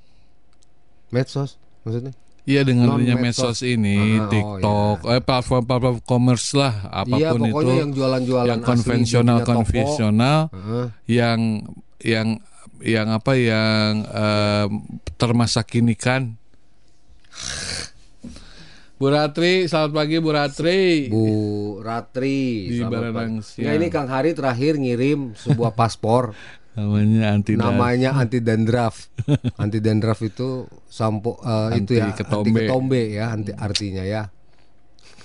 Medsos 1.13 1.61
maksudnya? 1.85 2.17
Iya 2.47 2.63
dengan 2.63 2.95
adanya 2.95 3.19
medsos. 3.19 3.59
ini, 3.61 3.99
Ah, 3.99 4.23
oh, 4.23 4.31
TikTok, 4.31 4.97
eh 5.11 5.21
platform-platform 5.21 5.99
commerce 6.07 6.55
lah, 6.55 6.75
Iya, 6.79 7.03
apa 7.03 7.17
pun 7.35 7.41
pokoknya 7.43 7.75
itu, 7.75 7.81
yang 7.83 7.91
jualan-jualan 7.93 8.47
yang 8.47 8.61
asli 8.63 8.69
konvensional 8.71 9.39
konvensional, 9.43 10.39
Heeh. 10.55 10.87
yang 11.11 11.39
yang 12.07 12.29
yang 12.81 13.07
apa 13.11 13.33
yang 13.35 13.91
eh, 14.07 14.67
termasakinikan. 15.19 16.39
Bu 18.97 19.13
Ratri, 19.13 19.69
selamat 19.69 19.93
pagi 19.93 20.17
Bu 20.25 20.31
Ratri. 20.33 21.13
Bu 21.13 21.25
Ratri 21.85 22.65
Di 22.65 22.81
selamat 22.81 23.13
Baranang. 23.13 23.33
Nah, 23.45 23.73
ini 23.77 23.87
Kang 23.93 24.09
Hari 24.09 24.33
terakhir 24.33 24.81
ngirim 24.81 25.37
sebuah 25.37 25.77
paspor 25.77 26.33
Namanya 26.77 27.33
anti 27.33 27.57
namanya 27.57 28.11
anti 28.17 28.41
dandruff. 28.41 29.09
anti 29.57 29.81
dandruff 29.81 30.21
itu 30.21 30.69
sampo 30.89 31.41
eh, 31.41 31.81
itu 31.81 31.97
ya 31.97 32.09
Anti 32.09 32.21
ketombe. 32.21 32.53
anti 32.53 32.61
ketombe 32.69 33.03
ya, 33.13 33.25
anti 33.33 33.53
artinya 33.53 34.05
ya. 34.05 34.23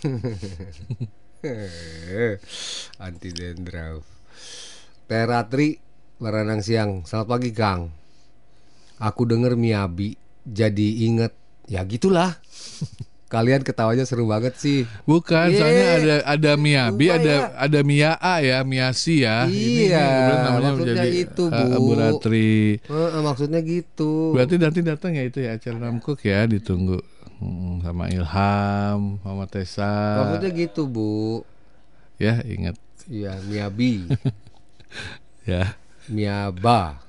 anti 3.07 3.29
dandruff. 3.31 4.03
Teratri 5.07 5.79
Baranang 6.19 6.63
siang. 6.63 7.03
Selamat 7.03 7.27
pagi 7.27 7.51
Kang. 7.51 7.91
Aku 8.99 9.27
denger 9.27 9.55
Miyabi 9.55 10.15
jadi 10.43 10.87
inget. 11.03 11.35
Ya 11.67 11.83
gitulah. 11.83 12.35
Kalian 13.31 13.63
ketawanya 13.63 14.03
seru 14.03 14.27
banget 14.27 14.59
sih. 14.59 14.83
Bukan, 15.07 15.47
Ye. 15.49 15.55
soalnya 15.55 15.87
ada 15.95 16.15
ada 16.27 16.51
Miyabi, 16.59 17.07
Lupa 17.07 17.15
ada 17.23 17.31
ya. 17.31 17.43
ada 17.55 17.79
Mia 17.81 18.11
A 18.19 18.35
ya, 18.43 18.57
Miasi 18.67 19.23
ya. 19.23 19.47
Iya, 19.47 20.03
kebetulan 20.03 20.35
namanya 20.43 20.69
maksudnya 20.75 20.95
menjadi, 20.99 21.19
itu, 21.23 21.43
eh, 21.47 21.65
Bu. 21.71 21.79
Bu 21.79 21.91
Ratri. 21.95 22.53
Heeh, 22.83 23.21
maksudnya 23.23 23.59
gitu. 23.63 24.11
Berarti 24.35 24.55
nanti 24.59 24.79
datang 24.83 25.11
ya 25.15 25.23
itu 25.23 25.39
ya 25.39 25.55
acara 25.55 25.77
Namcook 25.79 26.19
ya 26.21 26.43
ditunggu 26.43 26.99
Hmm, 27.41 27.81
sama 27.81 28.05
Ilham, 28.05 29.17
sama 29.23 29.43
Tessa. 29.49 29.89
Maksudnya 30.21 30.51
gitu, 30.53 30.85
Bu. 30.85 31.41
Ya 32.19 32.37
ingat 32.45 32.77
Iya, 33.09 33.33
Miyabi, 33.49 34.05
ya 35.49 35.73
Miyaba, 36.05 37.01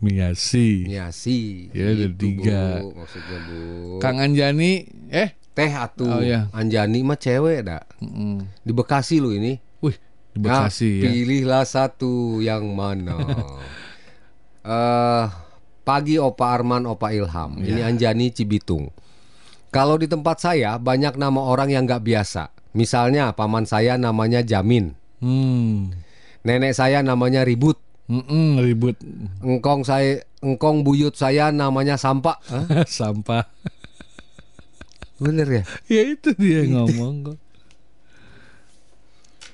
Miasi. 0.00 0.86
Miyasi. 0.88 1.68
Ya, 1.76 1.92
ada 1.92 2.06
Gitu, 2.08 2.16
tiga. 2.16 2.80
Bu, 2.80 2.96
maksudnya, 2.96 3.38
Bu. 3.44 3.60
Kang 4.00 4.22
Anjani, 4.22 4.88
eh 5.12 5.36
Teh 5.58 5.72
atuh. 5.74 6.06
Oh, 6.08 6.22
iya. 6.22 6.46
Anjani 6.50 7.02
mah 7.02 7.18
cewek 7.18 7.66
dah. 7.66 7.82
mm, 7.98 8.62
Di 8.62 8.70
Bekasi 8.70 9.18
lu 9.18 9.34
ini. 9.34 9.58
wih 9.80 9.98
di 10.30 10.38
Bekasi 10.38 10.86
Nah, 10.88 11.02
ya. 11.02 11.10
Pilihlah 11.10 11.64
satu 11.66 12.38
yang 12.38 12.70
mana. 12.70 13.18
Eh 14.60 15.24
pagi 15.82 16.20
Opa 16.20 16.52
Arman, 16.52 16.84
Opa 16.84 17.10
Ilham. 17.10 17.56
Ini 17.58 17.80
Ya. 17.80 17.88
Anjani 17.88 18.28
Cibitung. 18.28 18.92
Kalau 19.68 19.96
di 19.96 20.04
tempat 20.04 20.38
saya 20.38 20.76
banyak 20.76 21.16
nama 21.16 21.40
orang 21.40 21.68
yang 21.68 21.84
nggak 21.84 22.04
biasa. 22.04 22.52
Misalnya 22.72 23.32
paman 23.32 23.64
saya 23.64 23.96
namanya 23.96 24.40
Jamin, 24.40 24.92
Hmm, 25.18 25.90
nenek 26.40 26.72
saya 26.72 27.00
namanya 27.00 27.42
Ribut, 27.42 27.80
mm-mm, 28.06 28.60
ribut 28.60 28.94
engkong 29.40 29.82
saya, 29.82 30.20
engkong 30.38 30.84
buyut 30.84 31.10
saya 31.12 31.48
namanya 31.48 31.96
Sampak. 31.96 32.38
Hah? 32.44 32.84
sampah. 32.86 33.48
Bener 35.18 35.46
ya? 35.50 35.62
ya 35.90 36.02
itu 36.14 36.30
dia 36.38 36.62
ngomong 36.70 37.34
kok. 37.34 37.38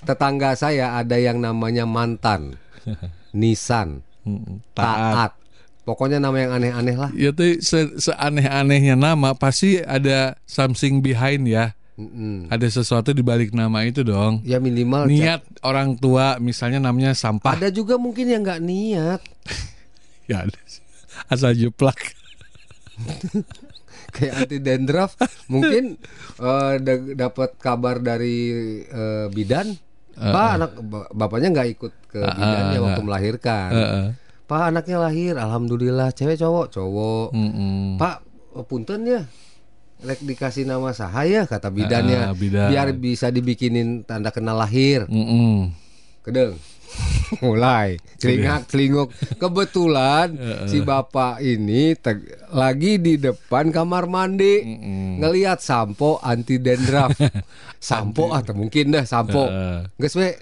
Tetangga 0.05 0.53
saya 0.53 1.01
ada 1.01 1.17
yang 1.17 1.41
namanya 1.41 1.89
Mantan, 1.89 2.61
Nisan, 3.33 4.05
Mm, 4.25 4.65
Taat. 4.73 5.37
Pokoknya 5.85 6.17
nama 6.17 6.33
yang 6.41 6.57
aneh-aneh 6.57 6.97
lah. 6.97 7.11
Ya 7.13 7.29
tuh 7.29 7.61
se 7.61 7.93
seaneh-anehnya 8.01 8.97
nama 8.97 9.37
pasti 9.37 9.85
ada 9.85 10.33
something 10.49 11.05
behind 11.05 11.45
ya. 11.45 11.77
Mm-mm. 12.01 12.49
Ada 12.49 12.81
sesuatu 12.81 13.13
di 13.13 13.21
balik 13.21 13.53
nama 13.53 13.85
itu 13.85 14.01
dong. 14.01 14.41
Ya 14.49 14.57
minimal 14.59 15.07
Niat 15.07 15.45
orang 15.61 15.95
tua 16.01 16.41
misalnya 16.41 16.81
namanya 16.81 17.13
sampah. 17.13 17.55
Ada 17.55 17.69
juga 17.69 18.01
mungkin 18.01 18.33
yang 18.33 18.41
nggak 18.43 18.63
niat. 18.65 19.21
Ya 20.25 20.49
ada. 20.49 20.57
Asal 21.29 21.53
jeplak. 21.53 22.01
kayak 24.15 24.35
anti 24.41 24.59
dandruff 24.59 25.19
mungkin 25.47 25.99
da- 26.79 27.13
dapat 27.19 27.59
kabar 27.59 27.99
dari 27.99 28.37
eh, 28.81 29.27
bidan. 29.29 29.75
Pak 30.15 30.49
anak 30.55 30.71
ba- 30.81 31.11
bapaknya 31.11 31.51
nggak 31.51 31.69
ikut 31.75 31.93
ke 32.07 32.23
Uh, 32.23 32.31
bidannya 32.31 32.79
uh, 32.79 32.85
waktu 32.87 33.01
uh. 33.01 33.05
melahirkan. 33.05 33.71
Heeh. 33.71 34.07
pak 34.45 34.63
anaknya 34.71 34.99
lahir. 35.01 35.35
Alhamdulillah. 35.35 36.15
Cewek 36.15 36.39
cowok? 36.39 36.71
Cowok. 36.71 37.29
Mm-mm. 37.35 37.99
pak 37.99 38.23
oh, 38.53 38.63
punten 38.63 39.03
ya? 39.03 39.27
Lek 40.01 40.21
dikasih 40.21 40.63
nama 40.63 40.93
sahaya 40.93 41.43
kata 41.45 41.67
bidannya 41.67 42.29
Ah, 42.29 42.33
bidan. 42.33 42.69
biar 42.69 42.93
bisa 42.93 43.29
dibikinin 43.29 44.05
tanda 44.05 44.31
kenal 44.31 44.55
lahir. 44.55 45.03
Mm-mm. 45.09 45.75
kedeng 46.21 46.55
mulai. 47.45 47.99
Celingak 48.19 48.71
celinguk 48.71 49.09
kebetulan 49.37 50.35
Heeh. 50.39 50.69
si 50.71 50.79
bapak 50.81 51.43
ini 51.43 51.93
lagi 52.55 53.03
di 53.03 53.19
depan 53.19 53.75
kamar 53.75 54.07
mandi. 54.07 54.63
Ngelihat 55.21 55.59
sampo 55.61 56.21
anti 56.25 56.61
dandruff 56.63 57.17
sampo 57.79 58.33
atau 58.33 58.55
mungkin 58.57 58.95
dah 58.95 59.05
sampo. 59.05 59.49
Geus 59.99 60.15
we. 60.17 60.35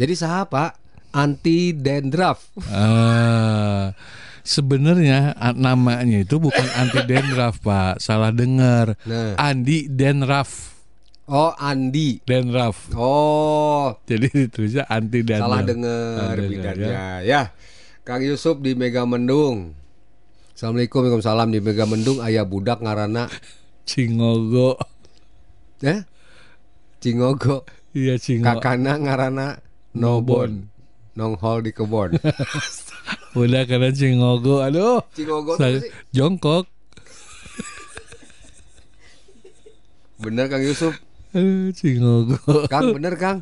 Jadi 0.00 0.16
siapa 0.16 0.72
anti 1.12 1.76
dandruff 1.76 2.56
Ah, 2.72 3.92
sebenarnya 4.46 5.36
namanya 5.58 6.24
itu 6.24 6.40
bukan 6.40 6.64
anti 6.78 7.04
denraf 7.04 7.60
pak, 7.60 8.00
salah 8.00 8.32
dengar. 8.32 8.96
Nah. 9.04 9.36
Andi 9.36 9.90
Denraf, 9.92 10.69
oh 11.30 11.54
Andi 11.56 12.18
Denraf. 12.20 12.90
oh 12.92 13.94
Jadi 14.04 14.26
ditulisnya 14.28 14.84
anti 14.86 15.22
Denraf. 15.22 15.46
salah 15.46 15.62
dengar 15.62 16.34
bidannya 16.36 17.22
ya 17.22 17.54
Kang 18.02 18.20
Yusuf 18.20 18.58
di 18.58 18.74
Mega 18.74 19.04
Mendung 19.04 19.78
Assalamualaikum 20.52 21.00
Waalaikumsalam 21.00 21.48
di 21.48 21.60
Mega 21.60 21.86
Mendung 21.86 22.18
ayah 22.20 22.42
budak 22.42 22.80
ngarana 22.80 23.30
Cingogo. 23.84 24.76
ya 25.80 26.04
Cingogo 26.98 27.64
Iya 27.90 28.18
Cingo. 28.18 28.44
kakana 28.44 28.98
ngarana 28.98 29.46
Nobon 29.92 30.68
nonghol 31.14 31.62
di 31.62 31.70
kebon 31.70 32.14
Udah 33.30 33.62
karena 33.62 33.94
Cingogo. 33.94 34.58
Aduh. 34.58 35.06
Cingogo 35.14 35.54
sih 35.54 35.86
Jongkok. 36.10 36.66
bener 40.18 40.46
Kang 40.46 40.60
Yusuf 40.60 40.92
Aduh, 41.30 41.70
Cingogo. 41.70 42.36
Kang 42.66 42.90
bener 42.90 43.14
Kang 43.14 43.38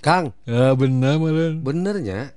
Kang 0.00 0.32
Ya 0.44 0.72
benar 0.72 1.16
malah. 1.16 1.56
benernya 1.56 2.32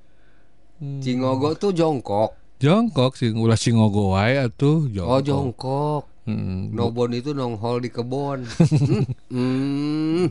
Hmm. 0.78 1.02
Cingogo 1.02 1.58
tuh 1.58 1.74
jongkok 1.74 2.38
Jongkok 2.58 3.14
sih, 3.14 3.30
ulah 3.30 3.54
Cingogo 3.54 4.14
wae 4.14 4.38
atuh. 4.38 4.86
Jongkok. 4.86 5.10
oh 5.10 5.20
jongkok 5.20 6.02
Hmm. 6.22 6.68
Nobon 6.70 7.10
itu 7.10 7.32
nonghol 7.32 7.80
di 7.80 7.88
kebon 7.88 8.44
Hmm. 8.44 9.04
Hmm. 9.32 10.28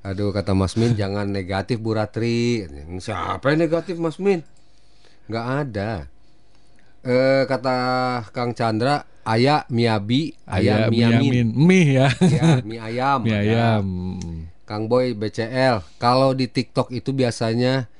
Aduh 0.00 0.30
kata 0.30 0.52
Mas 0.52 0.74
Min 0.74 0.94
jangan 0.94 1.26
negatif 1.26 1.76
Bu 1.76 1.92
Ratri 1.92 2.64
Siapa 2.96 3.52
yang 3.52 3.60
negatif 3.60 3.94
Mas 3.96 4.16
Min 4.16 4.40
nggak 5.26 5.46
ada 5.60 6.06
eh, 7.02 7.42
Kata 7.44 7.76
Kang 8.30 8.50
Chandra 8.50 9.02
Ayah 9.26 9.66
Miyabi 9.66 10.38
Ayah 10.46 10.86
Ayah 10.86 10.88
Miyamin. 10.88 11.50
Mie 11.50 11.98
ya. 11.98 12.08
ya, 12.22 12.62
mie 12.62 12.78
ayam. 12.78 13.18
Mie 13.20 13.34
ada. 13.34 13.42
ayam. 13.42 13.86
Kang 14.62 14.86
Boy 14.86 15.12
BCL. 15.12 15.82
Kalau 15.96 16.30
di 16.30 16.46
TikTok 16.46 16.90
itu 16.90 17.10
biasanya 17.10 17.90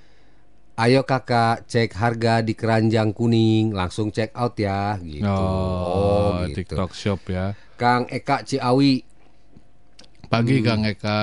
ayo 0.76 1.02
kakak 1.02 1.64
cek 1.64 1.94
harga 1.94 2.42
di 2.42 2.52
keranjang 2.52 3.10
kuning, 3.10 3.70
langsung 3.70 4.10
check 4.10 4.30
out 4.34 4.54
ya 4.54 4.98
gitu. 4.98 5.24
Oh, 5.24 6.42
gitu. 6.44 6.62
TikTok 6.62 6.92
Shop 6.92 7.22
ya. 7.26 7.54
Kang 7.74 8.06
Eka 8.06 8.42
Ciawi, 8.42 9.02
Pagi 10.26 10.58
Hmm. 10.58 10.64
Kang 10.64 10.82
Eka. 10.84 11.20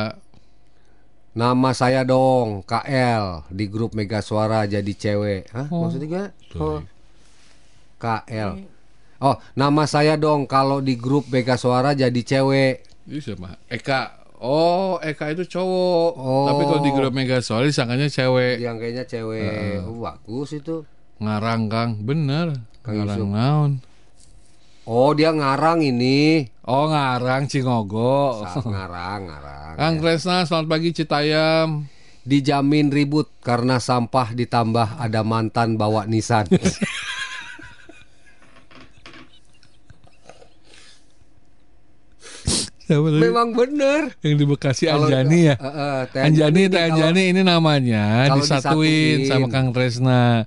nama 1.33 1.73
saya 1.73 2.05
dong 2.05 2.61
KL 2.61 3.49
di 3.49 3.65
grup 3.65 3.93
Mega 3.93 4.21
Suara 4.21 4.63
jadi 4.63 4.93
cewek. 4.93 5.49
Hah, 5.49 5.65
Oh. 5.67 5.85
maksudnya 5.85 6.05
gimana? 6.05 6.29
Oh. 6.55 6.79
KL. 7.97 8.51
Oh, 9.23 9.39
nama 9.55 9.87
saya 9.87 10.19
dong 10.19 10.43
kalau 10.43 10.83
di 10.83 10.99
grup 10.99 11.31
Mega 11.31 11.55
Suara 11.55 11.95
jadi 11.95 12.19
cewek. 12.19 12.83
Ini 13.07 13.23
siapa? 13.23 13.55
Eka. 13.71 14.19
Oh, 14.43 14.99
Eka 14.99 15.31
itu 15.31 15.47
cowok. 15.47 16.11
Oh. 16.19 16.43
Tapi 16.51 16.67
kalau 16.67 16.81
di 16.83 16.91
grup 16.91 17.15
Mega 17.15 17.39
Soal 17.39 17.71
disangkanya 17.71 18.11
cewek. 18.11 18.59
Yang 18.59 18.75
kayaknya 18.83 19.05
cewek. 19.07 19.79
Oh, 19.87 20.03
bagus 20.03 20.51
itu. 20.51 20.83
Ngarang 21.23 21.71
Kang, 21.71 22.03
bener. 22.03 22.51
Kang 22.83 22.99
ngarang 22.99 23.19
Yusuf. 23.23 23.31
naon? 23.31 23.71
Oh, 24.83 25.15
dia 25.15 25.31
ngarang 25.31 25.79
ini. 25.79 26.43
Oh, 26.67 26.91
ngarang 26.91 27.47
Cingogo. 27.47 28.43
Sa- 28.43 28.59
ngarang, 28.59 29.31
ngarang. 29.31 29.73
Kang 29.79 29.95
Kresna, 30.03 30.43
selamat 30.43 30.67
pagi 30.67 30.91
Citayam. 30.91 31.87
Dijamin 32.27 32.91
ribut 32.91 33.31
karena 33.39 33.79
sampah 33.79 34.35
ditambah 34.35 34.99
ada 34.99 35.23
mantan 35.23 35.79
bawa 35.79 36.03
Nissan. 36.11 36.51
Siapa 36.55 36.67
tadi? 36.67 37.11
Memang 42.95 43.49
bener. 43.51 44.01
Yang 44.19 44.33
di 44.35 44.45
Bekasi 44.45 44.83
Kalau- 44.85 45.07
Anjani 45.07 45.39
ya. 45.45 45.55
Eh, 45.55 46.01
Teh 46.09 46.21
Anjani, 46.21 46.59
ini 46.59 46.67
Teh 46.67 46.75
kalau- 46.75 46.87
Anjani 46.93 47.23
ini 47.29 47.41
namanya 47.41 48.03
disatuin 48.31 49.23
disatuin. 49.23 49.29
sama 49.29 49.47
Kang 49.47 49.69
Tresna. 49.71 50.43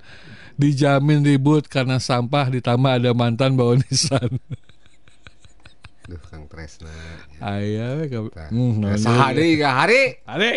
Dijamin 0.53 1.21
ribut 1.21 1.65
karena 1.65 1.97
sampah 1.97 2.49
ditambah 2.49 2.89
ada 2.91 3.13
mantan 3.13 3.53
bawa 3.53 3.77
Nissan. 3.77 4.37
Duh, 6.07 6.17
Kang 6.23 6.47
Tresna. 6.47 6.89
Ayah, 7.37 8.07
kamu. 8.07 8.29
Nah, 8.31 8.47
Hmm, 8.49 8.71
naon 8.79 8.97
Saha 8.97 9.31
deui? 9.31 9.53
deui, 9.53 9.61
hari. 9.61 10.01
Hari. 10.23 10.53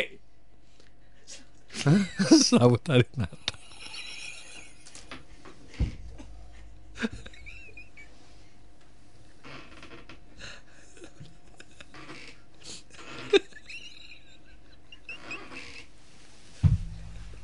Selamat 2.40 2.82
hari 2.86 3.06
Natal. 3.14 3.49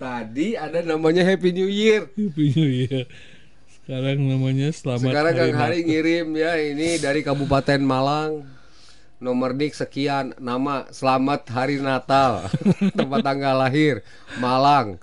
Tadi 0.00 0.56
ada 0.56 0.80
namanya 0.80 1.20
Happy 1.20 1.52
New 1.52 1.68
Year. 1.68 2.08
Happy 2.16 2.56
New 2.56 2.64
Year. 2.64 3.04
Sekarang 3.84 4.24
namanya 4.24 4.72
selamat 4.72 5.12
Sekarang 5.12 5.36
Kang. 5.36 5.52
Hari 5.52 5.84
ngirim 5.84 6.32
ya 6.32 6.56
ini 6.56 6.96
dari 6.96 7.20
Kabupaten 7.20 7.76
Malang. 7.84 8.56
Nomor 9.18 9.58
dik 9.58 9.74
sekian 9.74 10.30
nama 10.38 10.86
Selamat 10.94 11.42
Hari 11.50 11.82
Natal. 11.82 12.46
Tempat 12.98 13.26
tanggal 13.26 13.58
lahir 13.58 14.06
Malang 14.38 15.02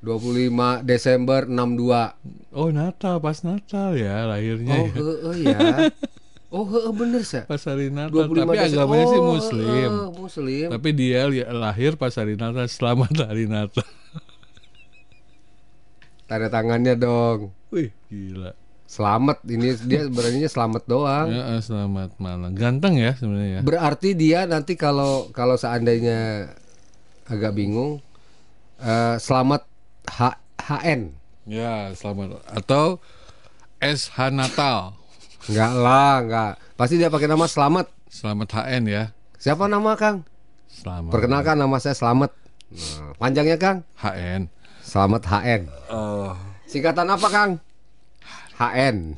25 0.00 0.86
Desember 0.86 1.42
62. 1.44 2.54
Oh 2.54 2.70
Natal 2.70 3.18
pas 3.18 3.42
Natal 3.42 3.98
ya 3.98 4.30
lahirnya. 4.30 4.78
Oh, 4.78 4.86
ya. 4.86 4.94
heeh 4.96 5.36
ya. 5.44 5.60
Oh, 6.48 6.64
heeh 6.64 6.92
bener 6.96 7.20
sih. 7.22 7.44
Pas 7.44 7.60
hari 7.60 7.92
Natal 7.92 8.24
25 8.24 8.40
tapi 8.40 8.56
agamanya 8.56 9.04
sih 9.04 9.20
Oh, 9.20 9.28
Muslim. 9.36 9.90
heeh, 9.92 10.08
Muslim. 10.16 10.66
Tapi 10.72 10.88
dia 10.96 11.20
lahir 11.52 12.00
pas 12.00 12.12
hari 12.16 12.40
Natal. 12.40 12.64
Selamat 12.66 13.12
hari 13.28 13.44
Natal. 13.44 13.84
Tanda 16.24 16.48
tangannya 16.48 16.96
dong. 16.96 17.52
Wih 17.72 17.92
gila. 18.08 18.52
Selamat 18.88 19.44
ini 19.44 19.76
dia 19.84 20.08
beraninya 20.08 20.48
selamat 20.48 20.82
doang. 20.88 21.28
Ya, 21.28 21.60
selamat 21.60 22.16
malam. 22.16 22.56
Ganteng 22.56 22.96
ya 22.96 23.12
sebenarnya 23.12 23.60
ya. 23.60 23.62
Berarti 23.64 24.16
dia 24.16 24.48
nanti 24.48 24.76
kalau 24.76 25.28
kalau 25.32 25.60
seandainya 25.60 26.48
agak 27.28 27.52
bingung 27.52 28.00
eh, 28.80 29.16
selamat 29.20 29.68
H 30.08 30.20
HN. 30.56 31.12
Ya, 31.48 31.92
selamat. 31.92 32.44
Atau 32.48 33.00
SH 33.80 34.32
Natal. 34.32 34.97
Enggak 35.48 35.72
lah, 35.80 36.14
enggak. 36.20 36.52
Pasti 36.76 37.00
dia 37.00 37.08
pakai 37.08 37.24
nama 37.24 37.48
Selamat. 37.48 37.88
Selamat 38.12 38.48
HN 38.52 38.84
ya. 38.84 39.04
Siapa 39.40 39.64
nama 39.64 39.96
Kang? 39.96 40.20
Selamat. 40.68 41.08
Perkenalkan 41.08 41.56
nama 41.56 41.76
saya 41.80 41.96
Selamat. 41.96 42.36
Nah, 42.68 43.16
panjangnya 43.16 43.56
Kang? 43.56 43.80
HN. 43.96 44.52
Selamat 44.84 45.22
HN. 45.24 45.62
Oh. 45.88 46.36
Singkatan 46.68 47.08
apa 47.08 47.26
Kang? 47.32 47.50
HN. 48.60 49.16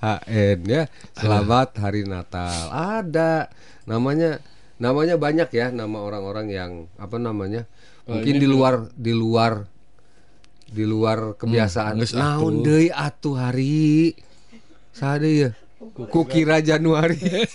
HN 0.00 0.58
ya. 0.64 0.88
Selamat 1.12 1.76
Hari 1.76 2.08
Natal. 2.08 2.72
Ada 2.72 3.52
namanya 3.84 4.40
namanya 4.80 5.20
banyak 5.20 5.52
ya 5.52 5.68
nama 5.68 6.00
orang-orang 6.00 6.48
yang 6.48 6.70
apa 6.96 7.20
namanya? 7.20 7.68
Oh, 8.08 8.16
Mungkin 8.16 8.40
ini 8.40 8.40
di 8.40 8.48
luar 8.48 8.88
di 8.96 9.12
luar 9.12 9.68
di 10.72 10.88
luar 10.88 11.36
kebiasaan. 11.36 12.00
geus 12.00 12.16
Naon 12.16 12.64
deui 12.64 12.88
atuh 12.88 13.36
hari? 13.36 14.16
Sade 14.92 15.30
ya. 15.30 15.50
Kukira 16.08 16.64
Januari. 16.64 17.20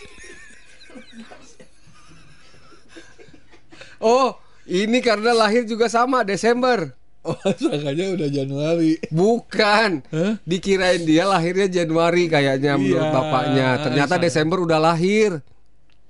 oh, 4.04 4.38
ini 4.68 5.00
karena 5.02 5.34
lahir 5.34 5.66
juga 5.66 5.90
sama 5.90 6.22
Desember. 6.22 6.94
Oh, 7.26 7.36
sangkanya 7.60 8.16
udah 8.16 8.30
Januari. 8.30 8.92
Bukan. 9.12 10.06
Dikirain 10.48 11.04
dia 11.04 11.28
lahirnya 11.28 11.68
Januari 11.68 12.32
kayaknya 12.32 12.80
menurut 12.80 13.04
Iya, 13.04 13.12
bapaknya. 13.12 13.68
Ternyata 13.84 14.16
sa- 14.16 14.24
Desember 14.24 14.58
udah 14.64 14.80
lahir. 14.80 15.42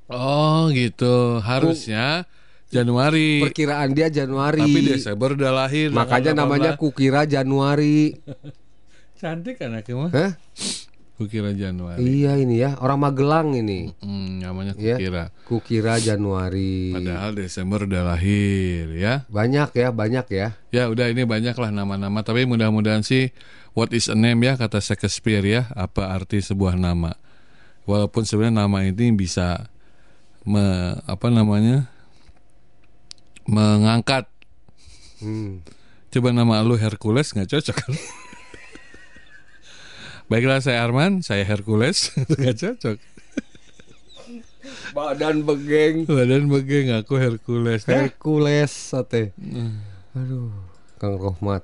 Oh, 0.07 0.69
gitu. 0.71 1.41
Harusnya 1.41 2.29
Januari. 2.67 3.39
Perkiraan 3.47 3.95
dia 3.95 4.11
Januari. 4.11 4.59
Tapi 4.59 4.79
Desember 4.83 5.33
udah 5.33 5.51
lahir. 5.55 5.87
Makanya 5.95 6.35
namanya 6.35 6.75
18. 6.75 6.81
kukira 6.81 7.21
Januari. 7.23 8.11
cantik 9.19 9.57
anaknya 9.63 9.93
mah. 9.95 10.11
Hah? 10.13 10.31
Kukira 11.17 11.49
Januari. 11.49 11.97
Iya 12.05 12.37
ini 12.37 12.61
ya, 12.61 12.77
orang 12.77 13.01
Magelang 13.01 13.49
ini. 13.57 13.89
Hmm, 14.05 14.37
namanya 14.37 14.77
Ya. 14.77 15.01
kukira. 15.01 15.23
Kukira 15.49 15.97
Januari. 15.97 16.93
Padahal 16.93 17.33
Desember 17.33 17.89
udah 17.89 18.13
lahir 18.13 18.93
ya. 18.93 19.25
Banyak 19.25 19.73
ya, 19.73 19.89
banyak 19.89 20.27
ya. 20.29 20.47
Ya 20.69 20.85
udah 20.85 21.09
ini 21.09 21.25
banyak 21.25 21.57
lah 21.57 21.73
nama-nama. 21.73 22.21
Tapi 22.21 22.45
mudah-mudahan 22.45 23.01
sih 23.01 23.33
what 23.73 23.89
is 23.97 24.05
a 24.05 24.17
name 24.17 24.45
ya 24.45 24.61
kata 24.61 24.77
Shakespeare 24.77 25.41
ya. 25.41 25.65
Apa 25.73 26.13
arti 26.13 26.37
sebuah 26.37 26.77
nama? 26.77 27.17
Walaupun 27.89 28.21
sebenarnya 28.21 28.67
nama 28.69 28.85
ini 28.85 29.09
bisa 29.17 29.73
me, 30.45 30.93
apa 31.09 31.33
namanya 31.33 31.89
mengangkat. 33.47 34.27
Hmm. 35.23 35.63
Coba 36.13 36.31
nama 36.31 36.61
lu 36.63 36.77
Hercules 36.77 37.33
nggak 37.33 37.49
cocok 37.51 37.75
kan? 37.75 37.93
Baiklah 40.27 40.59
saya 40.59 40.83
Arman, 40.83 41.23
saya 41.23 41.47
Hercules 41.47 42.11
nggak 42.39 42.57
cocok. 42.59 42.97
Badan 44.91 45.47
begeng. 45.47 46.03
Badan 46.03 46.51
begeng 46.51 46.91
aku 46.99 47.15
Hercules. 47.15 47.87
Hercules 47.87 48.71
sate. 48.71 49.31
Aduh, 50.11 50.51
Kang 50.99 51.15
Rohmat. 51.15 51.63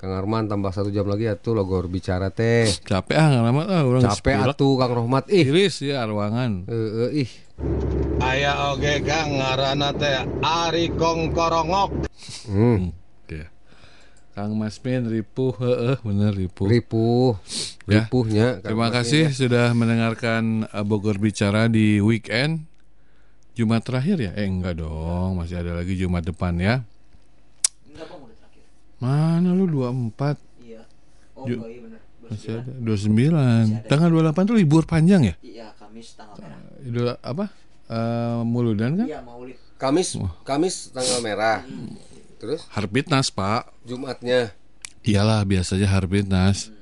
Kang 0.00 0.16
Arman 0.16 0.48
tambah 0.48 0.72
satu 0.72 0.88
jam 0.88 1.04
lagi 1.04 1.28
atuh 1.28 1.52
logo 1.52 1.76
bicara 1.84 2.32
teh. 2.32 2.64
Capek 2.88 3.20
ah 3.20 3.26
nggak 3.28 3.44
lama 3.44 3.62
ah 3.68 3.82
orang 3.84 4.02
Capek 4.02 4.34
atuh 4.48 4.80
Kang 4.80 4.92
Rohmat. 4.96 5.28
Ih, 5.28 5.44
Iris 5.44 5.84
ya 5.84 6.02
ruangan. 6.08 6.64
Heeh, 6.66 7.28
ih. 7.28 7.30
Aya 8.20 8.72
oge 8.72 9.04
Kang 9.04 9.36
ngaranna 9.36 9.92
teh 9.96 10.16
Ari 10.40 10.92
Kongkorongok. 10.96 12.08
Hmm. 12.48 12.92
Oke. 13.24 13.48
Kang 14.32 14.56
Masmin 14.56 15.08
ripuh 15.08 15.52
heeh 15.60 15.96
bener 16.00 16.32
ripuh. 16.32 16.68
Ripuh. 16.68 17.32
Ya. 17.84 18.04
Ripuhnya. 18.04 18.46
Kang 18.60 18.64
Terima 18.64 18.88
Masmin 18.88 18.96
kasih 18.96 19.24
ya. 19.28 19.36
sudah 19.36 19.66
mendengarkan 19.76 20.64
uh, 20.72 20.84
Bogor 20.84 21.20
Bicara 21.20 21.68
di 21.68 22.00
weekend 22.00 22.64
Jumat 23.52 23.84
terakhir 23.84 24.16
ya? 24.16 24.32
Eh 24.40 24.48
enggak 24.48 24.80
dong, 24.80 25.36
masih 25.36 25.60
ada 25.60 25.76
lagi 25.76 25.92
Jumat 25.98 26.24
depan 26.24 26.56
ya. 26.56 26.80
Mana 29.00 29.56
lu 29.56 29.64
24? 29.64 30.36
Iya. 30.60 30.84
Oh, 31.32 31.48
iya 31.48 31.80
benar. 31.80 32.00
Masih 32.28 32.48
ada 32.60 32.72
29. 32.84 33.88
Tanggal 33.88 34.08
28 34.12 34.48
tuh 34.48 34.56
libur 34.60 34.84
panjang 34.84 35.24
ya? 35.24 35.34
Iya, 35.40 35.72
Kamis 36.00 36.16
tanggal 36.16 36.36
merah. 36.40 36.60
Idul 36.80 37.06
apa? 37.20 37.44
Eh 37.92 38.40
Muludan 38.48 38.96
kan? 38.96 39.04
Iya, 39.04 39.20
Maulid. 39.20 39.56
Kamis, 39.76 40.16
Kamis 40.48 40.88
tanggal 40.96 41.20
merah. 41.20 41.60
Terus 42.40 42.64
Harpitnas, 42.72 43.28
Pak. 43.28 43.68
Jumatnya. 43.84 44.56
Iyalah 45.04 45.44
biasanya 45.44 45.92
Harpitnas. 45.92 46.72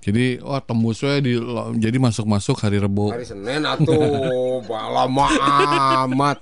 Jadi 0.00 0.40
oh 0.40 0.58
tembus 0.64 1.04
we 1.04 1.14
di 1.20 1.32
jadi 1.78 2.00
masuk-masuk 2.00 2.56
hari 2.64 2.80
Rebo. 2.80 3.12
Hari 3.12 3.28
Senin 3.28 3.62
atuh, 3.68 4.64
lama 4.96 5.26
amat. 6.08 6.40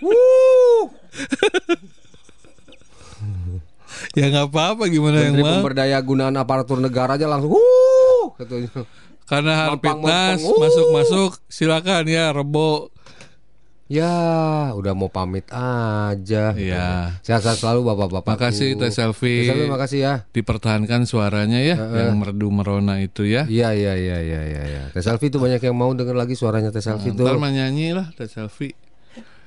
Wuh. 0.00 0.88
Ya 4.16 4.32
nggak 4.32 4.48
apa-apa 4.50 4.90
gimana 4.90 5.22
yang 5.22 5.38
Menteri 5.38 5.44
mau. 5.44 5.60
Pemberdaya 5.60 5.98
Gunaan 6.00 6.34
Aparatur 6.40 6.80
Negara 6.82 7.14
aja 7.14 7.28
langsung 7.28 7.52
wuh 7.54 8.26
katanya. 8.40 8.82
Karena. 9.24 9.72
Harpitnas 9.72 10.40
Uh. 10.44 10.56
masuk-masuk 10.60 11.30
silakan 11.48 12.04
ya 12.08 12.30
Rebo. 12.32 12.92
Ya, 13.84 14.72
udah 14.72 14.96
mau 14.96 15.12
pamit 15.12 15.44
aja. 15.52 16.56
Iya. 16.56 17.20
Sehat-sehat 17.20 17.60
selalu 17.60 17.92
Bapak-bapak. 17.92 18.40
Makasih 18.40 18.80
Teh 18.80 18.88
Selfie. 18.88 19.44
Teh 19.44 19.52
Selfie 19.52 19.68
makasih 19.68 19.98
ya. 20.00 20.14
Dipertahankan 20.32 21.04
suaranya 21.04 21.60
ya 21.60 21.76
Heeh. 21.76 22.08
yang 22.08 22.16
merdu 22.16 22.48
merona 22.48 22.96
itu 23.04 23.28
ya. 23.28 23.44
Iya, 23.44 23.76
iya, 23.76 23.92
iya, 23.92 24.18
iya, 24.24 24.40
iya, 24.40 24.62
iya. 24.64 24.82
Teh 24.88 25.04
Selfie 25.04 25.28
tuh 25.28 25.36
banyak 25.36 25.60
yang 25.60 25.76
mau 25.76 25.92
denger 25.92 26.16
lagi 26.16 26.32
suaranya 26.32 26.72
Teh 26.72 26.80
Selfie 26.80 27.12
tuh. 27.12 27.28
Ntar 27.28 27.36
nyanyi 27.36 27.92
lah 27.92 28.08
Teh 28.16 28.24
Selfie. 28.24 28.72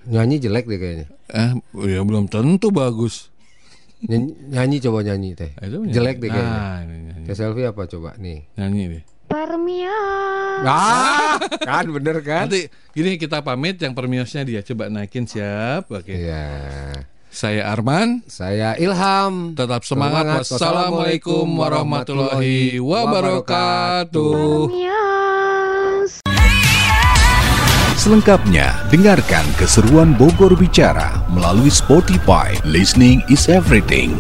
Nyanyi 0.06 0.38
jelek 0.38 0.70
deh 0.70 0.80
kayaknya. 0.80 1.08
Eh, 1.34 1.52
ya 1.98 2.06
belum 2.06 2.30
tentu 2.30 2.70
bagus. 2.70 3.34
Nyanyi, 4.06 4.54
nyanyi 4.54 4.78
coba 4.86 5.02
nyanyi 5.02 5.34
Teh. 5.34 5.52
Jelek 5.90 6.22
deh 6.22 6.30
kayaknya. 6.30 6.86
Nah. 6.86 7.26
Teh 7.26 7.34
Selfie 7.36 7.66
apa 7.66 7.90
coba 7.90 8.14
nih? 8.22 8.46
Nyanyi 8.54 8.84
deh. 8.86 9.04
Permian. 9.28 10.64
Ah, 10.64 11.36
kan 11.68 11.86
bener 11.92 12.24
kan? 12.24 12.48
Nanti 12.48 12.72
gini 12.96 13.20
kita 13.20 13.44
pamit 13.44 13.76
yang 13.84 13.92
permiosnya 13.92 14.48
dia 14.48 14.64
coba 14.64 14.88
naikin 14.88 15.28
siap. 15.28 15.92
Oke. 15.92 16.16
Iya. 16.16 16.48
Saya 17.28 17.70
Arman. 17.70 18.24
Saya 18.26 18.74
Ilham. 18.80 19.54
Tetap 19.54 19.84
semangat. 19.84 20.48
Semangat. 20.48 20.58
Wassalamualaikum 20.58 21.46
warahmatullahi 21.46 22.80
wabarakatuh. 22.80 24.72
Selengkapnya, 27.98 28.88
dengarkan 28.88 29.44
keseruan 29.60 30.16
Bogor 30.16 30.56
Bicara 30.56 31.20
melalui 31.28 31.68
Spotify. 31.68 32.56
Listening 32.64 33.20
is 33.28 33.52
everything. 33.52 34.16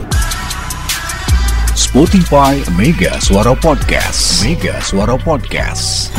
Spotify 1.78 2.58
Mega 2.76 3.22
Suara 3.22 3.54
Podcast. 3.54 4.42
Mega 4.44 4.82
Suara 4.82 5.16
Podcast. 5.16 6.10